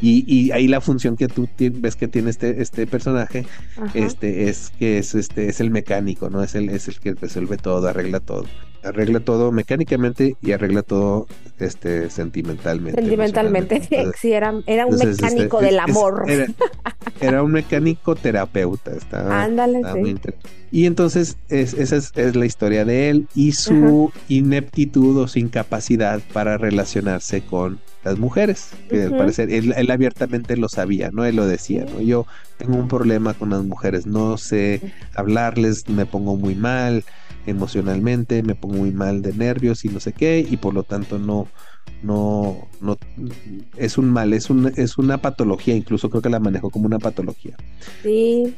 Y, 0.00 0.24
y 0.26 0.50
ahí 0.52 0.68
la 0.68 0.80
función 0.80 1.16
que 1.16 1.28
tú 1.28 1.48
ves 1.58 1.96
que 1.96 2.08
tiene 2.08 2.30
este, 2.30 2.60
este 2.60 2.86
personaje, 2.86 3.46
este, 3.94 4.48
es 4.48 4.72
que 4.78 4.98
es 4.98 5.14
este, 5.14 5.48
es 5.48 5.60
el 5.60 5.70
mecánico, 5.70 6.30
¿no? 6.30 6.42
Es 6.42 6.54
el, 6.54 6.68
es 6.68 6.88
el 6.88 6.98
que 6.98 7.14
resuelve 7.14 7.56
todo, 7.56 7.88
arregla 7.88 8.20
todo. 8.20 8.44
Arregla 8.82 9.20
todo 9.20 9.50
mecánicamente 9.50 10.36
y 10.42 10.52
arregla 10.52 10.82
todo 10.82 11.26
este 11.58 12.10
sentimentalmente. 12.10 13.00
Sentimentalmente, 13.00 13.80
sí, 14.20 14.32
era, 14.32 14.54
era 14.66 14.84
un 14.84 14.94
este, 14.94 15.06
mecánico 15.06 15.60
del 15.60 15.78
amor. 15.78 16.24
era, 17.20 17.42
un 17.42 17.52
mecánico 17.52 18.14
terapeuta. 18.14 18.92
Estaba, 18.92 19.42
Ándale, 19.42 19.80
y 20.74 20.86
entonces 20.86 21.36
esa 21.50 21.96
es, 21.96 22.34
la 22.34 22.46
historia 22.46 22.84
de 22.84 23.08
él 23.08 23.28
y 23.36 23.52
su 23.52 24.12
ineptitud 24.28 25.16
o 25.18 25.28
su 25.28 25.38
incapacidad 25.38 26.20
para 26.32 26.58
relacionarse 26.58 27.42
con 27.42 27.80
las 28.04 28.18
mujeres, 28.18 28.70
que 28.88 29.04
al 29.04 29.16
parecer 29.16 29.50
él, 29.50 29.90
abiertamente 29.90 30.56
lo 30.56 30.68
sabía, 30.68 31.10
¿no? 31.10 31.24
Él 31.24 31.36
lo 31.36 31.46
decía, 31.46 31.84
¿no? 31.84 32.00
Yo 32.00 32.26
tengo 32.58 32.76
un 32.76 32.88
problema 32.88 33.34
con 33.34 33.50
las 33.50 33.64
mujeres, 33.64 34.06
no 34.06 34.36
sé 34.36 34.80
hablarles, 35.14 35.88
me 35.88 36.06
pongo 36.06 36.36
muy 36.36 36.54
mal 36.54 37.04
emocionalmente, 37.46 38.42
me 38.42 38.54
pongo 38.54 38.76
muy 38.76 38.90
mal 38.90 39.22
de 39.22 39.32
nervios 39.32 39.84
y 39.84 39.88
no 39.88 40.00
sé 40.00 40.12
qué, 40.12 40.46
y 40.48 40.56
por 40.56 40.74
lo 40.74 40.82
tanto 40.82 41.18
no, 41.18 41.48
no, 42.02 42.68
no, 42.80 42.98
es 43.76 43.98
un 43.98 44.10
mal, 44.10 44.32
es, 44.32 44.50
un, 44.50 44.72
es 44.76 44.98
una 44.98 45.18
patología, 45.18 45.74
incluso 45.74 46.10
creo 46.10 46.22
que 46.22 46.30
la 46.30 46.40
manejo 46.40 46.70
como 46.70 46.86
una 46.86 46.98
patología. 46.98 47.56
Sí. 48.02 48.54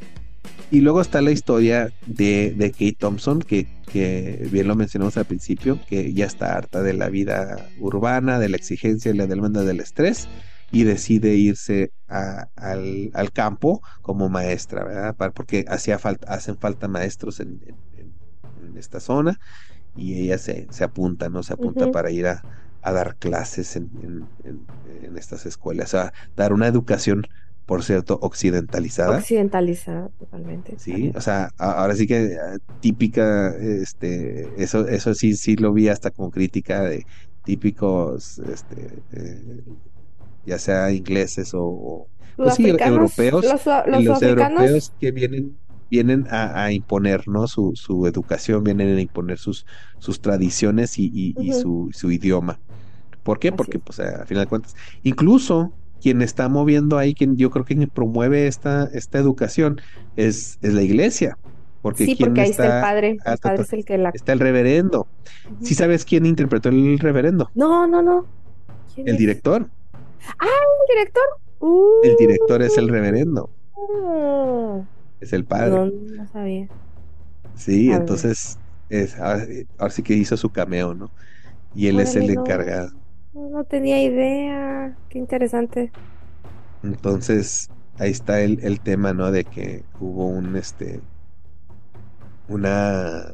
Y 0.69 0.81
luego 0.81 0.99
está 0.99 1.21
la 1.21 1.31
historia 1.31 1.93
de, 2.05 2.53
de 2.57 2.71
Kate 2.71 2.97
Thompson, 2.99 3.39
que, 3.39 3.67
que, 3.91 4.47
bien 4.51 4.67
lo 4.67 4.75
mencionamos 4.75 5.15
al 5.15 5.25
principio, 5.25 5.79
que 5.87 6.13
ya 6.13 6.25
está 6.25 6.57
harta 6.57 6.83
de 6.83 6.93
la 6.93 7.07
vida 7.07 7.69
urbana, 7.79 8.37
de 8.37 8.49
la 8.49 8.57
exigencia 8.57 9.11
y 9.11 9.17
la 9.17 9.27
demanda 9.27 9.63
del 9.63 9.79
estrés, 9.79 10.27
y 10.71 10.83
decide 10.83 11.35
irse 11.35 11.93
al, 12.07 13.11
al, 13.13 13.31
campo 13.31 13.81
como 14.01 14.27
maestra, 14.27 14.83
¿verdad? 14.83 15.15
Porque 15.33 15.63
hacía 15.69 15.99
falta, 15.99 16.33
hacen 16.33 16.57
falta 16.57 16.89
maestros 16.89 17.39
en, 17.39 17.61
en, 17.65 18.77
esta 18.77 18.99
zona, 18.99 19.39
y 19.95 20.19
ella 20.19 20.37
se, 20.37 20.67
se 20.69 20.83
apunta, 20.83 21.29
¿no? 21.29 21.41
Se 21.41 21.53
apunta 21.53 21.91
para 21.91 22.11
ir 22.11 22.27
a, 22.27 22.43
a, 22.83 22.91
dar 22.91 23.15
clases 23.15 23.75
en, 23.75 23.89
en, 24.43 25.17
estas 25.17 25.47
escuelas, 25.47 25.95
a 25.95 26.13
dar 26.35 26.53
una 26.53 26.67
educación 26.67 27.25
por 27.67 27.83
cierto, 27.83 28.17
occidentalizada. 28.21 29.17
Occidentalizada, 29.17 30.09
totalmente. 30.17 30.79
Sí, 30.79 31.11
o 31.13 31.19
sea, 31.19 31.51
ahora 31.57 31.95
sí 31.95 32.07
que 32.07 32.27
eh, 32.27 32.37
típica, 32.79 33.53
este, 33.57 34.47
eso, 34.57 34.87
eso 34.87 35.13
sí, 35.13 35.35
sí 35.35 35.57
lo 35.57 35.73
vi 35.73 35.89
hasta 35.89 36.09
como 36.09 36.31
crítica 36.31 36.81
de 36.81 37.05
típicos, 37.43 38.39
este, 38.39 39.03
eh, 39.11 39.63
ya 40.45 40.57
sea 40.57 40.93
ingleses 40.93 41.51
o, 41.53 42.07
pues 42.37 42.55
sí, 42.55 42.69
europeos, 42.69 43.43
los, 43.43 44.21
europeos 44.21 44.93
que 44.97 45.11
vienen 45.11 45.57
vienen 45.89 46.25
a, 46.29 46.71
imponer 46.71 47.27
¿no? 47.27 47.47
su, 47.47 47.73
su 47.75 48.07
educación, 48.07 48.63
vienen 48.63 48.97
a 48.97 49.01
imponer 49.01 49.39
sus, 49.39 49.65
sus 49.99 50.21
tradiciones 50.21 50.97
y, 50.97 51.33
y, 51.37 51.53
su, 51.53 51.89
su 51.93 52.11
idioma. 52.11 52.59
¿Por 53.23 53.39
qué? 53.39 53.51
Porque, 53.51 53.79
pues, 53.79 53.99
a 53.99 54.25
final 54.25 54.45
de 54.45 54.49
cuentas, 54.49 54.75
incluso 55.03 55.73
quien 56.01 56.21
está 56.21 56.49
moviendo 56.49 56.97
ahí, 56.97 57.13
quien 57.13 57.37
yo 57.37 57.49
creo 57.49 57.65
que 57.65 57.87
promueve 57.87 58.47
esta, 58.47 58.89
esta 58.93 59.17
educación 59.17 59.81
es, 60.15 60.57
es 60.61 60.73
la 60.73 60.83
iglesia. 60.83 61.37
Porque 61.81 62.05
sí, 62.05 62.15
porque 62.15 62.41
ahí 62.41 62.49
está, 62.49 62.77
el 62.77 62.81
padre, 62.81 63.17
el 63.25 63.37
padre 63.37 63.61
es 63.63 63.73
el 63.73 63.85
que 63.85 63.97
la... 63.97 64.09
Está 64.09 64.33
el 64.33 64.39
reverendo. 64.39 65.07
¿Sí 65.61 65.75
sabes 65.75 66.05
quién 66.05 66.25
interpretó 66.25 66.69
el 66.69 66.99
reverendo? 66.99 67.49
No, 67.55 67.87
no, 67.87 68.01
no. 68.01 68.25
El 68.97 69.15
director. 69.15 69.69
Ah, 70.39 70.45
el 70.45 70.95
director. 70.95 71.23
el 72.03 72.15
director 72.17 72.61
es 72.61 72.77
el 72.77 72.89
reverendo. 72.89 73.49
Uh. 73.75 74.83
es 75.21 75.33
el 75.33 75.45
padre. 75.45 75.69
No, 75.69 75.85
no 75.85 76.27
sabía. 76.27 76.67
Sí, 77.55 77.91
entonces 77.91 78.57
es, 78.89 79.17
ahora, 79.19 79.45
sí 79.89 80.01
que 80.03 80.13
hizo 80.13 80.35
su 80.35 80.49
cameo, 80.49 80.93
¿no? 80.93 81.11
Y 81.75 81.87
él 81.87 81.99
es 81.99 82.15
el 82.15 82.29
encargado. 82.29 82.89
No 82.89 83.06
tenía 83.69 84.01
idea. 84.01 84.95
Qué 85.09 85.19
interesante. 85.19 85.91
Entonces, 86.83 87.69
ahí 87.99 88.11
está 88.11 88.41
el, 88.41 88.59
el 88.63 88.79
tema, 88.79 89.13
¿no? 89.13 89.31
De 89.31 89.43
que 89.43 89.83
hubo 89.99 90.27
un, 90.27 90.55
este, 90.55 91.01
una, 92.47 93.33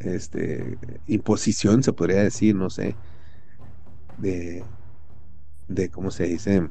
este, 0.00 0.78
imposición, 1.06 1.82
se 1.82 1.92
podría 1.92 2.22
decir, 2.22 2.54
no 2.54 2.70
sé, 2.70 2.94
de, 4.18 4.62
de, 5.68 5.88
¿cómo 5.90 6.10
se 6.10 6.24
dice? 6.24 6.68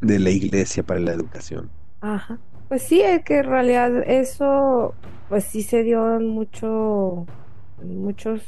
De 0.00 0.18
la 0.18 0.30
iglesia 0.30 0.82
para 0.82 1.00
la 1.00 1.12
educación. 1.12 1.70
Ajá. 2.00 2.38
Pues 2.68 2.82
sí, 2.82 3.00
es 3.00 3.22
que 3.24 3.38
en 3.38 3.44
realidad 3.44 4.02
eso, 4.08 4.94
pues 5.28 5.44
sí 5.44 5.62
se 5.62 5.84
dio 5.84 6.16
en 6.16 6.28
mucho, 6.28 7.26
en 7.80 8.02
muchos 8.02 8.42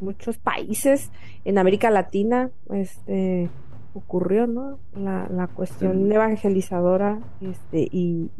muchos 0.00 0.38
países 0.38 1.10
en 1.44 1.58
América 1.58 1.90
Latina, 1.90 2.50
este 2.70 3.50
ocurrió, 3.94 4.46
¿no? 4.46 4.78
La, 4.94 5.28
la 5.28 5.46
cuestión 5.48 6.10
evangelizadora 6.10 7.20
este, 7.40 7.88
y, 7.90 8.30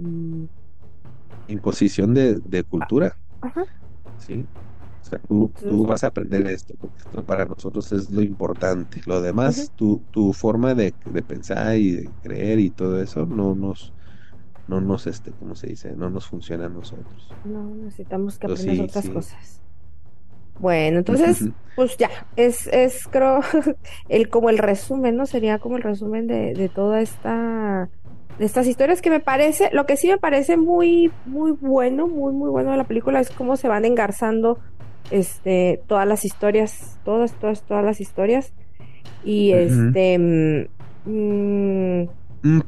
Imposición 1.48 2.12
de, 2.12 2.36
de 2.40 2.62
cultura. 2.62 3.16
Ajá. 3.40 3.64
Sí. 4.18 4.44
O 5.00 5.04
sea, 5.08 5.18
tú, 5.20 5.50
tú, 5.58 5.86
vas 5.86 6.04
a 6.04 6.08
aprender 6.08 6.46
esto, 6.48 6.74
porque 6.78 6.98
esto 6.98 7.24
para 7.24 7.46
nosotros 7.46 7.90
es 7.92 8.10
lo 8.10 8.20
importante. 8.20 9.00
Lo 9.06 9.22
demás, 9.22 9.72
tu, 9.74 10.02
tu 10.10 10.34
forma 10.34 10.74
de, 10.74 10.92
de, 11.06 11.22
pensar 11.22 11.76
y 11.76 11.92
de 11.92 12.10
creer 12.22 12.58
y 12.58 12.68
todo 12.68 13.00
eso, 13.00 13.24
no 13.24 13.54
nos, 13.54 13.94
no 14.66 14.82
nos, 14.82 15.06
este, 15.06 15.32
¿cómo 15.32 15.54
se 15.54 15.68
dice? 15.68 15.96
No 15.96 16.10
nos 16.10 16.26
funciona 16.26 16.66
a 16.66 16.68
nosotros. 16.68 17.32
No, 17.46 17.74
necesitamos 17.76 18.38
que 18.38 18.46
aprender 18.46 18.82
otras 18.82 19.08
cosas. 19.08 19.62
Bueno, 20.58 20.98
entonces, 20.98 21.48
pues 21.76 21.96
ya, 21.96 22.10
es, 22.36 22.66
es 22.68 23.06
creo, 23.08 23.40
el, 24.08 24.28
como 24.28 24.50
el 24.50 24.58
resumen, 24.58 25.16
¿no? 25.16 25.26
Sería 25.26 25.58
como 25.58 25.76
el 25.76 25.82
resumen 25.82 26.26
de, 26.26 26.54
de 26.54 26.68
toda 26.68 27.00
esta, 27.00 27.88
de 28.38 28.44
estas 28.44 28.66
historias 28.66 29.00
que 29.00 29.10
me 29.10 29.20
parece, 29.20 29.70
lo 29.72 29.86
que 29.86 29.96
sí 29.96 30.08
me 30.08 30.18
parece 30.18 30.56
muy, 30.56 31.12
muy 31.26 31.52
bueno, 31.52 32.08
muy, 32.08 32.32
muy 32.32 32.50
bueno 32.50 32.72
de 32.72 32.76
la 32.76 32.84
película 32.84 33.20
es 33.20 33.30
cómo 33.30 33.56
se 33.56 33.68
van 33.68 33.84
engarzando, 33.84 34.58
este, 35.10 35.80
todas 35.86 36.06
las 36.06 36.24
historias, 36.24 36.98
todas, 37.04 37.32
todas, 37.34 37.62
todas 37.62 37.84
las 37.84 38.00
historias. 38.00 38.52
Y 39.24 39.52
este, 39.52 40.18
mmm, 41.04 42.06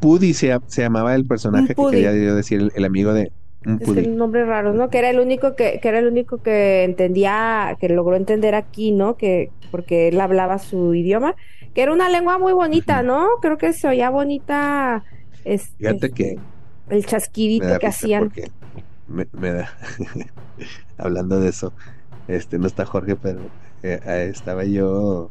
Pudi 0.00 0.34
se, 0.34 0.56
se, 0.66 0.82
llamaba 0.82 1.14
el 1.14 1.26
personaje 1.26 1.74
que 1.74 1.90
quería 1.90 2.12
decir 2.12 2.70
el 2.74 2.84
amigo 2.84 3.12
de, 3.14 3.32
es 3.64 3.88
un 3.88 4.16
nombre 4.16 4.44
raro, 4.44 4.72
¿no? 4.72 4.88
Que 4.88 4.98
era 4.98 5.10
el 5.10 5.20
único 5.20 5.54
que, 5.54 5.80
que 5.80 5.88
era 5.88 5.98
el 5.98 6.06
único 6.06 6.38
que 6.38 6.84
entendía, 6.84 7.76
que 7.78 7.88
logró 7.88 8.16
entender 8.16 8.54
aquí, 8.54 8.90
¿no? 8.92 9.16
Que 9.16 9.50
porque 9.70 10.08
él 10.08 10.20
hablaba 10.20 10.58
su 10.58 10.94
idioma, 10.94 11.36
que 11.74 11.82
era 11.82 11.92
una 11.92 12.08
lengua 12.08 12.38
muy 12.38 12.52
bonita, 12.52 13.02
¿no? 13.02 13.28
Creo 13.42 13.58
que 13.58 13.72
se 13.72 13.86
oía 13.86 14.10
bonita. 14.10 15.04
Este, 15.44 15.76
Fíjate 15.76 16.10
que 16.10 16.38
el 16.88 17.06
chasquidito 17.06 17.78
que 17.78 17.86
hacían. 17.86 18.32
Me, 19.06 19.26
me, 19.32 19.52
da 19.52 19.70
hablando 20.98 21.40
de 21.40 21.50
eso, 21.50 21.72
este 22.28 22.58
no 22.58 22.66
está 22.66 22.86
Jorge, 22.86 23.16
pero 23.16 23.40
eh, 23.82 24.28
estaba 24.30 24.64
yo 24.64 25.30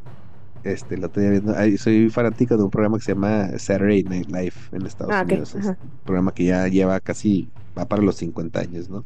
este 0.64 0.97
lo 0.97 1.07
estoy 1.07 1.30
viendo 1.30 1.53
soy 1.77 2.10
fanático 2.10 2.57
de 2.57 2.64
un 2.64 2.69
programa 2.69 2.97
que 2.97 3.06
se 3.06 3.14
llama 3.14 3.47
Saturday 3.57 4.03
Night 4.03 4.27
Live 4.27 4.56
en 4.73 4.85
Estados 4.85 5.14
ah, 5.14 5.23
Unidos 5.23 5.56
es 5.56 5.65
un 5.68 5.77
programa 6.03 6.34
que 6.34 6.43
ya 6.45 6.68
lleva 6.68 6.99
casi 6.99 7.49
va 7.80 7.88
para 7.88 8.01
los 8.01 8.15
50 8.18 8.60
años, 8.60 8.89
¿no? 8.89 9.03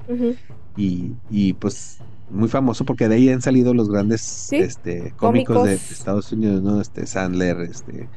y, 0.76 1.14
y 1.30 1.54
pues 1.54 2.00
muy 2.30 2.50
famoso 2.50 2.84
porque 2.86 3.08
de 3.08 3.16
ahí 3.16 3.30
han 3.30 3.42
salido 3.42 3.74
los 3.74 3.90
grandes 3.90 4.52
este, 4.52 5.14
cómicos, 5.18 5.66
de 5.66 5.76
Estados 5.76 6.32
Unidos, 6.32 6.62
¿no? 6.64 6.82
Este 6.82 7.06
Sandler, 7.06 7.62
este 7.62 8.10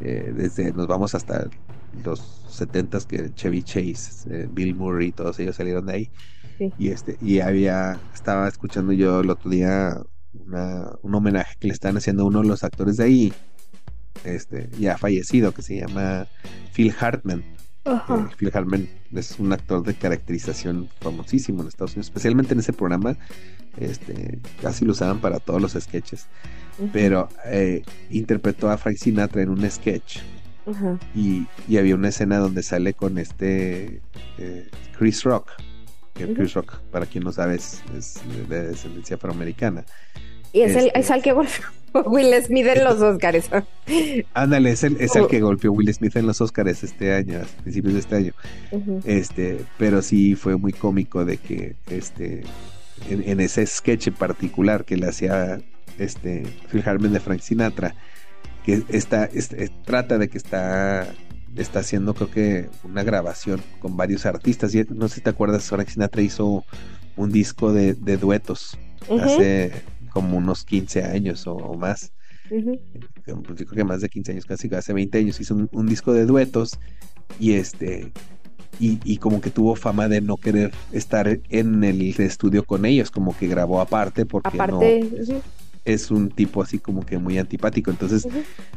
eh, 0.00 0.32
desde 0.34 0.72
nos 0.72 0.86
vamos 0.86 1.14
hasta 1.14 1.48
los 2.04 2.20
70s 2.48 3.06
que 3.06 3.32
Chevy 3.34 3.62
Chase, 3.62 4.28
eh, 4.30 4.48
Bill 4.50 4.74
Murray, 4.74 5.12
todos 5.12 5.38
ellos 5.38 5.56
salieron 5.56 5.86
de 5.86 5.92
ahí. 5.92 6.10
Y 6.78 6.88
este 6.88 7.18
y 7.20 7.40
había 7.40 7.98
estaba 8.14 8.46
escuchando 8.46 8.92
yo 8.92 9.20
el 9.20 9.30
otro 9.30 9.50
día 9.50 10.00
una, 10.46 10.92
un 11.02 11.14
homenaje 11.14 11.56
que 11.58 11.66
le 11.66 11.74
están 11.74 11.96
haciendo 11.96 12.22
a 12.22 12.26
uno 12.26 12.40
de 12.42 12.48
los 12.48 12.62
actores 12.62 12.98
de 12.98 13.04
ahí, 13.04 13.32
este 14.24 14.70
ya 14.78 14.96
fallecido 14.96 15.52
que 15.52 15.62
se 15.62 15.80
llama 15.80 16.26
Phil 16.72 16.94
Hartman 16.98 17.42
Phil 18.36 18.50
Hartman 18.52 18.88
es 19.12 19.38
un 19.38 19.52
actor 19.52 19.82
de 19.82 19.94
caracterización 19.94 20.88
famosísimo 21.00 21.62
en 21.62 21.68
Estados 21.68 21.92
Unidos, 21.92 22.06
especialmente 22.06 22.54
en 22.54 22.60
ese 22.60 22.72
programa. 22.72 23.16
Este, 23.76 24.38
casi 24.60 24.84
lo 24.84 24.92
usaban 24.92 25.20
para 25.20 25.40
todos 25.40 25.60
los 25.60 25.72
sketches. 25.72 26.26
Pero 26.92 27.28
eh, 27.46 27.82
interpretó 28.10 28.70
a 28.70 28.78
Frank 28.78 28.96
Sinatra 28.96 29.42
en 29.42 29.50
un 29.50 29.68
sketch. 29.70 30.18
y, 31.14 31.46
había 31.76 31.94
una 31.94 32.08
escena 32.08 32.38
donde 32.38 32.62
sale 32.62 32.94
con 32.94 33.18
este 33.18 34.00
eh, 34.38 34.70
Chris 34.96 35.24
Rock. 35.24 35.50
Que 36.14 36.32
Chris 36.34 36.52
Rock, 36.52 36.78
para 36.90 37.06
quien 37.06 37.24
no 37.24 37.32
sabe, 37.32 37.54
es, 37.54 37.82
de 38.48 38.68
descendencia 38.68 39.16
afroamericana. 39.16 39.84
Y 40.52 40.60
es, 40.60 40.76
el, 40.76 40.92
es 40.94 41.10
el 41.10 41.22
que 41.22 41.32
golpeó 41.32 41.64
Will 42.06 42.34
Smith 42.42 42.66
en 42.66 42.84
los 42.84 43.00
Oscars. 43.00 43.50
Ándale, 44.34 44.70
es 44.70 44.84
el, 44.84 44.96
es 45.00 45.16
el 45.16 45.26
que 45.26 45.40
golpeó 45.40 45.72
Will 45.72 45.92
Smith 45.92 46.16
en 46.16 46.26
los 46.26 46.40
Oscars 46.40 46.84
este 46.84 47.14
año, 47.14 47.40
a 47.40 47.62
principios 47.62 47.94
de 47.94 48.00
este 48.00 48.16
año. 48.16 48.32
Este, 49.04 49.60
pero 49.78 50.02
sí 50.02 50.34
fue 50.34 50.56
muy 50.56 50.72
cómico 50.72 51.24
de 51.24 51.38
que 51.38 51.76
este 51.90 52.42
en, 53.08 53.40
ese 53.40 53.66
sketch 53.66 54.08
en 54.08 54.14
particular 54.14 54.84
que 54.84 54.96
le 54.96 55.08
hacía 55.08 55.60
este 55.98 56.44
Phil 56.70 56.82
Hartman 56.86 57.12
de 57.12 57.20
Frank 57.20 57.40
Sinatra, 57.40 57.94
que 58.64 58.82
está, 58.88 59.24
este, 59.24 59.70
trata 59.84 60.18
de 60.18 60.28
que 60.28 60.38
está 60.38 61.12
está 61.56 61.80
haciendo 61.80 62.14
creo 62.14 62.30
que 62.30 62.70
una 62.82 63.02
grabación 63.02 63.60
con 63.80 63.96
varios 63.96 64.24
artistas. 64.24 64.74
Y 64.74 64.84
no 64.88 65.08
sé 65.08 65.16
si 65.16 65.20
te 65.20 65.30
acuerdas, 65.30 65.64
Frank 65.64 65.88
Sinatra 65.88 66.22
hizo 66.22 66.64
un 67.16 67.30
disco 67.30 67.72
de, 67.72 67.94
de 67.94 68.16
duetos 68.16 68.78
hace 69.20 69.72
como 70.12 70.36
unos 70.36 70.64
15 70.64 71.04
años 71.04 71.46
o, 71.46 71.74
más. 71.74 72.12
Uh 72.50 72.76
creo 73.24 73.68
que 73.74 73.84
más 73.84 74.00
de 74.00 74.08
15 74.08 74.32
años, 74.32 74.46
casi 74.46 74.72
hace 74.74 74.92
20 74.92 75.18
años, 75.18 75.40
hizo 75.40 75.68
un, 75.70 75.86
disco 75.86 76.12
de 76.12 76.26
duetos 76.26 76.78
y 77.38 77.52
este 77.52 78.12
y, 78.78 78.98
y, 79.04 79.18
como 79.18 79.40
que 79.40 79.50
tuvo 79.50 79.76
fama 79.76 80.08
de 80.08 80.20
no 80.20 80.36
querer 80.36 80.72
estar 80.92 81.40
en 81.48 81.84
el 81.84 82.02
estudio 82.20 82.64
con 82.64 82.84
ellos, 82.84 83.10
como 83.10 83.36
que 83.36 83.46
grabó 83.46 83.80
aparte 83.80 84.26
porque 84.26 84.48
aparte, 84.48 85.00
no, 85.00 85.42
es 85.84 86.10
un 86.10 86.30
tipo 86.30 86.62
así 86.62 86.78
como 86.78 87.04
que 87.04 87.18
muy 87.18 87.38
antipático. 87.38 87.90
Entonces, 87.90 88.26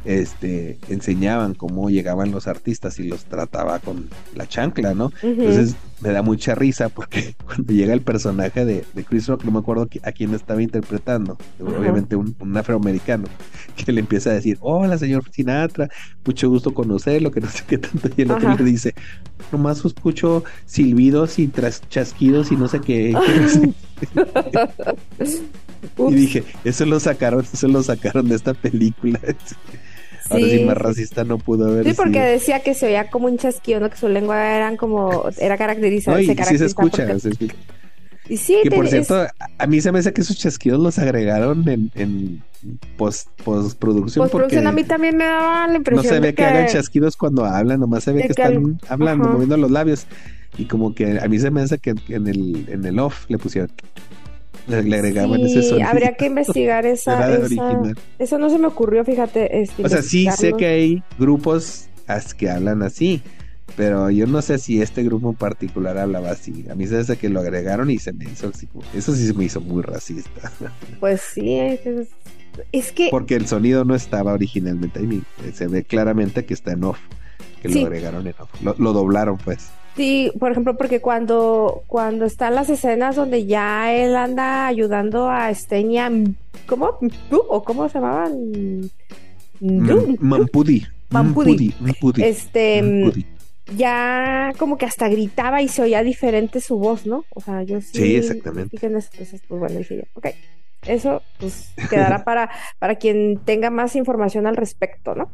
este, 0.04 0.78
enseñaban 0.88 1.54
cómo 1.54 1.88
llegaban 1.90 2.32
los 2.32 2.46
artistas 2.46 2.98
y 2.98 3.04
los 3.04 3.24
trataba 3.24 3.78
con 3.78 4.08
la 4.34 4.46
chancla, 4.46 4.94
¿no? 4.94 5.12
Entonces, 5.22 5.76
me 6.00 6.10
da 6.10 6.22
mucha 6.22 6.54
risa 6.54 6.88
porque 6.88 7.34
cuando 7.44 7.72
llega 7.72 7.92
el 7.92 8.02
personaje 8.02 8.64
de, 8.64 8.84
Chris 9.08 9.26
Rock, 9.26 9.44
no 9.44 9.50
me 9.50 9.58
acuerdo 9.58 9.88
a 10.02 10.12
quién 10.12 10.34
estaba 10.34 10.62
interpretando, 10.62 11.38
obviamente 11.60 12.16
un, 12.16 12.34
afroamericano, 12.56 13.28
que 13.76 13.92
le 13.92 14.00
empieza 14.00 14.30
a 14.30 14.34
decir, 14.34 14.58
hola 14.60 14.98
señor 14.98 15.24
Sinatra, 15.30 15.88
mucho 16.24 16.48
gusto 16.48 16.74
conocerlo, 16.74 17.30
que 17.30 17.40
no 17.40 17.48
sé 17.48 17.62
qué 17.66 17.78
tanto, 17.78 18.08
y 18.16 18.22
el 18.22 18.30
otro 18.30 18.54
le 18.56 18.64
dice, 18.64 18.94
nomás 19.52 19.84
escucho 19.84 20.44
silbidos 20.64 21.38
y 21.38 21.48
tras 21.48 21.82
chasquidos 21.88 22.52
y 22.52 22.56
no 22.56 22.68
sé 22.68 22.80
qué. 22.80 23.14
Y 25.98 26.14
dije, 26.14 26.44
eso 26.64 26.84
lo 26.84 27.00
sacaron, 27.00 27.44
eso 27.50 27.68
lo 27.68 27.82
sacaron 27.82 28.28
de 28.28 28.34
esta 28.34 28.54
película. 28.54 29.20
Ahora 30.30 30.44
sí, 30.44 30.64
más 30.64 30.76
racista 30.76 31.24
no 31.24 31.38
pudo 31.38 31.68
haber 31.68 31.84
Sí, 31.84 31.92
porque 31.94 32.20
decía 32.20 32.60
que 32.60 32.74
se 32.74 32.86
oía 32.86 33.10
como 33.10 33.26
un 33.26 33.38
chasquido, 33.38 33.80
¿no? 33.80 33.90
Que 33.90 33.96
su 33.96 34.08
lengua 34.08 34.56
eran 34.56 34.76
como, 34.76 35.28
era 35.38 35.56
caracterizada. 35.56 36.18
se 36.18 36.44
sí 36.44 36.58
se 36.58 36.66
escucha, 36.66 37.06
Y 38.28 38.36
sí, 38.36 38.58
que 38.62 38.70
por 38.70 38.88
cierto, 38.88 39.26
a 39.58 39.66
mí 39.66 39.80
se 39.80 39.92
me 39.92 40.00
hace 40.00 40.12
que 40.12 40.20
esos 40.20 40.36
chasquidos 40.36 40.80
los 40.80 40.98
agregaron 40.98 41.68
en, 41.68 41.90
en 41.94 42.42
post, 42.96 43.28
postproducción. 43.42 44.24
Postproducción 44.24 44.66
a 44.66 44.72
mí 44.72 44.84
también 44.84 45.16
me 45.16 45.24
daba 45.24 45.66
la 45.68 45.76
impresión. 45.76 46.04
No 46.04 46.10
se 46.10 46.20
ve 46.20 46.34
que, 46.34 46.44
hagan 46.44 46.66
chasquidos 46.66 47.16
cuando 47.16 47.44
hablan, 47.44 47.80
nomás 47.80 48.04
se 48.04 48.12
ve 48.12 48.22
que, 48.22 48.28
están 48.28 48.78
hablando, 48.88 49.28
moviendo 49.28 49.56
los 49.56 49.70
labios. 49.70 50.06
Y 50.58 50.64
como 50.64 50.94
que 50.94 51.18
a 51.20 51.28
mí 51.28 51.38
se 51.38 51.50
me 51.50 51.60
hace 51.60 51.78
que 51.78 51.94
en 52.08 52.26
el, 52.26 52.66
en 52.68 52.84
el 52.84 52.98
off 52.98 53.26
le 53.28 53.36
pusieron 53.38 53.70
le, 54.66 54.96
agregaban 54.96 55.40
ese 55.40 55.62
sonido. 55.62 55.88
Habría 55.88 56.14
que 56.14 56.26
investigar 56.26 56.86
esa, 56.86 57.38
Eso 58.18 58.38
no 58.38 58.50
se 58.50 58.58
me 58.58 58.66
ocurrió, 58.66 59.04
fíjate. 59.04 59.62
Este, 59.62 59.84
o 59.84 59.88
sea, 59.88 60.02
sí 60.02 60.28
sé 60.36 60.52
que 60.54 60.66
hay 60.66 61.02
grupos 61.18 61.88
que 62.36 62.50
hablan 62.50 62.82
así, 62.82 63.22
pero 63.76 64.10
yo 64.10 64.26
no 64.26 64.42
sé 64.42 64.58
si 64.58 64.80
este 64.80 65.02
grupo 65.02 65.30
en 65.30 65.36
particular 65.36 65.98
hablaba 65.98 66.30
así. 66.30 66.64
A 66.70 66.74
mí 66.74 66.86
se 66.86 66.98
hace 66.98 67.16
que 67.16 67.28
lo 67.28 67.40
agregaron 67.40 67.90
y 67.90 67.98
se 67.98 68.12
me 68.12 68.24
hizo 68.24 68.48
así. 68.48 68.68
Eso 68.94 69.14
sí 69.14 69.26
se 69.26 69.34
me 69.34 69.44
hizo 69.44 69.60
muy 69.60 69.82
racista. 69.82 70.52
Pues 71.00 71.20
sí, 71.20 71.58
es, 72.72 72.92
que. 72.92 73.08
Porque 73.10 73.34
el 73.34 73.46
sonido 73.46 73.84
no 73.84 73.94
estaba 73.94 74.32
originalmente 74.32 75.00
ahí. 75.00 75.22
Se 75.52 75.66
ve 75.66 75.84
claramente 75.84 76.44
que 76.44 76.54
está 76.54 76.72
en 76.72 76.84
off. 76.84 76.98
Que 77.60 77.68
lo 77.68 77.86
agregaron 77.86 78.26
en 78.26 78.34
off. 78.38 78.78
lo 78.78 78.92
doblaron, 78.92 79.36
pues. 79.38 79.68
Sí, 79.96 80.30
por 80.38 80.52
ejemplo, 80.52 80.76
porque 80.76 81.00
cuando, 81.00 81.82
cuando 81.86 82.26
están 82.26 82.54
las 82.54 82.68
escenas 82.68 83.16
donde 83.16 83.46
ya 83.46 83.94
él 83.94 84.14
anda 84.14 84.66
ayudando 84.66 85.30
a 85.30 85.50
Estenia, 85.50 86.12
¿cómo? 86.66 86.98
¿O 87.48 87.64
cómo 87.64 87.88
se 87.88 87.94
llamaban? 87.94 88.90
Mampudi. 90.20 90.86
Mampudi. 91.08 91.74
Este, 92.18 93.10
ya 93.74 94.52
como 94.58 94.76
que 94.76 94.84
hasta 94.84 95.08
gritaba 95.08 95.62
y 95.62 95.68
se 95.68 95.82
oía 95.82 96.02
diferente 96.02 96.60
su 96.60 96.78
voz, 96.78 97.06
¿no? 97.06 97.24
O 97.34 97.40
sea, 97.40 97.62
yo 97.62 97.80
sí. 97.80 97.90
Sí, 97.92 98.16
exactamente. 98.16 98.76
Entonces, 98.80 99.42
pues 99.48 99.60
bueno, 99.60 99.78
dije 99.78 99.96
yo, 99.96 100.02
ok. 100.14 100.26
Eso 100.86 101.22
pues 101.38 101.72
quedará 101.90 102.22
para, 102.24 102.50
para 102.78 102.96
quien 102.96 103.38
tenga 103.44 103.70
más 103.70 103.96
información 103.96 104.46
al 104.46 104.56
respecto, 104.56 105.14
¿no? 105.14 105.30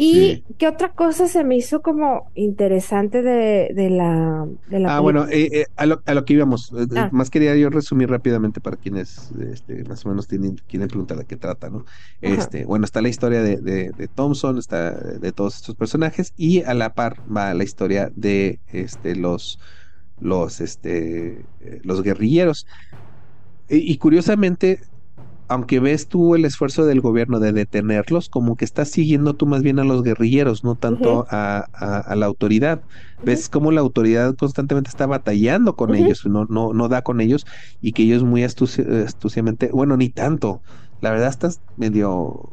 ¿Y 0.00 0.44
qué 0.58 0.68
otra 0.68 0.92
cosa 0.92 1.26
se 1.26 1.42
me 1.42 1.56
hizo 1.56 1.82
como 1.82 2.30
interesante 2.36 3.20
de, 3.20 3.72
de 3.74 3.90
la, 3.90 4.46
de 4.68 4.86
Ah, 4.86 5.00
bueno, 5.00 5.26
eh, 5.26 5.48
eh, 5.52 5.64
a, 5.74 5.86
lo, 5.86 6.00
a, 6.06 6.14
lo, 6.14 6.24
que 6.24 6.34
íbamos, 6.34 6.72
eh, 6.72 6.86
ah. 6.94 7.10
más 7.10 7.30
quería 7.30 7.56
yo 7.56 7.68
resumir 7.68 8.08
rápidamente 8.08 8.60
para 8.60 8.76
quienes 8.76 9.32
este, 9.52 9.82
más 9.88 10.06
o 10.06 10.10
menos 10.10 10.28
tienen, 10.28 10.54
quieren 10.68 10.86
preguntar 10.86 11.18
de 11.18 11.24
qué 11.24 11.34
trata, 11.34 11.68
¿no? 11.68 11.84
Este, 12.20 12.64
bueno, 12.64 12.84
está 12.84 13.02
la 13.02 13.08
historia 13.08 13.42
de, 13.42 13.56
de, 13.56 13.90
de, 13.90 14.06
Thompson, 14.06 14.58
está 14.58 14.92
de 14.92 15.32
todos 15.32 15.56
estos 15.56 15.74
personajes, 15.74 16.32
y 16.36 16.62
a 16.62 16.74
la 16.74 16.94
par 16.94 17.16
va 17.36 17.52
la 17.52 17.64
historia 17.64 18.12
de 18.14 18.60
este, 18.68 19.16
los, 19.16 19.58
los, 20.20 20.60
este, 20.60 21.44
los 21.82 22.04
guerrilleros. 22.04 22.68
y 23.68 23.96
curiosamente, 23.98 24.78
aunque 25.48 25.80
ves 25.80 26.06
tú 26.06 26.34
el 26.34 26.44
esfuerzo 26.44 26.84
del 26.84 27.00
gobierno 27.00 27.40
de 27.40 27.52
detenerlos, 27.52 28.28
como 28.28 28.56
que 28.56 28.64
estás 28.64 28.90
siguiendo 28.90 29.34
tú 29.34 29.46
más 29.46 29.62
bien 29.62 29.78
a 29.78 29.84
los 29.84 30.02
guerrilleros, 30.02 30.62
no 30.62 30.74
tanto 30.74 31.26
a, 31.30 32.14
la 32.14 32.26
autoridad. 32.26 32.82
Ves 33.24 33.48
cómo 33.48 33.72
la 33.72 33.80
autoridad 33.80 34.34
constantemente 34.36 34.90
está 34.90 35.06
batallando 35.06 35.74
con 35.74 35.94
ellos, 35.94 36.26
no, 36.26 36.44
no, 36.44 36.74
no 36.74 36.88
da 36.88 37.02
con 37.02 37.20
ellos 37.20 37.46
y 37.80 37.92
que 37.92 38.02
ellos 38.02 38.22
muy 38.24 38.44
astuciamente, 38.44 39.70
bueno, 39.72 39.96
ni 39.96 40.10
tanto. 40.10 40.60
La 41.00 41.10
verdad 41.10 41.28
estás 41.28 41.60
medio, 41.76 42.52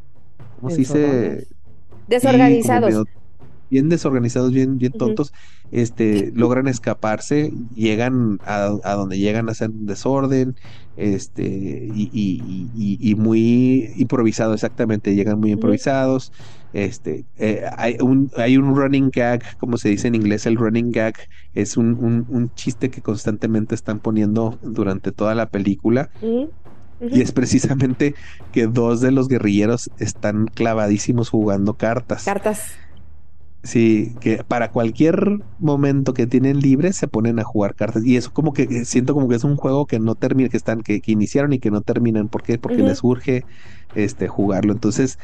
¿cómo 0.60 0.70
se 0.70 0.78
dice? 0.78 1.48
Desorganizados 2.08 3.06
bien 3.70 3.90
desorganizados, 3.90 4.52
bien, 4.52 4.78
bien 4.78 4.92
tontos, 4.92 5.34
este, 5.72 6.32
logran 6.36 6.68
escaparse, 6.68 7.52
llegan 7.76 8.40
a, 8.46 8.94
donde 8.96 9.18
llegan 9.18 9.50
a 9.50 9.52
hacer 9.52 9.72
desorden, 9.72 10.56
este, 10.98 11.90
y, 11.94 12.10
y, 12.14 12.98
y, 13.02 13.16
muy 13.16 13.92
improvisado, 13.98 14.54
exactamente, 14.54 15.14
llegan 15.14 15.40
muy 15.40 15.52
improvisados. 15.52 16.32
Este, 16.74 17.24
eh, 17.38 17.64
hay, 17.78 17.96
un, 18.02 18.32
hay 18.36 18.58
un 18.58 18.76
running 18.76 19.10
gag, 19.10 19.58
como 19.58 19.78
se 19.78 19.90
dice 19.90 20.08
en 20.10 20.16
inglés, 20.16 20.46
el 20.46 20.58
running 20.58 20.92
gag 20.92 21.16
es 21.54 21.78
un, 21.78 22.26
un, 22.30 22.54
chiste 22.56 22.90
que 22.90 23.02
constantemente 23.02 23.76
están 23.76 24.00
poniendo 24.00 24.60
durante 24.62 25.12
toda 25.12 25.36
la 25.36 25.50
película. 25.50 26.10
Y 27.02 27.22
es 27.22 27.32
precisamente 27.32 28.16
que 28.52 28.68
dos 28.68 29.02
de 29.02 29.12
los 29.12 29.28
guerrilleros 29.28 29.90
están 30.00 30.48
clavadísimos 30.48 31.30
jugando 31.30 31.74
cartas. 31.76 32.24
Cartas. 32.24 32.74
Sí, 33.66 34.14
que 34.22 34.44
para 34.48 34.70
cualquier 34.70 35.40
momento 35.58 36.14
que 36.14 36.28
tienen 36.28 36.60
libre 36.60 36.94
se 36.94 37.08
ponen 37.08 37.40
a 37.40 37.44
jugar 37.44 37.74
cartas. 37.74 38.06
Y 38.06 38.16
eso 38.16 38.32
como 38.32 38.54
que 38.54 38.64
eh, 38.64 38.86
siento 38.86 39.16
como 39.16 39.28
que 39.28 39.36
es 39.36 39.44
un 39.44 39.56
juego 39.56 39.88
que 39.88 40.00
no 40.00 40.14
termina, 40.14 40.50
que 40.50 40.58
están, 40.58 40.82
que, 40.82 41.02
iniciaron 41.08 41.52
y 41.52 41.58
que 41.58 41.72
no 41.72 41.82
terminan. 41.82 42.28
¿Por 42.28 42.44
qué? 42.44 42.60
Porque 42.60 42.84
les 42.84 43.04
urge 43.04 43.44
este 43.96 44.28
jugarlo. 44.28 44.72
Entonces, 44.72 45.18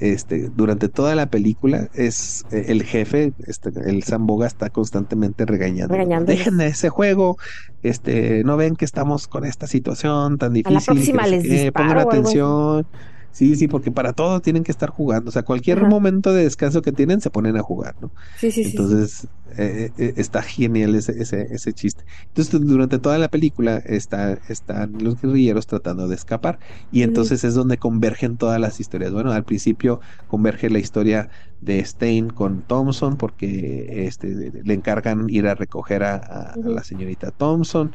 este, 0.00 0.50
durante 0.56 0.88
toda 0.88 1.14
la 1.14 1.26
película 1.26 1.88
es 1.94 2.44
eh, 2.50 2.64
el 2.66 2.82
jefe, 2.82 3.32
este, 3.46 3.70
el 3.88 4.02
Zamboga 4.02 4.48
está 4.48 4.70
constantemente 4.70 5.46
regañando. 5.46 5.94
regañando. 5.94 6.32
Dejen 6.32 6.60
ese 6.62 6.88
juego, 6.88 7.38
este, 7.84 8.42
no 8.42 8.56
ven 8.56 8.74
que 8.74 8.84
estamos 8.84 9.28
con 9.28 9.44
esta 9.44 9.68
situación 9.68 10.38
tan 10.38 10.52
difícil. 10.52 10.76
A 10.76 10.80
la 10.80 10.84
próxima 10.84 11.26
les 11.28 11.70
pongan 11.70 11.98
atención. 11.98 12.86
Sí, 13.34 13.56
sí, 13.56 13.66
porque 13.66 13.90
para 13.90 14.12
todo 14.12 14.40
tienen 14.40 14.62
que 14.62 14.70
estar 14.70 14.90
jugando. 14.90 15.28
O 15.28 15.32
sea, 15.32 15.42
cualquier 15.42 15.82
momento 15.82 16.32
de 16.32 16.44
descanso 16.44 16.82
que 16.82 16.92
tienen 16.92 17.20
se 17.20 17.30
ponen 17.30 17.56
a 17.56 17.62
jugar, 17.64 17.96
¿no? 18.00 18.12
Sí, 18.36 18.52
sí, 18.52 18.62
Entonces, 18.62 19.28
eh, 19.58 19.90
eh, 19.96 20.14
está 20.18 20.40
genial 20.40 20.94
ese, 20.94 21.20
ese, 21.20 21.48
ese 21.50 21.72
chiste. 21.72 22.04
Entonces, 22.28 22.60
durante 22.60 23.00
toda 23.00 23.18
la 23.18 23.28
película 23.28 23.78
está, 23.78 24.34
están 24.48 24.92
los 25.02 25.20
guerrilleros 25.20 25.66
tratando 25.66 26.06
de 26.06 26.14
escapar. 26.14 26.60
Y 26.92 27.02
entonces 27.02 27.42
es 27.42 27.54
donde 27.54 27.76
convergen 27.76 28.36
todas 28.38 28.60
las 28.60 28.78
historias. 28.78 29.12
Bueno, 29.12 29.32
al 29.32 29.44
principio 29.44 30.00
converge 30.28 30.70
la 30.70 30.78
historia 30.78 31.28
de 31.58 31.84
Stein 31.84 32.30
con 32.30 32.62
Thompson, 32.62 33.16
porque 33.16 34.06
este, 34.06 34.28
le 34.62 34.74
encargan 34.74 35.28
ir 35.28 35.48
a 35.48 35.56
recoger 35.56 36.04
a 36.04 36.54
la 36.56 36.84
señorita 36.84 37.32
Thompson 37.32 37.90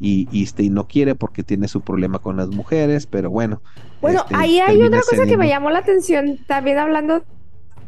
y, 0.00 0.28
y 0.32 0.42
este, 0.44 0.68
no 0.68 0.88
quiere 0.88 1.14
porque 1.14 1.42
tiene 1.42 1.68
su 1.68 1.80
problema 1.80 2.18
con 2.18 2.36
las 2.36 2.48
mujeres, 2.48 3.06
pero 3.06 3.30
bueno. 3.30 3.62
Bueno, 4.00 4.20
este, 4.22 4.34
ahí 4.36 4.58
hay 4.58 4.82
otra 4.82 5.00
cosa 5.08 5.26
que 5.26 5.36
me 5.36 5.48
llamó 5.48 5.70
la 5.70 5.78
atención, 5.78 6.38
también 6.46 6.78
hablando 6.78 7.22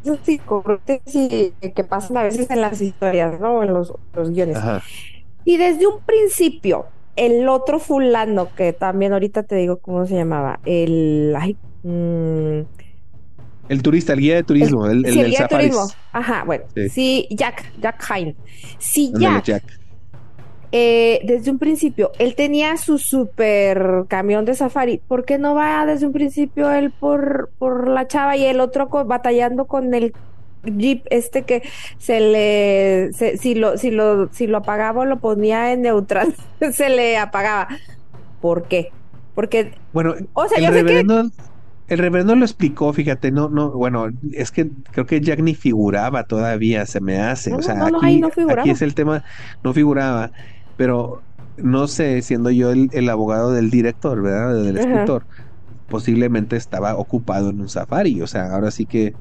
de 0.05 1.73
que 1.75 1.85
pasan 1.85 2.17
a 2.17 2.23
veces 2.23 2.51
en 2.51 2.61
las 2.61 2.81
historias, 2.81 3.41
¿no? 3.41 3.63
En 3.63 3.73
los, 3.73 3.93
guiones. 4.15 4.59
Y 5.45 5.57
desde 5.57 5.87
un 5.87 6.01
principio, 6.01 6.87
el 7.17 7.49
otro 7.49 7.79
fulano, 7.79 8.49
que 8.55 8.73
también 8.73 9.13
ahorita 9.13 9.43
te 9.43 9.57
digo 9.57 9.79
cómo 9.79 10.07
se 10.07 10.15
llamaba, 10.15 10.61
el... 10.65 11.35
Mm, 11.83 12.61
el 13.67 13.83
turista, 13.83 14.13
el 14.13 14.21
guía 14.21 14.35
de 14.37 14.43
turismo, 14.43 14.87
el, 14.87 15.07
el, 15.07 15.27
guía 15.27 15.41
de 15.41 15.49
turismo. 15.49 15.87
Ajá, 16.13 16.45
bueno, 16.45 16.65
sí, 16.91 17.27
Jack, 17.31 17.73
Jack 17.81 18.05
Hine. 18.11 18.37
Si 18.79 19.11
Jack 19.19 19.65
eh, 20.77 21.21
desde 21.23 21.53
un 21.53 21.61
principio, 21.61 22.11
él 22.19 22.35
tenía 22.35 22.77
su 22.79 22.99
super 22.99 24.07
camión 24.09 24.45
de 24.45 24.55
safari, 24.55 25.01
¿por 25.07 25.25
qué 25.25 25.39
no 25.39 25.55
va 25.55 25.87
desde 25.87 26.05
un 26.05 26.13
principio 26.13 26.69
él 26.73 26.91
por, 26.91 27.51
por 27.61 27.87
la 27.87 28.09
chava 28.09 28.37
y 28.37 28.45
el 28.45 28.59
otro 28.59 28.89
batallando 28.89 29.67
con 29.67 29.95
el 29.95 30.13
jeep 30.65 31.07
este 31.11 31.43
que 31.43 31.63
se 31.99 32.19
le 32.19 33.13
si 33.13 33.55
lo 33.55 33.79
si 33.79 33.93
lo 33.93 34.33
si 34.33 34.49
lo 34.49 34.59
apagaba 34.59 35.03
o 35.03 35.05
lo 35.05 35.21
ponía 35.21 35.73
en 35.73 35.83
neutral 35.83 36.35
se 36.73 36.89
le 36.89 37.19
apagaba 37.19 37.69
¿por 38.41 38.65
qué? 38.65 38.91
porque 39.37 39.75
bueno 39.93 40.15
o 40.33 40.49
sea, 40.49 40.59
el 40.59 40.75
reverendo 40.75 41.31
el 41.87 41.99
reverendo 41.99 42.35
lo 42.35 42.45
explicó 42.45 42.93
fíjate 42.93 43.31
no 43.31 43.49
no 43.49 43.71
bueno 43.71 44.09
es 44.33 44.51
que 44.51 44.71
creo 44.91 45.07
que 45.07 45.21
Jack 45.21 45.39
ni 45.39 45.55
figuraba 45.55 46.25
todavía 46.25 46.85
se 46.87 47.01
me 47.01 47.21
hace 47.21 47.55
o 47.55 47.63
sea 47.63 47.87
aquí, 47.87 48.23
aquí 48.59 48.71
es 48.71 48.83
el 48.83 48.95
tema 48.95 49.23
no 49.63 49.73
figuraba 49.73 50.33
pero 50.77 51.23
no 51.57 51.87
sé, 51.87 52.21
siendo 52.23 52.51
yo 52.51 52.73
el, 52.73 53.09
abogado 53.09 53.53
del 53.53 53.71
director, 53.71 54.21
¿verdad? 54.23 54.55
Del 54.63 54.77
escritor, 54.77 55.25
posiblemente 55.89 56.57
estaba 56.57 56.97
ocupado 56.97 57.51
en 57.51 57.61
un 57.61 57.69
safari, 57.69 58.21
o 58.21 58.27
sea, 58.27 58.53
ahora 58.53 58.71
sí 58.71 58.87
que, 58.87 59.15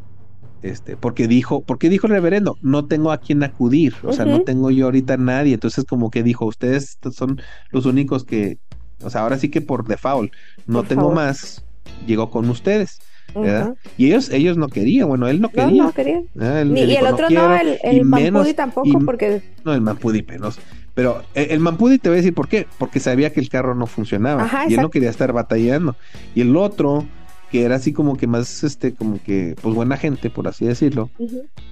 este, 0.62 0.98
porque 0.98 1.28
dijo, 1.28 1.62
porque 1.62 1.90
dijo 1.90 2.08
el 2.08 2.14
reverendo, 2.14 2.58
no 2.62 2.86
tengo 2.86 3.12
a 3.12 3.20
quien 3.20 3.44
acudir, 3.44 3.96
o 4.04 4.14
sea, 4.14 4.26
no 4.26 4.42
tengo 4.42 4.72
yo 4.72 4.86
ahorita 4.86 5.18
nadie, 5.18 5.54
entonces 5.54 5.86
como 5.86 6.10
que 6.10 6.24
dijo, 6.24 6.46
ustedes 6.46 6.98
son 7.12 7.42
los 7.72 7.86
únicos 7.86 8.24
que, 8.24 8.58
o 9.04 9.10
sea, 9.10 9.22
ahora 9.22 9.38
sí 9.38 9.50
que 9.50 9.62
por 9.62 9.88
default, 9.88 10.32
no 10.66 10.84
tengo 10.84 11.12
más, 11.12 11.64
llegó 12.08 12.30
con 12.30 12.50
ustedes. 12.50 13.00
¿verdad? 13.36 13.76
Y 13.98 14.08
ellos, 14.08 14.30
ellos 14.30 14.58
no 14.58 14.68
querían, 14.68 15.08
bueno, 15.08 15.28
él 15.28 15.42
no 15.42 15.50
quería. 15.50 15.84
No, 15.84 15.92
quería. 15.92 16.22
Ni, 16.66 16.82
y 16.82 16.96
el 16.96 17.08
otro 17.08 17.30
no, 17.32 17.56
el, 17.56 17.80
el 17.82 18.56
tampoco, 18.56 19.00
porque. 19.06 19.42
No, 19.64 19.74
el 19.74 19.82
Mampudi 19.82 20.22
penoso. 20.22 20.62
Pero 20.94 21.24
el, 21.34 21.60
Mampudi 21.60 21.98
te 21.98 22.10
voy 22.10 22.18
a 22.18 22.22
decir 22.22 22.34
por 22.34 22.48
qué, 22.48 22.68
porque 22.78 23.00
sabía 23.00 23.34
que 23.34 23.40
el 23.40 23.50
carro 23.50 23.74
no 23.74 23.88
funcionaba 23.88 24.66
y 24.70 24.76
él 24.76 24.82
no 24.82 24.90
quería 24.90 25.10
estar 25.10 25.34
batallando. 25.34 25.96
Y 26.36 26.42
el 26.42 26.56
otro, 26.56 27.06
que 27.52 27.64
era 27.64 27.76
así 27.76 27.94
como 27.94 28.16
que 28.16 28.28
más, 28.28 28.64
este, 28.64 28.94
como 28.94 29.22
que, 29.22 29.56
pues 29.62 29.74
buena 29.74 29.98
gente, 29.98 30.30
por 30.30 30.48
así 30.48 30.66
decirlo. 30.66 31.10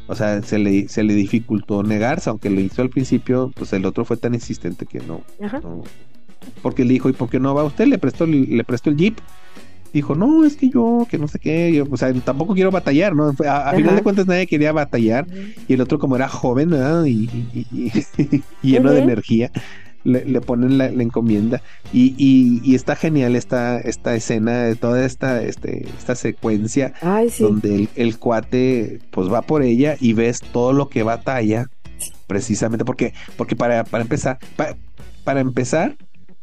O 0.07 0.15
sea, 0.15 0.41
se 0.41 0.57
le, 0.57 0.88
se 0.88 1.03
le 1.03 1.14
dificultó 1.14 1.84
negarse, 1.84 2.30
aunque 2.31 2.49
lo 2.49 2.60
hizo 2.61 2.81
al 2.81 2.89
principio, 2.89 3.52
pues 3.56 3.73
el 3.73 3.85
otro 3.85 4.06
fue 4.06 4.18
tan 4.18 4.34
insistente 4.34 4.85
que 4.88 4.99
no. 4.99 5.22
no 5.39 5.84
porque 6.61 6.84
le 6.84 6.93
dijo, 6.93 7.10
¿y 7.10 7.14
por 7.14 7.30
qué 7.30 7.39
no 7.39 7.53
va 7.53 7.64
usted? 7.64 7.85
Le 7.85 7.98
prestó, 7.98 8.26
le 8.26 8.64
prestó 8.64 8.89
el 8.89 8.98
jeep 8.98 9.19
dijo, 9.93 10.15
no, 10.15 10.45
es 10.45 10.55
que 10.55 10.69
yo, 10.69 11.07
que 11.09 11.18
no 11.18 11.27
sé 11.27 11.39
qué, 11.39 11.72
yo, 11.73 11.85
o 11.89 11.97
sea, 11.97 12.13
tampoco 12.13 12.53
quiero 12.53 12.72
batallar, 12.72 13.15
¿no? 13.15 13.34
A, 13.47 13.73
final 13.73 13.95
de 13.95 14.03
cuentas 14.03 14.27
nadie 14.27 14.47
quería 14.47 14.72
batallar 14.72 15.27
y 15.68 15.73
el 15.73 15.81
otro 15.81 15.99
como 15.99 16.15
era 16.15 16.27
joven, 16.27 16.69
¿verdad? 16.69 17.05
Y, 17.05 17.30
lleno 18.61 18.91
de 18.91 18.99
energía, 19.01 19.51
le, 20.03 20.41
ponen 20.41 20.77
la, 20.77 20.88
encomienda 20.88 21.61
y, 21.93 22.15
y, 22.18 22.76
está 22.76 22.95
genial 22.95 23.35
esta, 23.35 23.80
esta 23.80 24.15
escena, 24.15 24.63
de 24.63 24.76
toda 24.76 25.05
esta, 25.05 25.41
este, 25.43 25.88
esta 25.97 26.15
secuencia 26.15 26.93
donde 27.39 27.88
el, 27.95 28.18
cuate 28.18 28.99
pues 29.11 29.31
va 29.31 29.41
por 29.43 29.63
ella 29.63 29.97
y 29.99 30.13
ves 30.13 30.41
todo 30.41 30.73
lo 30.73 30.89
que 30.89 31.03
batalla 31.03 31.68
precisamente 32.27 32.85
porque, 32.85 33.13
porque 33.38 33.55
para, 33.55 33.84
para 33.84 34.03
empezar, 34.03 34.39
para 35.23 35.39
empezar, 35.41 35.97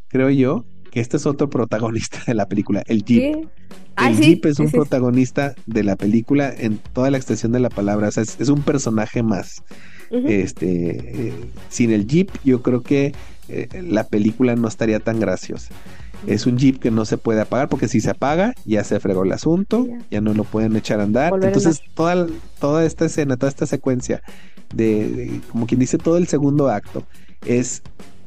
creo 0.08 0.30
yo, 0.30 0.64
que 0.90 1.00
este 1.00 1.16
es 1.16 1.26
otro 1.26 1.50
protagonista 1.50 2.18
de 2.26 2.34
la 2.34 2.46
película, 2.46 2.82
el 2.86 3.04
Jeep. 3.04 3.48
el 3.96 4.16
Jeep 4.16 4.46
es 4.46 4.58
un 4.58 4.70
protagonista 4.70 5.54
de 5.66 5.84
la 5.84 5.96
película 5.96 6.52
en 6.56 6.78
toda 6.92 7.10
la 7.10 7.18
extensión 7.18 7.52
de 7.52 7.60
la 7.60 7.70
palabra, 7.70 8.08
o 8.08 8.10
sea, 8.10 8.22
es, 8.22 8.48
un 8.48 8.62
personaje 8.62 9.22
más. 9.22 9.62
Este, 10.10 11.28
eh, 11.28 11.34
sin 11.68 11.90
el 11.90 12.06
Jeep, 12.06 12.30
yo 12.42 12.62
creo 12.62 12.82
que 12.82 13.12
eh, 13.48 13.68
la 13.82 14.04
película 14.04 14.56
no 14.56 14.68
estaría 14.68 15.00
tan 15.00 15.20
graciosa. 15.20 15.68
Es 16.26 16.46
un 16.46 16.58
Jeep 16.58 16.80
que 16.80 16.90
no 16.90 17.04
se 17.04 17.16
puede 17.16 17.40
apagar 17.40 17.68
porque 17.68 17.88
si 17.88 18.00
se 18.00 18.10
apaga 18.10 18.54
ya 18.64 18.82
se 18.84 18.98
fregó 19.00 19.22
el 19.24 19.32
asunto, 19.32 19.86
ya 20.10 20.20
no 20.20 20.34
lo 20.34 20.44
pueden 20.44 20.74
echar 20.76 21.00
a 21.00 21.04
andar. 21.04 21.32
Entonces 21.42 21.80
toda, 21.94 22.26
toda 22.58 22.84
esta 22.84 23.04
escena, 23.04 23.36
toda 23.36 23.50
esta 23.50 23.66
secuencia 23.66 24.22
de, 24.74 25.40
como 25.50 25.66
quien 25.66 25.80
dice, 25.80 25.96
todo 25.96 26.18
el 26.18 26.26
segundo 26.26 26.68
acto 26.68 27.04
es 27.46 27.82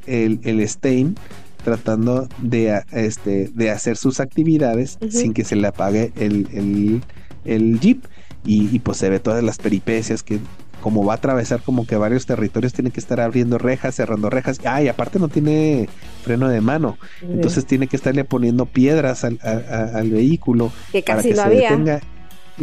el, 0.06 0.40
el 0.44 0.66
Stein 0.66 1.16
tratando 1.62 2.28
de, 2.38 2.82
este, 2.92 3.50
de 3.54 3.70
hacer 3.70 3.96
sus 3.96 4.20
actividades 4.20 4.98
sin 5.10 5.32
que 5.32 5.44
se 5.44 5.56
le 5.56 5.68
apague 5.68 6.12
el, 6.16 7.02
el, 7.44 7.80
jeep. 7.80 8.04
y, 8.44 8.78
pues 8.80 8.98
se 8.98 9.08
ve 9.08 9.20
todas 9.20 9.42
las 9.42 9.58
peripecias 9.58 10.22
que 10.22 10.38
como 10.82 11.04
va 11.04 11.14
a 11.14 11.16
atravesar 11.16 11.62
como 11.62 11.86
que 11.86 11.96
varios 11.96 12.26
territorios 12.26 12.72
tiene 12.72 12.90
que 12.90 12.98
estar 12.98 13.20
abriendo 13.20 13.56
rejas, 13.56 13.94
cerrando 13.94 14.28
rejas. 14.28 14.58
Ah, 14.64 14.82
y 14.82 14.88
aparte 14.88 15.20
no 15.20 15.28
tiene 15.28 15.88
freno 16.24 16.48
de 16.48 16.60
mano. 16.60 16.98
Entonces 17.22 17.64
tiene 17.64 17.86
que 17.86 17.94
estarle 17.94 18.24
poniendo 18.24 18.66
piedras 18.66 19.24
al, 19.24 20.10
vehículo. 20.10 20.72
Que 20.90 21.04
casi 21.04 21.32
para 21.32 21.50
que 21.50 21.56
se 21.56 21.62
Detenga. 21.62 22.00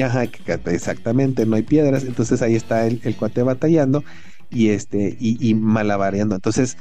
Ajá, 0.04 0.24
exactamente, 0.66 1.46
no 1.46 1.56
hay 1.56 1.64
piedras. 1.64 2.04
Entonces 2.04 2.42
ahí 2.42 2.56
está 2.56 2.86
el, 2.86 3.00
el 3.04 3.16
cuate 3.16 3.42
batallando 3.42 4.04
y 4.52 4.70
este, 4.70 5.16
y, 5.20 5.38
y 5.48 5.54
malabareando. 5.54 6.36
Entonces, 6.36 6.78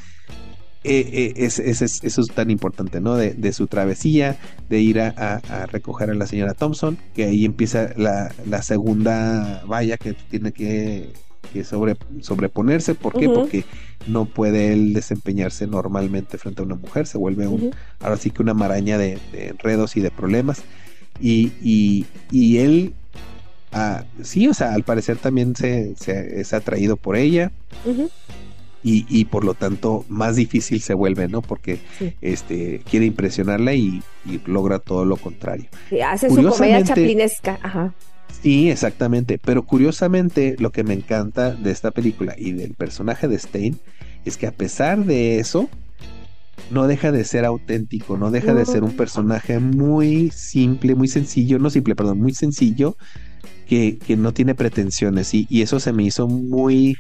eh, 0.85 1.11
eh, 1.13 1.33
es, 1.37 1.59
eso 1.59 2.21
es 2.21 2.29
tan 2.29 2.51
importante, 2.51 3.01
¿no? 3.01 3.17
De, 3.17 3.53
su 3.53 3.67
travesía, 3.67 4.39
de 4.69 4.81
ir 4.81 5.01
a, 5.01 5.41
recoger 5.71 6.11
a 6.11 6.15
la 6.15 6.27
señora 6.27 6.55
Thompson, 6.55 6.97
que 7.15 7.25
ahí 7.25 7.45
empieza 7.45 7.91
la, 7.97 8.33
segunda 8.63 9.63
valla 9.67 9.97
que 9.97 10.15
tiene 10.15 10.53
que, 10.53 11.13
sobre, 11.65 11.97
sobreponerse. 12.21 12.95
¿Por 12.95 13.19
qué? 13.19 13.29
Porque 13.29 13.65
no 14.07 14.27
puede 14.27 14.73
él 14.73 14.93
desempeñarse 14.93 15.67
normalmente 15.67 16.39
frente 16.39 16.63
a 16.63 16.65
una 16.65 16.77
mujer, 16.77 17.07
se 17.07 17.19
vuelve 17.19 17.49
un, 17.49 17.75
ahora 18.01 18.17
sí 18.17 18.31
que 18.31 18.43
una 18.43 18.55
maraña 18.55 18.99
de, 18.99 19.19
enredos 19.33 19.97
y 19.97 20.01
de 20.01 20.11
problemas. 20.11 20.63
Y, 21.21 21.53
y, 22.31 22.59
él, 22.59 22.95
ah, 23.73 24.05
sí, 24.23 24.47
o 24.47 24.55
sea, 24.55 24.75
al 24.75 24.85
parecer 24.85 25.17
también 25.17 25.57
se, 25.57 25.97
se 25.97 26.41
es 26.41 26.53
atraído 26.53 26.97
por 26.97 27.17
ella 27.17 27.51
y, 28.83 29.25
por 29.27 29.45
lo 29.45 29.55
tanto 29.55 30.05
más 30.09 30.37
difícil 30.37 30.81
se 30.81 30.95
vuelve, 30.95 31.29
¿no? 31.29 31.43
Porque 31.43 31.81
este 32.21 32.81
quiere 32.89 33.07
impresionarla 33.07 33.75
y, 33.75 34.03
logra 34.47 34.79
todo 34.79 35.05
lo 35.05 35.17
contrario. 35.17 35.69
hace 36.07 36.29
su 36.29 36.43
comedia 36.43 36.83
chaplinesca, 36.85 37.59
ajá. 37.63 37.95
Sí, 38.43 38.71
exactamente. 38.71 39.39
Pero 39.39 39.65
curiosamente, 39.65 40.57
lo 40.59 40.71
que 40.71 40.85
me 40.85 40.95
encanta 40.95 41.51
de 41.55 41.71
esta 41.71 41.91
película 41.91 42.35
y 42.37 42.53
del 42.53 42.75
personaje 42.75 43.27
de 43.27 43.39
Stein 43.39 43.79
es 44.25 44.37
que 44.37 44.47
a 44.47 44.53
pesar 44.53 45.05
de 45.05 45.39
eso, 45.39 45.69
no 46.71 46.87
deja 46.87 47.11
de 47.13 47.25
ser 47.25 47.45
auténtico, 47.45 48.17
no 48.17 48.31
deja 48.31 48.55
de 48.55 48.67
ser 48.67 48.85
un 48.85 48.93
personaje 48.93 49.59
muy 49.59 50.31
simple, 50.31 50.95
muy 50.95 51.09
sencillo, 51.09 51.59
no 51.59 51.71
simple, 51.71 51.97
perdón, 51.97 52.21
muy 52.21 52.35
sencillo, 52.35 52.97
que, 53.67 53.99
que 53.99 54.17
no 54.17 54.33
tiene 54.33 54.55
pretensiones. 54.55 55.35
Y, 55.35 55.47
y 55.49 55.63
eso 55.63 55.81
se 55.81 55.93
me 55.93 56.05
hizo 56.05 56.29
muy 56.29 56.97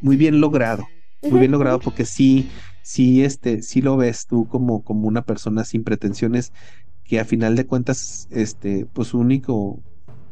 muy 0.00 0.16
bien 0.16 0.40
logrado, 0.40 0.86
muy 1.22 1.40
bien 1.40 1.52
logrado 1.52 1.80
porque 1.80 2.04
sí, 2.04 2.48
sí, 2.82 3.22
este, 3.22 3.62
sí 3.62 3.82
lo 3.82 3.96
ves 3.96 4.26
tú 4.26 4.46
como, 4.48 4.82
como 4.82 5.08
una 5.08 5.22
persona 5.22 5.64
sin 5.64 5.84
pretensiones 5.84 6.52
que 7.04 7.20
a 7.20 7.24
final 7.24 7.56
de 7.56 7.66
cuentas, 7.66 8.28
este, 8.30 8.86
pues 8.92 9.08
su 9.08 9.18
único 9.18 9.80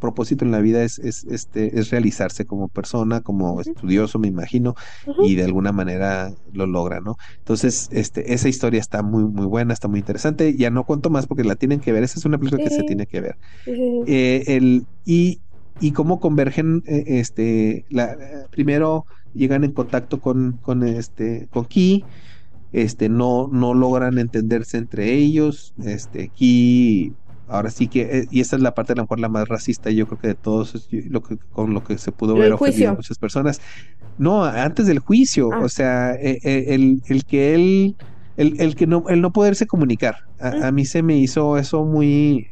propósito 0.00 0.44
en 0.44 0.50
la 0.50 0.60
vida 0.60 0.82
es, 0.82 0.98
es, 0.98 1.24
este, 1.24 1.78
es 1.78 1.90
realizarse 1.90 2.44
como 2.44 2.68
persona, 2.68 3.22
como 3.22 3.60
estudioso, 3.60 4.18
me 4.18 4.28
imagino, 4.28 4.74
y 5.22 5.34
de 5.34 5.44
alguna 5.44 5.72
manera 5.72 6.30
lo 6.52 6.66
logra, 6.66 7.00
¿no? 7.00 7.16
Entonces, 7.38 7.88
este, 7.90 8.34
esa 8.34 8.50
historia 8.50 8.80
está 8.80 9.02
muy, 9.02 9.24
muy 9.24 9.46
buena, 9.46 9.72
está 9.72 9.88
muy 9.88 10.00
interesante. 10.00 10.56
Ya 10.56 10.68
no 10.68 10.84
cuento 10.84 11.08
más 11.08 11.26
porque 11.26 11.42
la 11.42 11.56
tienen 11.56 11.80
que 11.80 11.92
ver, 11.92 12.02
esa 12.02 12.18
es 12.18 12.26
una 12.26 12.36
película 12.36 12.62
que 12.62 12.70
se 12.70 12.82
tiene 12.82 13.06
que 13.06 13.20
ver. 13.22 13.36
Eh, 13.66 14.44
el, 14.48 14.84
y, 15.06 15.40
y 15.80 15.92
cómo 15.92 16.20
convergen, 16.20 16.82
eh, 16.86 17.04
este, 17.06 17.86
la, 17.88 18.14
primero 18.50 19.06
llegan 19.34 19.64
en 19.64 19.72
contacto 19.72 20.20
con, 20.20 20.58
con 20.62 20.86
este, 20.86 21.48
con 21.50 21.64
Ki, 21.66 22.04
este, 22.72 23.08
no, 23.08 23.48
no 23.52 23.74
logran 23.74 24.18
entenderse 24.18 24.78
entre 24.78 25.12
ellos, 25.12 25.74
este, 25.84 26.28
Ki, 26.28 27.12
ahora 27.48 27.70
sí 27.70 27.88
que, 27.88 28.02
eh, 28.02 28.28
y 28.30 28.40
esta 28.40 28.56
es 28.56 28.62
la 28.62 28.74
parte 28.74 28.92
a 28.92 28.96
lo 28.96 29.02
mejor 29.02 29.20
la 29.20 29.28
más 29.28 29.48
racista, 29.48 29.90
yo 29.90 30.06
creo 30.06 30.20
que 30.20 30.28
de 30.28 30.34
todos, 30.34 30.88
lo 30.90 31.22
que, 31.22 31.36
con 31.52 31.74
lo 31.74 31.84
que 31.84 31.98
se 31.98 32.12
pudo 32.12 32.34
ver 32.34 32.52
ofendido 32.52 32.90
a 32.90 32.94
muchas 32.94 33.18
personas. 33.18 33.60
No, 34.18 34.44
antes 34.44 34.86
del 34.86 35.00
juicio, 35.00 35.50
ah. 35.52 35.60
o 35.60 35.68
sea, 35.68 36.14
eh, 36.14 36.38
eh, 36.42 36.66
el, 36.68 37.02
el, 37.06 37.24
que 37.24 37.54
él, 37.54 37.96
el, 38.36 38.60
el, 38.60 38.76
que 38.76 38.86
no, 38.86 39.04
el 39.08 39.20
no 39.20 39.32
poderse 39.32 39.66
comunicar, 39.66 40.24
a, 40.40 40.70
mí 40.72 40.84
se 40.84 41.02
me 41.02 41.16
hizo 41.16 41.56
eso 41.56 41.84
muy, 41.84 42.48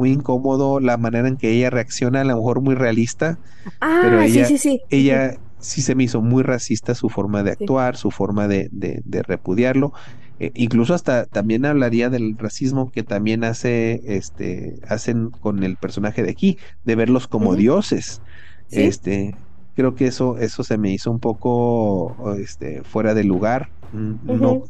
muy 0.00 0.12
incómodo 0.12 0.80
la 0.80 0.96
manera 0.96 1.28
en 1.28 1.36
que 1.36 1.50
ella 1.50 1.68
reacciona, 1.68 2.22
a 2.22 2.24
lo 2.24 2.36
mejor 2.36 2.62
muy 2.62 2.74
realista. 2.74 3.38
Ah, 3.80 4.00
pero 4.02 4.22
ella, 4.22 4.46
sí, 4.46 4.56
sí, 4.56 4.70
sí. 4.70 4.80
Ella 4.88 5.36
sí 5.58 5.82
se 5.82 5.94
me 5.94 6.04
hizo 6.04 6.22
muy 6.22 6.42
racista 6.42 6.94
su 6.94 7.10
forma 7.10 7.42
de 7.42 7.50
actuar, 7.50 7.96
su 7.98 8.10
forma 8.10 8.48
de, 8.48 8.70
de, 8.72 9.22
repudiarlo. 9.22 9.92
Eh, 10.38 10.52
incluso 10.54 10.94
hasta 10.94 11.26
también 11.26 11.66
hablaría 11.66 12.08
del 12.08 12.38
racismo 12.38 12.90
que 12.90 13.02
también 13.02 13.44
hace, 13.44 14.00
este, 14.06 14.78
hacen 14.88 15.28
con 15.28 15.62
el 15.62 15.76
personaje 15.76 16.22
de 16.22 16.30
aquí, 16.30 16.56
de 16.84 16.94
verlos 16.94 17.28
como 17.28 17.54
dioses. 17.54 18.22
Este, 18.70 19.36
creo 19.76 19.94
que 19.94 20.06
eso, 20.06 20.38
eso 20.38 20.64
se 20.64 20.78
me 20.78 20.90
hizo 20.90 21.10
un 21.10 21.20
poco, 21.20 22.34
este, 22.38 22.82
fuera 22.84 23.12
de 23.12 23.24
lugar. 23.24 23.68
Mm, 23.92 24.40
no, 24.40 24.64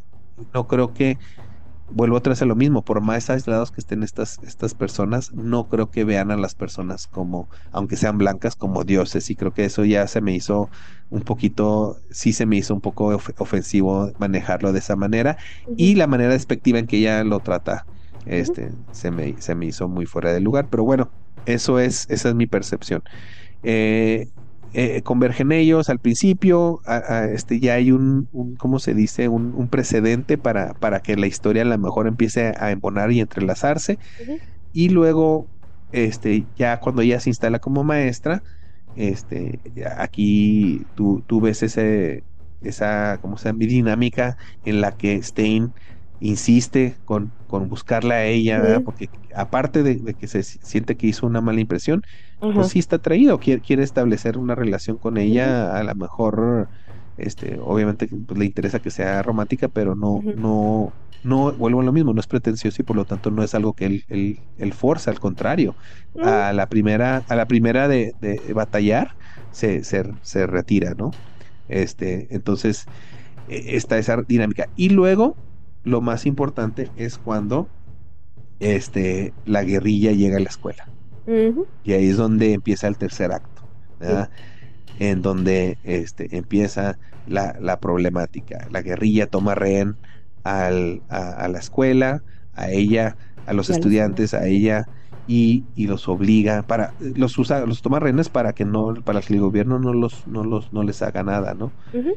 no 0.53 0.67
creo 0.67 0.93
que 0.93 1.19
vuelvo 1.93 2.17
otra 2.17 2.31
vez 2.31 2.43
a 2.43 2.47
lo 2.47 2.57
mismo, 2.57 2.83
por 2.83 3.01
más 3.01 3.31
aislados 3.31 3.71
que 3.71 3.81
estén 3.81 4.03
estas, 4.03 4.39
estas 4.43 4.75
personas, 4.75 5.33
no 5.33 5.69
creo 5.69 5.91
que 5.91 6.05
vean 6.05 6.31
a 6.31 6.37
las 6.37 6.55
personas 6.55 7.07
como, 7.07 7.49
aunque 7.73 7.97
sean 7.97 8.19
blancas, 8.19 8.57
como 8.57 8.85
dioses, 8.85 9.31
y 9.31 9.37
creo 9.37 9.53
que 9.53 9.65
eso 9.65 9.85
ya 9.85 10.07
se 10.07 10.21
me 10.21 10.35
hizo 10.35 10.71
un 11.11 11.23
poquito, 11.23 12.01
sí 12.11 12.33
se 12.33 12.47
me 12.47 12.57
hizo 12.57 12.75
un 12.75 12.81
poco 12.81 13.21
ofensivo 13.39 14.13
manejarlo 14.19 14.73
de 14.73 14.79
esa 14.79 14.97
manera, 14.97 15.37
y 15.77 15.95
la 15.95 16.07
manera 16.07 16.33
despectiva 16.33 16.79
en 16.79 16.87
que 16.87 16.99
ella 16.99 17.25
lo 17.25 17.41
trata, 17.41 17.87
este, 18.27 18.73
se, 18.93 19.11
me, 19.11 19.41
se 19.41 19.55
me 19.55 19.67
hizo 19.67 19.89
muy 19.89 20.07
fuera 20.07 20.33
de 20.33 20.41
lugar, 20.41 20.69
pero 20.71 20.85
bueno, 20.85 21.11
eso 21.47 21.79
es, 21.79 22.07
esa 22.11 22.29
es 22.29 22.35
mi 22.35 22.47
percepción. 22.47 23.03
Eh, 23.63 24.29
eh, 24.73 25.03
convergen 25.03 25.53
ellos 25.53 25.89
al 25.89 25.99
principio, 25.99 26.81
este, 27.33 27.59
ya 27.59 27.75
hay 27.75 27.91
un, 27.93 28.29
¿cómo 28.59 28.79
se 28.79 28.95
dice? 28.95 29.29
Un, 29.29 29.69
precedente 29.69 30.39
para, 30.39 30.75
para, 30.75 31.01
que 31.01 31.17
la 31.17 31.27
historia 31.27 31.63
a 31.63 31.67
lo 31.67 31.79
mejor 31.79 32.07
empiece 32.07 32.55
a 32.59 32.71
embonar 32.71 33.11
y 33.13 33.21
entrelazarse. 33.21 33.99
Y 34.73 34.91
luego, 34.91 35.47
este, 35.93 36.45
ya 36.57 36.79
cuando 36.81 37.03
ella 37.03 37.19
se 37.21 37.31
instala 37.31 37.59
como 37.59 37.83
maestra, 37.85 38.43
este, 38.97 39.59
aquí 39.97 40.87
tú, 40.95 41.23
tú 41.27 41.41
ves 41.41 41.63
ese, 41.63 42.25
esa, 42.61 43.19
¿cómo 43.21 43.39
se 43.39 43.49
llama? 43.49 43.59
dinámica 43.61 44.37
en 44.65 44.81
la 44.81 44.93
que 44.93 45.23
Stein 45.23 45.73
insiste 46.21 46.97
con, 47.05 47.33
con 47.47 47.69
buscarla 47.69 48.17
a 48.17 48.25
ella, 48.27 48.81
porque 48.85 49.09
aparte 49.35 49.83
de, 49.83 50.15
que 50.15 50.29
se 50.29 50.43
siente 50.43 50.97
que 50.97 51.07
hizo 51.07 51.27
una 51.27 51.41
mala 51.41 51.61
impresión, 51.61 52.03
pues 52.39 52.69
sí 52.69 52.79
está 52.79 52.97
atraído, 52.97 53.39
quiere, 53.39 53.61
quiere 53.63 53.83
establecer 53.83 54.39
una 54.39 54.55
relación 54.55 54.97
con 54.99 55.17
ella, 55.17 55.77
a 55.77 55.83
lo 55.83 55.95
mejor, 55.95 56.69
este, 57.17 57.59
obviamente 57.61 58.09
pues, 58.09 58.39
le 58.39 58.45
interesa 58.45 58.81
que 58.81 58.91
sea 58.91 59.23
romántica, 59.23 59.69
pero 59.69 59.95
no, 59.95 60.21
no, 60.37 60.93
no, 61.23 61.53
vuelvo 61.53 61.81
a 61.81 61.85
lo 61.85 61.93
mismo, 61.93 62.13
no 62.13 62.21
es 62.21 62.27
pretencioso 62.27 62.83
y 62.83 62.85
por 62.85 62.97
lo 62.97 63.05
tanto 63.05 63.31
no 63.31 63.43
es 63.43 63.55
algo 63.55 63.75
que 63.75 63.87
él, 63.87 64.05
él, 64.09 64.39
él 64.57 64.73
forza, 64.73 65.11
al 65.11 65.21
contrario, 65.21 65.75
a 66.23 66.53
la 66.53 66.69
primera, 66.69 67.25
a 67.29 67.35
la 67.37 67.47
primera 67.47 67.89
de, 67.89 68.15
de 68.21 68.53
batallar, 68.53 69.17
se, 69.51 69.85
se, 69.85 70.05
se 70.23 70.47
retira, 70.47 70.95
¿no? 70.97 71.11
Este, 71.69 72.35
entonces, 72.35 72.87
e, 73.47 73.77
está 73.77 73.99
esa 73.99 74.23
dinámica. 74.23 74.69
Y 74.77 74.91
luego, 74.91 75.37
lo 75.85 76.01
más 76.01 76.27
importante 76.27 76.91
es 76.97 77.19
cuando 77.19 77.69
este, 78.61 79.33
la 79.47 79.65
guerrilla 79.65 80.13
llega 80.13 80.37
a 80.37 80.41
la 80.41 80.49
escuela. 80.49 80.89
Y 81.85 81.93
ahí 81.93 82.09
es 82.09 82.17
donde 82.17 82.55
empieza 82.55 82.89
el 82.89 82.97
tercer 82.97 83.31
acto, 83.31 83.63
en 84.99 85.23
donde 85.23 85.79
este, 85.85 86.37
empieza 86.37 86.99
la, 87.29 87.79
problemática. 87.81 88.67
La 88.71 88.83
guerrilla 88.83 89.29
toma 89.29 89.55
rehén 89.55 89.97
al, 90.43 91.03
a, 91.09 91.47
la 91.47 91.59
escuela, 91.59 92.23
a 92.55 92.71
ella, 92.71 93.17
a 93.47 93.53
los 93.53 93.71
estudiantes, 93.71 94.35
a 94.35 94.47
ella, 94.47 94.89
y, 95.29 95.65
los 95.77 96.09
obliga 96.09 96.63
para 96.63 96.93
los 97.01 97.39
usa 97.39 97.65
los 97.65 97.83
toma 97.83 98.01
rehenes 98.01 98.29
para 98.29 98.53
que 98.53 98.65
no 98.65 98.95
para 99.05 99.21
que 99.21 99.35
el 99.35 99.41
gobierno 99.41 99.79
no 99.79 99.93
los 99.93 100.27
no 100.27 100.45
los 100.45 100.73
no 100.73 100.83
les 100.83 101.03
haga 101.03 101.23
nada 101.23 101.55
no 101.55 101.71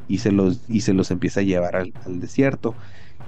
y 0.07 0.17
se 0.17 0.31
los 0.31 0.61
y 0.67 0.81
se 0.81 0.93
los 0.93 1.11
empieza 1.11 1.41
a 1.41 1.43
llevar 1.43 1.75
al, 1.75 1.93
al 2.05 2.19
desierto 2.19 2.75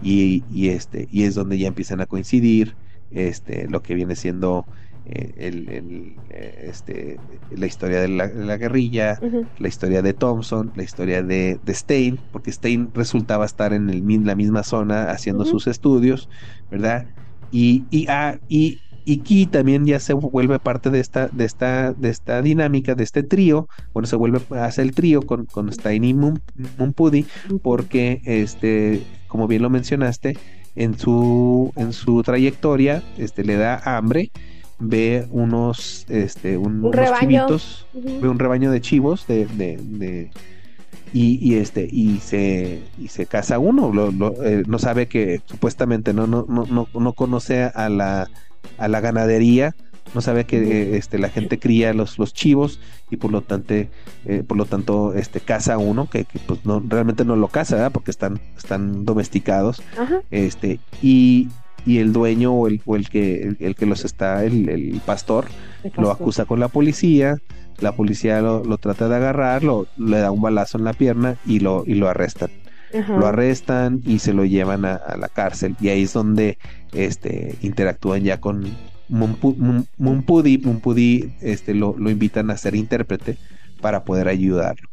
y, 0.03 0.43
y, 0.51 0.69
este 0.69 1.07
y 1.11 1.23
es 1.23 1.35
donde 1.35 1.57
ya 1.57 1.67
empiezan 1.67 2.01
a 2.01 2.05
coincidir 2.05 2.75
este 3.11 3.67
lo 3.69 3.81
que 3.81 3.93
viene 3.95 4.15
siendo 4.15 4.65
eh, 5.07 5.33
el, 5.37 6.15
eh, 6.31 6.67
este, 6.67 7.19
la 7.55 7.67
historia 7.67 8.01
de 8.01 8.07
la, 8.07 8.57
guerrilla, 8.57 9.19
la 9.59 9.67
historia 9.67 10.01
de 10.01 10.13
Thompson, 10.13 10.71
la 10.75 10.81
historia 10.81 11.21
de, 11.21 11.59
de, 11.63 11.73
Stein, 11.75 12.19
porque 12.31 12.51
Stein 12.51 12.89
resultaba 12.91 13.45
estar 13.45 13.71
en 13.73 13.91
el, 13.91 14.25
la 14.25 14.33
misma 14.33 14.63
zona 14.63 15.11
haciendo 15.11 15.45
sus 15.45 15.67
estudios, 15.67 16.27
¿verdad? 16.71 17.05
Y, 17.51 17.83
y, 17.91 18.07
ah, 18.07 18.39
y, 18.49 18.79
y 19.05 19.17
Ki 19.17 19.45
también 19.45 19.85
ya 19.85 19.99
se 19.99 20.13
vuelve 20.13 20.57
parte 20.57 20.89
de 20.89 20.99
esta, 21.01 21.27
de 21.27 21.45
esta, 21.45 21.93
de 21.93 22.09
esta 22.09 22.41
dinámica, 22.41 22.95
de 22.95 23.03
este 23.03 23.21
trío. 23.21 23.67
Bueno, 23.93 24.07
se 24.07 24.15
vuelve 24.15 24.41
a 24.57 24.65
hacer 24.65 24.85
el 24.85 24.95
trío 24.95 25.21
con, 25.21 25.45
con 25.45 25.71
Stein 25.71 26.03
y 26.03 26.15
Mumpudi, 26.15 27.27
porque 27.61 28.21
este, 28.25 29.03
como 29.35 29.49
bien 29.49 29.63
lo 29.63 29.69
mencionaste, 29.69 30.37
en 30.77 30.97
su, 30.97 31.73
en 31.75 31.91
su 31.91 32.23
trayectoria, 32.23 33.03
este, 33.17 33.43
le 33.43 33.57
da 33.57 33.81
hambre 33.83 34.31
ve 34.79 35.27
unos, 35.29 36.05
este, 36.07 36.55
unos 36.55 36.95
chivitos, 37.19 37.85
ve 37.93 38.29
un 38.29 38.39
rebaño 38.39 38.71
de 38.71 38.79
chivos 38.79 39.27
de, 39.27 39.45
de, 39.45 40.31
y, 41.11 41.55
este 41.55 41.85
y 41.91 42.19
se 42.19 42.81
y 42.97 43.09
se 43.09 43.25
casa 43.25 43.59
uno 43.59 43.91
eh, 44.45 44.63
no 44.67 44.79
sabe 44.79 45.07
que 45.07 45.41
supuestamente 45.45 46.13
no 46.13 46.27
no 46.27 46.45
no 46.47 46.87
no 46.93 47.13
conoce 47.13 47.63
a 47.63 47.89
la 47.89 48.29
a 48.77 48.87
la 48.87 49.01
ganadería 49.01 49.75
no 50.13 50.21
sabe 50.21 50.45
que 50.45 50.97
este 50.97 51.17
la 51.17 51.29
gente 51.29 51.59
cría 51.59 51.93
los 51.93 52.19
los 52.19 52.33
chivos 52.33 52.79
y 53.09 53.17
por 53.17 53.31
lo 53.31 53.41
tanto 53.41 53.73
eh, 53.73 53.89
por 54.47 54.57
lo 54.57 54.65
tanto 54.65 55.13
este 55.13 55.39
caza 55.39 55.77
uno 55.77 56.09
que, 56.09 56.25
pues 56.45 56.65
no 56.65 56.83
realmente 56.87 57.25
no 57.25 57.35
lo 57.35 57.47
caza 57.47 57.89
porque 57.89 58.11
están 58.11 58.39
están 58.57 59.05
domesticados. 59.05 59.81
Este 60.31 60.79
y 61.01 61.49
y 61.85 61.99
el 61.99 62.13
dueño 62.13 62.51
o 62.53 62.67
el, 62.67 62.81
o 62.85 62.95
el 62.95 63.09
que 63.09 63.55
el, 63.59 63.75
que 63.75 63.85
los 63.85 64.05
está, 64.05 64.43
el, 64.43 65.01
pastor, 65.05 65.45
lo 65.97 66.11
acusa 66.11 66.45
con 66.45 66.59
la 66.59 66.67
policía, 66.67 67.37
la 67.79 67.91
policía 67.91 68.41
lo, 68.41 68.77
trata 68.77 69.07
de 69.07 69.15
agarrar, 69.15 69.63
lo, 69.63 69.87
le 69.97 70.17
da 70.17 70.31
un 70.31 70.41
balazo 70.41 70.77
en 70.77 70.83
la 70.83 70.93
pierna 70.93 71.37
y 71.45 71.59
lo, 71.59 71.83
y 71.85 71.93
lo 71.95 72.09
arrestan. 72.09 72.49
Lo 73.09 73.27
arrestan 73.27 74.01
y 74.05 74.19
se 74.19 74.33
lo 74.33 74.45
llevan 74.45 74.85
a, 74.85 75.01
la 75.19 75.27
cárcel. 75.27 75.75
Y 75.81 75.89
ahí 75.89 76.03
es 76.03 76.13
donde 76.13 76.57
este, 76.93 77.57
interactúan 77.61 78.23
ya 78.23 78.39
con 78.39 78.65
Mumpudi. 79.09 80.57
Mumpudi 80.57 81.33
este, 81.41 81.73
lo, 81.73 81.95
lo 81.97 82.09
invitan 82.09 82.49
a 82.51 82.57
ser 82.57 82.75
intérprete 82.75 83.37
para 83.81 84.03
poder 84.03 84.27
ayudarlo 84.27 84.89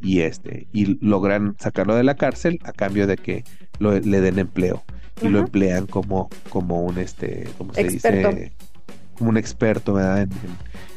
y 0.00 0.20
este 0.20 0.68
y 0.72 0.98
logran 1.04 1.56
sacarlo 1.58 1.96
de 1.96 2.04
la 2.04 2.14
cárcel 2.14 2.60
a 2.62 2.72
cambio 2.72 3.06
de 3.06 3.16
que 3.16 3.44
lo, 3.80 3.98
le 3.98 4.20
den 4.20 4.38
empleo 4.38 4.84
y 5.22 5.28
lo 5.28 5.40
emplean 5.40 5.86
como, 5.86 6.28
como 6.48 6.82
un 6.82 6.98
este, 6.98 7.48
¿cómo 7.58 7.74
se 7.74 7.84
dice? 7.84 8.52
Como 9.16 9.30
un 9.30 9.36
experto, 9.36 9.94
¿verdad? 9.94 10.22
En, 10.22 10.30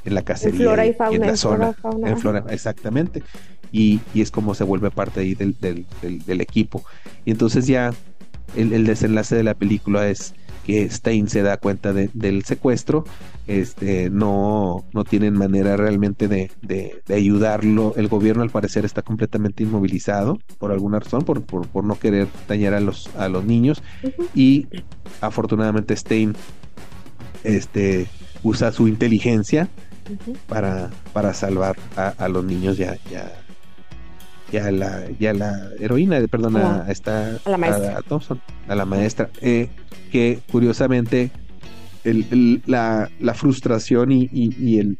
en, 0.05 0.13
la 0.13 0.21
cacería. 0.21 0.55
En 0.55 0.61
flora 0.61 0.85
y 0.85 0.93
fauna. 0.93 1.15
en 1.15 1.21
la 1.21 1.37
zona. 1.37 1.75
en 2.05 2.17
flora, 2.19 2.45
exactamente. 2.49 3.23
Y, 3.71 3.99
y, 4.13 4.21
es 4.21 4.29
como 4.29 4.53
se 4.53 4.63
vuelve 4.63 4.91
parte 4.91 5.21
ahí 5.21 5.33
del, 5.33 5.55
del, 5.59 5.85
del, 6.01 6.41
equipo. 6.41 6.83
Y 7.25 7.31
entonces 7.31 7.65
ya 7.65 7.93
el, 8.55 8.73
el, 8.73 8.85
desenlace 8.85 9.35
de 9.35 9.43
la 9.43 9.55
película 9.55 10.07
es 10.07 10.35
que 10.65 10.89
Stein 10.89 11.27
se 11.27 11.41
da 11.41 11.57
cuenta 11.57 11.93
del 11.93 12.43
secuestro, 12.43 13.05
este, 13.47 14.09
no, 14.09 14.85
no 14.93 15.03
tienen 15.03 15.33
manera 15.33 15.75
realmente 15.77 16.27
de, 16.27 16.51
de, 16.61 17.01
ayudarlo. 17.13 17.93
El 17.97 18.07
gobierno 18.07 18.43
al 18.43 18.49
parecer 18.49 18.85
está 18.85 19.01
completamente 19.01 19.63
inmovilizado 19.63 20.39
por 20.57 20.71
alguna 20.71 20.99
razón, 20.99 21.23
por, 21.23 21.41
por, 21.43 21.83
no 21.83 21.97
querer 21.97 22.27
dañar 22.47 22.73
a 22.73 22.79
los, 22.79 23.09
a 23.17 23.27
los 23.29 23.43
niños. 23.43 23.81
Y 24.35 24.67
afortunadamente 25.19 25.95
Stein 25.95 26.35
este, 27.43 28.07
usa 28.43 28.71
su 28.71 28.87
inteligencia 28.87 29.69
para, 30.47 30.89
para 31.13 31.33
salvar 31.33 31.77
a, 31.95 32.27
los 32.27 32.43
niños 32.43 32.77
ya, 32.77 32.97
ya, 33.09 33.31
ya 34.51 34.71
la, 34.71 35.03
ya 35.19 35.33
la 35.33 35.69
heroína, 35.79 36.19
perdón, 36.29 36.57
a, 36.57 36.85
esta, 36.89 37.37
a, 37.43 37.49
la 37.49 37.57
maestra. 37.57 37.97
A, 37.97 38.01
Thompson, 38.01 38.41
a 38.67 38.75
la 38.75 38.85
maestra. 38.85 39.29
Eh, 39.41 39.69
que 40.11 40.39
curiosamente 40.51 41.31
la, 42.65 43.09
frustración 43.33 44.11
y, 44.11 44.79
el, 44.79 44.97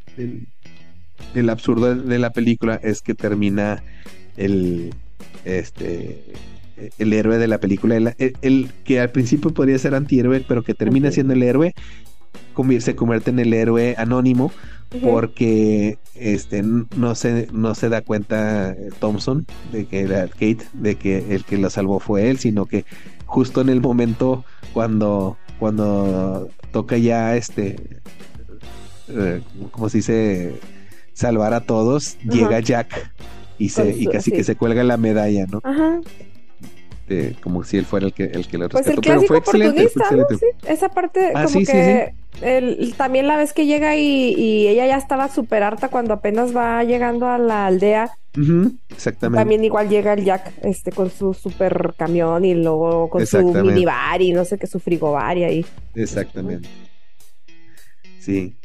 el, 1.36 1.50
absurdo 1.50 1.96
de 1.96 2.20
la 2.20 2.32
película 2.32 2.80
es 2.82 3.02
que 3.02 3.14
termina 3.14 3.84
el 4.38 4.94
este 5.44 6.24
el 6.98 7.14
héroe 7.14 7.38
de 7.38 7.48
la 7.48 7.60
película 7.60 7.96
el, 7.96 8.72
que 8.84 9.00
al 9.00 9.12
principio 9.12 9.52
podría 9.52 9.78
ser 9.78 9.94
antihéroe 9.94 10.44
pero 10.48 10.64
que 10.64 10.74
termina 10.74 11.12
siendo 11.12 11.34
el 11.34 11.44
héroe 11.44 11.74
se 12.80 12.96
convierte 12.96 13.32
en 13.32 13.40
el 13.40 13.54
héroe 13.54 13.96
anónimo 13.98 14.52
porque 15.02 15.98
este 16.16 16.64
no 16.64 17.16
se 17.16 17.48
no 17.54 17.76
se 17.76 17.90
da 17.90 18.02
cuenta 18.02 18.72
eh, 18.72 18.90
Thompson 19.00 19.46
de 19.72 19.86
que 19.86 20.02
era 20.02 20.28
Kate 20.28 20.66
de 20.74 20.96
que 20.96 21.34
el 21.34 21.46
que 21.46 21.58
la 21.58 21.70
salvó 21.70 22.00
fue 22.00 22.30
él 22.30 22.40
sino 22.40 22.66
que 22.66 22.86
justo 23.32 23.62
en 23.62 23.70
el 23.70 23.80
momento 23.80 24.44
cuando, 24.74 25.38
cuando 25.60 26.50
toca 26.72 26.98
ya 26.98 27.36
este, 27.36 28.02
eh, 29.08 29.42
como 29.72 29.90
se 29.90 30.00
dice, 30.00 30.60
salvar 31.14 31.54
a 31.54 31.62
todos, 31.62 32.18
llega 32.20 32.60
Jack 32.60 33.14
y 33.58 33.70
se 33.70 33.92
y 33.92 34.08
casi 34.08 34.32
que 34.32 34.44
se 34.44 34.56
cuelga 34.56 34.84
la 34.84 34.98
medalla, 34.98 35.46
¿no? 35.46 35.62
Ajá. 35.64 36.02
como 37.42 37.64
si 37.64 37.78
él 37.78 37.86
fuera 37.86 38.08
el 38.08 38.14
que 38.14 38.24
el 38.26 38.48
que 38.48 38.58
lo 38.58 38.70
pues 38.70 38.86
rescató. 38.86 39.02
Pero 39.02 39.22
fue 39.22 39.38
excelente, 39.38 39.90
Esa 40.68 40.90
parte 40.90 41.32
ah, 41.34 41.46
como 41.46 41.66
que 41.66 42.14
también 42.98 43.28
la 43.28 43.38
vez 43.38 43.54
que 43.54 43.66
llega 43.66 43.96
y, 43.96 44.68
ella 44.68 44.88
ya 44.88 44.98
estaba 44.98 45.30
súper 45.30 45.64
harta 45.64 45.90
cuando 45.90 46.14
apenas 46.14 46.56
va 46.56 46.84
llegando 46.84 47.28
a 47.28 47.38
la 47.38 47.68
aldea. 47.68 48.12
exactamente. 48.90 49.42
También 49.42 49.64
igual 49.64 49.90
llega 49.90 50.14
el 50.14 50.24
Jack 50.24 50.54
este 50.64 50.92
con 50.92 51.10
su 51.10 51.34
super 51.34 51.94
camión 51.98 52.46
y 52.46 52.54
luego 52.54 53.10
con 53.10 53.26
su 53.26 53.44
minibar 53.44 54.22
y 54.22 54.32
no 54.32 54.46
sé 54.46 54.58
qué, 54.58 54.68
su 54.68 54.80
frigobar 54.80 55.38
y 55.38 55.44
ahí. 55.44 55.66
Exactamente. 55.96 56.70
Sí. 58.20 58.56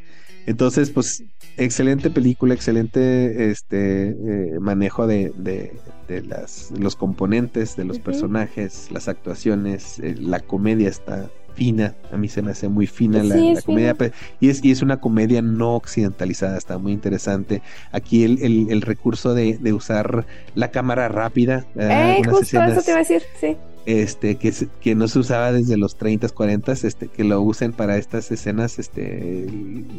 Entonces, 0.46 0.90
pues, 0.90 1.24
excelente 1.56 2.10
película, 2.10 2.54
excelente 2.54 3.50
este 3.50 4.10
eh, 4.10 4.60
manejo 4.60 5.06
de, 5.06 5.32
de, 5.36 6.22
las, 6.22 6.70
los 6.78 6.94
componentes, 6.94 7.74
de 7.76 7.84
los 7.84 7.98
personajes, 7.98 8.90
las 8.92 9.08
actuaciones, 9.08 9.98
eh, 9.98 10.14
la 10.16 10.40
comedia 10.40 10.88
está 10.88 11.30
fina, 11.56 11.94
a 12.12 12.16
mí 12.16 12.28
se 12.28 12.42
me 12.42 12.50
hace 12.50 12.68
muy 12.68 12.86
fina 12.86 13.22
la, 13.22 13.60
comedia, 13.62 13.96
y 14.40 14.50
es, 14.50 14.62
y 14.62 14.70
es 14.70 14.82
una 14.82 14.98
comedia 14.98 15.40
no 15.40 15.74
occidentalizada, 15.74 16.58
está 16.58 16.76
muy 16.76 16.92
interesante. 16.92 17.62
Aquí 17.92 18.24
el, 18.24 18.68
el, 18.70 18.82
recurso 18.82 19.34
de, 19.34 19.56
de, 19.58 19.72
usar 19.72 20.26
la 20.54 20.70
cámara 20.70 21.08
rápida. 21.08 21.64
Eh, 21.76 22.20
justo 22.28 22.62
eso 22.62 22.82
te 22.82 22.90
iba 22.90 23.00
a 23.00 23.02
decir, 23.02 23.22
sí. 23.40 23.56
Este, 23.86 24.34
que, 24.34 24.52
que 24.80 24.94
no 24.96 25.06
se 25.06 25.20
usaba 25.20 25.52
desde 25.52 25.76
los 25.76 25.96
30, 25.96 26.28
40, 26.28 26.72
este, 26.72 27.08
que 27.08 27.24
lo 27.24 27.40
usen 27.40 27.72
para 27.72 27.96
estas 27.96 28.30
escenas, 28.32 28.78
este, 28.78 29.46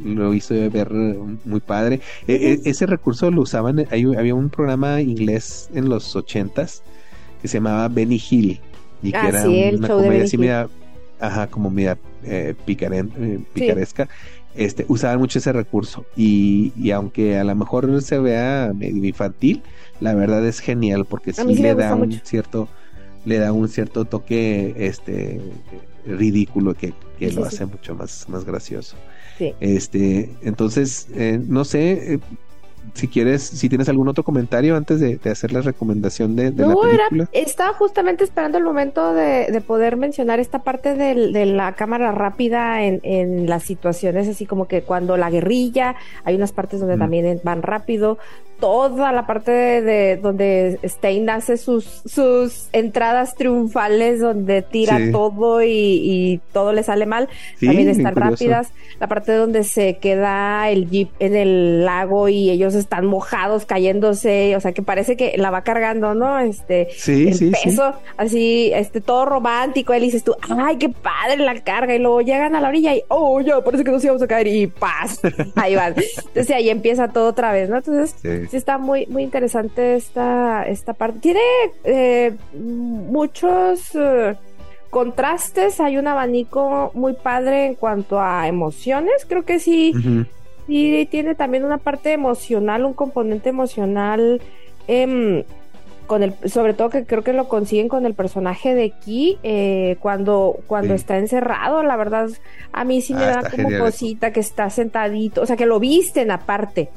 lo 0.03 0.33
hizo 0.33 0.53
ver 0.69 0.91
muy 0.91 1.61
padre. 1.61 2.01
E, 2.27 2.33
e, 2.65 2.69
ese 2.69 2.85
recurso 2.85 3.31
lo 3.31 3.41
usaban, 3.41 3.87
había 3.89 4.35
un 4.35 4.49
programa 4.49 5.01
inglés 5.01 5.69
en 5.73 5.89
los 5.89 6.15
80s 6.15 6.81
que 7.41 7.47
se 7.47 7.57
llamaba 7.57 7.87
Benny 7.87 8.21
Hill 8.29 8.59
y 9.01 9.11
que 9.11 9.17
ah, 9.17 9.29
era 9.29 9.77
una 9.77 9.87
comedia 9.87 10.23
así 10.23 10.37
ajá, 11.19 11.47
como 11.47 11.69
media 11.69 11.97
eh, 12.23 12.55
eh, 12.67 13.39
picaresca, 13.53 14.07
este, 14.55 14.85
usaban 14.87 15.19
mucho 15.19 15.39
ese 15.39 15.51
recurso. 15.51 16.05
Y, 16.15 16.73
y, 16.75 16.91
aunque 16.91 17.37
a 17.37 17.43
lo 17.43 17.55
mejor 17.55 18.01
se 18.01 18.19
vea 18.19 18.71
medio 18.75 19.03
infantil, 19.05 19.61
la 19.99 20.13
verdad 20.13 20.45
es 20.45 20.59
genial 20.59 21.05
porque 21.05 21.33
sí, 21.33 21.55
le 21.55 21.75
da 21.75 21.95
un 21.95 22.11
cierto, 22.23 22.67
le 23.25 23.37
da 23.39 23.51
un 23.51 23.67
cierto 23.67 24.05
toque 24.05 24.73
este 24.77 25.41
ridículo 26.05 26.73
que, 26.73 26.93
que 27.19 27.31
lo 27.31 27.45
hace 27.45 27.65
mucho 27.65 27.95
más, 27.95 28.27
más 28.29 28.45
gracioso. 28.45 28.95
Este, 29.59 30.31
entonces, 30.41 31.07
eh, 31.13 31.39
no 31.47 31.63
sé, 31.63 32.19
si 32.93 33.07
quieres, 33.07 33.43
si 33.43 33.69
tienes 33.69 33.89
algún 33.89 34.07
otro 34.07 34.23
comentario 34.23 34.75
antes 34.75 34.99
de, 34.99 35.19
hacer 35.29 35.51
la 35.51 35.61
recomendación 35.61 36.35
de, 36.35 36.51
la 36.51 36.75
película. 36.75 37.29
estaba 37.31 37.73
justamente 37.73 38.23
esperando 38.23 38.57
el 38.57 38.63
momento 38.63 39.13
de, 39.13 39.61
poder 39.65 39.97
mencionar 39.97 40.39
esta 40.39 40.59
parte 40.59 40.95
de, 40.95 41.45
la 41.45 41.73
cámara 41.73 42.11
rápida 42.11 42.83
en, 42.83 43.47
las 43.47 43.63
situaciones, 43.63 44.27
así 44.27 44.45
como 44.45 44.67
que 44.67 44.81
cuando 44.81 45.17
la 45.17 45.29
guerrilla, 45.29 45.95
hay 46.23 46.35
unas 46.35 46.51
partes 46.51 46.79
donde 46.79 46.97
también 46.97 47.39
van 47.43 47.61
rápido, 47.61 48.17
toda 48.59 49.11
la 49.11 49.27
parte 49.27 49.51
de, 49.51 50.17
donde 50.17 50.79
Stein 50.83 51.29
hace 51.29 51.57
sus, 51.57 52.01
sus 52.05 52.69
entradas 52.73 53.35
triunfales, 53.35 54.19
donde 54.19 54.61
tira 54.61 54.99
todo 55.11 55.63
y, 55.63 56.41
todo 56.51 56.73
le 56.73 56.83
sale 56.83 57.05
mal, 57.05 57.29
también 57.59 57.89
están 57.89 58.15
rápidas. 58.15 58.71
La 58.99 59.07
parte 59.07 59.33
donde 59.33 59.63
se 59.63 59.97
queda 59.97 60.69
el 60.69 60.89
jeep 60.89 61.09
en 61.19 61.35
el 61.35 61.85
lago 61.85 62.29
y 62.29 62.49
ellos 62.49 62.73
están 62.73 63.05
mojados, 63.05 63.65
cayéndose, 63.65 64.55
o 64.55 64.59
sea 64.59 64.71
que 64.71 64.81
parece 64.81 65.15
que 65.15 65.37
la 65.37 65.51
va 65.51 65.63
cargando, 65.63 66.13
¿no? 66.13 66.39
Este, 66.39 66.87
el 67.07 67.51
peso, 67.51 67.93
así, 68.17 68.71
este, 68.73 69.01
todo 69.01 69.25
romántico. 69.25 69.93
Él 69.93 70.01
dices 70.01 70.23
tú, 70.23 70.35
ay, 70.49 70.77
qué 70.77 70.89
padre 70.89 71.37
la 71.37 71.61
carga. 71.63 71.95
Y 71.95 71.99
luego 71.99 72.21
llegan 72.21 72.55
a 72.55 72.61
la 72.61 72.69
orilla 72.69 72.95
y, 72.95 73.03
oh, 73.09 73.39
ya, 73.41 73.61
parece 73.61 73.83
que 73.83 73.91
nos 73.91 74.03
íbamos 74.03 74.21
a 74.21 74.27
caer 74.27 74.47
y 74.47 74.67
paz, 74.67 75.19
ahí 75.55 75.75
van. 75.75 75.95
Entonces 75.97 76.51
ahí 76.51 76.69
empieza 76.69 77.07
todo 77.09 77.29
otra 77.29 77.51
vez, 77.51 77.69
¿no? 77.69 77.77
Entonces, 77.77 78.15
sí, 78.21 78.46
está 78.55 78.77
muy, 78.77 79.05
muy 79.07 79.23
interesante 79.23 79.95
esta, 79.95 80.63
esta 80.63 80.93
parte. 80.93 81.19
Tiene 81.19 81.41
eh, 81.83 82.35
muchos 82.53 83.93
eh, 83.95 84.35
contrastes, 84.89 85.79
hay 85.79 85.97
un 85.97 86.07
abanico 86.07 86.91
muy 86.93 87.13
padre 87.13 87.65
en 87.65 87.75
cuanto 87.75 88.21
a 88.21 88.47
emociones, 88.47 89.25
creo 89.27 89.43
que 89.43 89.59
sí, 89.59 89.93
sí 90.65 91.07
tiene 91.11 91.35
también 91.35 91.65
una 91.65 91.77
parte 91.77 92.13
emocional, 92.13 92.85
un 92.85 92.93
componente 92.93 93.49
emocional 93.49 94.41
em, 94.87 95.43
con 96.07 96.23
el, 96.23 96.33
sobre 96.45 96.73
todo 96.73 96.89
que 96.89 97.05
creo 97.05 97.23
que 97.23 97.33
lo 97.33 97.47
consiguen 97.47 97.89
con 97.89 98.05
el 98.05 98.13
personaje 98.13 98.73
de 98.73 98.91
Ki 98.91 99.37
eh, 99.43 99.97
cuando, 99.99 100.57
cuando 100.65 100.93
está 100.93 101.17
encerrado, 101.17 101.83
la 101.83 101.97
verdad, 101.97 102.29
a 102.71 102.83
mí 102.85 103.01
sí 103.01 103.13
me 103.13 103.25
ah, 103.25 103.41
da 103.41 103.49
como 103.49 103.69
cosita 103.77 104.31
que 104.31 104.39
está 104.39 104.69
sentadito, 104.69 105.41
o 105.41 105.45
sea 105.45 105.57
que 105.57 105.65
lo 105.65 105.79
visten 105.79 106.31
aparte, 106.31 106.89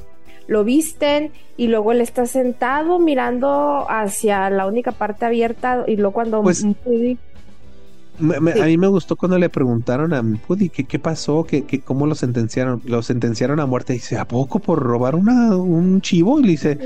lo 0.47 0.63
visten 0.63 1.31
y 1.57 1.67
luego 1.67 1.91
él 1.91 2.01
está 2.01 2.25
sentado 2.25 2.99
mirando 2.99 3.85
hacia 3.89 4.49
la 4.49 4.65
única 4.65 4.91
parte 4.91 5.25
abierta 5.25 5.83
y 5.87 5.95
luego 5.95 6.13
cuando 6.13 6.41
pues, 6.41 6.63
a 6.63 8.65
mí 8.65 8.77
me 8.77 8.87
gustó 8.87 9.15
cuando 9.15 9.39
le 9.39 9.49
preguntaron 9.49 10.13
a 10.13 10.23
Pudi 10.45 10.69
que 10.69 10.83
qué 10.83 10.99
pasó, 10.99 11.43
que, 11.43 11.81
cómo 11.81 12.05
lo 12.05 12.15
sentenciaron, 12.15 12.81
lo 12.85 13.01
sentenciaron 13.01 13.59
a 13.59 13.65
muerte. 13.65 13.93
Dice, 13.93 14.17
¿a 14.17 14.27
poco 14.27 14.59
por 14.59 14.79
robar 14.79 15.15
una, 15.15 15.55
un 15.55 16.01
chivo? 16.01 16.39
Y 16.39 16.43
le 16.43 16.49
dice, 16.49 16.77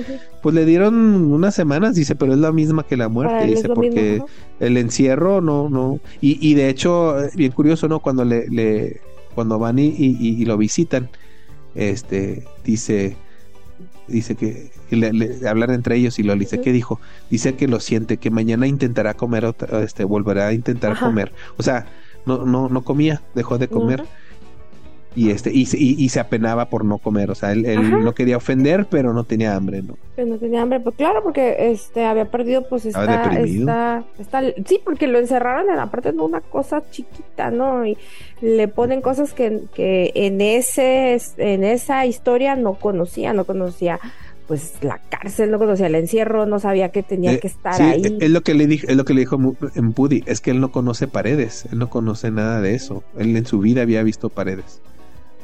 pues 0.41 0.56
le 0.56 0.65
dieron 0.65 0.95
unas 1.32 1.56
semanas, 1.56 1.95
dice, 1.95 2.15
pero 2.15 2.34
es 2.34 2.40
la 2.40 2.52
misma 2.52 2.84
que 2.84 2.95
la 2.95 3.10
muerte, 3.10 3.48
dice, 3.48 3.69
porque 3.69 4.22
el 4.60 4.77
encierro 4.77 5.41
no, 5.41 5.69
no. 5.69 5.99
Y, 6.22 6.38
y 6.48 6.53
de 6.53 6.69
hecho, 6.69 7.15
bien 7.36 7.52
curioso, 7.52 7.88
¿no? 7.88 7.99
Cuando 7.99 8.23
le, 8.23 8.48
le 8.48 9.02
cuando 9.34 9.60
van 9.60 9.80
y, 9.80 9.94
y 9.98 10.45
lo 10.45 10.57
visitan, 10.57 11.10
este, 11.73 12.45
dice, 12.64 13.18
dice 14.07 14.36
que, 14.36 14.72
le, 14.90 15.48
hablan 15.48 15.72
entre 15.72 15.95
ellos 15.95 16.19
y 16.19 16.23
lo 16.23 16.36
dice 16.36 16.61
que 16.61 16.72
dijo 16.72 16.99
dice 17.30 17.56
que 17.56 17.68
lo 17.68 17.80
siente 17.80 18.18
que 18.18 18.30
mañana 18.30 18.68
intentará 18.68 19.14
comer 19.14 19.56
este 19.84 20.03
volverá 20.03 20.48
a 20.48 20.53
intentar 20.53 20.98
comer. 20.99 21.32
O 21.57 21.64
sea 21.64 21.88
no 22.26 22.45
no 22.45 22.69
no 22.69 22.84
comía 22.84 23.22
dejó 23.34 23.57
de 23.57 23.68
comer 23.68 24.03
y 25.16 25.32
este 25.32 25.50
y, 25.52 25.66
y, 25.78 26.10
se 26.10 26.20
apenaba 26.20 26.70
por 26.70 26.84
no 26.84 26.98
comer 26.98 27.32
o 27.32 27.36
sea 27.36 27.54
él, 27.54 28.04
no 28.04 28.14
quería 28.14 28.38
ofender 28.38 28.86
pero 28.90 29.14
no 29.14 29.24
tenía 29.24 29.56
hambre 29.56 29.82
no 29.82 29.98
pero 30.16 30.28
no 30.28 30.38
tenía 30.38 30.62
hambre 30.62 30.80
pues 30.82 30.96
claro 30.96 31.24
porque 31.24 31.72
este 31.72 32.06
había 32.06 32.26
perdido 32.26 32.68
pues 32.68 32.86
está, 32.86 34.04
está, 34.20 34.44
sí 34.66 34.80
porque 34.84 35.08
lo 35.08 35.18
encerraron 35.18 35.70
en 35.70 35.80
aparte 35.80 36.12
de 36.12 36.20
una 36.20 36.42
cosa 36.42 36.84
chiquita 36.92 37.50
no 37.50 37.86
y 37.86 37.98
le 38.42 38.68
ponen 38.68 39.02
cosas 39.02 39.34
que, 39.34 39.62
que 39.74 40.12
en 40.16 40.42
ese 40.42 41.18
en 41.38 41.64
esa 41.64 42.06
historia 42.06 42.56
no 42.56 42.74
conocía 42.74 43.32
no 43.32 43.46
conocía 43.46 44.00
pues 44.48 44.74
la 44.82 45.00
cárcel, 45.10 45.52
no 45.52 45.58
conocía 45.58 45.88
el 45.88 45.96
encierro, 45.96 46.46
no 46.46 46.60
sabía 46.60 46.90
que 46.90 47.04
tenía 47.04 47.34
eh, 47.34 47.40
que 47.40 47.48
estar 47.48 47.82
ahí. 47.82 48.18
Es 48.20 48.30
lo 48.30 48.42
que 48.42 48.54
le 48.54 48.68
dije, 48.68 48.86
es 48.90 48.96
lo 48.96 49.04
que 49.04 49.14
le 49.14 49.22
dijo 49.22 49.40
en 49.74 49.94
Pudi, 49.94 50.24
es 50.28 50.40
que 50.40 50.52
él 50.52 50.62
no 50.62 50.72
conoce 50.72 51.08
paredes, 51.08 51.68
él 51.72 51.80
no 51.80 51.90
conoce 51.90 52.30
nada 52.30 52.62
de 52.62 52.76
eso. 52.76 53.04
Él 53.18 53.36
en 53.36 53.46
su 53.46 53.60
vida 53.60 53.82
había 53.82 54.04
visto 54.04 54.30
paredes. 54.30 54.82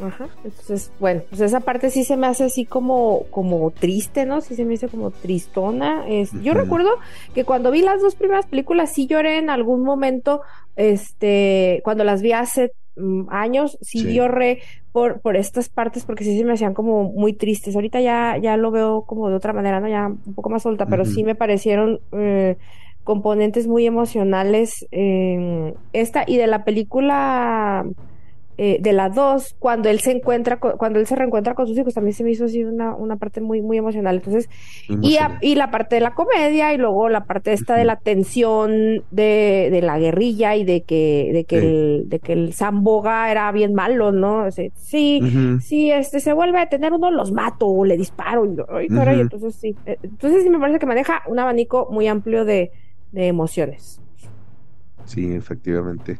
Ajá. 0.01 0.27
Entonces, 0.43 0.91
bueno, 0.99 1.21
pues 1.29 1.41
esa 1.41 1.59
parte 1.59 1.89
sí 1.89 2.03
se 2.03 2.17
me 2.17 2.27
hace 2.27 2.45
así 2.45 2.65
como, 2.65 3.23
como 3.29 3.71
triste, 3.71 4.25
¿no? 4.25 4.41
Sí 4.41 4.55
se 4.55 4.65
me 4.65 4.73
hizo 4.73 4.89
como 4.89 5.11
tristona. 5.11 6.05
Es, 6.07 6.31
Yo 6.41 6.53
recuerdo 6.53 6.89
que 7.33 7.43
cuando 7.43 7.71
vi 7.71 7.81
las 7.81 8.01
dos 8.01 8.15
primeras 8.15 8.45
películas 8.47 8.91
sí 8.93 9.05
lloré 9.07 9.37
en 9.37 9.49
algún 9.49 9.83
momento, 9.83 10.41
este, 10.75 11.81
cuando 11.83 12.03
las 12.03 12.21
vi 12.21 12.31
hace 12.31 12.71
mm, 12.95 13.29
años, 13.29 13.77
sí, 13.81 14.13
lloré 14.13 14.59
por, 14.91 15.21
por 15.21 15.35
estas 15.35 15.69
partes 15.69 16.03
porque 16.03 16.23
sí 16.23 16.37
se 16.37 16.43
me 16.43 16.53
hacían 16.53 16.73
como 16.73 17.03
muy 17.03 17.33
tristes. 17.33 17.75
Ahorita 17.75 18.01
ya, 18.01 18.37
ya 18.41 18.57
lo 18.57 18.71
veo 18.71 19.03
como 19.03 19.29
de 19.29 19.35
otra 19.35 19.53
manera, 19.53 19.79
¿no? 19.79 19.87
Ya 19.87 20.07
un 20.07 20.33
poco 20.33 20.49
más 20.49 20.63
suelta, 20.63 20.87
pero 20.87 21.05
sí 21.05 21.23
me 21.23 21.35
parecieron 21.35 21.99
eh, 22.11 22.57
componentes 23.03 23.67
muy 23.67 23.85
emocionales. 23.85 24.87
esta 25.93 26.23
y 26.25 26.37
de 26.37 26.47
la 26.47 26.63
película 26.63 27.85
eh, 28.63 28.77
de 28.79 28.93
la 28.93 29.09
dos, 29.09 29.55
cuando 29.57 29.89
él 29.89 30.01
se 30.01 30.11
encuentra, 30.11 30.59
cuando 30.59 30.99
él 30.99 31.07
se 31.07 31.15
reencuentra 31.15 31.55
con 31.55 31.65
sus 31.65 31.75
hijos, 31.75 31.95
también 31.95 32.13
se 32.13 32.23
me 32.23 32.29
hizo 32.29 32.45
así 32.45 32.63
una, 32.63 32.93
una 32.93 33.15
parte 33.15 33.41
muy, 33.41 33.59
muy 33.59 33.79
emocional. 33.79 34.17
Entonces, 34.17 34.51
y, 34.87 35.17
y, 35.41 35.55
la 35.55 35.71
parte 35.71 35.95
de 35.95 36.01
la 36.01 36.13
comedia, 36.13 36.71
y 36.71 36.77
luego 36.77 37.09
la 37.09 37.25
parte 37.25 37.53
esta 37.53 37.75
de 37.75 37.85
la 37.85 37.95
tensión 37.95 39.03
de, 39.09 39.69
de, 39.71 39.81
la 39.81 39.97
guerrilla 39.97 40.55
y 40.55 40.63
de 40.63 40.83
que, 40.83 41.31
de 41.33 41.43
que 41.45 41.57
el, 41.57 42.03
de 42.07 42.19
que 42.19 42.33
el 42.33 42.53
Zamboga 42.53 43.31
era 43.31 43.51
bien 43.51 43.73
malo, 43.73 44.11
¿no? 44.11 44.51
sí, 44.51 44.69
sí, 45.63 45.89
este 45.89 46.19
se 46.19 46.31
vuelve 46.31 46.59
a 46.59 46.69
tener 46.69 46.93
uno, 46.93 47.09
los 47.09 47.31
mato 47.31 47.65
o 47.65 47.83
le 47.83 47.97
disparo, 47.97 48.45
y, 48.45 48.85
entonces 48.91 49.55
sí. 49.55 49.75
Eh, 49.87 49.97
entonces 50.03 50.43
sí 50.43 50.51
me 50.51 50.59
parece 50.59 50.77
que 50.77 50.85
maneja 50.85 51.23
un 51.25 51.39
abanico 51.39 51.87
muy 51.89 52.07
amplio 52.07 52.45
de, 52.45 52.69
de 53.11 53.25
emociones. 53.25 53.99
Sí, 55.05 55.33
efectivamente. 55.33 56.19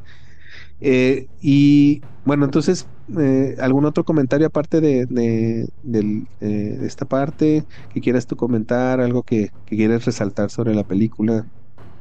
Eh, 0.82 1.28
y 1.42 2.02
bueno, 2.26 2.46
entonces, 2.46 2.88
eh, 3.20 3.56
¿algún 3.60 3.86
otro 3.86 4.04
comentario 4.04 4.48
aparte 4.48 4.82
de, 4.82 5.06
de, 5.06 6.24
eh, 6.42 6.80
esta 6.84 7.06
parte 7.06 7.64
que 7.94 8.02
quieras 8.02 8.26
tú 8.26 8.36
comentar? 8.36 9.00
¿Algo 9.00 9.24
que, 9.24 9.52
que 9.66 9.76
quieres 9.76 10.06
resaltar 10.06 10.50
sobre 10.50 10.74
la 10.74 10.84
película? 10.84 11.46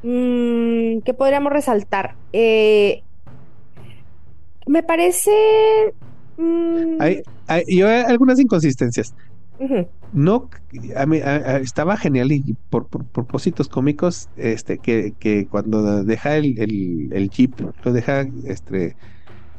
Mm, 0.02 1.00
¿Qué 1.04 1.14
podríamos 1.16 1.52
resaltar? 1.52 2.14
me 4.66 4.82
parece... 4.84 5.30
Mm, 6.36 7.00
hay, 7.00 7.22
yo 7.68 7.88
hay 7.88 8.04
algunas 8.04 8.38
inconsistencias. 8.38 9.14
No, 10.12 10.48
estaba 11.60 11.96
genial 11.96 12.32
y 12.32 12.56
por, 12.70 12.86
propósitos 12.86 13.68
cómicos, 13.68 14.28
este, 14.36 14.78
que, 14.78 15.12
que 15.18 15.46
cuando 15.46 16.02
deja 16.02 16.36
el, 16.36 16.56
el, 17.12 17.30
jeep, 17.30 17.60
lo 17.84 17.92
deja, 17.92 18.26
este, 18.44 18.96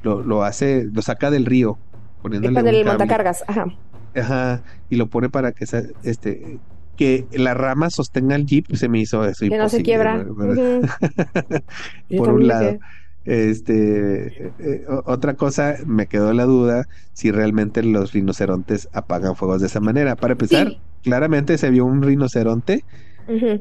lo, 0.02 0.24
lo, 0.24 0.44
hace, 0.44 0.86
lo 0.92 1.02
saca 1.02 1.30
del 1.30 1.46
río, 1.46 1.78
poniéndole 2.22 2.80
el 2.80 2.86
montacargas, 2.86 3.44
ajá. 3.48 3.68
Ajá, 4.16 4.64
y 4.90 4.96
lo 4.96 5.08
pone 5.08 5.30
para 5.30 5.52
que, 5.52 5.66
este, 6.04 6.60
que 6.98 7.26
la 7.32 7.54
rama 7.54 7.90
sostenga 7.90 8.36
el 8.36 8.46
jeep, 8.46 8.76
se 8.76 8.90
me 8.90 9.00
hizo 9.00 9.24
eso. 9.26 9.46
Que 9.48 9.58
no 9.58 9.70
se 9.70 9.84
quiebra. 9.84 10.26
por 12.18 12.30
un 12.30 12.48
lado. 12.48 12.80
Este, 13.26 14.52
eh, 14.60 14.86
otra 15.06 15.36
cosa, 15.36 15.76
me 15.86 16.08
quedó 16.08 16.34
la 16.34 16.46
duda 16.46 16.88
si 17.14 17.32
realmente 17.32 17.84
los 17.84 18.14
rinocerontes 18.14 18.90
apagan 18.94 19.36
fuegos 19.36 19.62
de 19.62 19.68
esa 19.68 19.80
manera. 19.80 20.16
Para 20.16 20.34
empezar, 20.34 20.78
claramente 21.04 21.58
se 21.58 21.70
vio 21.70 21.86
un 21.86 22.02
rinoceronte, 22.02 22.84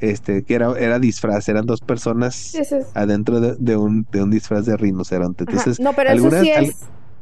este, 0.01 0.43
que 0.43 0.55
era, 0.55 0.73
era 0.79 0.99
disfraz, 0.99 1.49
eran 1.49 1.67
dos 1.67 1.81
personas 1.81 2.57
adentro 2.95 3.41
de, 3.41 3.77
un, 3.77 4.07
de 4.11 4.23
un 4.23 4.31
disfraz 4.31 4.65
de 4.67 4.77
rinoceronte. 4.77 5.45
Entonces, 5.45 5.79
no, 5.79 5.93
pero 5.93 6.11
eso 6.11 6.31
sí 6.41 6.51
es, 6.51 6.77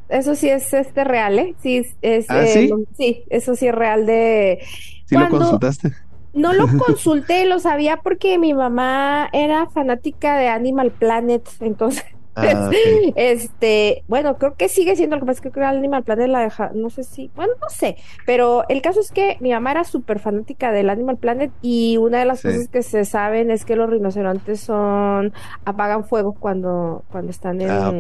eso 0.09 0.35
sí 0.35 0.49
es 0.49 0.73
este 0.73 1.05
real, 1.05 1.39
¿eh? 1.39 1.55
Sí, 1.61 1.85
es, 2.01 2.27
¿Ah, 2.31 2.45
¿sí? 2.47 2.71
sí, 2.97 3.25
eso 3.29 3.55
sí 3.57 3.67
es 3.67 3.75
real 3.75 4.07
de. 4.07 4.61
¿Sí 5.07 5.17
lo 5.17 5.29
consultaste? 5.29 5.93
No 6.33 6.53
lo 6.53 6.69
consulté, 6.79 7.47
lo 7.47 7.59
sabía 7.59 7.99
porque 7.99 8.39
mi 8.39 8.55
mamá 8.55 9.29
era 9.33 9.69
fanática 9.69 10.39
de 10.39 10.49
Animal 10.49 10.93
Planet, 10.93 11.47
entonces 11.61 12.05
Ah, 12.41 12.71
este, 13.17 14.05
bueno, 14.09 14.39
creo 14.39 14.55
que 14.55 14.69
sigue 14.69 14.97
siendo 14.97 15.17
lo 15.17 15.21
que 15.21 15.27
pasa 15.27 15.39
es 15.39 15.41
que 15.43 15.51
que 15.51 15.65
Animal 15.65 16.05
Planet 16.05 16.29
la 16.29 16.41
deja, 16.41 16.71
no 16.75 16.91
sé 16.91 17.03
si, 17.03 17.31
bueno, 17.35 17.53
no 17.61 17.69
sé, 17.69 17.97
pero 18.27 18.65
el 18.69 18.83
caso 18.83 19.01
es 19.01 19.11
que 19.11 19.37
mi 19.41 19.51
mamá 19.51 19.73
era 19.73 19.85
súper 19.85 20.19
fanática 20.19 20.73
del 20.73 20.91
Animal 20.91 21.17
Planet 21.17 21.51
y 21.63 21.97
una 21.97 22.19
de 22.19 22.25
las 22.25 22.43
cosas 22.43 22.69
que 22.69 22.83
se 22.83 23.05
saben 23.05 23.51
es 23.51 23.65
que 23.65 23.77
los 23.77 23.91
rinocerontes 23.91 24.61
son, 24.61 25.33
apagan 25.65 26.05
fuego 26.05 26.33
cuando, 26.33 27.05
cuando 27.11 27.31
están 27.31 27.61
en, 27.61 27.71
ah, 27.71 27.93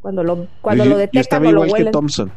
cuando 0.00 0.22
lo, 0.22 0.46
cuando 0.60 0.84
lo 0.84 0.96
detectan 0.96 1.44
yo 1.44 1.50
igual 1.50 1.84
que 1.84 1.90
Thompson. 1.90 2.32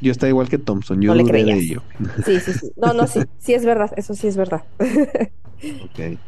Yo 0.00 0.12
estaba 0.12 0.28
igual 0.28 0.48
que 0.48 0.58
Thompson, 0.58 1.00
yo 1.00 1.12
no 1.12 1.22
le 1.22 1.40
ello. 1.40 1.82
Sí, 2.24 2.38
sí, 2.38 2.52
sí. 2.52 2.70
No, 2.76 2.92
no, 2.92 3.06
sí, 3.08 3.20
sí 3.38 3.54
es 3.54 3.64
verdad, 3.64 3.90
eso 3.96 4.14
sí 4.14 4.28
es 4.28 4.36
verdad. 4.36 4.62
ok. 4.78 6.18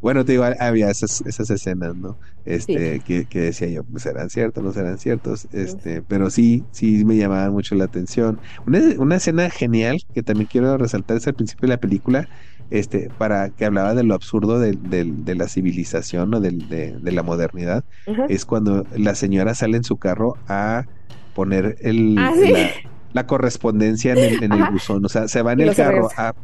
Bueno, 0.00 0.24
te 0.24 0.32
digo, 0.32 0.44
había 0.60 0.90
esas, 0.90 1.22
esas 1.22 1.50
escenas, 1.50 1.96
¿no? 1.96 2.16
Este, 2.44 3.00
que, 3.00 3.24
que, 3.26 3.40
decía 3.40 3.68
yo, 3.68 3.84
pues 3.84 4.04
serán 4.04 4.30
ciertos, 4.30 4.62
no 4.62 4.72
serán 4.72 4.98
ciertos, 4.98 5.48
este, 5.52 6.02
pero 6.02 6.30
sí, 6.30 6.64
sí 6.70 7.04
me 7.04 7.16
llamaba 7.16 7.50
mucho 7.50 7.74
la 7.74 7.84
atención. 7.84 8.38
Una, 8.66 8.80
una 8.98 9.16
escena 9.16 9.50
genial 9.50 10.00
que 10.14 10.22
también 10.22 10.48
quiero 10.50 10.78
resaltar 10.78 11.16
es 11.16 11.26
al 11.26 11.34
principio 11.34 11.66
de 11.66 11.74
la 11.74 11.80
película, 11.80 12.28
este, 12.70 13.10
para 13.18 13.50
que 13.50 13.64
hablaba 13.64 13.94
de 13.94 14.04
lo 14.04 14.14
absurdo 14.14 14.60
de, 14.60 14.72
de, 14.72 15.34
la 15.34 15.48
civilización 15.48 16.32
o 16.34 16.40
de, 16.40 16.50
de, 16.50 17.12
la 17.12 17.22
modernidad, 17.22 17.84
es 18.28 18.44
cuando 18.44 18.86
la 18.94 19.14
señora 19.14 19.54
sale 19.54 19.78
en 19.78 19.84
su 19.84 19.96
carro 19.96 20.36
a 20.48 20.84
poner 21.34 21.76
el, 21.80 22.16
ah, 22.18 22.32
la, 23.12 23.26
correspondencia 23.26 24.12
en 24.12 24.18
el, 24.18 24.44
en 24.44 24.52
el 24.52 24.64
buzón, 24.70 25.04
o 25.04 25.08
sea, 25.08 25.28
se 25.28 25.42
va 25.42 25.52
en 25.52 25.60
el 25.60 25.74
carro 25.74 26.10
a 26.16 26.34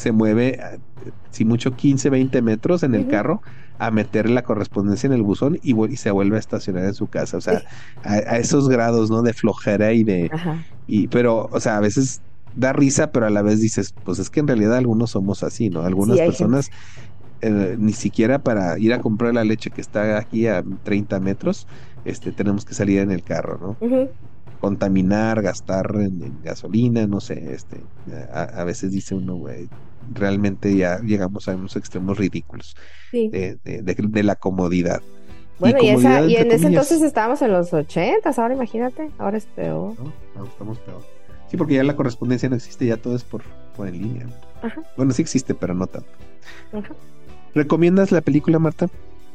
se 0.00 0.12
mueve, 0.12 0.58
si 1.30 1.44
mucho 1.44 1.76
15, 1.76 2.08
20 2.08 2.40
metros 2.42 2.82
en 2.82 2.94
el 2.94 3.06
carro, 3.06 3.42
a 3.78 3.90
meter 3.90 4.30
la 4.30 4.42
correspondencia 4.42 5.06
en 5.06 5.12
el 5.12 5.22
buzón 5.22 5.58
y, 5.62 5.74
se 5.96 6.10
vuelve 6.10 6.36
a 6.36 6.38
estacionar 6.38 6.84
en 6.84 6.94
su 6.94 7.06
casa. 7.06 7.36
O 7.36 7.40
sea, 7.40 7.62
a, 8.02 8.38
esos 8.38 8.68
grados, 8.68 9.10
¿no? 9.10 9.22
De 9.22 9.34
flojera 9.34 9.92
y 9.92 10.02
de... 10.02 10.30
Y, 10.86 11.08
pero, 11.08 11.48
o 11.52 11.60
sea, 11.60 11.76
a 11.76 11.80
veces 11.80 12.22
da 12.56 12.72
risa, 12.72 13.12
pero 13.12 13.26
a 13.26 13.30
la 13.30 13.42
vez 13.42 13.60
dices, 13.60 13.94
pues 14.04 14.18
es 14.18 14.30
que 14.30 14.40
en 14.40 14.48
realidad 14.48 14.76
algunos 14.76 15.10
somos 15.10 15.42
así, 15.42 15.70
¿no? 15.70 15.82
Algunas 15.82 16.18
personas... 16.18 16.70
Eh, 17.42 17.76
ni 17.78 17.94
siquiera 17.94 18.40
para 18.40 18.78
ir 18.78 18.92
a 18.92 19.00
comprar 19.00 19.32
la 19.32 19.44
leche 19.44 19.70
que 19.70 19.80
está 19.80 20.18
aquí 20.18 20.46
a 20.46 20.62
30 20.82 21.20
metros, 21.20 21.66
este, 22.04 22.32
tenemos 22.32 22.66
que 22.66 22.74
salir 22.74 22.98
en 22.98 23.10
el 23.10 23.22
carro, 23.22 23.76
¿no? 23.80 24.08
Contaminar, 24.60 25.42
gastar 25.42 25.90
en, 25.96 26.42
gasolina, 26.42 27.06
no 27.06 27.20
sé, 27.20 27.54
este, 27.54 27.80
a, 28.32 28.62
veces 28.64 28.92
dice 28.92 29.14
uno, 29.14 29.36
güey, 29.36 29.68
realmente 30.12 30.76
ya 30.76 31.00
llegamos 31.00 31.48
a 31.48 31.56
unos 31.56 31.76
extremos 31.76 32.18
ridículos 32.18 32.76
de, 33.12 33.58
de, 33.64 34.22
la 34.22 34.36
comodidad. 34.36 35.00
Bueno, 35.58 35.78
y, 35.82 35.88
esa, 35.88 36.24
y 36.24 36.36
en 36.36 36.52
ese 36.52 36.68
entonces 36.68 37.02
estábamos 37.02 37.42
en 37.42 37.52
los 37.52 37.72
ochentas, 37.72 38.38
ahora 38.38 38.54
imagínate, 38.54 39.10
ahora 39.18 39.38
es 39.38 39.46
peor. 39.46 39.94
No, 40.36 40.44
estamos 40.44 40.78
peor. 40.78 41.02
Sí, 41.50 41.56
porque 41.56 41.74
ya 41.74 41.82
la 41.82 41.96
correspondencia 41.96 42.48
no 42.48 42.56
existe, 42.56 42.86
ya 42.86 42.96
todo 42.96 43.16
es 43.16 43.24
por, 43.24 43.42
por 43.76 43.88
en 43.88 44.00
línea. 44.00 44.26
Bueno, 44.96 45.12
sí 45.12 45.22
existe, 45.22 45.54
pero 45.54 45.74
no 45.74 45.86
tanto. 45.86 46.08
¿Recomiendas 47.54 48.12
la 48.12 48.20
película, 48.20 48.58
Marta? 48.58 48.88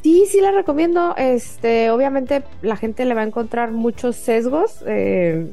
Sí, 0.06 0.28
sí 0.28 0.40
la 0.40 0.52
recomiendo. 0.52 1.16
Este, 1.18 1.90
obviamente 1.90 2.44
la 2.62 2.76
gente 2.76 3.06
le 3.06 3.16
va 3.16 3.22
a 3.22 3.24
encontrar 3.24 3.72
muchos 3.72 4.16
sesgos 4.16 4.84
eh, 4.86 5.52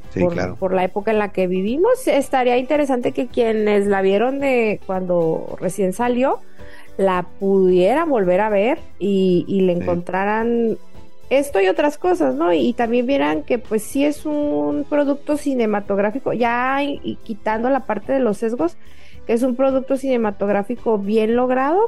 por, 0.59 0.75
la 0.75 0.85
época 0.85 1.11
en 1.11 1.19
la 1.19 1.33
que 1.33 1.47
vivimos. 1.47 2.07
Estaría 2.07 2.59
interesante 2.59 3.13
que 3.13 3.29
quienes 3.29 3.87
la 3.87 4.03
vieron 4.03 4.41
de 4.41 4.79
cuando 4.85 5.57
recién 5.59 5.95
salió 5.95 6.41
la 6.99 7.25
pudieran 7.41 8.11
volver 8.11 8.43
a 8.43 8.51
ver 8.51 8.79
y, 8.99 9.63
le 9.63 9.73
encontraran 9.73 10.77
esto 11.31 11.63
y 11.63 11.69
otras 11.69 11.97
cosas, 11.97 12.35
¿no? 12.35 12.53
Y, 12.53 12.75
también 12.75 13.07
vieran 13.07 13.45
que 13.45 13.57
pues 13.57 13.83
sí 13.83 14.05
es 14.05 14.27
un 14.27 14.85
producto 14.87 15.39
cinematográfico, 15.39 16.35
ya 16.35 16.79
quitando 17.23 17.71
la 17.71 17.87
parte 17.87 18.13
de 18.13 18.21
los 18.21 18.37
sesgos, 18.37 18.77
que 19.27 19.33
es 19.33 19.43
un 19.43 19.57
producto 19.57 19.97
cinematográfico 19.97 20.99
bien 20.99 21.37
logrado, 21.37 21.87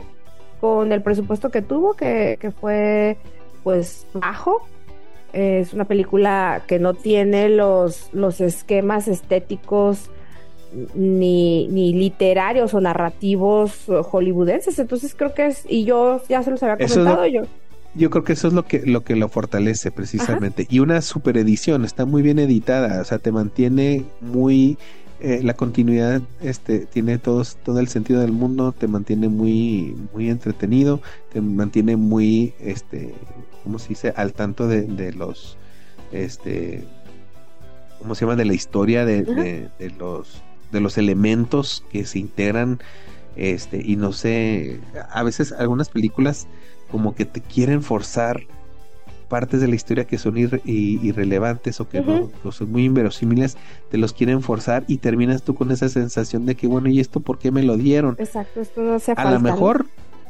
con 0.65 0.93
el 0.93 1.03
presupuesto 1.03 1.51
que 1.51 1.61
tuvo, 1.61 1.93
que, 1.93 2.39
fue 2.59 3.19
pues 3.62 4.07
bajo. 4.15 4.66
Es 5.35 5.74
una 5.74 5.85
película 5.85 6.62
que 6.66 6.78
no 6.78 6.95
tiene 6.95 7.51
los, 7.51 8.09
los 8.15 8.41
esquemas 8.41 9.07
estéticos 9.07 10.09
ni, 10.95 11.69
ni 11.69 11.93
literarios 11.93 12.73
o 12.73 12.81
narrativos 12.81 13.85
hollywoodenses. 14.11 14.78
Entonces 14.78 15.15
creo 15.15 15.35
que 15.35 15.49
es, 15.49 15.66
y 15.69 15.85
yo 15.85 16.23
ya 16.31 16.43
se 16.43 16.53
los 16.53 16.62
había 16.62 16.78
comentado 16.78 17.27
yo. 17.27 17.43
Yo 17.95 18.09
creo 18.09 18.24
que 18.24 18.32
eso 18.32 18.49
es 18.49 18.55
lo 18.55 18.62
que 18.62 18.86
lo 18.86 19.05
que 19.05 19.16
lo 19.16 19.28
fortalece 19.28 19.91
precisamente. 19.91 20.66
Y 20.70 20.78
una 20.78 21.03
super 21.03 21.36
edición, 21.36 21.85
está 21.85 22.07
muy 22.07 22.23
bien 22.23 22.39
editada, 22.39 23.03
o 23.03 23.05
sea, 23.05 23.19
te 23.19 23.32
mantiene 23.32 24.07
muy 24.23 24.78
eh, 25.20 25.41
la 25.43 25.55
continuidad 25.55 26.23
este, 26.41 26.81
tiene 26.81 27.19
todos, 27.19 27.57
todo 27.65 27.78
el 27.81 27.89
sentido 27.89 28.20
del 28.20 28.32
mundo, 28.32 28.73
te 28.73 28.89
mantiene 28.89 29.28
muy, 29.28 29.97
muy 30.12 30.28
entretenido, 30.28 31.01
te 31.32 31.41
mantiene 31.41 31.97
muy, 31.97 32.55
este, 32.61 33.15
¿cómo 33.62 33.78
se 33.78 33.91
dice? 33.91 34.12
Al 34.16 34.32
tanto 34.32 34.66
de, 34.66 35.12
los, 35.12 35.57
este, 36.12 36.85
¿cómo 38.01 38.15
se 38.15 38.24
llama? 38.24 38.36
De 38.36 38.45
la 38.45 38.55
historia 38.55 39.05
de, 39.05 39.23
de, 39.23 39.91
los, 39.99 40.43
de 40.73 40.81
los 40.81 40.99
elementos 40.99 41.85
que 41.91 42.05
se 42.05 42.19
integran, 42.19 42.81
este, 43.36 43.81
y 43.85 43.97
no 43.97 44.12
sé, 44.12 44.81
a 45.11 45.23
veces 45.23 45.53
algunas 45.53 45.89
películas 45.89 46.47
como 46.91 47.15
que 47.15 47.24
te 47.24 47.41
quieren 47.41 47.82
forzar 47.82 48.43
partes 49.29 49.61
de 49.61 49.69
la 49.69 49.75
historia 49.75 50.05
que 50.05 50.19
son 50.19 50.37
irrelevantes 50.37 51.81
o 51.81 51.89
que 51.89 52.01
no, 52.01 52.31
son 52.53 52.71
muy 52.71 52.85
inverosímiles, 52.85 53.57
te 53.91 53.99
los 53.99 54.13
quieren 54.13 54.43
forzar 54.43 54.85
y 54.87 54.99
terminas 54.99 55.43
tú 55.43 55.55
con 55.55 55.71
esa 55.71 55.89
sensación 55.89 56.47
de 56.47 56.55
que, 56.55 56.67
bueno, 56.67 56.89
¿y 56.89 57.01
esto 57.01 57.21
por 57.21 57.39
qué 57.39 57.51
me 57.51 57.63
lo 57.63 57.77
dieron? 57.77 58.17
Exacto, 58.19 58.61
esto 58.61 58.83
no 58.83 58.99
se 58.99 59.13
A 59.13 59.31
lo 59.31 59.41
mejor, 59.41 59.87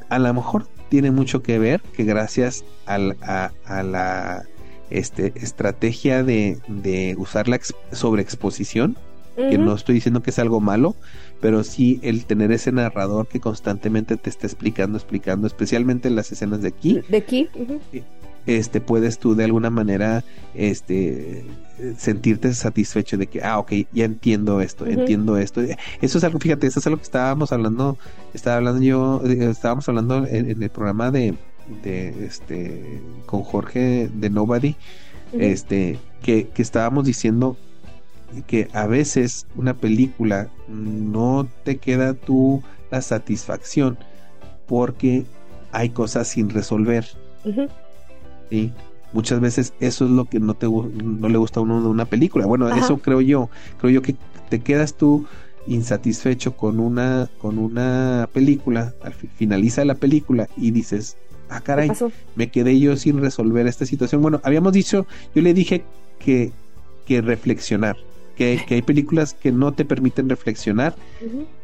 a 0.09 0.19
lo 0.19 0.33
mejor 0.33 0.67
tiene 0.89 1.11
mucho 1.11 1.43
que 1.43 1.59
ver 1.59 1.81
que 1.97 2.05
gracias 2.05 2.65
al, 2.87 3.17
a, 3.23 3.51
a, 3.67 3.83
la 3.83 4.45
este, 4.91 5.33
estrategia 5.37 6.23
de, 6.23 6.59
de 6.69 7.17
usar 7.19 7.49
la 7.49 7.61
sobreexposición, 7.93 8.97
que 9.37 9.59
no 9.59 9.75
estoy 9.75 9.97
diciendo 9.97 10.23
que 10.23 10.31
es 10.31 10.39
algo 10.39 10.61
malo, 10.61 10.95
pero 11.41 11.65
sí 11.65 11.99
el 12.03 12.25
tener 12.25 12.53
ese 12.53 12.71
narrador 12.71 13.27
que 13.27 13.41
constantemente 13.41 14.17
te 14.17 14.31
está 14.31 14.47
explicando, 14.47 14.97
explicando, 14.97 15.49
especialmente 15.49 16.07
en 16.07 16.15
las 16.15 16.31
escenas 16.31 16.63
de 16.63 16.69
aquí. 16.69 17.01
De 17.09 17.17
aquí 17.17 17.49
este, 18.47 18.81
puedes 18.81 19.19
tú 19.19 19.35
de 19.35 19.45
alguna 19.45 19.71
manera 19.71 20.25
este, 20.55 21.45
sentirte 21.97 22.53
satisfecho 22.55 23.17
de 23.17 23.27
que, 23.27 23.43
ah, 23.43 23.59
ok, 23.59 23.73
ya 23.93 24.05
entiendo 24.05 24.61
esto, 24.61 24.87
entiendo 24.87 25.37
esto. 25.37 25.63
Eso 26.01 26.19
es 26.19 26.25
algo, 26.25 26.39
fíjate, 26.39 26.67
eso 26.67 26.81
es 26.81 26.87
algo 26.87 26.99
que 26.99 27.05
estábamos 27.05 27.53
hablando, 27.53 27.99
estaba 28.33 28.57
hablando 28.57 28.83
yo, 28.83 29.23
eh, 29.25 29.51
estábamos 29.51 29.89
hablando 29.89 30.27
en, 30.27 30.63
el 30.63 30.71
programa 30.71 31.11
de, 31.11 31.35
de, 31.83 32.27
este, 32.27 33.01
con 33.27 33.43
Jorge 33.43 34.09
de 34.13 34.31
Nobody, 34.31 34.77
este, 35.33 35.99
que, 36.23 36.49
que 36.49 36.63
estábamos 36.63 37.05
diciendo 37.07 37.57
que 38.47 38.69
a 38.73 38.87
veces 38.87 39.47
una 39.57 39.75
película 39.75 40.49
no 40.69 41.49
te 41.65 41.77
queda 41.79 42.15
tú 42.15 42.63
la 42.91 43.01
satisfacción 43.01 43.99
porque 44.67 45.25
hay 45.73 45.91
cosas 45.91 46.29
sin 46.29 46.51
resolver. 46.51 47.07
¿Sí? 48.55 48.73
Muchas 49.13 49.41
veces 49.41 49.75
eso 49.81 50.05
es 50.07 50.11
lo 50.11 50.25
que 50.25 50.41
no, 50.41 50.55
te, 50.55 50.67
no 50.67 51.29
le 51.29 51.39
gusta 51.39 51.61
a 51.61 51.63
uno 51.63 51.81
de 51.81 51.89
una 51.89 52.05
película. 52.05 52.47
Bueno, 52.47 52.69
eso 52.75 52.99
creo 52.99 53.21
yo. 53.21 53.49
Creo 53.79 53.91
yo 53.93 54.03
que 54.03 54.17
te 54.49 54.61
quedas 54.61 54.95
tú 54.95 55.27
insatisfecho 55.67 56.57
con 56.57 56.81
una, 56.81 57.29
con 57.39 57.59
una 57.59 58.29
película, 58.33 58.93
al 59.03 59.15
finaliza 59.15 59.85
la 59.85 59.95
película 59.95 60.49
y 60.57 60.73
dices, 60.73 61.17
ah, 61.49 61.61
caray, 61.61 61.91
me 62.35 62.51
quedé 62.51 62.79
yo 62.79 62.97
sin 62.97 63.21
resolver 63.21 63.67
esta 63.67 63.87
situación. 63.87 64.21
Bueno, 64.21 64.41
habíamos 64.43 64.73
dicho, 64.73 65.07
yo 65.35 65.43
le 65.43 65.55
dije 65.55 65.85
que, 66.19 66.53
que 67.07 67.21
reflexionar 67.21 67.97
que, 68.35 68.65
hay 68.69 68.83
películas 68.83 69.35
que 69.35 69.53
no 69.53 69.73
te 69.73 69.85
permiten 69.85 70.29
reflexionar. 70.29 70.95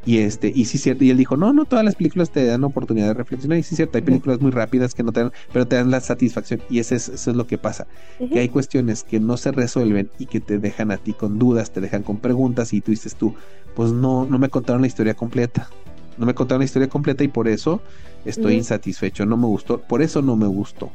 Y 0.07 0.19
este 0.19 0.51
y 0.55 0.65
sí 0.65 0.79
cierto 0.79 1.05
y 1.05 1.11
él 1.11 1.19
dijo 1.19 1.37
no 1.37 1.53
no 1.53 1.67
todas 1.67 1.85
las 1.85 1.95
películas 1.95 2.31
te 2.31 2.47
dan 2.47 2.65
oportunidad 2.65 3.09
de 3.09 3.15
reflexionar 3.15 3.59
y 3.59 3.63
sí 3.63 3.77
cierto 3.77 3.99
hay 3.99 4.03
películas 4.03 4.41
muy 4.41 4.51
rápidas 4.51 4.95
que 4.95 5.03
no 5.03 5.13
te 5.13 5.21
dan 5.21 5.33
pero 5.53 5.67
te 5.67 5.77
dan 5.77 5.91
la 5.91 6.01
satisfacción 6.01 6.63
y 6.71 6.79
eso 6.79 6.95
es, 6.95 7.11
eso 7.11 7.31
es 7.31 7.37
lo 7.37 7.47
que 7.47 7.59
pasa 7.59 7.87
que 8.33 8.39
hay 8.39 8.49
cuestiones 8.49 9.03
que 9.05 9.21
no 9.21 9.37
se 9.37 9.53
resuelven 9.53 10.09
y 10.19 10.25
que 10.25 10.41
te 10.41 10.59
dejan 10.59 10.91
a 10.91 10.97
ti 10.97 11.13
con 11.13 11.39
dudas 11.39 11.71
te 11.71 11.83
dejan 11.83 12.03
con 12.03 12.17
preguntas 12.17 12.73
y 12.73 12.81
tú 12.81 12.93
dices 12.93 13.15
tú 13.15 13.35
pues 13.75 13.93
no 13.93 14.25
no 14.25 14.39
me 14.39 14.49
contaron 14.49 14.81
la 14.81 14.89
historia 14.89 15.13
completa 15.13 15.69
no 16.17 16.25
me 16.25 16.35
contaron 16.35 16.61
la 16.61 16.65
historia 16.65 16.89
completa 16.89 17.23
y 17.23 17.29
por 17.29 17.47
eso 17.47 17.83
estoy 18.25 18.55
insatisfecho 18.55 19.27
no 19.27 19.37
me 19.37 19.47
gustó 19.47 19.83
por 19.83 20.01
eso 20.01 20.23
no 20.23 20.35
me 20.35 20.47
gustó 20.47 20.91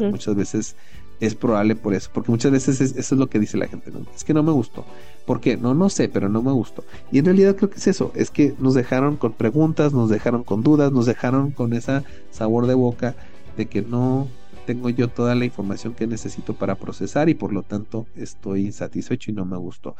muchas 0.00 0.34
veces 0.34 0.76
es 1.22 1.36
probable 1.36 1.76
por 1.76 1.94
eso, 1.94 2.10
porque 2.12 2.32
muchas 2.32 2.50
veces 2.50 2.80
eso 2.80 2.96
es 2.96 3.12
lo 3.12 3.28
que 3.28 3.38
dice 3.38 3.56
la 3.56 3.68
gente, 3.68 3.92
¿no? 3.92 4.04
es 4.12 4.24
que 4.24 4.34
no 4.34 4.42
me 4.42 4.50
gustó. 4.50 4.84
¿Por 5.24 5.40
qué? 5.40 5.56
No, 5.56 5.72
no 5.72 5.88
sé, 5.88 6.08
pero 6.08 6.28
no 6.28 6.42
me 6.42 6.50
gustó. 6.50 6.84
Y 7.12 7.20
en 7.20 7.26
realidad 7.26 7.54
creo 7.54 7.70
que 7.70 7.78
es 7.78 7.86
eso, 7.86 8.10
es 8.16 8.32
que 8.32 8.56
nos 8.58 8.74
dejaron 8.74 9.16
con 9.16 9.32
preguntas, 9.32 9.92
nos 9.92 10.10
dejaron 10.10 10.42
con 10.42 10.64
dudas, 10.64 10.90
nos 10.90 11.06
dejaron 11.06 11.52
con 11.52 11.74
esa 11.74 12.02
sabor 12.30 12.66
de 12.66 12.74
boca 12.74 13.14
de 13.56 13.66
que 13.66 13.82
no 13.82 14.26
tengo 14.66 14.90
yo 14.90 15.06
toda 15.08 15.36
la 15.36 15.44
información 15.44 15.94
que 15.94 16.08
necesito 16.08 16.54
para 16.54 16.74
procesar 16.74 17.28
y 17.28 17.34
por 17.34 17.52
lo 17.52 17.62
tanto 17.62 18.08
estoy 18.16 18.66
insatisfecho 18.66 19.30
y 19.30 19.34
no 19.34 19.44
me 19.44 19.56
gustó. 19.56 19.94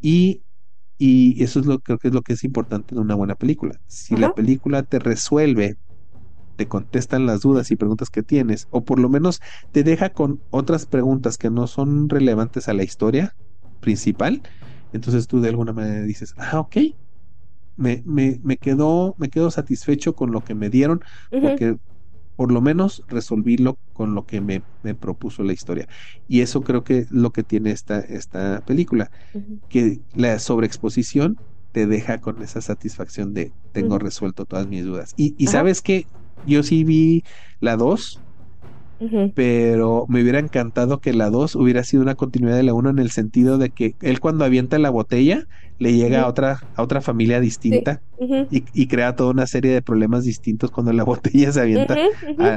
Y, 0.00 0.42
y 0.98 1.40
eso 1.44 1.60
es 1.60 1.66
lo 1.66 1.78
creo 1.78 1.98
que 1.98 2.08
es 2.08 2.14
lo 2.14 2.22
que 2.22 2.32
es 2.32 2.42
importante 2.42 2.96
en 2.96 3.00
una 3.00 3.14
buena 3.14 3.36
película. 3.36 3.80
Si 3.86 4.16
la 4.16 4.34
película 4.34 4.82
te 4.82 4.98
resuelve 4.98 5.76
te 6.56 6.68
contestan 6.68 7.26
las 7.26 7.42
dudas 7.42 7.70
y 7.70 7.76
preguntas 7.76 8.10
que 8.10 8.22
tienes, 8.22 8.68
o 8.70 8.84
por 8.84 8.98
lo 8.98 9.08
menos 9.08 9.40
te 9.72 9.82
deja 9.82 10.10
con 10.10 10.40
otras 10.50 10.86
preguntas 10.86 11.38
que 11.38 11.50
no 11.50 11.66
son 11.66 12.08
relevantes 12.08 12.68
a 12.68 12.74
la 12.74 12.84
historia 12.84 13.34
principal, 13.80 14.42
entonces 14.92 15.26
tú 15.26 15.40
de 15.40 15.48
alguna 15.48 15.72
manera 15.72 16.02
dices, 16.02 16.34
ah, 16.38 16.60
ok, 16.60 16.76
me, 17.76 18.02
me, 18.06 18.40
me 18.42 18.56
quedo, 18.56 19.14
me 19.18 19.28
quedo 19.28 19.50
satisfecho 19.50 20.14
con 20.14 20.30
lo 20.30 20.42
que 20.44 20.54
me 20.54 20.70
dieron, 20.70 21.02
porque 21.30 21.76
por 22.36 22.50
lo 22.50 22.60
menos 22.60 23.02
resolvílo 23.08 23.78
con 23.92 24.14
lo 24.14 24.26
que 24.26 24.40
me, 24.40 24.62
me, 24.82 24.94
propuso 24.94 25.42
la 25.42 25.52
historia. 25.52 25.88
Y 26.28 26.40
eso 26.40 26.62
creo 26.62 26.82
que 26.84 26.98
es 26.98 27.10
lo 27.10 27.30
que 27.30 27.42
tiene 27.42 27.70
esta, 27.70 28.00
esta 28.00 28.62
película, 28.66 29.10
que 29.68 30.00
la 30.14 30.38
sobreexposición 30.38 31.38
te 31.72 31.86
deja 31.86 32.20
con 32.20 32.42
esa 32.42 32.60
satisfacción 32.60 33.34
de 33.34 33.52
tengo 33.72 33.98
resuelto 33.98 34.44
todas 34.44 34.68
mis 34.68 34.84
dudas. 34.84 35.12
Y, 35.16 35.34
y 35.38 35.48
sabes 35.48 35.82
que 35.82 36.06
yo 36.46 36.62
sí 36.62 36.84
vi 36.84 37.24
la 37.60 37.76
2, 37.76 38.20
pero 39.34 40.06
me 40.08 40.22
hubiera 40.22 40.38
encantado 40.38 40.98
que 40.98 41.12
la 41.12 41.28
2 41.28 41.56
hubiera 41.56 41.84
sido 41.84 42.02
una 42.02 42.14
continuidad 42.14 42.56
de 42.56 42.62
la 42.62 42.74
1 42.74 42.90
en 42.90 42.98
el 42.98 43.10
sentido 43.10 43.58
de 43.58 43.70
que 43.70 43.94
él 44.00 44.20
cuando 44.20 44.44
avienta 44.44 44.78
la 44.78 44.90
botella 44.90 45.46
le 45.78 45.92
llega 45.92 46.22
a 46.22 46.28
otra 46.28 46.60
a 46.76 46.82
otra 46.82 47.00
familia 47.00 47.40
distinta 47.40 48.00
y, 48.50 48.86
crea 48.86 49.16
toda 49.16 49.30
una 49.30 49.46
serie 49.46 49.72
de 49.72 49.82
problemas 49.82 50.24
distintos 50.24 50.70
cuando 50.70 50.92
la 50.92 51.04
botella 51.04 51.52
se 51.52 51.60
avienta 51.60 51.96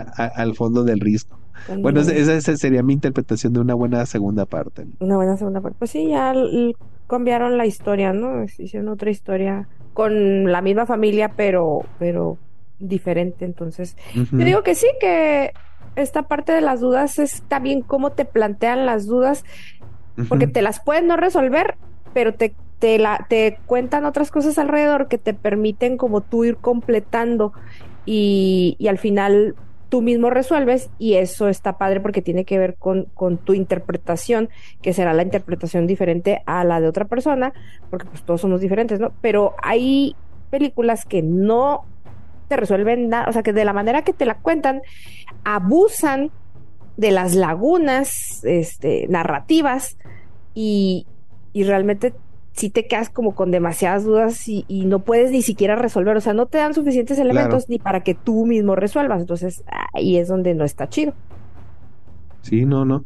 al 0.07 0.55
fondo 0.55 0.83
del 0.83 0.99
risco. 0.99 1.37
Bueno, 1.79 2.01
esa, 2.01 2.55
sería 2.55 2.83
mi 2.83 2.93
interpretación 2.93 3.53
de 3.53 3.59
una 3.59 3.73
buena 3.73 4.05
segunda 4.05 4.45
parte. 4.45 4.85
Una 4.99 5.15
buena 5.15 5.37
segunda 5.37 5.59
parte. 5.59 5.75
Pues 5.79 5.91
sí, 5.91 6.09
ya 6.09 6.33
cambiaron 7.07 7.57
la 7.57 7.65
historia, 7.65 8.13
¿no? 8.13 8.43
Hicieron 8.43 8.89
otra 8.89 9.09
historia 9.09 9.67
con 9.93 10.51
la 10.51 10.61
misma 10.61 10.85
familia, 10.85 11.31
pero, 11.35 11.83
pero 11.97 12.37
diferente. 12.79 13.45
Entonces, 13.45 13.95
yo 14.13 14.37
digo 14.37 14.63
que 14.63 14.75
sí, 14.75 14.87
que 14.99 15.53
esta 15.95 16.23
parte 16.23 16.51
de 16.51 16.61
las 16.61 16.79
dudas 16.79 17.19
es 17.19 17.41
también 17.47 17.81
cómo 17.81 18.11
te 18.11 18.25
plantean 18.25 18.85
las 18.85 19.07
dudas 19.07 19.43
porque 20.29 20.47
te 20.47 20.61
las 20.61 20.79
pueden 20.79 21.07
no 21.07 21.15
resolver, 21.17 21.75
pero 22.13 22.33
te, 22.33 22.55
te, 22.79 22.97
la, 22.97 23.25
te 23.29 23.59
cuentan 23.65 24.05
otras 24.05 24.31
cosas 24.31 24.57
alrededor 24.57 25.07
que 25.07 25.17
te 25.17 25.33
permiten 25.33 25.97
como 25.97 26.21
tú 26.21 26.43
ir 26.43 26.57
completando 26.57 27.53
y, 28.05 28.75
y 28.79 28.87
al 28.87 28.97
final 28.97 29.55
tú 29.89 30.01
mismo 30.01 30.29
resuelves 30.29 30.89
y 30.97 31.13
eso 31.15 31.47
está 31.47 31.77
padre 31.77 31.99
porque 32.01 32.21
tiene 32.21 32.45
que 32.45 32.57
ver 32.57 32.75
con, 32.75 33.05
con, 33.13 33.37
tu 33.37 33.53
interpretación, 33.53 34.49
que 34.81 34.93
será 34.93 35.13
la 35.13 35.23
interpretación 35.23 35.87
diferente 35.87 36.41
a 36.45 36.63
la 36.63 36.81
de 36.81 36.87
otra 36.87 37.05
persona, 37.05 37.53
porque 37.89 38.05
pues 38.05 38.23
todos 38.23 38.41
somos 38.41 38.61
diferentes, 38.61 38.99
¿no? 38.99 39.13
Pero 39.21 39.55
hay 39.61 40.15
películas 40.49 41.05
que 41.05 41.21
no 41.21 41.85
te 42.47 42.57
resuelven 42.57 43.09
nada, 43.09 43.27
o 43.29 43.33
sea, 43.33 43.43
que 43.43 43.53
de 43.53 43.65
la 43.65 43.73
manera 43.73 44.03
que 44.03 44.13
te 44.13 44.25
la 44.25 44.35
cuentan, 44.35 44.81
abusan 45.43 46.31
de 46.95 47.11
las 47.11 47.35
lagunas 47.35 48.43
este, 48.43 49.07
narrativas 49.07 49.97
y, 50.53 51.05
y 51.53 51.63
realmente 51.63 52.13
si 52.57 52.71
te 52.71 52.87
quedas 52.87 53.09
como 53.09 53.35
con 53.35 53.51
demasiadas 53.51 54.03
dudas 54.03 54.47
y, 54.47 54.65
no 54.67 54.99
puedes 54.99 55.31
ni 55.31 55.43
siquiera 55.43 55.75
resolver, 55.75 56.17
o 56.17 56.21
sea, 56.21 56.33
no 56.33 56.47
te 56.47 56.57
dan 56.57 56.73
suficientes 56.73 57.19
elementos 57.19 57.69
ni 57.69 57.77
para 57.77 58.01
que 58.01 58.15
tú 58.15 58.47
mismo 58.47 58.75
resuelvas, 58.75 59.21
entonces 59.21 59.63
ahí 59.93 60.17
es 60.17 60.27
donde 60.27 60.55
no 60.55 60.65
está 60.65 60.89
chido. 60.89 61.13
Sí, 62.41 62.65
no, 62.65 62.83
no. 62.83 63.03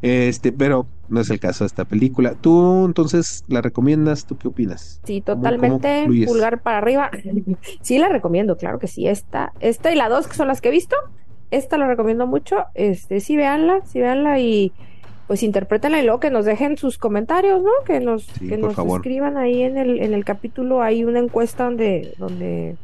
Este, 0.00 0.50
pero 0.50 0.86
no 1.10 1.20
es 1.20 1.30
el 1.30 1.40
caso 1.40 1.64
de 1.64 1.66
esta 1.66 1.84
película. 1.84 2.34
¿Tú 2.40 2.84
entonces 2.86 3.44
la 3.48 3.60
recomiendas? 3.60 4.26
¿Tú 4.26 4.38
qué 4.38 4.48
opinas? 4.48 5.00
Sí, 5.04 5.20
totalmente 5.20 6.06
pulgar 6.26 6.62
para 6.62 6.78
arriba. 6.78 7.10
sí, 7.82 7.98
la 7.98 8.08
recomiendo, 8.08 8.56
claro 8.56 8.78
que 8.78 8.86
sí. 8.86 9.06
Esta, 9.06 9.52
esta 9.60 9.92
y 9.92 9.96
la 9.96 10.08
dos 10.08 10.26
que 10.26 10.34
son 10.34 10.48
las 10.48 10.60
que 10.60 10.68
he 10.68 10.72
visto. 10.72 10.96
Esta 11.50 11.76
la 11.76 11.88
recomiendo 11.88 12.26
mucho. 12.26 12.66
Este, 12.74 13.20
sí, 13.20 13.36
véanla, 13.36 13.80
sí, 13.84 14.00
véanla 14.00 14.38
y 14.38 14.72
pues 15.26 15.42
interprétenla 15.42 16.00
y 16.00 16.04
luego 16.04 16.18
que 16.18 16.30
nos 16.30 16.44
dejen 16.44 16.76
sus 16.76 16.98
comentarios, 16.98 17.62
¿no? 17.62 17.70
Que 17.84 18.00
nos, 18.00 18.26
que 18.26 18.56
nos 18.56 18.76
escriban 18.76 19.36
ahí 19.36 19.62
en 19.62 19.78
el, 19.78 20.00
en 20.00 20.12
el 20.12 20.24
capítulo, 20.24 20.82
hay 20.82 21.04
una 21.04 21.20
encuesta 21.20 21.64
donde, 21.64 22.14
donde 22.18 22.76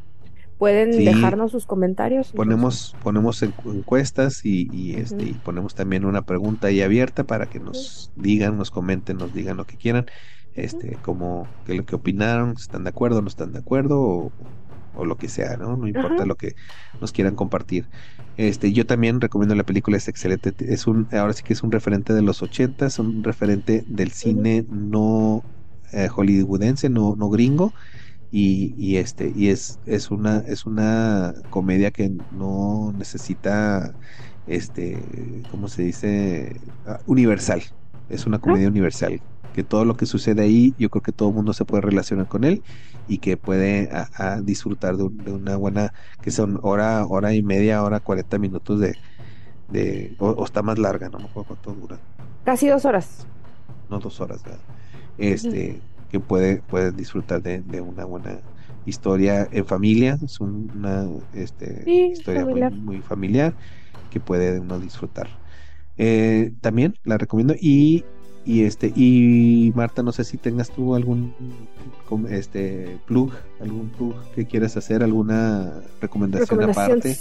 pueden 0.58 0.90
dejarnos 1.04 1.52
sus 1.52 1.66
comentarios. 1.66 2.32
Ponemos, 2.32 2.96
ponemos 3.02 3.42
encuestas 3.42 4.44
y, 4.44 4.68
y 4.72 4.94
este, 4.94 5.24
y 5.24 5.32
ponemos 5.32 5.74
también 5.74 6.04
una 6.04 6.22
pregunta 6.22 6.68
ahí 6.68 6.80
abierta 6.80 7.24
para 7.24 7.46
que 7.46 7.60
nos 7.60 8.10
digan, 8.16 8.56
nos 8.56 8.70
comenten, 8.70 9.18
nos 9.18 9.34
digan 9.34 9.56
lo 9.56 9.66
que 9.66 9.76
quieran, 9.76 10.06
este, 10.54 10.96
como 11.02 11.46
que 11.66 11.74
lo 11.74 11.84
que 11.84 11.94
opinaron, 11.94 12.54
están 12.56 12.84
de 12.84 12.90
acuerdo, 12.90 13.22
no 13.22 13.28
están 13.28 13.52
de 13.52 13.58
acuerdo, 13.58 14.00
o, 14.00 14.32
o 14.96 15.04
lo 15.04 15.16
que 15.16 15.28
sea, 15.28 15.56
¿no? 15.56 15.76
No 15.76 15.86
importa 15.86 16.24
lo 16.26 16.36
que 16.36 16.54
nos 17.00 17.12
quieran 17.12 17.36
compartir. 17.36 17.86
Este, 18.36 18.72
yo 18.72 18.86
también 18.86 19.20
recomiendo 19.20 19.54
la 19.54 19.64
película, 19.64 19.96
es 19.96 20.08
excelente. 20.08 20.54
Es 20.58 20.86
un, 20.86 21.08
ahora 21.12 21.32
sí 21.32 21.42
que 21.42 21.52
es 21.52 21.62
un 21.62 21.72
referente 21.72 22.12
de 22.12 22.22
los 22.22 22.42
80, 22.42 22.86
es 22.86 22.98
un 22.98 23.22
referente 23.22 23.84
del 23.86 24.10
cine 24.12 24.64
no 24.70 25.44
eh, 25.92 26.08
hollywoodense, 26.08 26.88
no, 26.88 27.14
no 27.16 27.28
gringo. 27.28 27.72
Y, 28.30 28.74
y, 28.76 28.96
este, 28.96 29.32
y 29.34 29.48
es, 29.48 29.78
es 29.86 30.10
una, 30.10 30.38
es 30.38 30.66
una 30.66 31.34
comedia 31.50 31.90
que 31.90 32.10
no 32.32 32.92
necesita 32.98 33.94
este, 34.46 34.98
¿cómo 35.50 35.68
se 35.68 35.82
dice? 35.82 36.60
Ah, 36.86 37.00
universal. 37.06 37.62
Es 38.08 38.26
una 38.26 38.38
comedia 38.38 38.68
universal. 38.68 39.20
Que 39.54 39.64
todo 39.64 39.84
lo 39.84 39.96
que 39.96 40.06
sucede 40.06 40.42
ahí, 40.42 40.74
yo 40.78 40.90
creo 40.90 41.02
que 41.02 41.12
todo 41.12 41.30
el 41.30 41.34
mundo 41.34 41.52
se 41.52 41.64
puede 41.64 41.80
relacionar 41.80 42.28
con 42.28 42.44
él 42.44 42.62
y 43.08 43.18
que 43.18 43.36
puede 43.36 43.88
a, 43.90 44.40
disfrutar 44.42 44.96
de, 44.96 45.04
una 45.04 45.56
buena, 45.56 45.92
que 46.20 46.30
son 46.30 46.60
hora, 46.62 47.06
hora 47.06 47.32
y 47.34 47.42
media, 47.42 47.82
hora, 47.82 48.00
40 48.00 48.38
minutos 48.38 48.80
de, 48.80 48.94
de 49.70 50.14
o, 50.18 50.44
está 50.44 50.62
más 50.62 50.78
larga, 50.78 51.08
no 51.08 51.18
me 51.18 51.24
acuerdo 51.24 51.48
cuánto 51.48 51.72
dura. 51.72 51.98
Casi 52.44 52.68
dos 52.68 52.84
horas. 52.84 53.26
No 53.88 53.98
dos 53.98 54.20
horas, 54.20 54.42
¿verdad? 54.42 54.60
Este, 55.16 55.80
que 56.10 56.20
puede, 56.20 56.58
puede 56.62 56.92
disfrutar 56.92 57.42
de, 57.42 57.80
una 57.80 58.04
buena 58.04 58.40
historia 58.84 59.48
en 59.50 59.64
familia, 59.64 60.18
es 60.24 60.40
una 60.40 61.08
este, 61.34 61.84
historia 62.12 62.70
Muy, 62.70 63.00
familiar. 63.00 63.54
que 64.10 64.20
puede 64.20 64.60
uno 64.60 64.78
disfrutar. 64.78 65.28
Eh, 65.98 66.52
también 66.60 66.94
la 67.04 67.18
recomiendo. 67.18 67.54
Y 67.60 68.04
y 68.46 68.62
este 68.62 68.92
y 68.94 69.72
Marta 69.74 70.04
no 70.04 70.12
sé 70.12 70.22
si 70.22 70.36
tengas 70.36 70.70
tú 70.70 70.94
algún 70.94 71.34
este 72.30 72.96
plug 73.06 73.32
algún 73.60 73.88
plug 73.90 74.14
que 74.36 74.46
quieras 74.46 74.76
hacer 74.76 75.02
alguna 75.02 75.82
recomendación, 76.00 76.62
aparte 76.62 77.16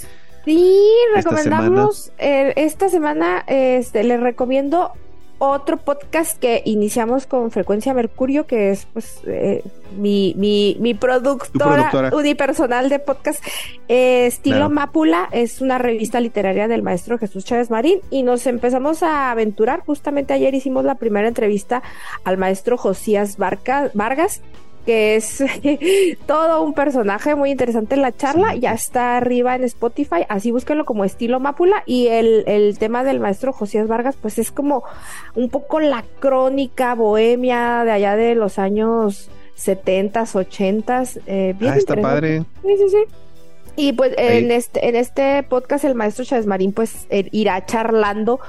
sí 0.45 0.88
recomendamos 1.16 2.12
eh, 2.20 2.53
esta 2.56 2.90
semana, 2.90 3.44
este 3.48 4.03
les 4.03 4.20
recomiendo 4.20 4.91
otro 5.38 5.78
podcast 5.78 6.38
que 6.38 6.62
iniciamos 6.66 7.26
con 7.26 7.52
Frecuencia 7.52 7.94
Mercurio, 7.94 8.48
que 8.48 8.72
es 8.72 8.88
pues 8.94 9.20
eh, 9.26 9.64
mi, 9.98 10.34
mi, 10.38 10.78
mi 10.80 10.94
productora, 10.94 11.91
unipersonal 12.14 12.90
de 12.90 12.99
podcast. 12.99 13.44
Eh, 13.88 14.26
estilo 14.26 14.70
Mápula 14.70 15.30
es 15.32 15.62
una 15.62 15.78
revista 15.78 16.20
literaria 16.20 16.68
del 16.68 16.84
maestro 16.84 17.18
Jesús 17.18 17.45
Chávez 17.45 17.70
Marín 17.70 17.99
y 18.10 18.24
nos 18.24 18.48
empezamos 18.48 19.03
a 19.03 19.32
aventurar. 19.32 19.82
Justamente 19.86 20.34
ayer 20.34 20.53
hicimos 20.56 20.86
la 20.86 20.95
primera 20.95 21.28
entrevista 21.28 21.84
al 22.24 22.38
maestro 22.38 22.78
Josías 22.78 23.38
Vargas 23.38 24.41
que 24.86 25.16
es 25.16 25.44
todo 26.28 26.62
un 26.62 26.74
personaje 26.74 27.36
muy 27.36 27.52
interesante 27.52 27.95
en 27.95 28.02
la 28.02 28.16
charla. 28.16 28.56
Ya 28.56 28.74
está 28.74 29.18
arriba 29.18 29.56
en 29.56 29.64
Spotify, 29.64 30.26
así 30.30 30.52
búsquenlo 30.52 30.86
como 30.86 31.03
estilo 31.03 31.40
Mápula. 31.40 31.84
Y 31.86 32.07
el, 32.07 32.44
el 32.48 32.78
tema 32.78 33.03
del 33.03 33.20
maestro 33.20 33.52
Josías 33.53 33.88
Vargas, 33.88 34.16
pues 34.22 34.38
es 34.38 34.52
como 34.52 34.84
un 35.36 35.49
poco 35.49 35.80
la 35.80 36.03
crónica 36.20 36.95
bohemia 36.95 37.84
de 37.84 37.91
allá 37.91 38.16
de 38.16 38.36
los 38.36 38.60
años 38.60 39.30
70 39.56 40.26
80 40.34 41.03
eh, 41.26 41.56
bien 41.57 41.74
ah, 41.74 41.78
está 41.78 41.95
padre. 41.95 42.44
Sí, 42.62 42.78
sí, 42.78 42.90
sí. 42.90 42.98
Y 43.78 43.94
pues 43.94 44.14
en 44.18 44.52
este, 44.52 44.88
en 44.88 44.95
este 44.95 45.44
podcast 45.44 45.84
el 45.84 45.95
maestro 45.95 46.24
Chávez 46.24 46.45
Marín 46.45 46.72
pues 46.72 47.07
eh, 47.10 47.28
irá 47.32 47.66
charlando 47.66 48.40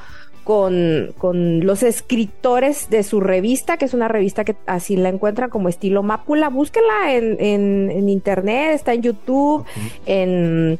con, 0.46 1.12
con, 1.18 1.66
los 1.66 1.82
escritores 1.82 2.88
de 2.88 3.02
su 3.02 3.20
revista, 3.20 3.78
que 3.78 3.84
es 3.84 3.94
una 3.94 4.06
revista 4.06 4.44
que 4.44 4.54
así 4.66 4.96
la 4.96 5.08
encuentran 5.08 5.50
como 5.50 5.68
estilo 5.68 6.04
Mápula. 6.04 6.50
Búsquenla 6.50 7.14
en, 7.14 7.40
en, 7.40 8.08
internet, 8.08 8.70
está 8.72 8.94
en 8.94 9.02
YouTube, 9.02 9.64
en, 10.06 10.78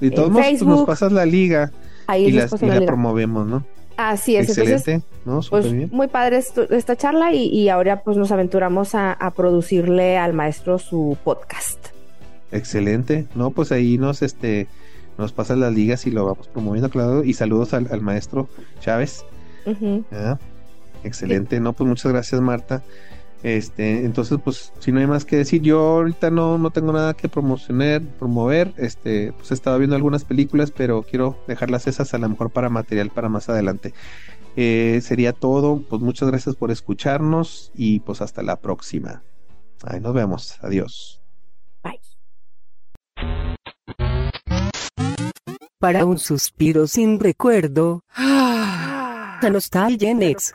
y 0.00 0.10
todos 0.10 0.36
Facebook. 0.36 0.68
nos 0.68 0.84
pasas 0.84 1.12
la 1.12 1.24
liga 1.24 1.70
Ahí 2.08 2.26
y, 2.26 2.32
la, 2.32 2.48
promovemos, 2.84 3.46
¿no? 3.46 3.64
Así 3.96 4.34
es, 4.34 4.48
Excelente, 4.48 5.02
¿no? 5.24 5.38
Pues, 5.48 5.72
muy 5.92 6.08
padre 6.08 6.42
esta 6.70 6.96
charla 6.96 7.32
y, 7.32 7.44
y, 7.46 7.68
ahora 7.68 8.02
pues 8.02 8.16
nos 8.16 8.32
aventuramos 8.32 8.96
a, 8.96 9.12
a 9.12 9.30
producirle 9.30 10.18
al 10.18 10.32
maestro 10.32 10.80
su 10.80 11.16
podcast. 11.22 11.78
Excelente, 12.50 13.28
no, 13.36 13.52
pues 13.52 13.70
ahí 13.70 13.96
nos 13.96 14.22
este 14.22 14.66
nos 15.18 15.32
pasan 15.32 15.60
las 15.60 15.72
ligas 15.72 16.06
y 16.06 16.10
lo 16.10 16.24
vamos 16.24 16.48
promoviendo, 16.48 16.90
claro. 16.90 17.24
Y 17.24 17.34
saludos 17.34 17.74
al, 17.74 18.00
maestro 18.00 18.48
Chávez. 18.80 19.24
Excelente, 21.02 21.60
no, 21.60 21.72
pues 21.72 21.88
muchas 21.88 22.12
gracias, 22.12 22.40
Marta. 22.40 22.82
Este, 23.44 24.06
entonces, 24.06 24.38
pues, 24.42 24.72
si 24.78 24.90
no 24.90 25.00
hay 25.00 25.06
más 25.06 25.26
que 25.26 25.36
decir, 25.36 25.60
yo 25.60 25.78
ahorita 25.78 26.30
no, 26.30 26.56
no 26.56 26.70
tengo 26.70 26.92
nada 26.94 27.12
que 27.12 27.28
promocionar, 27.28 28.00
promover. 28.18 28.72
Este, 28.78 29.32
pues 29.32 29.50
he 29.50 29.54
estado 29.54 29.78
viendo 29.78 29.94
algunas 29.94 30.24
películas, 30.24 30.70
pero 30.70 31.02
quiero 31.02 31.36
dejarlas 31.46 31.86
esas 31.86 32.14
a 32.14 32.18
lo 32.18 32.28
mejor 32.30 32.48
para 32.48 32.70
material 32.70 33.10
para 33.10 33.28
más 33.28 33.50
adelante. 33.50 33.92
Eh, 34.56 35.00
sería 35.02 35.34
todo. 35.34 35.82
Pues 35.88 36.00
muchas 36.00 36.30
gracias 36.30 36.56
por 36.56 36.70
escucharnos 36.70 37.70
y 37.74 38.00
pues 38.00 38.22
hasta 38.22 38.42
la 38.42 38.56
próxima. 38.56 39.22
Ahí 39.82 40.00
nos 40.00 40.14
vemos. 40.14 40.56
Adiós. 40.62 41.13
para 45.84 46.06
un 46.06 46.18
suspiro 46.18 46.86
sin 46.86 47.20
recuerdo. 47.20 48.04
Ah. 48.16 49.38
La 49.42 49.50
nostalgia 49.50 50.10
en. 50.10 50.54